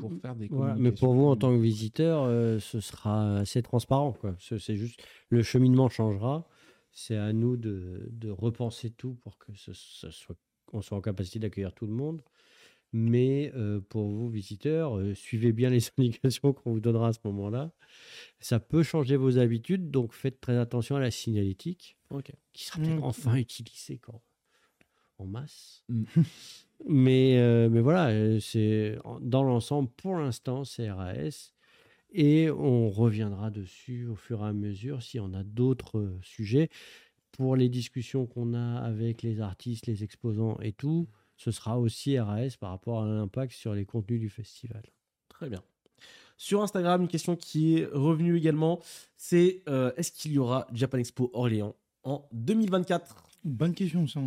pour 0.00 0.12
faire 0.20 0.34
des 0.34 0.48
Voilà, 0.48 0.74
mais 0.76 0.92
pour 0.92 1.14
vous, 1.14 1.24
en 1.26 1.36
tant 1.36 1.54
que 1.54 1.60
visiteur, 1.60 2.22
euh, 2.24 2.58
ce 2.58 2.80
sera 2.80 3.38
assez 3.38 3.62
transparent. 3.62 4.12
quoi. 4.12 4.34
C'est 4.38 4.76
juste 4.76 5.02
le 5.28 5.42
cheminement 5.42 5.88
changera. 5.88 6.48
C'est 6.92 7.16
à 7.16 7.32
nous 7.32 7.56
de, 7.56 8.08
de 8.12 8.30
repenser 8.30 8.90
tout 8.90 9.14
pour 9.14 9.36
que 9.38 9.52
ce, 9.54 9.72
ce 9.72 10.10
soit, 10.10 10.36
on 10.72 10.80
soit 10.80 10.96
en 10.96 11.00
capacité 11.00 11.38
d'accueillir 11.40 11.72
tout 11.74 11.86
le 11.86 11.92
monde. 11.92 12.22
Mais 12.96 13.50
euh, 13.56 13.80
pour 13.80 14.08
vous, 14.08 14.28
visiteurs, 14.28 14.96
euh, 14.96 15.14
suivez 15.14 15.52
bien 15.52 15.68
les 15.70 15.80
indications 15.98 16.52
qu'on 16.52 16.74
vous 16.74 16.80
donnera 16.80 17.08
à 17.08 17.12
ce 17.12 17.18
moment-là. 17.24 17.72
Ça 18.38 18.60
peut 18.60 18.84
changer 18.84 19.16
vos 19.16 19.38
habitudes, 19.38 19.90
donc 19.90 20.12
faites 20.12 20.40
très 20.40 20.56
attention 20.56 20.94
à 20.94 21.00
la 21.00 21.10
signalétique, 21.10 21.96
qui 22.52 22.64
sera 22.64 22.78
peut-être 22.78 23.00
Mm. 23.00 23.02
enfin 23.02 23.34
utilisée 23.34 23.98
quand, 23.98 24.22
en 25.18 25.26
masse. 25.26 25.82
Mm. 25.88 26.04
Mais, 26.86 27.38
euh, 27.38 27.68
mais 27.70 27.80
voilà, 27.80 28.08
euh, 28.08 28.40
c'est 28.40 28.98
dans 29.20 29.42
l'ensemble, 29.42 29.88
pour 29.96 30.16
l'instant, 30.16 30.64
c'est 30.64 30.90
RAS. 30.90 31.52
Et 32.12 32.48
on 32.50 32.90
reviendra 32.90 33.50
dessus 33.50 34.06
au 34.06 34.14
fur 34.14 34.44
et 34.44 34.48
à 34.48 34.52
mesure 34.52 35.02
si 35.02 35.18
on 35.18 35.32
a 35.34 35.42
d'autres 35.42 35.98
euh, 35.98 36.18
sujets. 36.22 36.70
Pour 37.32 37.56
les 37.56 37.68
discussions 37.68 38.26
qu'on 38.26 38.54
a 38.54 38.78
avec 38.78 39.22
les 39.22 39.40
artistes, 39.40 39.88
les 39.88 40.04
exposants 40.04 40.56
et 40.60 40.72
tout, 40.72 41.08
ce 41.36 41.50
sera 41.50 41.80
aussi 41.80 42.18
RAS 42.18 42.56
par 42.60 42.70
rapport 42.70 43.02
à 43.02 43.08
l'impact 43.08 43.52
sur 43.52 43.74
les 43.74 43.84
contenus 43.84 44.20
du 44.20 44.30
festival. 44.30 44.82
Très 45.28 45.50
bien. 45.50 45.62
Sur 46.36 46.62
Instagram, 46.62 47.02
une 47.02 47.08
question 47.08 47.36
qui 47.36 47.78
est 47.78 47.86
revenue 47.86 48.36
également, 48.36 48.80
c'est 49.16 49.62
euh, 49.68 49.92
est-ce 49.96 50.12
qu'il 50.12 50.32
y 50.32 50.38
aura 50.38 50.66
Japan 50.72 50.98
Expo 50.98 51.30
Orléans 51.32 51.74
en 52.02 52.28
2024 52.32 53.24
Bonne 53.44 53.74
question, 53.74 54.06
ça. 54.06 54.20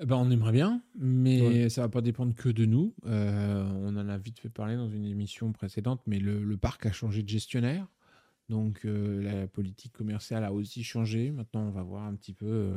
Eh 0.00 0.06
Ben, 0.06 0.16
on 0.16 0.30
aimerait 0.30 0.52
bien, 0.52 0.80
mais 0.96 1.42
Ouais. 1.42 1.68
ça 1.70 1.82
va 1.82 1.88
pas 1.88 2.00
dépendre 2.02 2.34
que 2.34 2.48
de 2.48 2.64
nous. 2.66 2.94
Euh, 3.06 3.64
on 3.82 3.96
en 3.96 4.08
a 4.08 4.16
vite 4.16 4.38
fait 4.38 4.48
parler 4.48 4.76
dans 4.76 4.88
une 4.88 5.04
émission 5.04 5.52
précédente, 5.52 6.00
mais 6.06 6.20
le, 6.20 6.44
le 6.44 6.56
parc 6.56 6.86
a 6.86 6.92
changé 6.92 7.22
de 7.22 7.28
gestionnaire. 7.28 7.86
Donc 8.48 8.84
euh, 8.84 9.20
la 9.22 9.46
politique 9.48 9.92
commerciale 9.92 10.44
a 10.44 10.52
aussi 10.52 10.84
changé. 10.84 11.32
Maintenant, 11.32 11.62
on 11.66 11.70
va 11.70 11.82
voir 11.82 12.04
un 12.04 12.14
petit 12.14 12.32
peu 12.32 12.72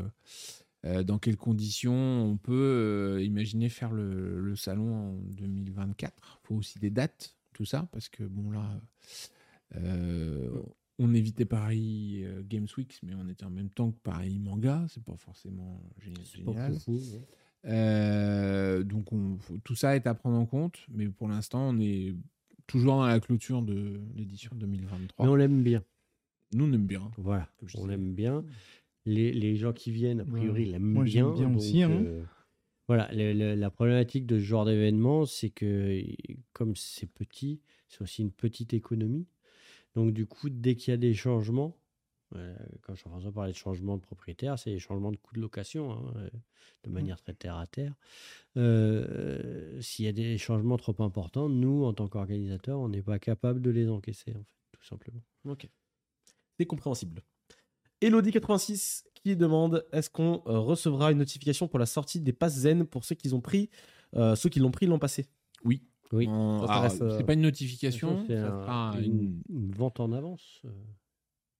euh, 0.86 1.04
dans 1.04 1.20
quelles 1.20 1.38
conditions 1.38 1.94
on 2.26 2.38
peut 2.38 3.20
imaginer 3.24 3.70
faire 3.70 3.92
le, 3.92 4.40
le 4.42 4.56
salon 4.56 4.96
en 4.96 5.14
2024. 5.30 6.40
Il 6.44 6.48
faut 6.48 6.56
aussi 6.56 6.80
des 6.80 6.90
dates, 6.90 7.36
tout 7.54 7.66
ça, 7.66 7.88
parce 7.92 8.10
que 8.10 8.24
bon 8.24 8.50
là, 8.52 8.82
on 11.00 11.14
évitait 11.14 11.46
Paris 11.46 12.22
euh, 12.24 12.42
Games 12.48 12.68
Week, 12.78 13.00
mais 13.04 13.14
on 13.16 13.28
était 13.28 13.46
en 13.46 13.50
même 13.50 13.70
temps 13.70 13.92
que 13.92 14.00
Paris 14.04 14.38
Manga. 14.40 14.86
C'est 14.90 15.04
pas 15.04 15.16
forcément 15.18 15.82
génial. 16.00 16.78
Euh, 17.66 18.84
donc 18.84 19.12
on- 19.14 19.38
tout 19.64 19.76
ça 19.76 19.96
est 19.96 20.08
à 20.08 20.14
prendre 20.16 20.38
en 20.38 20.46
compte, 20.46 20.80
mais 20.90 21.08
pour 21.10 21.28
l'instant 21.28 21.70
on 21.70 21.80
est 21.80 22.16
toujours 22.66 22.96
dans 22.96 23.06
la 23.06 23.20
clôture 23.20 23.62
de 23.62 24.00
l'édition 24.16 24.52
2023. 24.56 25.26
Mais 25.26 25.32
on 25.32 25.36
l'aime 25.36 25.62
bien. 25.62 25.84
Nous 26.54 26.66
on 26.66 26.74
aime 26.74 26.88
bien. 26.88 27.12
Voilà, 27.18 27.48
Comme 27.60 27.70
je 27.70 27.78
on 27.78 27.86
l'aime 27.86 28.14
bien. 28.14 28.44
Les, 29.06 29.32
les 29.32 29.56
gens 29.56 29.74
qui 29.74 29.92
viennent, 29.92 30.22
a 30.22 30.26
priori, 30.26 30.66
Ouais. 30.66 30.72
l'aiment 30.72 30.84
Moi, 30.94 31.04
bien. 31.06 31.26
j'aime 31.28 31.34
bien 31.34 31.48
donc, 31.50 31.58
aussi, 31.58 31.82
hein. 31.82 31.90
euh, 31.92 32.24
voilà, 32.88 33.12
le- 33.14 33.34
le- 33.34 33.56
la 33.56 33.70
problématique 33.72 34.26
de 34.28 34.38
ce 34.38 34.44
genre 34.44 34.66
d'événement, 34.66 35.26
c'est 35.26 35.50
que 35.50 36.02
comme 36.54 36.76
c'est 36.76 37.08
petit, 37.12 37.62
c'est 37.88 38.02
aussi 38.02 38.22
une 38.22 38.32
petite 38.32 38.74
économie. 38.74 39.28
Donc, 39.96 40.14
du 40.14 40.26
coup, 40.26 40.50
dès 40.50 40.76
qu'il 40.76 40.92
y 40.92 40.94
a 40.94 40.98
des 40.98 41.14
changements, 41.14 41.78
euh, 42.36 42.56
quand 42.82 42.96
Jean-François 42.96 43.32
parlait 43.32 43.52
de 43.52 43.58
changement 43.58 43.98
de 43.98 44.02
propriétaire, 44.02 44.58
c'est 44.58 44.72
des 44.72 44.80
changements 44.80 45.12
de 45.12 45.18
coûts 45.18 45.36
de 45.36 45.42
location, 45.42 45.92
hein, 45.92 46.14
euh, 46.16 46.30
de 46.84 46.90
manière 46.90 47.18
très 47.18 47.34
terre 47.34 47.58
à 47.58 47.68
terre. 47.68 47.94
Euh, 48.58 49.82
S'il 49.82 50.06
y 50.06 50.08
a 50.08 50.14
des 50.14 50.38
changements 50.38 50.78
trop 50.78 50.96
importants, 51.00 51.50
nous, 51.50 51.84
en 51.84 51.94
tant 51.94 52.08
qu'organisateurs, 52.08 52.80
on 52.80 52.90
n'est 52.90 53.02
pas 53.02 53.20
capable 53.20 53.62
de 53.62 53.70
les 53.70 53.90
encaisser, 53.90 54.32
en 54.32 54.44
fait, 54.44 54.56
tout 54.72 54.86
simplement. 54.86 55.22
Ok. 55.46 55.68
C'est 56.58 56.66
compréhensible. 56.66 57.22
Elodie86 58.02 59.04
qui 59.14 59.36
demande 59.36 59.86
est-ce 59.92 60.10
qu'on 60.10 60.38
recevra 60.46 61.12
une 61.12 61.20
notification 61.20 61.68
pour 61.68 61.80
la 61.80 61.86
sortie 61.86 62.20
des 62.20 62.34
passes 62.34 62.56
zen 62.56 62.86
pour 62.86 63.04
ceux 63.04 63.16
qui 63.16 63.32
ont 63.34 63.42
pris, 63.42 63.70
euh, 64.16 64.36
ceux 64.36 64.50
qui 64.50 64.60
l'ont 64.60 64.72
pris 64.72 64.88
l'an 64.88 65.00
passé? 65.00 65.28
Oui. 65.64 65.84
Oui. 66.14 66.28
Alors, 66.28 66.82
reste, 66.84 67.02
euh, 67.02 67.18
c'est 67.18 67.24
pas 67.26 67.34
une 67.34 67.42
notification, 67.42 68.24
C'est 68.28 68.38
un- 68.38 69.02
une, 69.02 69.42
vente 69.50 70.00
en 70.00 70.12
avance. 70.12 70.62
euh. 70.66 70.70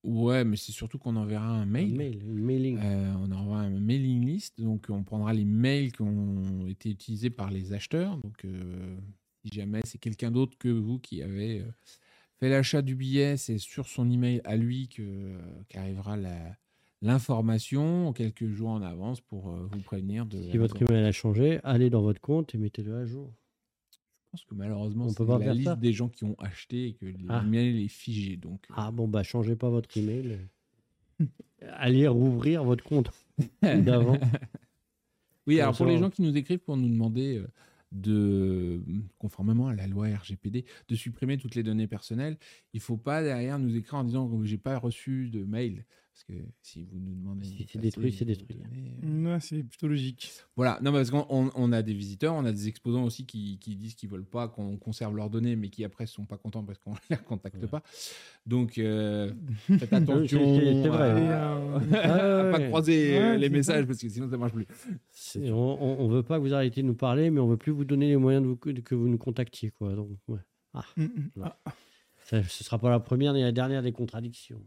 Ouais, 0.04 0.44
mais 0.44 0.56
c'est 0.56 0.72
surtout 0.72 0.98
qu'on 0.98 1.14
enverra 1.14 1.46
un 1.48 1.62
Un 1.62 1.66
mail. 1.66 1.94
mail, 1.94 2.22
une 2.24 2.42
mailing. 2.42 2.78
Euh, 2.82 3.14
on 3.20 3.30
envoie 3.30 3.58
un 3.58 3.70
mailing 3.70 4.26
list, 4.26 4.60
donc 4.60 4.86
on 4.88 5.04
prendra 5.04 5.32
les 5.32 5.44
mails 5.44 5.92
qui 5.92 6.02
ont 6.02 6.66
été 6.66 6.90
utilisés 6.90 7.30
par 7.30 7.50
les 7.52 7.72
acheteurs. 7.72 8.16
Donc, 8.18 8.44
euh, 8.44 8.96
si 9.44 9.50
jamais 9.54 9.80
c'est 9.84 9.98
quelqu'un 9.98 10.32
d'autre 10.32 10.58
que 10.58 10.68
vous 10.68 10.98
qui 10.98 11.22
avez 11.22 11.64
fait 12.40 12.48
l'achat 12.48 12.82
du 12.82 12.96
billet, 12.96 13.36
c'est 13.36 13.58
sur 13.58 13.86
son 13.86 14.10
email 14.10 14.40
à 14.44 14.56
lui 14.56 14.88
que 14.88 15.38
qu'arrivera 15.68 16.16
la- 16.16 16.56
l'information 17.00 18.12
quelques 18.12 18.48
jours 18.48 18.70
en 18.70 18.82
avance 18.82 19.20
pour 19.20 19.50
vous 19.50 19.80
prévenir 19.82 20.26
de. 20.26 20.42
Si 20.42 20.56
votre 20.56 20.82
email 20.82 21.04
a 21.04 21.12
changé, 21.12 21.60
allez 21.62 21.90
dans 21.90 22.02
votre 22.02 22.20
compte 22.20 22.54
et 22.56 22.58
mettez-le 22.58 22.96
à 22.96 23.06
jour. 23.06 23.32
Je 24.34 24.38
pense 24.38 24.44
que 24.46 24.54
malheureusement, 24.54 25.04
On 25.04 25.08
c'est 25.10 25.16
peut 25.18 25.26
pas 25.26 25.38
la 25.38 25.44
faire 25.44 25.54
liste 25.54 25.66
ça. 25.66 25.76
des 25.76 25.92
gens 25.92 26.08
qui 26.08 26.24
ont 26.24 26.34
acheté 26.38 26.86
et 26.88 26.92
que 26.94 27.04
Ah. 27.28 27.42
l'email 27.44 27.84
est 27.84 27.88
figé. 27.88 28.38
Donc, 28.38 28.64
euh, 28.70 28.74
Ah 28.76 28.90
bon, 28.90 29.06
bah 29.06 29.22
changez 29.22 29.56
pas 29.56 29.68
votre 29.68 29.94
email. 29.98 30.38
allez 31.68 32.08
rouvrir 32.08 32.64
votre 32.64 32.82
compte 32.82 33.10
d'avant. 33.62 34.18
Oui, 35.46 35.60
alors 35.60 35.76
pour 35.76 35.86
les 35.86 35.98
gens 35.98 36.08
qui 36.10 36.22
nous 36.22 36.34
écrivent 36.36 36.60
pour 36.60 36.76
nous 36.78 36.88
demander 36.88 37.36
euh, 37.38 37.46
de, 37.92 38.80
conformément 39.18 39.68
à 39.68 39.74
la 39.74 39.86
loi 39.86 40.06
RGPD, 40.08 40.64
de 40.88 40.94
supprimer 40.94 41.36
toutes 41.36 41.54
les 41.54 41.62
données 41.62 41.86
personnelles, 41.88 42.38
il 42.72 42.80
faut 42.80 42.96
pas 42.96 43.22
derrière 43.22 43.58
nous 43.58 43.76
écrire 43.76 43.96
en 43.98 44.04
disant 44.04 44.28
que 44.28 44.44
j'ai 44.46 44.56
pas 44.56 44.78
reçu 44.78 45.28
de 45.28 45.44
mail. 45.44 45.84
Parce 46.14 46.24
que 46.24 46.44
si 46.60 46.84
vous 46.84 46.98
nous 47.00 47.14
demandez. 47.14 47.46
Si 47.46 47.66
c'est 47.72 47.78
détruit, 47.80 48.12
c'est 48.12 48.26
détruit. 48.26 48.58
euh, 49.02 49.24
Ouais, 49.32 49.40
c'est 49.40 49.62
plutôt 49.62 49.88
logique. 49.88 50.30
Voilà, 50.56 50.78
non, 50.82 50.92
parce 50.92 51.10
qu'on 51.10 51.26
on- 51.28 51.72
a 51.72 51.80
des 51.82 51.94
visiteurs, 51.94 52.34
on 52.34 52.44
a 52.44 52.52
des 52.52 52.68
exposants 52.68 53.04
aussi 53.04 53.24
qui, 53.24 53.58
qui 53.58 53.76
disent 53.76 53.94
qu'ils 53.94 54.10
veulent 54.10 54.26
pas 54.26 54.46
qu'on 54.46 54.76
conserve 54.76 55.16
leurs 55.16 55.30
données, 55.30 55.56
mais 55.56 55.70
qui 55.70 55.84
après 55.84 56.04
sont 56.06 56.26
pas 56.26 56.36
contents 56.36 56.62
parce 56.64 56.78
qu'on 56.78 56.92
les 57.10 57.16
recontacte 57.16 57.56
Ouais. 57.62 57.66
pas. 57.66 57.82
Donc, 58.44 58.76
euh, 58.76 59.32
faites 59.78 59.92
attention 59.92 60.58
c'est- 60.58 60.88
vrai. 60.88 61.10
à, 61.30 61.52
à 61.52 61.56
euh, 61.56 62.52
Ah 62.52 62.58
pas 62.58 62.66
croiser 62.68 63.18
Ouais, 63.18 63.38
les 63.38 63.48
messages 63.48 63.86
parce 63.86 63.98
que 63.98 64.08
sinon 64.10 64.28
ça 64.28 64.36
marche 64.36 64.52
plus. 64.52 64.66
On, 65.50 65.50
on, 65.98 66.08
veut 66.08 66.22
pas 66.22 66.36
que 66.36 66.42
vous 66.42 66.52
arrêtiez 66.52 66.82
de 66.82 66.88
nous 66.88 66.94
parler, 66.94 67.30
mais 67.30 67.40
on 67.40 67.48
veut 67.48 67.56
plus 67.56 67.72
vous 67.72 67.86
donner 67.86 68.08
les 68.08 68.16
moyens 68.18 68.42
de 68.44 68.48
vous- 68.48 68.56
que 68.56 68.94
vous 68.94 69.08
nous 69.08 69.18
contactiez. 69.18 69.70
Quoi. 69.70 69.94
Donc, 69.94 70.10
ouais. 70.28 70.38
mm, 70.98 71.02
mm. 71.04 71.30
Ah, 71.42 71.56
Ça, 72.24 72.42
ce 72.42 72.62
sera 72.64 72.78
pas 72.78 72.90
la 72.90 73.00
première 73.00 73.32
ni 73.32 73.40
la 73.42 73.50
dernière 73.50 73.82
des 73.82 73.92
contradictions. 73.92 74.60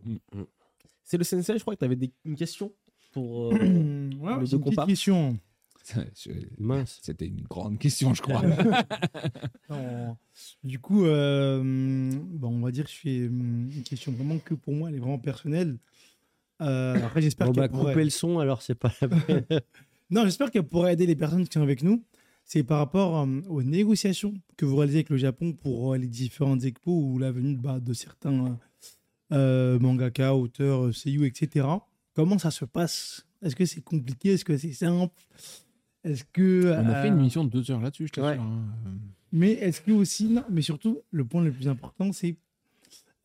C'est 1.06 1.18
le 1.18 1.23
sensei, 1.23 1.53
je 1.57 1.61
crois 1.61 1.76
que 1.76 1.80
tu 1.80 1.86
avais 1.86 1.95
des... 1.95 2.11
une 2.26 2.36
question 2.36 2.73
pour. 3.14 3.53
euh, 3.53 3.57
ouais, 4.19 4.40
les 4.41 4.48
deux 4.48 4.60
comparses. 4.60 4.88
question. 4.90 5.38
Mince. 6.57 6.99
C'était 7.03 7.27
une 7.27 7.44
grande 7.44 7.77
question, 7.77 8.14
je 8.15 8.22
crois. 8.22 8.41
Non. 9.69 10.18
Du 10.64 10.80
coup, 10.80 11.06
euh, 11.06 12.11
bon, 12.15 12.49
on 12.49 12.60
va 12.61 12.72
dire 12.72 12.86
que 12.86 12.91
je 12.91 12.98
fais 12.98 13.27
hum, 13.27 13.69
une 13.72 13.84
question 13.84 14.11
vraiment 14.11 14.40
que 14.40 14.53
pour 14.56 14.73
moi, 14.73 14.90
elle 14.90 14.95
est 14.95 14.99
vraiment 14.99 15.19
personnelle. 15.19 15.77
Euh, 16.61 16.95
après, 17.06 17.22
j'espère 17.22 17.48
Bon, 17.48 17.53
qu'elle 17.53 17.61
bah, 17.64 17.69
pourrait... 17.69 17.94
couper 17.94 18.03
le 18.03 18.10
son, 18.10 18.40
alors 18.40 18.61
c'est 18.61 18.76
pas 18.76 18.91
la 19.02 19.07
peine. 19.10 19.45
Non, 20.11 20.23
j'espère 20.23 20.52
qu'elle 20.52 20.64
pourrait 20.68 20.94
aider 20.94 21.07
les 21.07 21.15
personnes 21.15 21.48
qui 21.48 21.53
sont 21.53 21.64
avec 21.64 21.82
nous. 21.82 22.03
C'est 22.44 22.64
par 22.64 22.77
rapport 22.77 23.18
euh, 23.22 23.41
aux 23.49 23.64
négociations 23.64 24.36
que 24.56 24.64
vous 24.65 24.76
réalisez 24.76 24.99
avec 24.99 25.10
le 25.10 25.18
Japon 25.18 25.53
pour 25.53 25.94
euh, 25.94 25.98
les 25.98 26.07
différentes 26.07 26.64
expos 26.64 26.94
ou 26.95 27.18
la 27.18 27.32
venue 27.32 27.57
bah, 27.57 27.80
de 27.80 27.91
certains 27.94 28.57
euh, 29.31 29.76
euh, 29.76 29.80
mangaka, 29.80 30.35
auteurs, 30.35 30.85
euh, 30.85 30.91
seiyuu, 30.91 31.26
etc. 31.26 31.65
Comment 32.14 32.38
ça 32.38 32.52
se 32.52 32.65
passe? 32.65 33.26
Est-ce 33.41 33.56
que 33.56 33.65
c'est 33.65 33.81
compliqué? 33.81 34.34
Est-ce 34.34 34.45
que 34.45 34.57
c'est 34.57 34.73
simple? 34.73 35.14
Est-ce 36.03 36.23
que 36.31 36.73
On 36.77 36.88
a 36.89 37.02
fait 37.02 37.07
une 37.07 37.15
euh, 37.15 37.22
mission 37.22 37.43
de 37.43 37.49
deux 37.49 37.69
heures 37.72 37.81
là-dessus, 37.81 38.07
je 38.07 38.14
t'assure. 38.14 38.41
Ouais. 38.41 38.47
hein. 38.47 38.64
Mais 39.31 39.52
est-ce 39.53 39.81
que 39.81 39.91
aussi, 39.91 40.26
non, 40.30 40.43
mais 40.49 40.61
surtout, 40.61 40.99
le 41.11 41.26
point 41.26 41.43
le 41.43 41.52
plus 41.52 41.68
important, 41.68 42.11
c'est, 42.14 42.38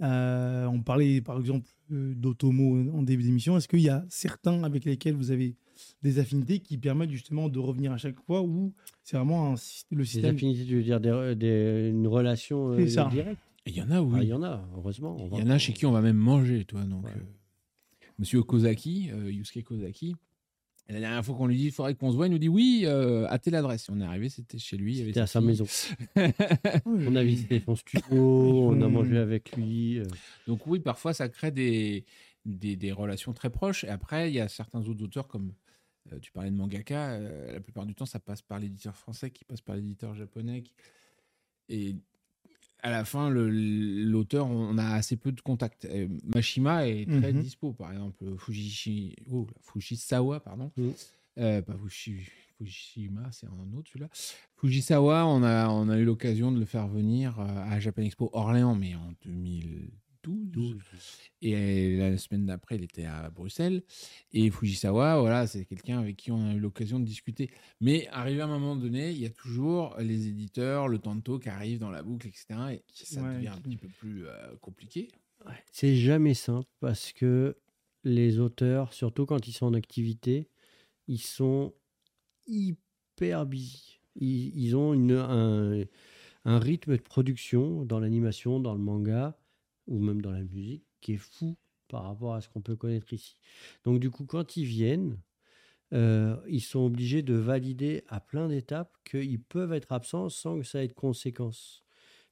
euh, 0.03 0.65
on 0.67 0.81
parlait 0.81 1.21
par 1.21 1.39
exemple 1.39 1.69
euh, 1.93 2.15
d'Otomo 2.15 2.91
en 2.93 3.03
début 3.03 3.23
d'émission, 3.23 3.57
est-ce 3.57 3.69
qu'il 3.69 3.81
y 3.81 3.91
a 3.91 4.05
certains 4.09 4.65
avec 4.65 4.85
lesquels 4.87 5.15
vous 5.15 5.31
avez 5.31 5.55
des 6.03 6.19
affinités 6.19 6.59
qui 6.61 6.79
permettent 6.79 7.11
justement 7.11 7.49
de 7.49 7.59
revenir 7.59 7.93
à 7.93 7.99
chaque 7.99 8.19
fois 8.25 8.43
ou 8.43 8.73
c'est 9.05 9.17
vraiment 9.17 9.53
un 9.53 9.55
le 9.91 9.99
Des 9.99 10.05
système 10.05 10.35
affinités, 10.37 10.65
tu 10.67 10.77
veux 10.77 10.83
dire 10.83 11.01
des, 11.01 11.35
des- 11.37 11.91
une 11.93 12.07
relation 12.07 12.73
euh, 12.73 12.85
directe? 13.11 13.41
Il 13.67 13.75
y 13.77 13.83
en 13.83 13.91
a, 13.91 13.97
Ah, 13.97 14.03
oui. 14.03 14.19
Il 14.23 14.29
y 14.29 14.33
en 14.33 14.43
a, 14.43 14.67
heureusement. 14.75 15.17
Il 15.33 15.39
y 15.39 15.43
en 15.43 15.51
a 15.51 15.59
chez 15.59 15.73
qui 15.73 15.87
on 15.87 15.93
va 15.93 16.01
même 16.01 16.17
manger, 16.17 16.65
toi. 16.65 16.83
Donc, 16.85 17.05
Ouais. 17.05 17.13
euh, 17.17 18.09
Monsieur 18.19 18.43
Kozaki, 18.43 19.11
euh, 19.13 19.31
Yusuke 19.31 19.65
Kozaki, 19.65 20.15
la 20.89 20.99
dernière 20.99 21.25
fois 21.25 21.37
qu'on 21.37 21.47
lui 21.47 21.57
dit 21.57 21.67
il 21.67 21.73
faudrait 21.73 21.95
qu'on 21.95 22.11
se 22.11 22.17
voit, 22.17 22.27
il 22.27 22.31
nous 22.33 22.39
dit 22.39 22.49
oui, 22.49 22.83
euh, 22.85 23.27
à 23.29 23.39
telle 23.39 23.55
adresse. 23.55 23.89
On 23.91 24.01
est 24.01 24.05
arrivé, 24.05 24.29
c'était 24.29 24.59
chez 24.59 24.77
lui. 24.77 24.97
C'était 24.97 25.21
à 25.21 25.27
sa 25.27 25.41
maison. 25.41 25.65
On 26.87 27.15
a 27.17 27.23
visité 27.23 27.63
son 27.65 27.77
studio, 27.77 28.17
on 28.71 28.81
a 28.83 28.89
mangé 28.89 29.17
avec 29.19 29.55
lui. 29.57 30.01
Donc 30.49 30.67
oui, 30.67 30.81
parfois 30.81 31.15
ça 31.15 31.29
crée 31.29 31.53
des, 31.53 32.05
des, 32.45 32.75
des 32.77 32.91
relations 32.93 33.33
très 33.33 33.51
proches. 33.51 33.85
Et 33.85 33.89
après, 33.89 34.31
il 34.31 34.35
y 34.35 34.41
a 34.41 34.49
certains 34.49 34.81
autres 34.89 35.05
auteurs 35.05 35.29
comme 35.29 35.53
euh, 36.13 36.19
tu 36.19 36.33
parlais 36.33 36.51
de 36.51 36.57
mangaka. 36.57 37.13
euh, 37.13 37.53
la 37.53 37.61
plupart 37.61 37.87
du 37.87 37.95
temps, 37.95 38.07
ça 38.07 38.19
passe 38.19 38.43
par 38.43 38.59
l'éditeur 38.59 38.97
français, 38.97 39.31
qui 39.31 39.45
passe 39.45 39.61
par 39.61 39.77
l'éditeur 39.77 40.15
japonais. 40.15 40.63
qui- 40.63 40.75
Et 41.69 41.95
à 42.83 42.91
la 42.91 43.05
fin, 43.05 43.31
l'auteur, 43.31 44.47
on 44.49 44.77
a 44.79 44.95
assez 44.95 45.17
peu 45.17 45.33
de 45.33 45.41
contacts. 45.41 45.87
Mashima 46.35 46.87
est 46.89 47.07
très 47.07 47.33
Mhm. 47.33 47.41
dispo, 47.43 47.73
par 47.73 47.93
exemple. 47.93 48.25
Fujishi, 48.37 49.17
oh, 49.31 49.47
Fujisawa, 49.63 50.41
pardon. 50.41 50.71
Mhm. 50.77 50.93
Euh, 51.39 51.63
pas 51.63 51.75
Fuji- 51.77 52.29
Fujishima, 52.59 53.31
c'est 53.33 53.47
un 53.47 53.77
autre 53.79 53.89
celui-là. 53.91 54.09
Fujisawa, 54.57 55.27
on 55.27 55.43
a, 55.43 55.69
on 55.69 55.89
a 55.89 55.97
eu 55.99 56.05
l'occasion 56.05 56.53
de 56.53 56.59
le 56.59 56.67
faire 56.67 56.89
venir 56.89 57.39
euh, 57.41 57.45
à 57.47 57.81
Japan 57.81 58.03
Expo 58.03 58.29
Orléans, 58.35 58.75
mais 58.75 58.95
en 58.95 59.15
2012. 60.23 60.77
Et 61.43 61.97
la 61.97 62.17
semaine 62.19 62.47
d'après, 62.47 62.77
il 62.77 62.85
était 62.85 63.05
à 63.05 63.31
Bruxelles. 63.31 63.83
Et 64.33 64.51
Fujisawa, 64.51 65.21
voilà, 65.21 65.47
c'est 65.47 65.65
quelqu'un 65.65 65.99
avec 66.01 66.17
qui 66.17 66.31
on 66.31 66.49
a 66.51 66.55
eu 66.55 66.59
l'occasion 66.61 67.01
de 67.01 67.05
discuter. 67.05 67.51
Mais 67.81 68.07
arrivé 68.09 68.41
à 68.41 68.45
un 68.45 68.49
moment 68.49 68.77
donné, 68.77 69.11
il 69.13 69.19
y 69.19 69.27
a 69.27 69.31
toujours 69.31 69.97
les 69.99 70.29
éditeurs, 70.29 70.89
le 70.89 70.99
tanto 70.99 71.39
qui 71.39 71.49
arrive 71.49 71.79
dans 71.79 71.91
la 71.91 72.03
boucle, 72.03 72.27
etc. 72.29 72.47
Et 72.73 72.83
ça 72.93 73.23
Ouais. 73.23 73.37
devient 73.37 73.49
un 73.49 73.59
petit 73.61 73.77
peu 73.77 73.89
plus 73.89 74.27
euh, 74.27 74.57
compliqué. 74.61 75.09
C'est 75.73 75.97
jamais 75.97 76.35
simple 76.35 76.69
parce 76.81 77.13
que 77.13 77.57
les 78.05 78.39
auteurs, 78.39 78.93
surtout 78.93 79.25
quand 79.27 79.49
ils 79.49 79.53
sont 79.53 79.67
en 79.67 79.75
activité, 79.75 80.49
ils 81.09 81.21
sont 81.21 81.73
hyper 82.47 83.47
busy. 83.47 84.01
Ils, 84.17 84.57
ils 84.59 84.77
ont 84.77 84.93
une, 84.93 85.13
un, 85.13 85.83
un 86.45 86.59
rythme 86.59 86.97
de 86.97 87.03
production 87.03 87.85
dans 87.85 88.01
l'animation, 88.01 88.61
dans 88.61 88.75
le 88.75 88.81
manga 88.81 89.40
ou 89.91 90.01
même 90.01 90.23
dans 90.23 90.33
la 90.33 90.45
musique 90.45 90.87
qui 91.03 91.15
est 91.15 91.19
fou 91.19 91.59
par 91.89 92.05
rapport 92.05 92.35
à 92.35 92.43
ce 92.43 92.49
qu'on 92.49 92.63
peut 92.63 92.77
connaître 92.77 93.13
ici. 93.13 93.37
Donc 93.85 94.01
du 94.01 94.11
coup, 94.11 94.27
quand 94.27 94.57
ils 94.57 94.65
viennent, 94.67 95.23
euh, 95.93 96.37
ils 96.49 96.61
sont 96.63 96.81
obligés 96.81 97.23
de 97.23 97.35
valider 97.35 98.05
à 98.09 98.21
plein 98.21 98.49
d'étapes 98.49 98.97
qu'ils 99.05 99.43
peuvent 99.43 99.73
être 99.73 99.93
absents 99.93 100.29
sans 100.29 100.59
que 100.59 100.65
ça 100.65 100.85
ait 100.85 100.89
de 100.89 100.93
conséquences 100.93 101.85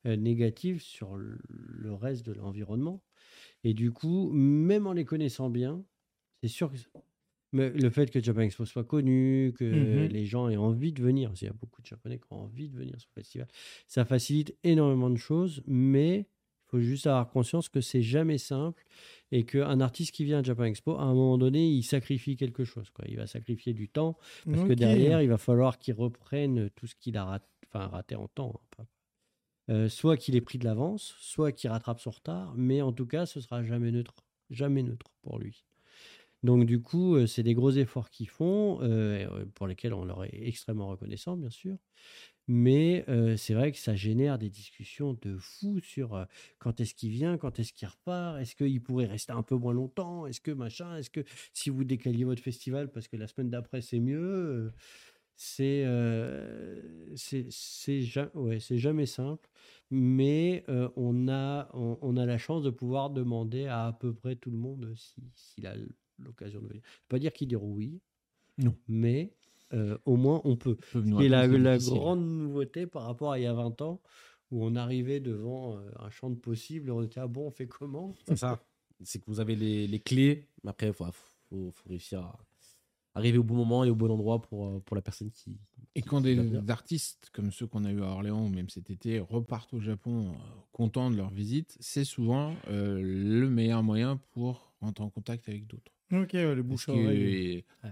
euh, 0.07 0.17
négatives 0.17 0.83
sur 0.83 1.17
le- 1.17 1.41
reste 1.95 2.27
de 2.27 2.33
l'environnement. 2.33 3.05
Et 3.65 3.75
du 3.75 3.93
coup, 3.93 4.31
même 4.33 4.87
en 4.87 4.93
les 4.95 5.05
connaissant 5.07 5.51
bien, 5.51 5.85
c'est 6.43 6.49
sûr 6.49 6.73
que 6.73 6.79
mais 7.53 7.71
le 7.71 7.89
fait 7.91 8.11
que 8.11 8.23
Japan 8.23 8.43
Expo 8.43 8.65
soit 8.67 8.85
connu, 8.85 9.55
que 9.57 9.65
Mhm. 9.71 10.11
les 10.11 10.27
gens 10.27 10.49
aient 10.51 10.57
envie 10.57 10.93
de 10.93 11.03
venir, 11.03 11.31
parce 11.31 11.39
qu'il 11.41 11.49
y 11.49 11.51
a 11.51 11.55
beaucoup 11.55 11.81
de 11.81 11.87
Japonais 11.87 12.19
qui 12.19 12.27
ont 12.33 12.43
envie 12.43 12.69
de 12.69 12.77
venir 12.77 13.01
sur 13.01 13.09
le 13.17 13.21
festival, 13.23 13.49
ça 13.87 14.05
facilite 14.05 14.57
énormément 14.65 15.09
de 15.11 15.17
choses, 15.17 15.63
mais 15.67 16.19
il 16.21 16.27
faut 16.71 16.81
juste 16.81 17.07
avoir 17.07 17.29
conscience 17.31 17.69
que 17.69 17.81
c'est 17.81 18.03
jamais 18.03 18.39
simple 18.39 18.85
et 19.33 19.45
qu'un 19.45 19.81
artiste 19.81 20.13
qui 20.13 20.25
vient 20.25 20.41
à 20.41 20.43
Japan 20.43 20.65
Expo, 20.65 20.97
à 20.97 21.03
un 21.03 21.15
moment 21.15 21.39
donné, 21.39 21.69
il 21.69 21.83
sacrifie 21.83 22.37
quelque 22.37 22.65
chose. 22.65 22.91
Quoi. 22.91 23.05
Il 23.09 23.17
va 23.17 23.27
sacrifier 23.27 23.73
du 23.75 23.89
temps, 23.89 24.17
parce 24.45 24.63
que 24.69 24.73
derrière, 24.75 25.23
il 25.23 25.29
va 25.29 25.39
falloir 25.39 25.79
qu'il 25.79 25.95
reprenne 25.95 26.71
tout 26.71 26.87
ce 26.87 26.95
qu'il 26.95 27.17
a 27.17 27.25
rat- 27.25 27.41
enfin, 27.67 27.87
raté 27.87 28.15
en 28.17 28.29
temps. 28.29 28.61
hein, 28.79 28.85
Euh, 29.71 29.89
soit 29.91 30.17
qu'il 30.17 30.35
ait 30.35 30.41
pris 30.41 30.57
de 30.59 30.65
l'avance, 30.65 31.15
soit 31.19 31.53
qu'il 31.53 31.69
rattrape 31.69 32.01
son 32.01 32.11
retard, 32.11 32.55
mais 32.57 32.81
en 32.81 32.93
tout 32.93 33.05
cas, 33.07 33.27
ce 33.27 33.39
sera 33.41 33.63
jamais 33.63 33.91
neutre. 33.91 34.25
Jamais 34.49 34.83
neutre 34.83 35.11
pour 35.23 35.39
lui. 35.39 35.67
Donc 36.43 36.65
du 36.65 36.81
coup, 36.81 37.17
euh, 37.17 37.27
c'est 37.27 37.43
des 37.43 37.53
gros 37.53 37.73
efforts 37.73 38.09
qu'ils 38.11 38.29
font, 38.31 38.79
euh, 38.81 39.45
pour 39.55 39.67
lesquels 39.67 39.93
on 39.93 40.05
leur 40.07 40.25
est 40.25 40.31
extrêmement 40.49 40.89
reconnaissant, 40.89 41.37
bien 41.37 41.51
sûr. 41.51 41.77
Mais 42.49 43.05
euh, 43.09 43.37
c'est 43.37 43.53
vrai 43.55 43.71
que 43.73 43.79
ça 43.79 43.95
génère 43.95 44.39
des 44.39 44.49
discussions 44.49 45.17
de 45.21 45.37
fou 45.37 45.81
sur 45.81 46.15
euh, 46.15 46.25
quand 46.59 46.81
est-ce 46.81 46.95
qu'il 46.95 47.11
vient, 47.11 47.37
quand 47.37 47.59
est-ce 47.59 47.73
qu'il 47.75 47.87
repart, 47.89 48.39
est-ce 48.41 48.57
qu'il 48.57 48.83
pourrait 48.83 49.07
rester 49.07 49.33
un 49.33 49.43
peu 49.43 49.55
moins 49.55 49.75
longtemps, 49.75 50.27
est-ce 50.27 50.41
que 50.41 50.51
machin, 50.51 50.97
est-ce 50.97 51.11
que 51.11 51.21
si 51.53 51.69
vous 51.71 51.85
décaliez 51.85 52.25
votre 52.25 52.43
festival 52.43 52.91
parce 52.91 53.07
que 53.07 53.17
la 53.17 53.27
semaine 53.27 53.51
d'après 53.51 53.83
c'est 53.83 54.01
mieux, 54.01 54.73
c'est 55.37 55.85
euh, 55.85 57.15
c'est 57.17 58.01
ja- 58.01 58.31
ouais, 58.35 58.59
jamais 58.61 59.07
simple. 59.07 59.49
Mais 59.91 60.65
on, 60.97 61.29
a, 61.29 61.69
on, 61.75 61.99
on 62.03 62.17
a 62.17 62.27
la 62.27 62.39
chance 62.39 62.63
de 62.63 62.71
pouvoir 62.71 63.11
demander 63.11 63.67
à 63.67 63.87
à 63.89 63.93
peu 63.93 64.13
près 64.15 64.37
tout 64.37 64.51
le 64.51 64.57
monde 64.59 64.93
si- 64.97 65.15
s'il 65.35 65.67
a 65.67 65.75
l'occasion 66.19 66.61
de 66.61 66.67
venir. 66.69 66.83
Je 66.85 66.99
peux 67.03 67.17
pas 67.17 67.19
dire 67.19 67.33
qu'il 67.33 67.47
dira 67.49 67.63
oui, 67.65 68.01
Non. 68.59 68.75
mais 68.89 69.33
euh, 69.73 69.99
au 70.05 70.17
moins 70.17 70.41
on 70.45 70.57
peut. 70.57 70.77
Et 71.21 71.29
la, 71.29 71.47
grande 71.49 72.27
nouveauté 72.27 72.87
par 72.87 73.05
rapport 73.05 73.33
à 73.33 73.39
il 73.39 73.43
y 73.43 73.47
a 73.47 73.53
20 73.53 73.81
ans, 73.83 74.01
où 74.51 74.65
on 74.65 74.75
arrivait 74.77 75.21
devant 75.21 75.77
euh, 75.77 75.91
un 75.99 76.11
champ 76.11 76.31
de 76.31 76.37
possibles, 76.37 76.89
et 76.89 76.93
on 76.93 77.03
était 77.03 77.21
ah 77.21 77.27
bon, 77.27 77.47
on 77.47 77.51
fait 77.51 77.67
comment? 77.67 78.15
C'est 78.27 78.37
ça. 78.37 78.63
c'est 79.03 79.19
que 79.19 79.27
vous 79.27 79.41
avez 79.41 79.57
les, 79.57 79.87
les 79.87 80.01
clés. 80.01 80.49
Mais 80.65 80.71
après, 80.71 80.89
il 80.89 80.93
faut, 80.93 81.05
faut, 81.49 81.71
faut 81.71 81.89
réussir 81.89 82.21
à 82.21 82.39
arriver 83.15 83.39
au 83.39 83.43
bon 83.43 83.55
moment 83.55 83.85
et 83.85 83.91
au 83.91 83.95
bon 83.95 84.11
endroit 84.11 84.41
pour, 84.41 84.67
euh, 84.67 84.81
pour 84.81 84.97
la 84.97 85.03
personne 85.03 85.31
qui. 85.31 85.59
Et 85.95 86.03
qui- 86.03 86.09
quand 86.09 86.23
qui 86.23 86.37
des 86.37 86.71
artistes 86.71 87.31
comme 87.33 87.51
ceux 87.51 87.67
qu'on 87.67 87.85
a 87.85 87.91
eu 87.91 88.03
à 88.03 88.07
Orléans 88.07 88.45
ou 88.45 88.49
même 88.49 88.69
cet 88.69 88.91
été 88.91 89.19
repartent 89.19 89.75
au 89.75 89.81
Japon 89.81 90.29
euh, 90.29 90.33
contents 90.73 91.11
de 91.11 91.17
leur 91.17 91.31
visite, 91.31 91.77
c'est 91.81 92.05
souvent 92.05 92.55
euh, 92.69 93.01
le 93.03 93.49
meilleur 93.51 93.83
moyen 93.83 94.21
pour 94.33 94.73
rentrer 94.81 95.05
en 95.05 95.11
contact 95.11 95.49
avec 95.49 95.67
d'autres. 95.67 95.93
Ok, 96.11 96.31
ouais, 96.33 96.55
le 96.55 96.63
bouche 96.63 96.87
que-. 96.87 96.93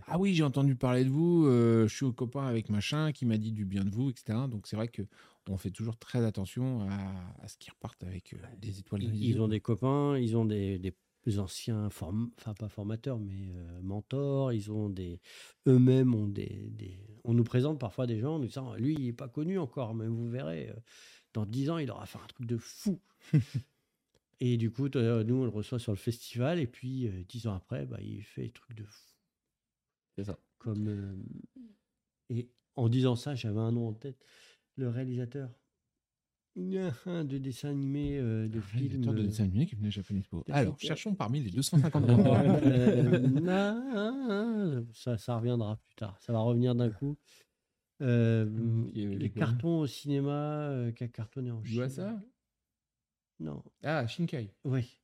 Ah 0.07 0.19
oui, 0.19 0.35
j'ai 0.35 0.43
entendu 0.43 0.75
parler 0.75 1.05
de 1.05 1.11
vous, 1.11 1.45
euh, 1.47 1.87
je 1.87 1.95
suis 1.95 2.05
au 2.07 2.13
copain 2.13 2.47
avec 2.47 2.71
machin 2.71 3.13
qui 3.13 3.27
m'a 3.27 3.37
dit 3.37 3.53
du 3.53 3.65
bien 3.65 3.85
de 3.85 3.91
vous, 3.91 4.11
etc. 4.11 4.49
Donc 4.49 4.67
c'est 4.67 4.77
vrai 4.77 4.89
que 4.89 5.03
on 5.49 5.59
fait 5.59 5.71
toujours 5.71 5.97
très 5.99 6.25
attention 6.25 6.81
à, 6.91 7.35
à 7.43 7.49
ce 7.49 7.57
qu'ils 7.59 7.73
repartent 7.73 8.03
avec 8.05 8.33
euh, 8.33 8.39
des 8.59 8.79
étoiles 8.81 9.03
Ils 9.15 9.41
ont 9.41 9.49
des 9.49 9.61
copains, 9.61 10.19
ils 10.19 10.37
ont 10.37 10.45
des, 10.45 10.79
des 10.79 11.39
anciens, 11.39 11.91
form... 11.91 12.31
enfin 12.39 12.55
pas 12.55 12.69
formateurs, 12.69 13.19
mais 13.21 13.53
euh, 13.55 13.81
mentors. 13.83 14.53
Ils 14.53 14.73
ont 14.73 14.89
des, 14.89 15.21
eux-mêmes 15.69 16.15
ont 16.15 16.27
des, 16.27 16.69
des- 16.71 16.99
On 17.25 17.35
nous 17.35 17.45
présente 17.45 17.79
parfois 17.79 18.07
des 18.07 18.19
gens 18.19 18.37
en 18.37 18.39
nous 18.39 18.47
disant, 18.47 18.75
lui, 18.77 18.95
il 18.99 19.09
est 19.09 19.13
pas 19.13 19.29
connu 19.29 19.59
encore, 19.59 19.95
mais 19.95 20.07
vous 20.09 20.29
verrez, 20.29 20.73
dans 21.35 21.45
10 21.47 21.71
ans, 21.71 21.79
il 21.79 21.91
aura 21.91 22.07
fait 22.07 22.19
un 22.19 22.27
truc 22.27 22.47
de 22.47 22.57
fou. 22.57 22.99
et 24.41 24.57
du 24.57 24.71
coup, 24.71 24.89
euh, 24.97 25.25
nous, 25.25 25.37
on 25.37 25.45
le 25.45 25.51
reçoit 25.51 25.79
sur 25.79 25.93
le 25.93 25.97
festival, 25.99 26.59
et 26.59 26.67
puis 26.67 27.09
euh, 27.09 27.25
10 27.29 27.47
ans 27.47 27.55
après, 27.55 27.87
bah, 27.87 27.99
il 28.01 28.23
fait 28.23 28.43
des 28.43 28.51
trucs 28.51 28.77
de 28.77 28.85
fou. 28.85 29.11
C'est 30.17 30.25
ça. 30.25 30.39
Comme 30.59 30.89
euh, 30.89 31.17
et 32.31 32.51
en 32.75 32.89
disant 32.89 33.17
ça, 33.17 33.35
j'avais 33.35 33.61
un 33.61 33.73
nom 33.73 33.89
en 33.89 33.93
tête. 33.93 34.25
Le 34.77 34.89
réalisateur 34.89 35.51
de 36.57 37.39
dessins 37.39 37.71
animés, 37.71 38.19
euh, 38.19 38.49
de 38.49 38.61
films. 38.61 38.87
Réalisateur 38.87 39.15
de 39.15 39.21
euh, 39.21 39.27
dessin 39.27 39.45
animé 39.45 39.67
qui 39.67 39.75
venait 39.75 39.89
à 39.89 39.91
Japan 39.91 40.17
Expo. 40.17 40.45
Alors, 40.49 40.79
films. 40.79 40.89
cherchons 40.89 41.15
parmi 41.15 41.41
les 41.41 41.51
250 41.51 42.05
Euh, 43.49 44.83
ça, 44.93 45.17
ça 45.19 45.37
reviendra 45.37 45.77
plus 45.77 45.95
tard. 45.95 46.17
Ça 46.21 46.33
va 46.33 46.41
revenir 46.41 46.75
d'un 46.75 46.91
coup. 46.91 47.17
Euh, 48.03 48.47
les 48.95 49.31
cartons 49.31 49.81
au 49.81 49.87
cinéma 49.87 50.69
euh, 50.69 50.93
qui 50.93 51.05
a 51.05 51.09
cartonné 51.09 51.51
en 51.51 51.63
Chine? 51.63 51.89
ça 51.89 52.21
Non, 53.41 53.63
Ah, 53.83 54.07
Shinkai. 54.07 54.51
oui. 54.65 54.99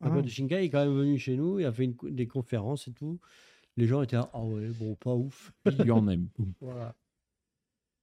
Un 0.00 0.08
Ah. 0.08 0.10
pote 0.14 0.24
de 0.24 0.28
Shinkai 0.30 0.64
est 0.64 0.70
quand 0.70 0.84
même 0.84 0.96
venu 0.96 1.18
chez 1.18 1.36
nous, 1.36 1.60
il 1.60 1.64
a 1.66 1.72
fait 1.72 1.84
une 1.84 1.96
des 2.14 2.26
conférences 2.26 2.88
et 2.88 2.92
tout. 2.92 3.18
Les 3.76 3.86
gens 3.86 4.02
étaient 4.02 4.16
ah 4.16 4.30
ouais, 4.42 4.68
bon, 4.78 4.94
pas 4.96 5.14
ouf. 5.14 5.52
Il 5.78 5.86
y 5.86 5.90
en 5.90 6.06
aime. 6.08 6.28
Voilà. 6.60 6.94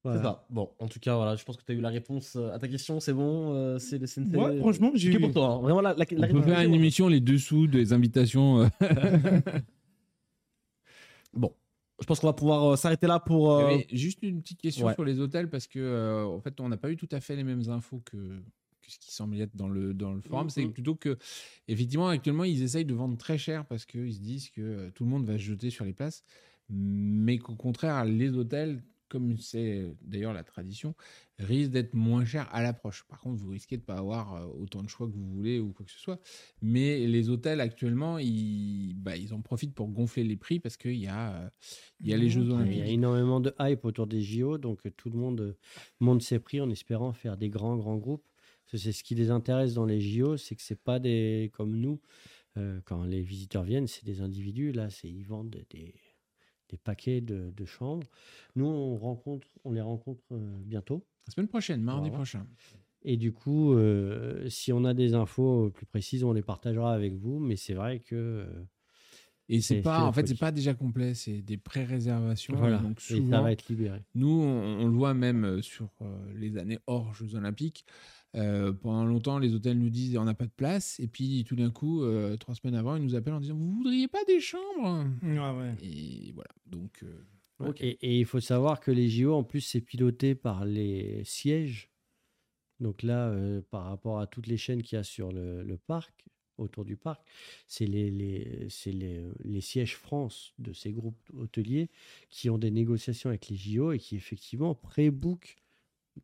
C'est 0.03 0.17
ça. 0.23 0.45
Bon, 0.49 0.71
en 0.79 0.87
tout 0.87 0.99
cas, 0.99 1.15
voilà, 1.15 1.35
je 1.35 1.43
pense 1.45 1.57
que 1.57 1.63
tu 1.63 1.71
as 1.71 1.75
eu 1.75 1.79
la 1.81 1.89
réponse 1.89 2.35
euh, 2.35 2.51
à 2.51 2.57
ta 2.59 2.67
question. 2.67 2.99
C'est 2.99 3.13
bon 3.13 3.53
euh, 3.53 3.77
C'est 3.77 3.99
le 3.99 4.07
sensei. 4.07 4.35
Ouais, 4.35 4.57
franchement, 4.59 4.91
j'ai 4.95 5.13
eu. 5.13 5.19
pour 5.19 5.31
toi. 5.31 5.47
hein. 5.53 5.59
Vraiment, 5.61 5.81
la, 5.81 5.93
la, 5.93 6.05
la 6.09 6.27
On 6.27 6.31
peut 6.31 6.41
faire 6.41 6.61
une 6.61 6.73
émission 6.73 7.07
les 7.07 7.19
dessous 7.21 7.67
des 7.67 7.93
invitations. 7.93 8.61
euh, 8.63 8.67
Bon, 11.33 11.53
je 11.99 12.05
pense 12.05 12.19
qu'on 12.19 12.27
va 12.27 12.33
pouvoir 12.33 12.73
euh, 12.73 12.75
s'arrêter 12.75 13.07
là 13.07 13.19
pour. 13.19 13.51
euh, 13.53 13.77
juste 13.91 14.19
une 14.23 14.41
petite 14.41 14.59
question 14.61 14.87
ouais. 14.87 14.93
sur 14.95 15.05
les 15.05 15.19
hôtels 15.19 15.49
parce 15.49 15.67
que 15.67 15.79
euh, 15.79 16.25
en 16.25 16.41
fait 16.41 16.59
on 16.59 16.67
n'a 16.67 16.77
pas 16.77 16.89
eu 16.91 16.97
tout 16.97 17.07
à 17.11 17.19
fait 17.21 17.35
les 17.35 17.43
mêmes 17.43 17.69
infos 17.69 18.01
que 18.03 18.41
ce 18.91 18.99
qui 18.99 19.11
semble 19.13 19.39
être 19.41 19.55
dans 19.55 19.69
le 19.69 19.93
dans 19.93 20.13
le 20.13 20.22
forum. 20.22 20.49
C'est 20.49 20.65
Mhm. 20.65 20.73
plutôt 20.73 20.95
que 20.95 21.18
effectivement 21.68 22.07
actuellement 22.09 22.43
ils 22.43 22.61
essayent 22.63 22.85
de 22.85 22.93
vendre 22.93 23.18
très 23.18 23.38
cher 23.38 23.65
parce 23.65 23.85
qu'ils 23.85 24.13
se 24.13 24.19
disent 24.19 24.49
que 24.49 24.61
euh, 24.61 24.91
tout 24.91 25.03
le 25.03 25.09
monde 25.09 25.26
va 25.26 25.34
se 25.34 25.43
jeter 25.43 25.69
sur 25.69 25.85
les 25.85 25.93
places, 25.93 26.23
mais 26.69 27.38
qu'au 27.38 27.55
contraire 27.55 28.05
les 28.05 28.30
hôtels 28.35 28.84
comme 29.07 29.38
c'est 29.39 29.93
d'ailleurs 30.01 30.31
la 30.31 30.45
tradition, 30.45 30.95
risquent 31.38 31.72
d'être 31.72 31.93
moins 31.95 32.23
chers 32.23 32.47
à 32.55 32.63
l'approche. 32.63 33.03
Par 33.09 33.19
contre, 33.19 33.41
vous 33.43 33.49
risquez 33.49 33.76
de 33.76 33.81
ne 33.81 33.85
pas 33.85 33.97
avoir 33.97 34.35
euh, 34.35 34.45
autant 34.45 34.81
de 34.84 34.88
choix 34.88 35.05
que 35.05 35.11
vous 35.11 35.27
voulez 35.34 35.59
ou 35.59 35.73
quoi 35.73 35.85
que 35.85 35.91
ce 35.91 35.99
soit. 35.99 36.22
Mais 36.61 37.05
les 37.07 37.27
hôtels, 37.27 37.59
actuellement, 37.59 38.19
ils, 38.19 38.93
bah, 38.95 39.18
ils 39.18 39.34
en 39.34 39.41
profitent 39.41 39.73
pour 39.76 39.89
gonfler 39.89 40.23
les 40.23 40.38
prix 40.38 40.61
parce 40.61 40.77
qu'il 40.77 40.95
y, 40.95 41.07
a, 41.07 41.34
euh, 41.41 41.49
il 41.99 42.07
y 42.07 42.13
a 42.13 42.18
les 42.18 42.30
Jeux 42.30 42.43
Il 42.43 42.47
y 42.51 42.53
a 42.53 42.55
Olympiques. 42.55 42.88
énormément 42.88 43.41
de 43.41 43.53
hype 43.59 43.84
autour 43.84 44.07
des 44.07 44.22
JO, 44.22 44.57
donc 44.57 44.85
euh, 44.85 44.91
tout 44.95 45.09
le 45.09 45.18
monde 45.19 45.41
euh, 45.41 45.57
monte 45.99 46.22
ses 46.22 46.39
prix 46.39 46.61
en 46.61 46.69
espérant 46.69 47.11
faire 47.11 47.35
des 47.35 47.49
grands, 47.49 47.76
grands 47.76 47.97
groupes. 47.97 48.23
C'est 48.77 48.91
ce 48.91 49.03
qui 49.03 49.15
les 49.15 49.31
intéresse 49.31 49.73
dans 49.73 49.85
les 49.85 49.99
JO, 50.02 50.38
c'est 50.38 50.56
que 50.56 50.61
c'est 50.61 50.81
pas 50.81 50.99
des 50.99 51.49
comme 51.53 51.76
nous. 51.77 51.99
euh, 52.57 52.81
quand 52.85 53.03
les 53.03 53.22
visiteurs 53.22 53.64
viennent, 53.64 53.88
c'est 53.88 54.06
des 54.06 54.22
individus. 54.22 54.72
Là, 54.72 54.89
c'est 54.89 55.10
ils 55.10 55.23
vendent 55.23 55.49
des, 55.69 55.93
des 56.69 56.77
paquets 56.77 57.22
de, 57.22 57.52
de 57.56 57.65
chambres. 57.65 58.07
Nous, 58.56 58.65
on 58.65 58.98
rencontre, 58.98 59.48
on 59.64 59.72
les 59.72 59.81
rencontre 59.81 60.22
euh, 60.31 60.57
bientôt. 60.65 61.06
La 61.27 61.34
semaine 61.34 61.48
prochaine, 61.48 61.81
mardi 61.81 62.10
prochain. 62.11 62.45
Et 63.03 63.18
du 63.18 63.31
coup, 63.31 63.73
euh, 63.73 64.48
si 64.49 64.72
on 64.73 64.84
a 64.85 64.93
des 64.93 65.14
infos 65.15 65.69
plus 65.72 65.85
précises, 65.85 66.23
on 66.23 66.34
les 66.34 66.41
partagera 66.43 66.93
avec 66.93 67.14
vous. 67.15 67.39
Mais 67.39 67.56
c'est 67.56 67.73
vrai 67.73 67.99
que 67.99 68.45
Et 69.49 69.60
c'est 69.61 69.81
pas, 69.81 70.03
en 70.06 70.14
fait, 70.14 70.27
c'est 70.27 70.35
pas 70.38 70.52
déjà 70.52 70.73
complet, 70.73 71.14
c'est 71.14 71.41
des 71.41 71.57
pré-réservations. 71.57 72.56
voilà, 72.56 72.77
Donc 72.80 72.98
et 72.99 73.02
ça 73.02 73.15
souvent, 73.15 73.43
va 73.43 73.52
être 73.52 73.68
libéré. 73.69 73.99
nous, 74.15 74.30
on, 74.30 74.81
on 74.81 74.88
le 74.88 74.93
voit 74.95 75.14
même 75.14 75.61
sur 75.61 75.89
les 76.35 76.57
années 76.57 76.80
hors 76.88 77.14
Jeux 77.14 77.35
Olympiques. 77.35 77.85
Euh, 78.35 78.71
pendant 78.71 79.05
longtemps, 79.05 79.39
les 79.39 79.53
hôtels 79.53 79.77
nous 79.77 79.89
disent 79.89 80.17
on 80.17 80.23
n'a 80.23 80.33
pas 80.33 80.45
de 80.45 80.51
place. 80.51 80.99
Et 80.99 81.07
puis 81.07 81.43
tout 81.45 81.55
d'un 81.55 81.71
coup, 81.71 82.03
euh, 82.03 82.37
trois 82.37 82.55
semaines 82.55 82.75
avant, 82.75 82.95
ils 82.95 83.03
nous 83.03 83.15
appellent 83.15 83.33
en 83.33 83.39
disant 83.41 83.55
vous 83.55 83.71
voudriez 83.71 84.07
pas 84.07 84.23
des 84.25 84.39
chambres? 84.39 85.05
Ouais, 85.21 85.37
ouais. 85.37 85.75
Et 85.81 86.31
voilà. 86.33 86.51
Donc, 86.65 87.03
euh. 87.03 87.25
Et, 87.79 87.89
et 88.01 88.19
il 88.19 88.25
faut 88.25 88.39
savoir 88.39 88.79
que 88.79 88.89
les 88.89 89.07
JO, 89.09 89.33
en 89.35 89.43
plus, 89.43 89.61
c'est 89.61 89.81
piloté 89.81 90.33
par 90.33 90.65
les 90.65 91.21
sièges. 91.25 91.89
Donc 92.79 93.03
là, 93.03 93.29
euh, 93.29 93.61
par 93.69 93.83
rapport 93.85 94.19
à 94.19 94.25
toutes 94.25 94.47
les 94.47 94.57
chaînes 94.57 94.81
qu'il 94.81 94.95
y 94.95 94.99
a 94.99 95.03
sur 95.03 95.31
le, 95.31 95.61
le 95.61 95.77
parc, 95.77 96.25
autour 96.57 96.85
du 96.85 96.95
parc, 96.97 97.21
c'est 97.67 97.85
les, 97.85 98.09
les, 98.11 98.67
c'est 98.69 98.91
les, 98.91 99.29
les 99.43 99.61
sièges 99.61 99.95
France 99.95 100.53
de 100.59 100.73
ces 100.73 100.91
groupes 100.91 101.29
hôteliers 101.35 101.89
qui 102.29 102.49
ont 102.49 102.57
des 102.57 102.71
négociations 102.71 103.29
avec 103.29 103.49
les 103.49 103.57
JO 103.57 103.91
et 103.91 103.99
qui, 103.99 104.15
effectivement, 104.15 104.75
pré-bookent 104.75 105.57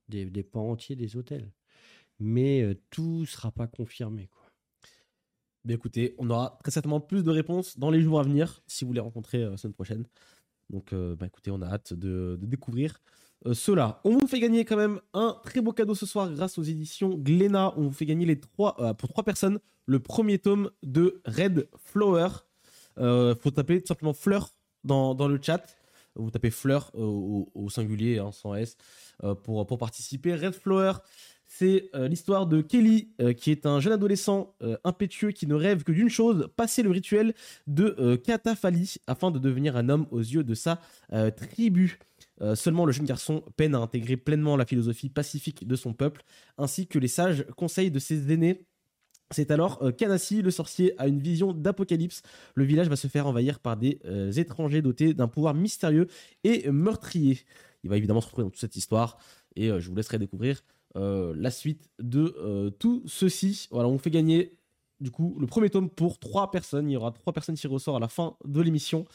des, 0.10 0.26
des 0.26 0.44
pans 0.44 0.70
entiers 0.72 0.96
des 0.96 1.16
hôtels. 1.16 1.52
Mais 2.20 2.62
euh, 2.62 2.76
tout 2.90 3.22
ne 3.22 3.26
sera 3.26 3.52
pas 3.52 3.68
confirmé. 3.68 4.28
Quoi. 4.28 4.44
Bien 5.64 5.76
écoutez, 5.76 6.16
on 6.18 6.30
aura 6.30 6.58
très 6.62 6.72
certainement 6.72 7.02
plus 7.02 7.24
de 7.24 7.32
réponses 7.32 7.78
dans 7.78 7.92
les 7.92 8.02
jours 8.02 8.20
à 8.20 8.24
venir 8.24 8.62
si 8.68 8.86
vous 8.86 8.94
les 8.94 9.00
rencontrez 9.00 9.44
euh, 9.44 9.52
la 9.52 9.58
semaine 9.58 9.74
prochaine. 9.74 10.06
Donc, 10.70 10.94
euh, 10.94 11.16
bah, 11.16 11.28
écoutez, 11.28 11.52
on 11.52 11.62
a 11.62 11.68
hâte 11.68 11.94
de, 11.94 12.38
découvrir 12.42 13.00
euh, 13.46 13.54
cela. 13.54 14.02
On 14.04 14.18
vous 14.18 14.28
fait 14.28 14.40
gagner 14.40 14.66
quand 14.66 14.78
même 14.78 15.00
un 15.14 15.40
très 15.44 15.62
beau 15.62 15.72
cadeau 15.72 15.96
ce 15.96 16.06
soir 16.06 16.32
grâce 16.32 16.58
aux 16.58 16.64
éditions 16.64 17.16
Glénat. 17.18 17.74
On 17.78 17.84
vous 17.84 17.94
fait 17.94 18.06
gagner 18.06 18.26
les 18.26 18.40
trois, 18.40 18.76
euh, 18.80 18.94
pour 18.94 19.10
trois 19.10 19.24
personnes 19.24 19.60
le 19.86 20.00
premier 20.00 20.38
tome 20.38 20.70
de 20.84 21.22
Red 21.26 21.70
Flower. 21.78 22.28
Euh, 23.00 23.36
faut 23.36 23.52
taper 23.52 23.82
tout 23.82 23.88
simplement 23.88 24.14
fleur 24.14 24.50
dans, 24.84 25.16
dans 25.16 25.28
le 25.28 25.40
chat. 25.42 25.66
Vous 26.16 26.32
tapez 26.32 26.50
fleur 26.50 26.92
euh, 26.96 27.46
au, 27.54 27.70
singulier, 27.70 28.18
hein, 28.18 28.32
sans 28.32 28.56
S, 28.56 28.76
euh, 29.24 29.36
pour, 29.36 29.66
pour 29.66 29.78
participer. 29.78 30.36
Red 30.36 30.54
Flower, 30.54 30.94
c'est 31.48 31.90
euh, 31.96 32.08
l'histoire 32.08 32.46
de 32.46 32.62
Kelly, 32.62 33.10
euh, 33.22 33.34
qui 33.34 33.52
est 33.52 33.66
un 33.66 33.80
jeune 33.80 33.94
adolescent 33.94 34.54
euh, 34.62 34.78
impétueux 34.84 35.32
qui 35.32 35.48
ne 35.48 35.56
rêve 35.56 35.84
que 35.84 35.94
d'une 35.94 36.10
chose, 36.10 36.50
passer 36.58 36.84
le 36.84 36.92
rituel 36.92 37.34
de 37.68 38.16
Katafali 38.18 38.98
afin 39.08 39.32
de 39.32 39.40
devenir 39.40 39.78
un 39.78 39.90
homme 39.90 40.08
aux 40.12 40.20
yeux 40.20 40.44
de 40.44 40.54
sa 40.54 40.80
tribu. 41.36 42.00
Seulement 42.56 42.86
le 42.86 42.92
jeune 42.92 43.06
garçon 43.06 43.44
peine 43.56 43.74
à 43.76 43.80
intégrer 43.80 44.18
pleinement 44.18 44.58
la 44.58 44.66
philosophie 44.66 45.10
pacifique 45.10 45.68
de 45.68 45.76
son 45.76 45.94
peuple, 45.94 46.24
ainsi 46.58 46.88
que 46.88 47.00
les 47.00 47.08
sages 47.08 47.46
conseils 47.56 47.92
de 47.92 48.00
ses 48.00 48.32
aînés. 48.32 48.66
C'est 49.32 49.52
alors 49.52 49.82
qu'Anassi, 49.98 50.42
le 50.42 50.52
sorcier, 50.52 50.94
a 51.00 51.08
une 51.08 51.20
vision 51.20 51.54
d'apocalypse. 51.54 52.22
Le 52.56 52.64
village 52.64 52.90
va 52.90 52.96
se 52.96 53.08
faire 53.08 53.28
envahir 53.28 53.60
par 53.60 53.78
des 53.78 54.00
étrangers 54.36 54.82
dotés 54.82 55.14
d'un 55.14 55.28
pouvoir 55.28 55.54
mystérieux 55.54 56.08
et 56.44 56.70
meurtrier. 56.70 57.40
Il 57.84 57.90
va 57.90 57.98
évidemment 57.98 58.22
se 58.22 58.28
retrouver 58.28 58.44
dans 58.44 58.52
toute 58.52 58.62
cette 58.62 58.76
histoire 58.76 59.18
et 59.56 59.70
je 59.80 59.90
vous 59.90 59.96
laisserai 59.96 60.20
découvrir 60.20 60.62
la 61.36 61.52
suite 61.52 61.90
de 62.00 62.36
euh, 62.40 62.70
tout 62.70 63.04
ceci. 63.08 63.68
Voilà, 63.72 63.88
on 63.90 63.98
fait 63.98 64.10
gagner 64.12 64.58
du 65.00 65.12
coup 65.12 65.38
le 65.40 65.48
premier 65.48 65.70
tome 65.70 65.90
pour 65.90 66.20
trois 66.20 66.50
personnes. 66.52 66.90
Il 66.90 66.94
y 66.94 66.98
aura 66.98 67.12
trois 67.12 67.34
personnes 67.34 67.56
qui 67.56 67.68
ressortent 67.68 67.98
à 67.98 68.00
la 68.00 68.08
fin 68.08 68.36
de 68.46 68.62
l'émission. 68.62 69.06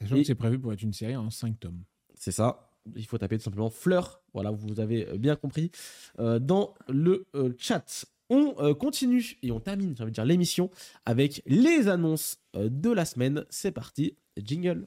sachant 0.00 0.16
Et- 0.16 0.20
que 0.20 0.26
c'est 0.26 0.34
prévu 0.34 0.58
pour 0.58 0.72
être 0.72 0.82
une 0.82 0.92
série 0.92 1.16
en 1.16 1.30
5 1.30 1.58
tomes. 1.60 1.82
C'est 2.14 2.32
ça. 2.32 2.70
Il 2.96 3.06
faut 3.06 3.16
taper 3.18 3.38
tout 3.38 3.44
simplement 3.44 3.70
fleur. 3.70 4.20
Voilà, 4.34 4.50
vous 4.50 4.78
avez 4.80 5.08
euh, 5.08 5.16
bien 5.18 5.36
compris. 5.36 5.70
euh, 6.18 6.38
dans 6.38 6.74
le 6.88 7.26
euh, 7.34 7.52
chat. 7.58 8.04
On 8.30 8.54
euh, 8.58 8.72
continue 8.74 9.36
et 9.42 9.50
on 9.52 9.60
termine, 9.60 9.94
j'ai 9.96 10.02
envie 10.02 10.10
de 10.12 10.14
dire, 10.14 10.24
l'émission 10.24 10.70
avec 11.04 11.42
les 11.46 11.88
annonces 11.88 12.38
euh, 12.56 12.68
de 12.70 12.90
la 12.90 13.04
semaine. 13.04 13.44
C'est 13.50 13.72
parti, 13.72 14.16
jingle. 14.38 14.86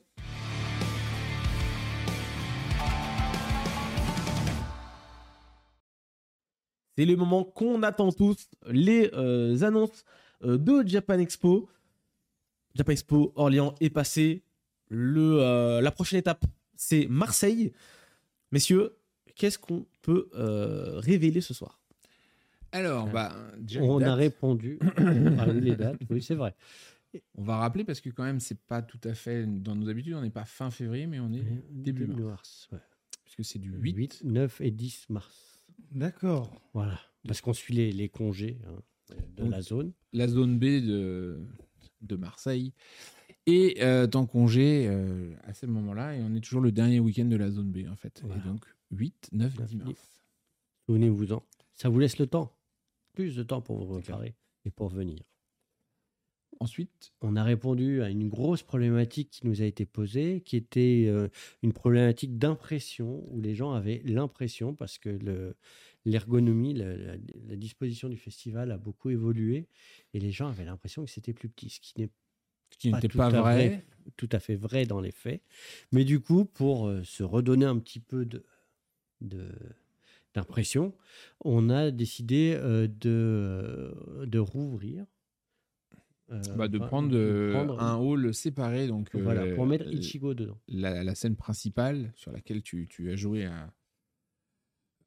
C'est 6.98 7.06
le 7.06 7.16
moment 7.16 7.44
qu'on 7.44 7.84
attend 7.84 8.12
tous, 8.12 8.50
les 8.66 9.12
euh, 9.14 9.62
annonces 9.62 10.04
euh, 10.44 10.58
de 10.58 10.84
Japan 10.88 11.20
Expo. 11.20 11.70
Japan 12.74 12.92
Expo 12.92 13.34
Orléans 13.36 13.76
est 13.80 13.92
passé. 13.92 14.42
Le, 14.90 15.44
euh, 15.44 15.80
la 15.80 15.92
prochaine 15.92 16.18
étape, 16.18 16.44
c'est 16.76 17.06
Marseille. 17.08 17.72
Messieurs, 18.52 18.98
qu'est-ce 19.36 19.60
qu'on 19.60 19.86
peut 20.02 20.28
euh, 20.34 20.98
révéler 20.98 21.42
ce 21.42 21.54
soir? 21.54 21.80
Alors, 22.72 23.08
bah, 23.10 23.36
On 23.80 24.02
a 24.02 24.16
répondu. 24.16 24.80
oui, 24.98 25.62
les 25.62 25.76
dates, 25.76 26.00
oui, 26.10 26.24
c'est 26.24 26.36
vrai. 26.36 26.56
On 27.36 27.44
va 27.44 27.58
rappeler 27.58 27.84
parce 27.84 28.02
que 28.02 28.10
quand 28.10 28.24
même, 28.24 28.40
c'est 28.40 28.60
pas 28.62 28.82
tout 28.82 29.00
à 29.04 29.14
fait 29.14 29.46
dans 29.46 29.76
nos 29.76 29.88
habitudes. 29.88 30.16
On 30.16 30.22
n'est 30.22 30.32
pas 30.32 30.46
fin 30.46 30.72
février, 30.72 31.06
mais 31.06 31.20
on 31.20 31.32
est 31.32 31.46
début 31.70 32.08
mars. 32.08 32.68
ouais. 32.72 32.80
puisque 33.24 33.46
c'est 33.46 33.60
du 33.60 33.72
8. 33.72 33.96
8, 33.96 34.22
9 34.24 34.62
et 34.62 34.72
10 34.72 35.06
mars. 35.10 35.57
D'accord. 35.92 36.52
Voilà. 36.74 37.00
Parce 37.28 37.42
qu'on 37.42 37.54
suit 37.54 37.74
les, 37.74 37.92
les 37.92 38.10
congés 38.10 38.60
hein, 38.68 38.82
de 39.36 39.44
Donc, 39.44 39.52
la 39.52 39.62
zone. 39.62 39.94
la 40.14 40.28
zone 40.28 40.58
B 40.58 40.64
de, 40.86 41.40
de 42.02 42.16
Marseille. 42.16 42.74
Et 43.46 43.78
euh, 43.82 44.08
en 44.14 44.26
congé 44.26 44.88
euh, 44.90 45.34
à 45.44 45.54
ce 45.54 45.66
moment-là, 45.68 46.16
et 46.16 46.22
on 46.22 46.36
est 46.36 46.42
toujours 46.42 46.60
le 46.62 46.72
dernier 46.72 47.00
week-end 47.00 47.26
de 47.26 47.38
la 47.38 47.50
zone 47.50 47.72
B 47.72 47.88
en 47.90 47.96
fait. 47.96 48.22
Voilà. 48.26 48.42
Et 48.44 48.46
donc 48.48 48.66
8, 48.92 49.30
9, 49.32 49.54
10 49.68 49.76
9, 49.78 49.86
mars. 49.86 50.22
Souvenez-vous-en. 50.86 51.44
Ça 51.74 51.88
vous 51.90 52.00
laisse 52.00 52.18
le 52.20 52.28
temps. 52.28 52.54
Plus 53.14 53.36
de 53.36 53.44
temps 53.44 53.62
pour 53.62 53.78
vous 53.78 53.94
préparer 53.94 54.36
et 54.66 54.70
pour 54.72 54.90
venir. 54.90 55.20
Ensuite, 56.60 57.14
on 57.22 57.36
a 57.36 57.44
répondu 57.44 58.02
à 58.02 58.10
une 58.10 58.30
grosse 58.30 58.64
problématique 58.64 59.30
qui 59.30 59.48
nous 59.48 59.62
a 59.62 59.66
été 59.66 59.86
posée, 59.86 60.42
qui 60.42 60.56
était 60.56 61.06
euh, 61.08 61.28
une 61.62 61.72
problématique 61.72 62.38
d'impression, 62.40 63.24
où 63.32 63.40
les 63.40 63.54
gens 63.54 63.74
avaient 63.74 64.02
l'impression, 64.06 64.74
parce 64.74 64.98
que 64.98 65.10
le- 65.10 65.56
l'ergonomie, 66.06 66.74
la, 66.74 66.96
la- 66.98 67.16
la 67.48 67.56
disposition 67.56 68.10
du 68.10 68.18
festival 68.18 68.72
a 68.72 68.78
beaucoup 68.78 69.10
évolué, 69.12 69.68
et 70.14 70.20
les 70.20 70.32
gens 70.32 70.48
avaient 70.48 70.66
l'impression 70.66 71.06
que 71.06 71.12
c'était 71.12 71.34
plus 71.34 71.50
petit, 71.50 71.70
ce 71.70 71.80
qui 71.80 71.94
n'est 72.00 72.10
qui 72.80 72.90
n'était 73.04 73.08
pas 73.18 73.30
vrai. 73.44 73.86
tout 74.18 74.30
à 74.32 74.40
fait 74.40 74.56
vrai 74.56 74.86
dans 74.86 75.00
les 75.02 75.12
faits. 75.12 75.42
Mais 75.92 76.04
du 76.06 76.20
coup, 76.20 76.44
pour 76.46 76.88
euh, 76.88 77.04
se 77.04 77.24
redonner 77.24 77.66
un 77.66 77.78
petit 77.80 78.00
peu 78.00 78.26
de, 78.26 78.46
de- 79.22 79.52
d'impression, 80.34 80.94
on 81.44 81.70
a 81.70 81.92
décidé 81.92 82.54
euh, 82.58 82.88
de, 82.88 83.96
de 84.26 84.40
rouvrir. 84.40 85.06
Euh, 86.32 86.42
Bah, 86.56 86.68
de 86.68 86.78
enfin, 86.78 86.88
prendre, 86.88 87.16
euh, 87.16 87.52
prendre- 87.54 87.80
un 87.80 87.96
hall 87.98 88.34
séparé, 88.34 88.88
donc 88.88 89.16
euh, 89.16 89.22
voilà, 89.22 89.46
pour 89.56 89.66
mettre 89.66 89.86
euh, 89.88 89.94
Ichigo 89.94 90.34
dedans. 90.34 90.58
la, 90.68 91.04
la 91.04 91.16
scène 91.16 91.36
principale 91.36 92.12
sur 92.16 92.32
laquelle 92.32 92.62
tu, 92.62 92.88
tu 92.88 93.12
as 93.12 93.16
joué 93.16 93.46
à- 93.46 93.72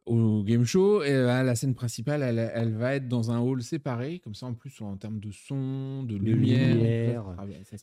au 0.07 0.43
game 0.43 0.65
show. 0.65 1.03
Et 1.03 1.13
bah, 1.13 1.43
la 1.43 1.55
scène 1.55 1.75
principale, 1.75 2.23
elle, 2.23 2.39
elle 2.55 2.75
va 2.75 2.95
être 2.95 3.07
dans 3.09 3.31
un 3.31 3.39
hall 3.41 3.63
séparé, 3.63 4.19
comme 4.21 4.35
ça 4.35 4.47
en 4.47 4.55
plus 4.55 4.81
en 4.81 4.97
termes 4.97 5.21
de 5.21 5.31
son, 5.31 6.03
de 6.05 6.17
lumière, 6.17 6.75
lumière, 6.75 7.25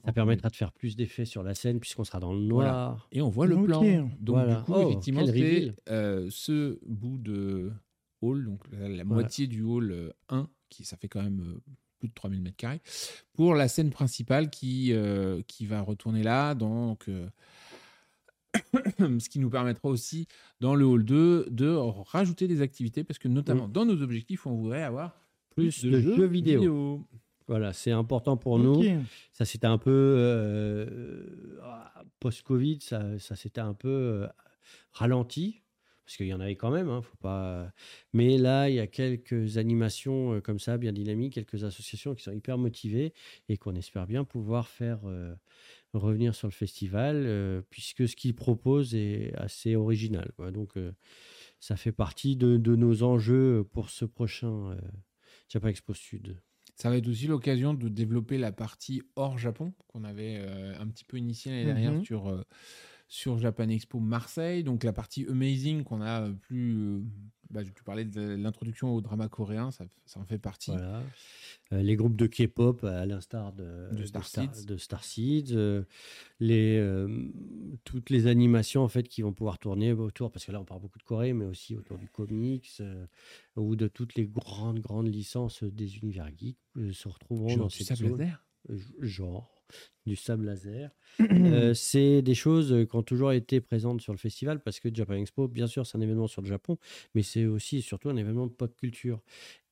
ça 0.04 0.12
permettra 0.12 0.50
de 0.50 0.56
faire 0.56 0.72
plus 0.72 0.96
d'effets 0.96 1.26
sur 1.26 1.44
la 1.44 1.54
scène 1.54 1.80
puisqu'on 1.80 2.04
sera 2.04 2.20
dans 2.20 2.34
le 2.34 2.42
noir. 2.42 3.08
Et 3.12 3.22
on 3.22 3.30
voit 3.30 3.46
le 3.48 3.56
Ok. 3.56 3.66
plan. 3.66 3.82
Donc 4.20 4.36
Voilà. 4.36 4.56
du 4.58 4.64
coup, 4.64 4.74
Oh, 4.76 4.82
effectivement, 4.90 5.26
c'est 5.26 5.74
euh, 5.90 6.28
ce 6.32 6.80
bout 6.86 7.18
de 7.18 7.72
hall, 8.22 8.46
donc 8.46 8.62
la, 8.72 8.90
la 8.90 9.04
moitié 9.04 9.48
du 9.48 9.62
hall 9.62 9.92
euh, 9.92 10.12
1, 10.30 10.50
qui 10.70 10.84
ça 10.86 10.98
fait 10.98 11.08
quand 11.08 11.22
même 11.22 11.40
euh, 11.42 11.62
plus 12.00 12.10
de 12.10 12.14
3000 12.14 12.42
mètres 12.42 12.58
carrés, 12.58 12.82
pour 13.34 13.56
la 13.56 13.68
scène 13.68 13.90
principale 13.90 14.50
qui, 14.50 14.94
euh, 14.94 15.42
qui 15.48 15.66
va 15.66 15.82
retourner 15.82 16.24
là. 16.24 16.54
Donc, 16.56 17.08
euh, 17.10 17.28
ce 19.20 19.30
qui 19.30 19.40
nous 19.40 19.50
permettra 19.50 19.90
aussi, 19.90 20.28
dans 20.60 20.76
le 20.76 20.86
hall 20.86 21.04
2, 21.04 21.48
de 21.50 21.70
rajouter 21.70 22.48
des 22.48 22.62
activités, 22.62 23.04
parce 23.04 23.20
que 23.20 23.28
notamment 23.28 23.68
dans 23.68 23.86
nos 23.86 24.02
objectifs, 24.02 24.46
on 24.46 24.54
voudrait 24.56 24.84
avoir 24.84 25.20
Plus 25.56 25.84
de 25.84 26.00
jeux 26.16 26.26
vidéo. 26.28 26.62
Voilà, 27.48 27.72
c'est 27.72 27.92
important 27.92 28.36
pour 28.36 28.60
nous. 28.60 28.84
Ça, 29.32 29.46
c'était 29.46 29.68
un 29.68 29.78
peu. 29.78 29.90
euh, 29.92 31.24
Post-Covid, 32.20 32.80
ça, 32.82 33.18
ça 33.20 33.36
s'était 33.36 33.62
un 33.62 33.74
peu 33.74 33.88
euh, 33.88 34.28
ralenti. 34.92 35.62
Parce 36.08 36.16
qu'il 36.16 36.28
y 36.28 36.34
en 36.34 36.40
avait 36.40 36.56
quand 36.56 36.72
même, 36.72 36.88
hein, 36.88 37.02
faut 37.02 37.18
pas. 37.18 37.70
Mais 38.14 38.38
là, 38.38 38.70
il 38.70 38.76
y 38.76 38.80
a 38.80 38.88
quelques 38.88 39.58
animations 39.58 40.36
euh, 40.36 40.40
comme 40.42 40.58
ça, 40.58 40.78
bien 40.78 40.94
dynamiques, 40.94 41.34
quelques 41.34 41.66
associations 41.66 42.16
qui 42.16 42.24
sont 42.24 42.32
hyper 42.32 42.58
motivées 42.58 43.14
et 43.50 43.58
qu'on 43.58 43.76
espère 43.76 44.08
bien 44.08 44.24
pouvoir 44.24 44.70
faire 44.70 45.02
euh, 45.06 45.36
revenir 45.94 46.34
sur 46.34 46.48
le 46.48 46.54
festival, 46.54 47.24
euh, 47.26 47.62
puisque 47.70 48.08
ce 48.08 48.16
qu'ils 48.16 48.36
proposent 48.36 48.96
est 48.96 49.34
assez 49.36 49.76
original. 49.76 50.32
quoi. 50.38 50.52
Donc, 50.52 50.78
euh, 50.78 50.94
ça 51.60 51.76
fait 51.76 51.92
partie 51.92 52.38
de, 52.38 52.56
de 52.56 52.76
nos 52.78 53.04
enjeux 53.04 53.66
pour 53.74 53.90
ce 53.90 54.06
prochain 54.06 54.72
euh, 54.72 54.78
Japan 55.50 55.68
Expo 55.68 55.94
Sud. 55.94 56.40
Ça 56.76 56.90
va 56.90 56.98
être 56.98 57.08
aussi 57.10 57.28
l'occasion 57.28 57.74
de 57.74 57.90
développer 57.90 58.38
la 58.38 58.52
partie 58.54 59.02
hors 59.16 59.38
Japon 59.40 59.74
qu'on 59.88 60.04
avait 60.06 60.38
euh, 60.40 60.80
un 60.80 60.88
petit 60.88 61.04
peu 61.04 61.18
initiée 61.18 61.52
l'année 61.52 61.66
dernière 61.66 61.94
Mhm. 61.94 62.06
sur, 62.06 62.28
euh, 62.30 62.44
sur 63.08 63.38
Japan 63.40 63.70
Expo 63.70 64.00
Marseille. 64.00 64.64
Donc 64.64 64.84
la 64.84 64.94
partie 64.94 65.26
Amazing 65.30 65.84
qu'on 65.84 66.02
a 66.02 66.24
euh, 66.24 66.34
plus... 66.34 66.78
euh, 66.78 67.02
bah, 67.50 67.64
tu 67.64 67.82
parlais 67.84 68.04
de 68.04 68.36
l'introduction 68.36 68.94
au 68.94 69.00
drama 69.00 69.30
coréen, 69.30 69.72
ça, 69.72 69.86
ça 70.06 70.20
en 70.20 70.26
fait 70.26 70.38
partie. 70.38 70.72
Voilà. 70.72 71.02
Euh, 71.72 71.82
les 71.82 71.96
groupes 71.96 72.18
de 72.18 72.28
K-pop, 72.28 72.84
à 72.84 73.06
l'instar 73.06 73.54
de, 73.54 73.88
De 73.96 74.04
Star 74.04 74.26
Star- 74.26 74.54
Seeds. 74.54 74.66
de 74.66 74.76
Star 74.76 75.02
Seeds, 75.06 75.54
euh, 75.54 75.84
les, 76.42 76.76
euh, 76.78 77.08
toutes 77.86 78.10
les 78.10 78.28
animations 78.28 78.84
en 78.84 78.90
fait 78.90 79.08
qui 79.08 79.22
vont 79.22 79.32
pouvoir 79.32 79.60
tourner 79.60 79.94
autour, 79.94 80.30
parce 80.30 80.44
que 80.44 80.52
là 80.52 80.60
on 80.60 80.66
parle 80.66 80.82
beaucoup 80.82 81.00
de 81.00 81.04
Corée, 81.04 81.32
mais 81.32 81.46
aussi 81.46 81.78
autour 81.78 81.98
du 81.98 82.10
comics 82.10 82.82
ou 83.56 83.78
de 83.78 83.88
toutes 83.88 84.16
les 84.16 84.26
grandes 84.28 84.80
grandes 84.82 85.08
licences 85.08 85.64
des 85.64 86.00
univers 86.00 86.30
geeks 86.38 86.58
se 86.92 87.08
retrouveront 87.08 87.48
Genre 87.48 87.58
dans 87.60 87.70
cette 87.70 87.96
zone. 87.96 88.38
genre 89.00 89.57
du 90.06 90.16
sable 90.16 90.46
laser. 90.46 90.92
Euh, 91.20 91.74
c'est 91.74 92.22
des 92.22 92.36
choses 92.36 92.72
euh, 92.72 92.86
qui 92.86 92.96
ont 92.96 93.04
toujours 93.04 93.32
été 93.32 93.60
présentes 93.62 94.02
sur 94.02 94.14
le 94.14 94.18
festival 94.18 94.60
parce 94.60 94.80
que 94.80 94.94
Japan 94.94 95.16
Expo, 95.16 95.48
bien 95.48 95.66
sûr, 95.66 95.86
c'est 95.86 95.98
un 95.98 96.02
événement 96.02 96.28
sur 96.28 96.42
le 96.42 96.48
Japon, 96.48 96.78
mais 97.16 97.24
c'est 97.24 97.46
aussi 97.46 97.78
et 97.78 97.82
surtout 97.82 98.10
un 98.10 98.18
événement 98.18 98.46
de 98.48 98.52
pop 98.52 98.76
culture. 98.76 99.22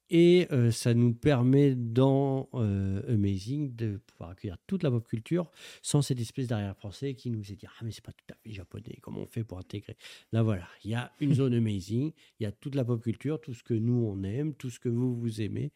Et 0.09 0.47
euh, 0.51 0.69
ça 0.69 0.93
nous 0.93 1.13
permet 1.13 1.73
dans 1.73 2.47
euh, 2.53 3.01
Amazing 3.11 3.75
de 3.75 3.97
pouvoir 4.05 4.31
accueillir 4.31 4.57
toute 4.67 4.83
la 4.83 4.91
pop 4.91 5.07
culture 5.07 5.49
sans 5.81 6.03
cette 6.03 6.19
espèce 6.19 6.47
d'arrière-français 6.47 7.15
qui 7.15 7.31
nous 7.31 7.51
est 7.51 7.55
dit 7.55 7.65
Ah, 7.65 7.83
mais 7.83 7.91
c'est 7.91 8.03
pas 8.03 8.11
tout 8.11 8.25
à 8.31 8.35
fait 8.35 8.51
japonais, 8.51 8.99
comment 9.01 9.21
on 9.21 9.27
fait 9.27 9.43
pour 9.43 9.57
intégrer? 9.57 9.97
Là, 10.31 10.43
voilà, 10.43 10.67
il 10.83 10.91
y 10.91 10.95
a 10.95 11.11
une 11.19 11.33
zone 11.35 11.55
Amazing, 11.55 12.11
il 12.39 12.43
y 12.43 12.45
a 12.45 12.51
toute 12.51 12.75
la 12.75 12.85
pop 12.85 13.01
culture, 13.01 13.41
tout 13.41 13.55
ce 13.55 13.63
que 13.63 13.73
nous 13.73 14.05
on 14.05 14.23
aime, 14.23 14.53
tout 14.53 14.69
ce 14.69 14.79
que 14.79 14.89
vous 14.89 15.15
vous 15.15 15.41
aimez. 15.41 15.71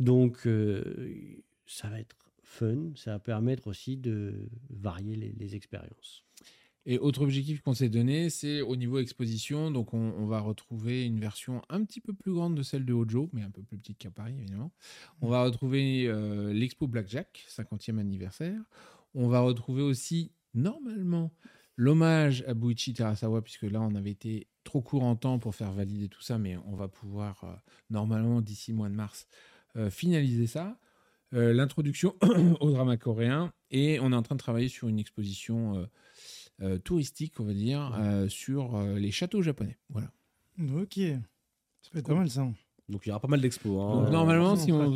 Donc, 0.00 0.46
euh, 0.46 1.42
ça 1.66 1.88
va 1.88 2.00
être 2.00 2.16
fun, 2.46 2.92
ça 2.94 3.12
va 3.12 3.18
permettre 3.18 3.66
aussi 3.66 3.96
de 3.96 4.48
varier 4.70 5.16
les, 5.16 5.56
expériences. 5.56 6.24
Et 6.86 6.98
autre 6.98 7.22
objectif 7.22 7.60
qu'on 7.60 7.74
s'est 7.74 7.88
donné, 7.88 8.30
c'est 8.30 8.60
au 8.60 8.76
niveau 8.76 9.00
exposition. 9.00 9.72
Donc, 9.72 9.92
on, 9.92 10.26
va 10.26 10.38
retrouver 10.38 11.04
une 11.04 11.18
version 11.18 11.60
un 11.68 11.84
petit 11.84 12.00
peu 12.00 12.12
plus 12.12 12.32
grande 12.32 12.54
de 12.54 12.62
celle 12.62 12.84
de 12.84 12.92
Hojo, 12.92 13.28
mais 13.32 13.42
un 13.42 13.50
peu 13.50 13.62
plus 13.62 13.76
petite 13.76 13.98
qu'à 13.98 14.10
Paris, 14.10 14.34
évidemment. 14.38 14.70
On 15.20 15.28
va 15.28 15.42
retrouver 15.42 16.06
euh, 16.06 16.52
l'expo 16.52 16.86
Blackjack, 16.86 17.44
50e 17.48 17.98
anniversaire. 17.98 18.60
On 19.14 19.26
va 19.26 19.40
retrouver 19.40 19.82
aussi, 19.82 20.30
normalement, 20.54 21.32
l'hommage 21.74 22.44
à 22.46 22.54
Buichi 22.54 22.94
Terasawa, 22.94 23.42
puisque 23.42 23.62
là, 23.64 23.80
on 23.80 23.96
avait 23.96 24.12
été 24.12 24.46
trop 24.62 24.80
court 24.80 25.02
en 25.02 25.16
temps 25.16 25.40
pour 25.40 25.56
faire 25.56 25.72
valider 25.72 26.08
tout 26.08 26.22
ça, 26.22 26.38
mais 26.38 26.56
on 26.66 26.76
va 26.76 26.86
pouvoir, 26.86 27.42
euh, 27.42 27.54
normalement, 27.90 28.40
d'ici 28.40 28.72
mois 28.72 28.88
de 28.88 28.94
mars, 28.94 29.26
euh, 29.74 29.90
finaliser 29.90 30.46
ça. 30.46 30.78
Euh, 31.34 31.52
L'introduction 31.52 32.14
au 32.60 32.70
drama 32.70 32.96
coréen. 32.96 33.52
Et 33.70 33.98
on 34.00 34.12
est 34.12 34.16
en 34.16 34.22
train 34.22 34.34
de 34.36 34.40
travailler 34.40 34.68
sur 34.68 34.88
une 34.88 34.98
exposition. 34.98 35.76
euh, 35.78 35.86
euh, 36.62 36.78
touristique, 36.78 37.38
on 37.38 37.44
va 37.44 37.52
dire, 37.52 37.94
euh, 38.00 38.28
sur 38.30 38.76
euh, 38.76 38.98
les 38.98 39.10
châteaux 39.10 39.42
japonais. 39.42 39.76
Voilà. 39.90 40.10
Ok. 40.80 40.94
Ça 41.82 41.90
peut 41.92 41.98
être 41.98 42.06
pas 42.06 42.14
mal 42.14 42.30
ça. 42.30 42.48
Donc 42.88 43.04
il 43.04 43.10
y 43.10 43.12
aura 43.12 43.20
pas 43.20 43.28
mal 43.28 43.42
d'expos. 43.42 43.78
hein. 43.78 44.00
Donc 44.04 44.10
normalement, 44.10 44.56
si 44.56 44.72
on 44.72 44.90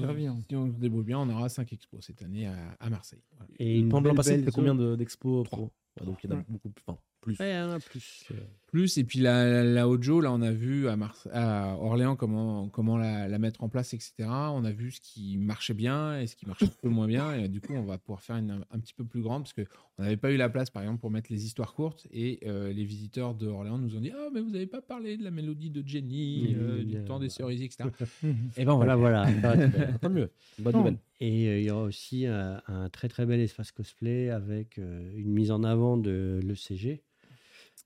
si 0.48 0.57
on 0.57 0.66
se 0.73 0.78
débrouille 0.78 1.05
bien, 1.05 1.19
on 1.19 1.28
aura 1.28 1.51
5 1.51 1.70
expos 1.74 2.02
cette 2.07 2.23
année 2.23 2.47
à, 2.47 2.57
à 2.81 2.89
Marseille. 2.89 3.23
Voilà. 3.36 3.52
Et 3.59 3.78
une 3.78 3.90
Pendant 3.90 4.09
belle, 4.09 4.15
passé, 4.16 4.39
belle 4.39 4.52
combien 4.55 4.74
de- 4.74 4.97
d'expos 4.97 5.44
pro 5.47 5.70
Ouais, 6.01 6.07
Donc 6.07 6.24
il 6.24 6.31
y 6.31 6.32
en 6.32 6.36
a 6.36 6.39
Ouais. 6.39 6.47
beaucoup 6.48 6.70
plus. 6.70 6.82
Enfin, 6.86 6.98
plus. 7.20 7.38
Ouais, 7.40 7.52
a 7.52 7.78
plus. 7.78 8.28
Plus, 8.66 8.98
et 8.98 9.05
puis 9.05 9.18
la, 9.18 9.64
la 9.64 9.88
Hojo, 9.88 10.20
là, 10.20 10.32
on 10.32 10.40
a 10.42 10.52
vu 10.52 10.86
à, 10.88 10.94
Mars- 10.97 11.26
à 11.32 11.74
Orléans 11.80 12.14
comment, 12.14 12.68
comment 12.68 12.97
la, 12.97 13.26
la 13.26 13.38
mettre 13.40 13.64
en 13.64 13.68
place, 13.68 13.94
etc. 13.94 14.12
On 14.28 14.64
a 14.64 14.70
vu 14.70 14.92
ce 14.92 15.01
qui 15.01 15.38
marchait 15.38 15.74
bien 15.74 16.20
et 16.20 16.28
ce 16.28 16.36
qui 16.36 16.47
marchait 16.47 16.66
un 16.66 16.72
peu 16.80 16.88
moins 16.88 17.09
bien. 17.09 17.32
Et 17.34 17.48
du 17.48 17.60
coup, 17.60 17.72
on 17.74 17.82
va 17.82 17.98
pouvoir 17.98 18.22
faire 18.22 18.36
une 18.36 18.64
un 18.70 18.78
petit 18.78 18.94
peu 18.94 19.05
plus 19.05 19.22
grande 19.22 19.42
parce 19.42 19.55
qu'on 19.55 20.02
n'avait 20.05 20.16
pas 20.16 20.30
eu 20.30 20.36
la 20.36 20.48
place, 20.48 20.70
par 20.70 20.82
exemple, 20.82 21.01
pour 21.01 21.10
mettre 21.10 21.32
les 21.32 21.44
histoires 21.47 21.74
courtes. 21.74 22.06
Et 22.12 22.38
euh, 22.47 22.72
les 22.72 22.84
visiteurs 22.84 23.34
de 23.34 23.48
Orléans 23.48 23.76
nous 23.78 23.97
ont 23.97 24.01
dit 24.01 24.12
Ah, 24.14 24.28
mais 24.32 24.40
vous 24.40 24.51
n'avez 24.51 24.68
pas 24.68 24.80
parlé 24.82 25.16
de 25.16 25.24
la 25.24 25.32
mélodie 25.32 25.70
de 25.70 25.82
Jenny, 25.86 26.55
euh, 26.56 26.84
du 26.84 26.97
euh, 26.97 27.05
temps 27.05 27.18
des 27.18 27.28
cerisiers, 27.28 27.66
etc. 27.66 27.88
Et 28.56 28.64
ben, 28.64 28.74
Voilà, 28.74 28.94
voilà. 28.94 29.26
Tant 30.01 30.10
mieux. 30.10 30.30
Bonne 30.60 30.76
nouvelle. 30.76 30.98
Et 31.18 31.48
euh, 31.48 31.59
il 31.59 31.64
y 31.66 31.70
aura 31.72 31.82
aussi 31.82 32.24
un, 32.26 32.62
un 32.68 32.88
très 32.88 33.09
très 33.09 33.26
bel 33.26 33.40
espace 33.40 33.72
cosplay 33.72 34.30
avec 34.30 34.78
euh, 34.78 35.10
une 35.16 35.32
mise 35.32 35.51
en 35.51 35.64
avant 35.64 35.97
de 35.97 36.38
l'ECG. 36.44 37.02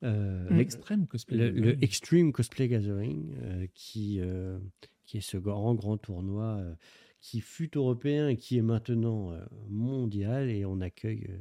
Euh, 0.03 0.49
L'extrême 0.51 1.07
cosplay. 1.07 1.37
le, 1.37 1.51
le 1.51 1.85
Extreme 1.85 2.33
Cosplay 2.33 2.69
Gathering, 2.69 3.35
euh, 3.43 3.67
qui, 3.75 4.19
euh, 4.21 4.59
qui 5.07 5.19
est 5.19 5.21
ce 5.21 5.37
grand, 5.37 5.75
grand 5.75 5.97
tournoi 5.97 6.57
euh, 6.59 6.75
qui 7.21 7.41
fut 7.41 7.77
européen 7.77 8.29
et 8.29 8.37
qui 8.37 8.59
est 8.59 8.63
maintenant 8.63 9.33
euh, 9.33 9.45
mondial. 9.69 10.51
Et 10.51 10.65
on 10.65 10.81
accueille 10.81 11.27
euh, 11.31 11.39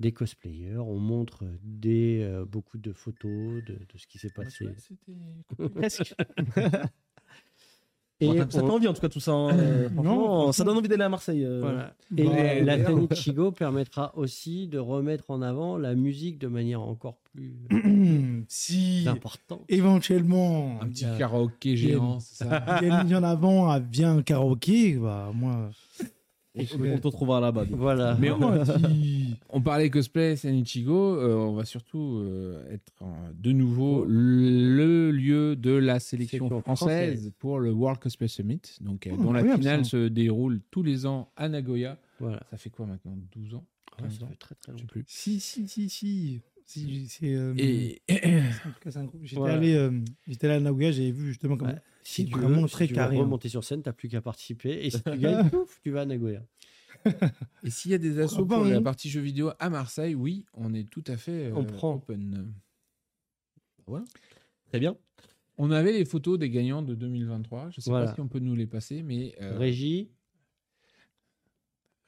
des 0.00 0.12
cosplayers, 0.12 0.78
on 0.78 0.98
montre 0.98 1.44
des, 1.62 2.20
euh, 2.22 2.44
beaucoup 2.44 2.78
de 2.78 2.92
photos 2.92 3.62
de, 3.64 3.74
de 3.74 3.98
ce 3.98 4.06
qui 4.06 4.18
s'est 4.18 4.30
passé. 4.30 4.66
Et 8.22 8.26
Bon, 8.38 8.46
ça- 8.50 8.62
on- 8.64 8.70
envie 8.70 8.86
en 8.88 8.92
tout 8.92 9.00
cas 9.00 9.08
tout 9.08 9.20
ça. 9.20 9.32
hein. 9.32 9.50
Euh, 9.58 9.88
Non, 9.90 10.02
franchement, 10.04 10.52
ça 10.52 10.64
donne 10.64 10.76
envie 10.78 10.88
d'aller 10.88 11.02
à 11.02 11.08
Marseille. 11.08 11.44
euh. 11.44 11.60
Voilà. 11.60 11.92
Et 12.16 12.62
la 12.64 12.76
d'ailleurs- 12.78 13.08
Tanichigo 13.08 13.50
permettra 13.52 14.12
aussi 14.16 14.68
de 14.68 14.78
remettre 14.78 15.24
en 15.30 15.42
avant 15.42 15.76
la 15.76 15.94
musique 15.94 16.38
de 16.38 16.46
manière 16.48 16.80
encore 16.82 17.16
plus 17.32 17.54
si 18.48 19.04
importante. 19.08 19.62
éventuellement 19.68 20.78
Un 20.80 20.86
petit 20.88 21.06
karaoké 21.18 21.76
géant, 21.76 22.20
c'est 22.20 22.44
ça 22.44 22.64
il 22.82 22.88
y 22.88 22.90
a 22.90 22.98
une 23.00 23.04
mise 23.08 23.14
en 23.16 23.22
avant 23.24 23.68
à 23.68 23.80
bien 23.80 24.18
un 24.18 24.22
karaoké, 24.22 24.94
bah 24.94 25.30
moi. 25.34 25.70
On 26.54 26.60
on 26.62 26.98
te 26.98 27.06
retrouvera 27.06 27.40
là-bas. 27.40 27.64
Voilà. 27.70 28.16
Mais 28.20 28.28
si- 28.66 29.34
On 29.48 29.62
parlait 29.62 29.88
cosplay 29.90 30.36
Sanichigo, 30.36 31.16
euh, 31.16 31.34
on 31.34 31.54
va 31.54 31.64
surtout 31.64 32.18
euh, 32.22 32.62
être 32.70 32.92
de 33.34 33.52
nouveau 33.52 34.04
le 34.06 35.10
lieu 35.10 35.56
de 35.56 35.70
la 35.72 35.98
sélection 35.98 36.38
Sélection 36.48 36.60
française, 36.60 37.14
française. 37.16 37.32
pour 37.38 37.58
le 37.58 37.70
World 37.72 37.98
Cosplay 38.00 38.28
Summit, 38.28 38.60
donc, 38.80 39.06
euh, 39.06 39.10
Oh, 39.14 39.22
dont 39.22 39.32
la 39.32 39.38
incroyable, 39.40 39.62
finale 39.62 39.84
ça. 39.84 39.90
se 39.92 40.08
déroule 40.08 40.60
tous 40.70 40.82
les 40.82 41.06
ans 41.06 41.30
à 41.36 41.48
Nagoya. 41.48 41.98
Voilà. 42.20 42.40
Ça 42.50 42.56
fait 42.58 42.70
quoi 42.70 42.86
maintenant 42.86 43.16
12 43.34 43.54
ans? 43.54 43.64
Ouais, 43.98 44.04
15 44.08 44.18
ça 44.18 44.24
ans? 44.24 44.28
fait 44.28 44.36
très 44.36 44.54
très 44.54 44.72
Je 44.72 44.76
sais 44.76 44.82
longtemps. 44.82 44.86
plus. 44.92 45.04
Si, 45.06 45.40
si, 45.40 45.68
si, 45.68 45.88
si. 45.88 46.40
Si, 46.64 47.06
c'est, 47.08 47.34
euh, 47.34 47.52
Et, 47.58 48.00
en 48.08 48.70
tout 48.70 48.80
cas, 48.80 48.90
c'est 48.90 48.98
un 48.98 49.04
groupe. 49.04 49.20
J'étais 49.24 49.36
Voilà. 49.40 49.54
allé, 49.56 49.74
euh, 49.74 49.90
j'étais 50.28 50.46
allé 50.46 50.56
à 50.56 50.60
Nagoya, 50.60 50.92
j'avais 50.92 51.10
vu 51.10 51.26
justement 51.28 51.56
comment. 51.56 51.72
Ouais. 51.72 51.78
Si 52.04 52.24
tu 52.26 52.36
veux, 52.38 52.68
si 52.68 52.88
tu 52.88 52.98
hein. 52.98 53.06
remonter 53.06 53.48
sur 53.48 53.62
scène, 53.64 53.82
t'as 53.82 53.92
plus 53.92 54.08
qu'à 54.08 54.20
participer. 54.20 54.84
Et 54.86 54.90
si 54.90 55.02
tu 55.02 55.18
gagnes, 55.18 55.48
pouf, 55.50 55.80
tu 55.82 55.90
vas 55.90 56.02
à 56.02 56.04
Nagoya. 56.06 56.42
et 57.64 57.70
s'il 57.70 57.90
y 57.90 57.94
a 57.94 57.98
des 57.98 58.18
assos 58.20 58.42
Ah 58.42 58.44
bah, 58.44 58.56
pour 58.56 58.64
la 58.64 58.80
partie 58.80 59.08
jeux 59.10 59.20
vidéo 59.20 59.50
à 59.58 59.70
Marseille, 59.70 60.14
oui, 60.14 60.44
on 60.54 60.74
est 60.74 60.88
tout 60.88 61.04
à 61.06 61.16
fait 61.16 61.46
euh, 61.46 61.54
On 61.54 61.64
prend. 61.64 61.94
open. 61.94 62.52
Très 64.68 64.78
bien. 64.80 64.96
On 65.58 65.70
avait 65.70 65.92
les 65.92 66.04
photos 66.04 66.38
des 66.38 66.48
gagnants 66.50 66.82
de 66.82 66.94
2023. 66.94 67.70
Je 67.70 67.78
ne 67.78 67.82
sais 67.82 67.90
Voilà. 67.90 68.06
pas 68.06 68.14
si 68.14 68.20
on 68.20 68.28
peut 68.28 68.38
nous 68.38 68.54
les 68.54 68.66
passer, 68.66 69.02
mais 69.02 69.34
euh, 69.40 69.58
Régie. 69.58 70.10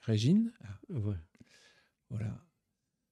Régine, 0.01 0.51
Ouais. 0.89 1.15
Voilà. 2.09 2.37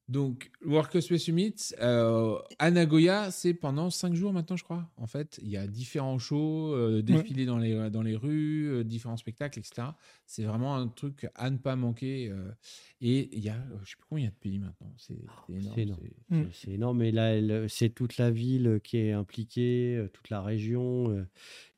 Donc, 0.10 0.52
Cosplay 0.92 1.18
Summit 1.18 1.56
euh, 1.80 2.38
à 2.60 2.72
Nagoya, 2.72 3.32
c'est 3.32 3.54
pendant 3.54 3.90
cinq 3.90 4.14
jours 4.16 4.34
maintenant, 4.34 4.58
je 4.58 4.64
crois. 4.66 4.90
En 4.98 5.08
fait, 5.08 5.40
il 5.42 5.48
y 5.50 5.56
a 5.56 5.66
différents 5.66 6.20
shows, 6.20 6.74
euh, 6.76 7.02
défilés 7.02 7.46
dans, 7.46 7.58
les, 7.58 7.90
dans 7.90 8.02
les 8.02 8.16
rues, 8.18 8.68
euh, 8.70 8.84
différents 8.84 9.16
spectacles, 9.16 9.60
etc. 9.60 9.88
C'est 10.26 10.44
vraiment 10.44 10.76
un 10.76 10.90
truc 10.90 11.28
à 11.36 11.50
ne 11.50 11.58
pas 11.58 11.78
manquer. 11.78 12.30
euh, 12.30 12.52
et 13.00 13.30
il 13.36 13.44
y 13.44 13.50
a, 13.50 13.56
je 13.84 13.92
sais 13.92 13.96
plus 13.98 14.06
combien 14.10 14.24
il 14.24 14.26
y 14.26 14.28
a 14.28 14.32
de 14.32 14.36
pays 14.36 14.60
maintenant. 14.60 14.94
C'est 14.98 15.16
c'est 15.48 15.54
énorme. 15.54 15.74
C'est 15.76 15.82
énorme. 15.84 16.00
c'est- 16.02 16.36
Mm. 16.36 16.50
C'est- 16.52 16.72
énorme. 16.72 17.02
Et 17.02 17.12
là, 17.14 17.68
c'est 17.70 17.90
toute 17.90 18.18
la 18.18 18.30
ville 18.30 18.82
qui 18.84 18.98
est 18.98 19.14
impliquée, 19.14 20.06
toute 20.14 20.30
la 20.30 20.42
région. 20.42 21.14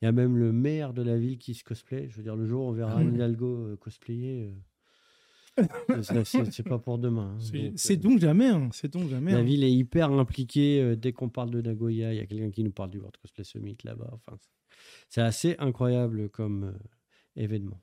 Il 0.02 0.06
y 0.06 0.08
a 0.08 0.12
même 0.12 0.36
le 0.36 0.52
maire 0.52 0.94
de 0.94 1.04
la 1.04 1.18
ville 1.18 1.38
qui 1.38 1.54
se 1.54 1.64
cosplay. 1.64 2.10
Je 2.10 2.18
veux 2.18 2.24
dire, 2.24 2.36
le 2.36 2.48
jour 2.48 2.66
où 2.66 2.70
on 2.70 2.72
verra 2.72 2.94
Ah 3.00 3.04
ouais. 3.04 3.06
Hidalgo 3.06 3.76
cosplayer, 3.78 4.44
euh, 4.46 4.52
c'est- 6.52 6.64
pas 6.64 6.80
pour 6.80 6.98
demain. 6.98 7.36
hein. 7.36 7.74
C'est 7.76 7.96
Donc, 7.98 8.06
euh, 8.06 8.10
donc 8.10 8.20
jamais, 8.20 8.48
hein, 8.48 8.70
c'est 8.72 8.92
donc 8.92 9.10
jamais. 9.10 9.32
La 9.32 9.40
hein. 9.40 9.44
ville 9.44 9.64
est 9.64 9.72
hyper 9.72 10.12
impliquée. 10.12 10.82
euh, 10.82 10.96
dès 10.96 11.14
qu'on 11.14 11.30
parle 11.30 11.52
de 11.52 11.62
Nagoya, 11.62 12.14
il 12.14 12.18
y 12.18 12.20
a 12.20 12.26
quelqu'un 12.26 12.52
qui 12.52 12.64
nous 12.64 12.72
parle 12.72 12.90
du 12.92 12.98
World 12.98 13.16
Cosplay 13.18 13.44
Summit 13.44 13.78
là-bas. 13.84 14.10
Enfin, 14.14 14.38
c'est 15.10 15.22
assez 15.22 15.56
incroyable 15.60 16.30
comme 16.30 16.66
euh, 16.66 16.74
événement. 17.42 17.82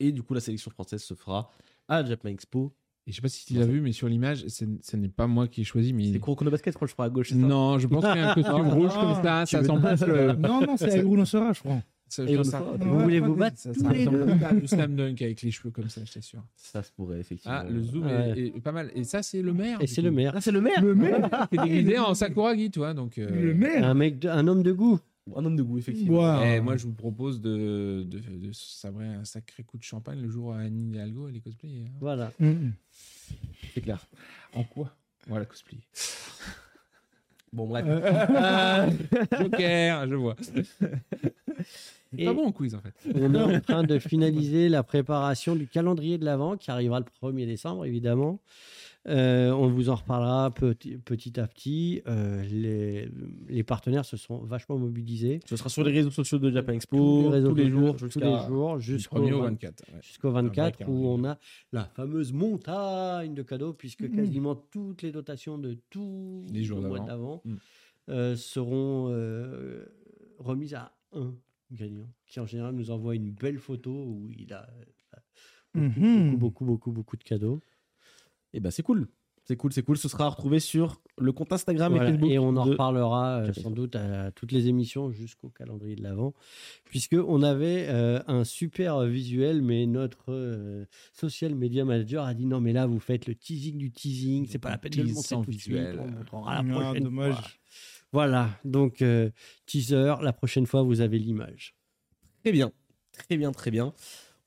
Et 0.00 0.12
du 0.12 0.22
coup, 0.22 0.34
la 0.34 0.40
sélection 0.40 0.70
française 0.70 1.02
se 1.02 1.14
fera 1.14 1.50
à 1.88 2.04
Japan 2.04 2.28
Expo. 2.28 2.74
Et 3.06 3.12
je 3.12 3.16
sais 3.16 3.22
pas 3.22 3.28
si 3.28 3.46
tu 3.46 3.54
l'as 3.54 3.66
vu, 3.66 3.80
mais 3.80 3.92
sur 3.92 4.08
l'image, 4.08 4.44
ce 4.48 4.96
n'est 4.96 5.08
pas 5.08 5.28
moi 5.28 5.46
qui 5.46 5.60
ai 5.60 5.64
choisi. 5.64 5.92
Mais... 5.92 6.12
C'est 6.12 6.18
Kurokono 6.18 6.50
Basket, 6.50 6.72
je 6.72 6.76
crois, 6.76 6.88
je 6.88 6.92
crois 6.92 7.04
à 7.04 7.08
gauche. 7.08 7.32
Non, 7.32 7.78
je 7.78 7.86
pense 7.86 8.04
qu'il 8.04 8.16
y 8.16 8.18
a 8.18 8.32
un 8.32 8.34
costume 8.34 8.68
rouge 8.74 8.92
comme 8.94 9.22
ça. 9.22 9.46
Ça 9.46 9.60
plus 9.60 10.06
le. 10.06 10.32
Non, 10.34 10.60
non, 10.60 10.76
c'est 10.76 10.86
avec 10.92 11.04
Bruno 11.04 11.24
Sora, 11.24 11.52
je 11.52 11.60
crois. 11.60 11.80
Et 12.18 12.38
on 12.38 12.44
ça- 12.44 12.60
le. 12.60 12.84
Vous 12.84 13.00
voulez 13.00 13.20
vous 13.20 13.34
battre 13.34 13.58
ça- 13.58 13.74
ça 13.74 14.52
du 14.54 14.66
slam 14.68 14.94
dunk 14.96 15.16
avec 15.22 15.42
les 15.42 15.50
cheveux 15.50 15.70
comme 15.70 15.88
ça, 15.88 16.02
je 16.04 16.12
t'assure. 16.12 16.44
Ça 16.56 16.82
se 16.82 16.92
pourrait, 16.92 17.18
effectivement. 17.20 17.58
Ah, 17.60 17.64
le 17.68 17.82
zoom 17.82 18.06
Ouais. 18.06 18.34
est, 18.38 18.46
est 18.56 18.60
pas 18.60 18.72
mal. 18.72 18.90
Et 18.94 19.02
ça, 19.04 19.22
c'est 19.22 19.42
le 19.42 19.52
maire. 19.52 19.78
Et 19.80 19.86
c'est 19.88 20.02
le 20.02 20.10
maire. 20.12 20.32
Ah, 20.36 20.40
c'est 20.40 20.52
le 20.52 20.60
maire 20.60 20.80
Le 20.82 20.94
maire 20.94 21.28
Qui 21.50 21.56
est 21.58 21.62
déguisé 21.62 21.98
en 21.98 22.14
Sakuragi, 22.14 22.70
toi. 22.70 22.94
Donc, 22.94 23.18
euh, 23.18 23.28
Le 23.28 23.54
maire 23.54 23.84
Un 23.84 23.94
mec, 23.94 24.18
de- 24.20 24.28
un 24.28 24.46
homme 24.46 24.62
de 24.62 24.72
goût. 24.72 25.00
Un 25.34 25.44
homme 25.44 25.56
de 25.56 25.62
goût, 25.64 25.78
effectivement. 25.78 26.18
Waouh. 26.20 26.44
Et 26.44 26.60
moi, 26.60 26.76
je 26.76 26.84
vous 26.86 26.92
propose 26.92 27.40
de, 27.40 28.04
de, 28.08 28.18
de 28.20 28.52
sabrer 28.52 29.06
un 29.08 29.24
sacré 29.24 29.64
coup 29.64 29.76
de 29.76 29.82
champagne 29.82 30.20
le 30.22 30.28
jour 30.30 30.46
où 30.46 30.52
Anne 30.52 30.78
Hidalgo, 30.78 31.28
elle 31.28 31.36
est 31.36 31.40
cosplayée. 31.40 31.86
hein. 31.88 31.92
Voilà. 32.00 32.30
Mm. 32.38 32.68
C'est 33.74 33.80
clair. 33.80 34.06
En 34.54 34.62
quoi? 34.62 34.94
Voilà, 35.26 35.44
cosplay. 35.44 35.78
Bon, 37.52 37.66
bref. 37.66 37.84
Euh, 37.88 38.90
Joker, 39.40 40.08
je 40.08 40.14
vois. 40.14 40.36
C'est 42.18 42.24
pas 42.24 42.34
bon 42.34 42.46
en 42.46 42.52
quiz, 42.52 42.74
en 42.74 42.80
fait. 42.80 42.94
On 43.14 43.34
est 43.34 43.56
en 43.56 43.60
train 43.60 43.82
de 43.84 43.98
finaliser 43.98 44.68
la 44.68 44.82
préparation 44.82 45.54
du 45.56 45.66
calendrier 45.66 46.18
de 46.18 46.24
l'Avent 46.24 46.56
qui 46.56 46.70
arrivera 46.70 47.00
le 47.00 47.06
1er 47.22 47.46
décembre, 47.46 47.84
évidemment. 47.84 48.40
Euh, 49.08 49.52
on 49.52 49.68
vous 49.68 49.88
en 49.88 49.94
reparlera 49.94 50.50
petit, 50.50 50.96
petit 50.98 51.38
à 51.38 51.46
petit. 51.46 52.02
Euh, 52.08 52.42
les, 52.50 53.08
les 53.48 53.62
partenaires 53.62 54.04
se 54.04 54.16
sont 54.16 54.38
vachement 54.38 54.76
mobilisés. 54.78 55.38
Ce 55.46 55.56
sera 55.56 55.68
sur 55.68 55.84
les 55.84 55.92
réseaux 55.92 56.10
sociaux 56.10 56.40
de 56.40 56.50
Japan 56.50 56.72
Expo, 56.72 56.96
tous 56.96 57.32
les, 57.32 57.42
tous 57.44 57.54
les 57.54 57.70
jours, 57.70 57.96
jusqu'au 58.80 59.20
1er 59.20 59.32
au 59.32 59.42
20 59.42 59.50
24. 59.50 59.84
ouais. 59.94 60.00
jusqu'au 60.02 60.30
24 60.32 60.76
vrai 60.82 60.84
où 60.92 61.06
on 61.06 61.22
a 61.24 61.38
la 61.70 61.84
fameuse 61.84 62.32
montagne 62.32 63.32
de 63.34 63.42
cadeaux 63.44 63.74
puisque 63.74 64.02
Mhm. 64.02 64.16
quasiment 64.16 64.56
toutes 64.56 65.02
les 65.02 65.12
dotations 65.12 65.56
de 65.56 65.76
tous 65.88 66.44
Les 66.52 66.64
jours 66.64 66.80
mois 66.82 66.98
d'avant. 66.98 67.42
Mhm. 67.44 67.58
euh, 68.08 68.34
seront 68.34 69.06
euh, 69.10 69.84
remises 70.38 70.74
à 70.74 70.90
un 71.12 71.32
gagnant 71.72 72.08
qui 72.26 72.40
en 72.40 72.46
général 72.46 72.74
nous 72.74 72.90
envoie 72.90 73.14
une 73.14 73.30
belle 73.32 73.58
photo 73.58 73.90
où 73.90 74.30
il 74.36 74.52
a 74.52 74.68
euh, 74.68 74.84
beaucoup, 75.74 76.00
Mhm. 76.00 76.36
beaucoup, 76.36 76.36
beaucoup, 76.38 76.64
beaucoup, 76.64 76.92
beaucoup 76.92 77.16
de 77.16 77.24
cadeaux. 77.24 77.60
Et 78.52 78.60
ben 78.60 78.70
c'est 78.70 78.82
cool. 78.82 79.08
C'est 79.48 79.56
cool, 79.56 79.72
c'est 79.72 79.82
cool. 79.84 79.96
Ce 79.96 80.08
sera 80.08 80.28
retrouvé 80.28 80.58
sur 80.58 81.00
le 81.18 81.30
compte 81.30 81.52
Instagram 81.52 81.92
Voilà, 81.92 82.08
et 82.08 82.12
Facebook. 82.14 82.30
et 82.32 82.38
on 82.40 82.48
en 82.56 82.66
de- 82.66 82.70
reparlera 82.72 83.42
euh, 83.42 83.52
sans 83.52 83.70
doute 83.70 83.94
à 83.94 84.32
toutes 84.32 84.50
les 84.50 84.66
émissions 84.66 85.12
jusqu'au 85.12 85.50
calendrier 85.50 85.94
de 85.94 86.02
l'Avent, 86.02 86.34
puisque 86.84 87.12
on 87.14 87.42
avait 87.44 87.86
euh, 87.88 88.20
un 88.26 88.42
super 88.42 89.04
visuel, 89.04 89.62
mais 89.62 89.86
notre 89.86 90.32
euh, 90.32 90.84
social 91.12 91.54
media 91.54 91.84
manager 91.84 92.24
a 92.24 92.34
dit 92.34 92.44
non, 92.46 92.60
mais 92.60 92.72
là 92.72 92.86
vous 92.86 92.98
faites 92.98 93.26
le 93.28 93.36
teasing 93.36 93.76
du 93.78 93.92
teasing, 93.92 94.46
c'est 94.48 94.58
pas 94.58 94.70
la 94.70 94.78
peine 94.78 94.92
de 94.92 95.02
le 95.02 95.08
montrer 95.12 95.22
sans 95.22 95.42
tout 95.44 95.52
de 95.52 95.56
suite, 95.56 95.74
visuel. 95.76 96.00
on 96.00 96.08
montrera 96.08 96.54
la 96.54 96.60
Ah, 96.60 96.64
prochaine 96.82 97.04
dommage. 97.04 97.34
fois. 97.34 97.44
Voilà, 98.16 98.48
donc 98.64 99.02
euh, 99.02 99.28
teaser, 99.66 100.14
la 100.22 100.32
prochaine 100.32 100.64
fois 100.64 100.82
vous 100.82 101.02
avez 101.02 101.18
l'image. 101.18 101.76
Très 102.42 102.50
bien, 102.50 102.72
très 103.12 103.36
bien, 103.36 103.52
très 103.52 103.70
bien. 103.70 103.92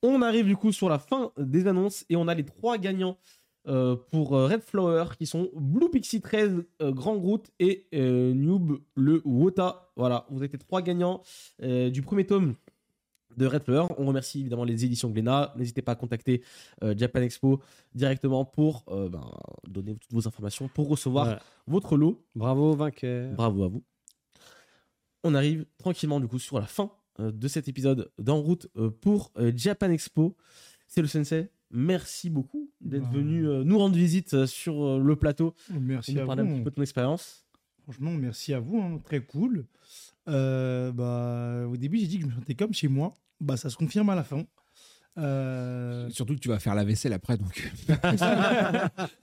On 0.01 0.23
arrive 0.23 0.47
du 0.47 0.55
coup 0.55 0.71
sur 0.71 0.89
la 0.89 0.97
fin 0.97 1.31
des 1.37 1.67
annonces 1.67 2.03
et 2.09 2.15
on 2.15 2.27
a 2.27 2.33
les 2.33 2.43
trois 2.43 2.79
gagnants 2.79 3.19
euh, 3.67 3.95
pour 4.09 4.35
euh, 4.35 4.47
Red 4.47 4.61
Flower 4.61 5.05
qui 5.19 5.27
sont 5.27 5.51
Blue 5.53 5.91
Pixie 5.91 6.19
13, 6.19 6.63
euh, 6.81 6.91
Grand 6.91 7.17
Groot 7.17 7.51
et 7.59 7.85
Noob 7.93 8.79
le 8.95 9.21
Wota. 9.23 9.91
Voilà, 9.95 10.25
vous 10.31 10.43
êtes 10.43 10.53
les 10.53 10.57
trois 10.57 10.81
gagnants 10.81 11.21
du 11.61 12.01
premier 12.01 12.25
tome 12.25 12.55
de 13.39 13.45
Red 13.47 13.63
Flower. 13.63 13.87
On 13.97 14.05
remercie 14.05 14.41
évidemment 14.41 14.65
les 14.65 14.85
éditions 14.85 15.09
Glénat. 15.09 15.53
N'hésitez 15.57 15.81
pas 15.81 15.93
à 15.93 15.95
contacter 15.95 16.43
euh, 16.83 16.93
Japan 16.95 17.21
Expo 17.21 17.59
directement 17.95 18.45
pour 18.45 18.83
euh, 18.89 19.09
ben, 19.09 19.25
donner 19.67 19.95
toutes 19.95 20.11
vos 20.13 20.27
informations 20.27 20.67
pour 20.67 20.87
recevoir 20.89 21.25
Voilà. 21.25 21.41
votre 21.65 21.97
lot. 21.97 22.23
Bravo 22.35 22.73
vainqueur. 22.75 23.33
Bravo 23.33 23.63
à 23.63 23.67
vous. 23.69 23.83
On 25.23 25.33
arrive 25.35 25.65
tranquillement 25.77 26.19
du 26.19 26.27
coup 26.27 26.39
sur 26.39 26.59
la 26.59 26.65
fin 26.67 26.91
euh, 27.19 27.31
de 27.31 27.47
cet 27.47 27.67
épisode 27.67 28.11
d'En 28.19 28.39
route 28.41 28.67
pour 29.01 29.31
Japan 29.55 29.89
Expo. 29.89 30.35
C'est 30.87 31.01
le 31.01 31.07
sensei. 31.07 31.49
Merci 31.71 32.29
beaucoup 32.29 32.69
d'être 32.81 33.03
Bah. 33.03 33.09
venu 33.17 33.43
nous 33.63 33.77
rendre 33.77 33.95
visite 33.95 34.45
sur 34.47 34.99
le 34.99 35.15
plateau 35.15 35.53
et 35.73 35.79
Merci 35.79 36.17
à 36.19 36.25
parler 36.25 36.41
un 36.41 36.45
petit 36.47 36.57
vous. 36.57 36.63
peu 36.63 36.69
de 36.71 36.75
ton 36.75 36.81
expérience. 36.81 37.45
Franchement, 37.83 38.11
merci 38.11 38.53
à 38.53 38.59
vous. 38.59 38.79
hein, 38.81 38.99
Très 39.03 39.19
cool. 39.21 39.65
Euh, 40.27 40.91
bah, 40.91 41.67
au 41.67 41.75
début, 41.77 41.97
j'ai 41.97 42.07
dit 42.07 42.17
que 42.17 42.23
je 42.23 42.27
me 42.27 42.33
sentais 42.33 42.55
comme 42.55 42.73
chez 42.73 42.87
moi. 42.87 43.13
Bah, 43.39 43.57
ça 43.57 43.69
se 43.69 43.75
confirme 43.77 44.09
à 44.09 44.15
la 44.15 44.23
fin. 44.23 44.43
Euh, 45.17 46.09
Surtout 46.09 46.35
que 46.35 46.39
tu 46.39 46.49
vas 46.49 46.59
faire 46.59 46.75
la 46.75 46.83
vaisselle 46.85 47.13
après, 47.13 47.37
donc. 47.37 47.71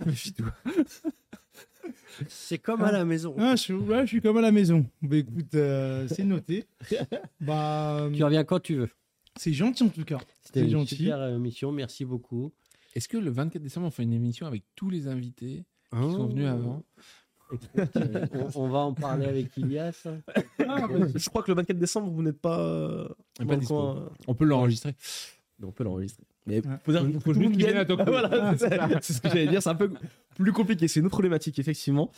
Méfie-toi. 0.04 0.52
C'est 2.28 2.58
comme 2.58 2.82
à 2.82 2.90
la 2.92 3.04
maison. 3.04 3.34
ah, 3.38 3.56
je, 3.56 3.62
suis, 3.62 3.72
ouais, 3.74 4.02
je 4.02 4.06
suis 4.06 4.20
comme 4.20 4.38
à 4.38 4.40
la 4.40 4.50
maison. 4.52 4.86
Bah, 5.02 5.16
écoute, 5.16 5.54
euh, 5.54 6.08
c'est 6.08 6.24
noté. 6.24 6.64
bah, 7.40 8.08
Tu 8.14 8.24
reviens 8.24 8.42
quand 8.44 8.58
tu 8.60 8.74
veux. 8.76 8.90
c'est 9.36 9.52
gentil 9.52 9.82
en 9.84 9.88
tout 9.88 10.04
cas. 10.04 10.18
C'était 10.42 10.62
une 10.62 10.70
gentil. 10.70 10.96
super 10.96 11.18
euh, 11.20 11.36
émission, 11.36 11.72
merci 11.72 12.04
beaucoup. 12.04 12.52
Est-ce 12.94 13.08
que 13.08 13.18
le 13.18 13.30
24 13.30 13.62
décembre, 13.62 13.86
on 13.88 13.90
fait 13.90 14.02
une 14.04 14.14
émission 14.14 14.46
avec 14.46 14.64
tous 14.74 14.88
les 14.88 15.08
invités 15.08 15.64
qui 15.92 15.98
sont 15.98 16.26
venus 16.28 16.46
avant? 16.46 16.76
Euh, 16.98 17.02
on, 17.50 18.48
on 18.62 18.68
va 18.68 18.78
en 18.80 18.94
parler 18.94 19.26
avec 19.26 19.56
Ilias. 19.56 20.06
Je 20.58 21.28
crois 21.28 21.42
que 21.42 21.50
le 21.50 21.56
24 21.56 21.78
décembre, 21.78 22.10
vous 22.10 22.22
n'êtes 22.22 22.40
pas, 22.40 22.58
euh, 22.60 23.08
Pas 23.38 23.44
dans 23.44 23.50
le 23.52 23.56
dispo. 23.58 23.74
coin, 23.74 24.10
On 24.26 24.34
peut 24.34 24.44
l'enregistrer. 24.44 24.94
on 25.62 25.72
peut 25.72 25.84
l'enregistrer. 25.84 26.24
Mais 26.46 26.62
faut 26.84 26.92
dire 26.92 27.02
Faut- 27.24 27.34
juste 27.34 27.50
qu'il 27.52 27.56
vienne 27.66 27.84
Tokyo. 27.86 28.04
Voilà, 28.06 28.54
c'est 29.02 29.12
ce 29.14 29.20
que 29.20 29.28
j'allais 29.28 29.48
dire. 29.48 29.60
C'est 29.62 29.68
un 29.70 29.74
peu 29.74 29.90
plus 30.36 30.52
compliqué. 30.52 30.86
C'est 30.86 31.00
une 31.00 31.06
autre 31.06 31.14
problématique, 31.14 31.58
effectivement. 31.58 32.10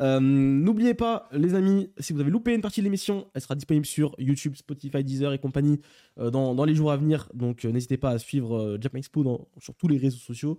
Euh, 0.00 0.20
N'oubliez 0.20 0.92
pas, 0.94 1.28
les 1.32 1.54
amis, 1.54 1.90
si 1.98 2.12
vous 2.12 2.20
avez 2.20 2.30
loupé 2.30 2.54
une 2.54 2.60
partie 2.60 2.80
de 2.80 2.84
l'émission, 2.84 3.26
elle 3.32 3.40
sera 3.40 3.54
disponible 3.54 3.86
sur 3.86 4.14
YouTube, 4.18 4.54
Spotify, 4.56 5.02
Deezer 5.04 5.32
et 5.32 5.38
compagnie 5.38 5.80
euh, 6.18 6.30
dans, 6.30 6.54
dans 6.54 6.64
les 6.64 6.74
jours 6.74 6.92
à 6.92 6.96
venir. 6.96 7.28
Donc, 7.32 7.64
euh, 7.64 7.70
n'hésitez 7.72 7.96
pas 7.96 8.10
à 8.10 8.18
suivre 8.18 8.76
Japan 8.80 8.98
Expo 8.98 9.22
dans- 9.24 9.48
sur 9.60 9.74
tous 9.74 9.88
les 9.88 9.96
réseaux 9.98 10.18
sociaux 10.18 10.58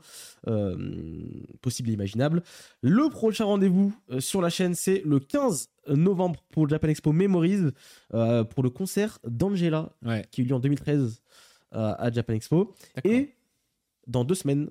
possibles 1.61 1.89
et 1.89 1.93
imaginables. 1.93 2.43
Le 2.81 3.09
prochain 3.09 3.45
rendez-vous 3.45 3.93
sur 4.19 4.41
la 4.41 4.49
chaîne, 4.49 4.73
c'est 4.73 5.01
le 5.05 5.19
15 5.19 5.69
novembre 5.89 6.43
pour 6.51 6.67
Japan 6.69 6.87
Expo 6.87 7.11
Memories 7.11 7.71
pour 8.09 8.63
le 8.63 8.69
concert 8.69 9.19
d'Angela 9.27 9.91
Ouais. 10.05 10.25
qui 10.31 10.41
a 10.41 10.43
eu 10.43 10.47
lieu 10.47 10.55
en 10.55 10.59
2013 10.59 11.01
euh, 11.03 11.07
à 11.71 12.11
Japan 12.11 12.33
Expo. 12.33 12.73
Et 13.03 13.33
dans 14.07 14.23
deux 14.23 14.35
semaines, 14.35 14.69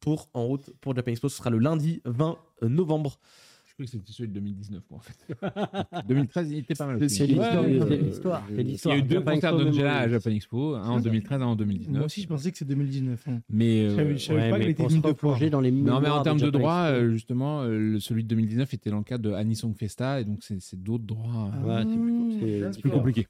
pour 0.00 0.28
En 0.32 0.46
route 0.46 0.70
pour 0.80 0.94
Japan 0.96 1.10
Expo, 1.10 1.28
ce 1.28 1.36
sera 1.36 1.50
le 1.50 1.58
lundi 1.58 2.00
20 2.04 2.38
novembre. 2.62 3.18
Je 3.66 3.74
crois 3.74 3.84
que 3.86 3.90
c'était 3.92 4.12
celui 4.12 4.28
de 4.28 4.34
2019, 4.34 4.82
moi, 4.90 4.98
en 4.98 5.02
fait. 5.02 6.04
2013, 6.08 6.50
il 6.52 6.58
était 6.58 6.74
pas 6.74 6.86
mal. 6.86 7.08
C'est 7.08 7.26
l'histoire, 7.26 7.62
euh, 7.64 8.58
Il 8.58 8.76
y 8.84 8.90
a 8.90 8.96
eu 8.96 9.02
deux 9.02 9.16
Japan 9.16 9.34
concerts 9.34 9.56
d'Angela 9.56 9.98
à. 10.00 10.08
Japan 10.08 10.30
Expo, 10.30 10.74
un 10.74 10.88
en 10.88 11.00
2013, 11.00 11.40
un 11.40 11.46
en 11.46 11.56
2019. 11.56 11.96
Moi 11.96 12.04
aussi, 12.06 12.22
je 12.22 12.26
pensais 12.26 12.50
que 12.50 12.58
c'est 12.58 12.64
2019. 12.66 13.28
hein. 13.28 13.40
Mais, 13.48 13.82
euh, 13.82 13.90
Je 13.90 13.96
savais- 13.96 14.16
je 14.18 14.24
savais 14.24 14.40
Ouais, 14.40 14.50
pas 14.50 14.58
qu'elle 14.58 14.68
était 14.70 14.88
se 14.88 14.96
deux 14.98 15.14
fois. 15.14 15.38
dans 15.50 15.60
les 15.60 15.70
Non, 15.70 16.00
mais 16.00 16.08
en 16.08 16.22
termes 16.22 16.40
de 16.40 16.50
droits, 16.50 16.86
euh, 16.90 17.12
justement, 17.12 17.62
euh, 17.62 17.98
celui 18.00 18.24
de 18.24 18.28
2019 18.28 18.74
était 18.74 18.90
dans 18.90 18.98
le 18.98 19.04
cadre 19.04 19.24
de 19.24 19.32
Anisong 19.34 19.74
Festa, 19.74 20.20
et 20.20 20.24
donc 20.24 20.42
c'est 20.42 20.82
d'autres 20.82 21.04
droits. 21.04 21.50
euh, 21.64 21.84
Ouais, 21.84 22.70
c'est 22.72 22.80
plus 22.80 22.90
compliqué. 22.90 23.26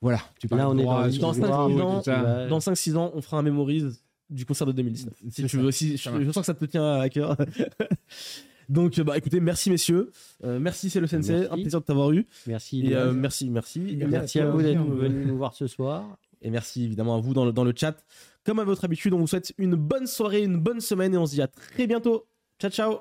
Voilà, 0.00 0.20
tu 0.38 0.46
Là, 0.48 0.56
parles 0.58 0.70
on 0.70 0.74
de 0.74 0.80
est 0.80 0.82
droits, 0.84 1.02
dans 1.08 1.10
sur 1.10 1.28
l'histoire, 1.28 1.68
les 1.68 1.74
droits, 1.74 2.02
dans. 2.48 2.56
Ouais. 2.56 2.60
5-6 2.60 2.96
ans, 2.96 3.10
on 3.14 3.20
fera 3.20 3.38
un 3.38 3.42
Memories 3.42 3.84
du 4.30 4.44
concert 4.44 4.66
de 4.66 4.72
2019. 4.72 5.14
Si 5.30 5.42
tu 5.42 5.48
ça. 5.48 5.58
veux 5.58 5.66
aussi, 5.66 5.96
je, 5.96 6.30
sens 6.30 6.36
que 6.36 6.42
ça 6.42 6.54
te 6.54 6.64
tient 6.64 7.00
à 7.00 7.08
cœur. 7.08 7.36
Donc, 8.68 9.00
bah 9.00 9.16
écoutez, 9.16 9.40
merci 9.40 9.70
messieurs. 9.70 10.12
Euh, 10.44 10.60
merci, 10.60 10.90
c'est 10.90 11.00
le 11.00 11.06
Sensei. 11.06 11.32
Merci. 11.32 11.48
Un 11.50 11.54
plaisir 11.54 11.80
de 11.80 11.86
t'avoir 11.86 12.12
eu. 12.12 12.26
Merci. 12.46 12.86
Et 12.86 12.94
euh, 12.94 13.12
merci, 13.12 13.48
merci. 13.48 13.80
Merci, 13.80 14.06
Merci 14.06 14.40
à 14.40 14.50
vous 14.50 14.60
d'être 14.60 14.78
aussi, 14.78 14.90
hein. 14.90 14.94
venu 14.94 15.24
nous 15.24 15.38
voir 15.38 15.54
ce 15.54 15.66
soir. 15.66 16.18
et 16.42 16.50
merci 16.50 16.84
évidemment 16.84 17.16
à 17.16 17.20
vous 17.20 17.32
dans 17.32 17.46
le, 17.46 17.52
dans 17.52 17.64
le 17.64 17.72
chat. 17.74 17.96
Comme 18.44 18.58
à 18.58 18.64
votre 18.64 18.84
habitude, 18.84 19.14
on 19.14 19.18
vous 19.18 19.26
souhaite 19.26 19.54
une 19.56 19.74
bonne 19.74 20.06
soirée, 20.06 20.42
une 20.42 20.58
bonne 20.58 20.80
semaine 20.80 21.14
et 21.14 21.18
on 21.18 21.24
se 21.26 21.34
dit 21.34 21.42
à 21.42 21.48
très 21.48 21.86
bientôt. 21.86 22.26
Ciao, 22.60 22.70
ciao. 22.70 22.98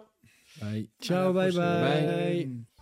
Bye. 0.61 0.89
Ciao, 1.01 1.33
bye 1.33 1.51
bye. 1.51 2.05
Bye. 2.45 2.76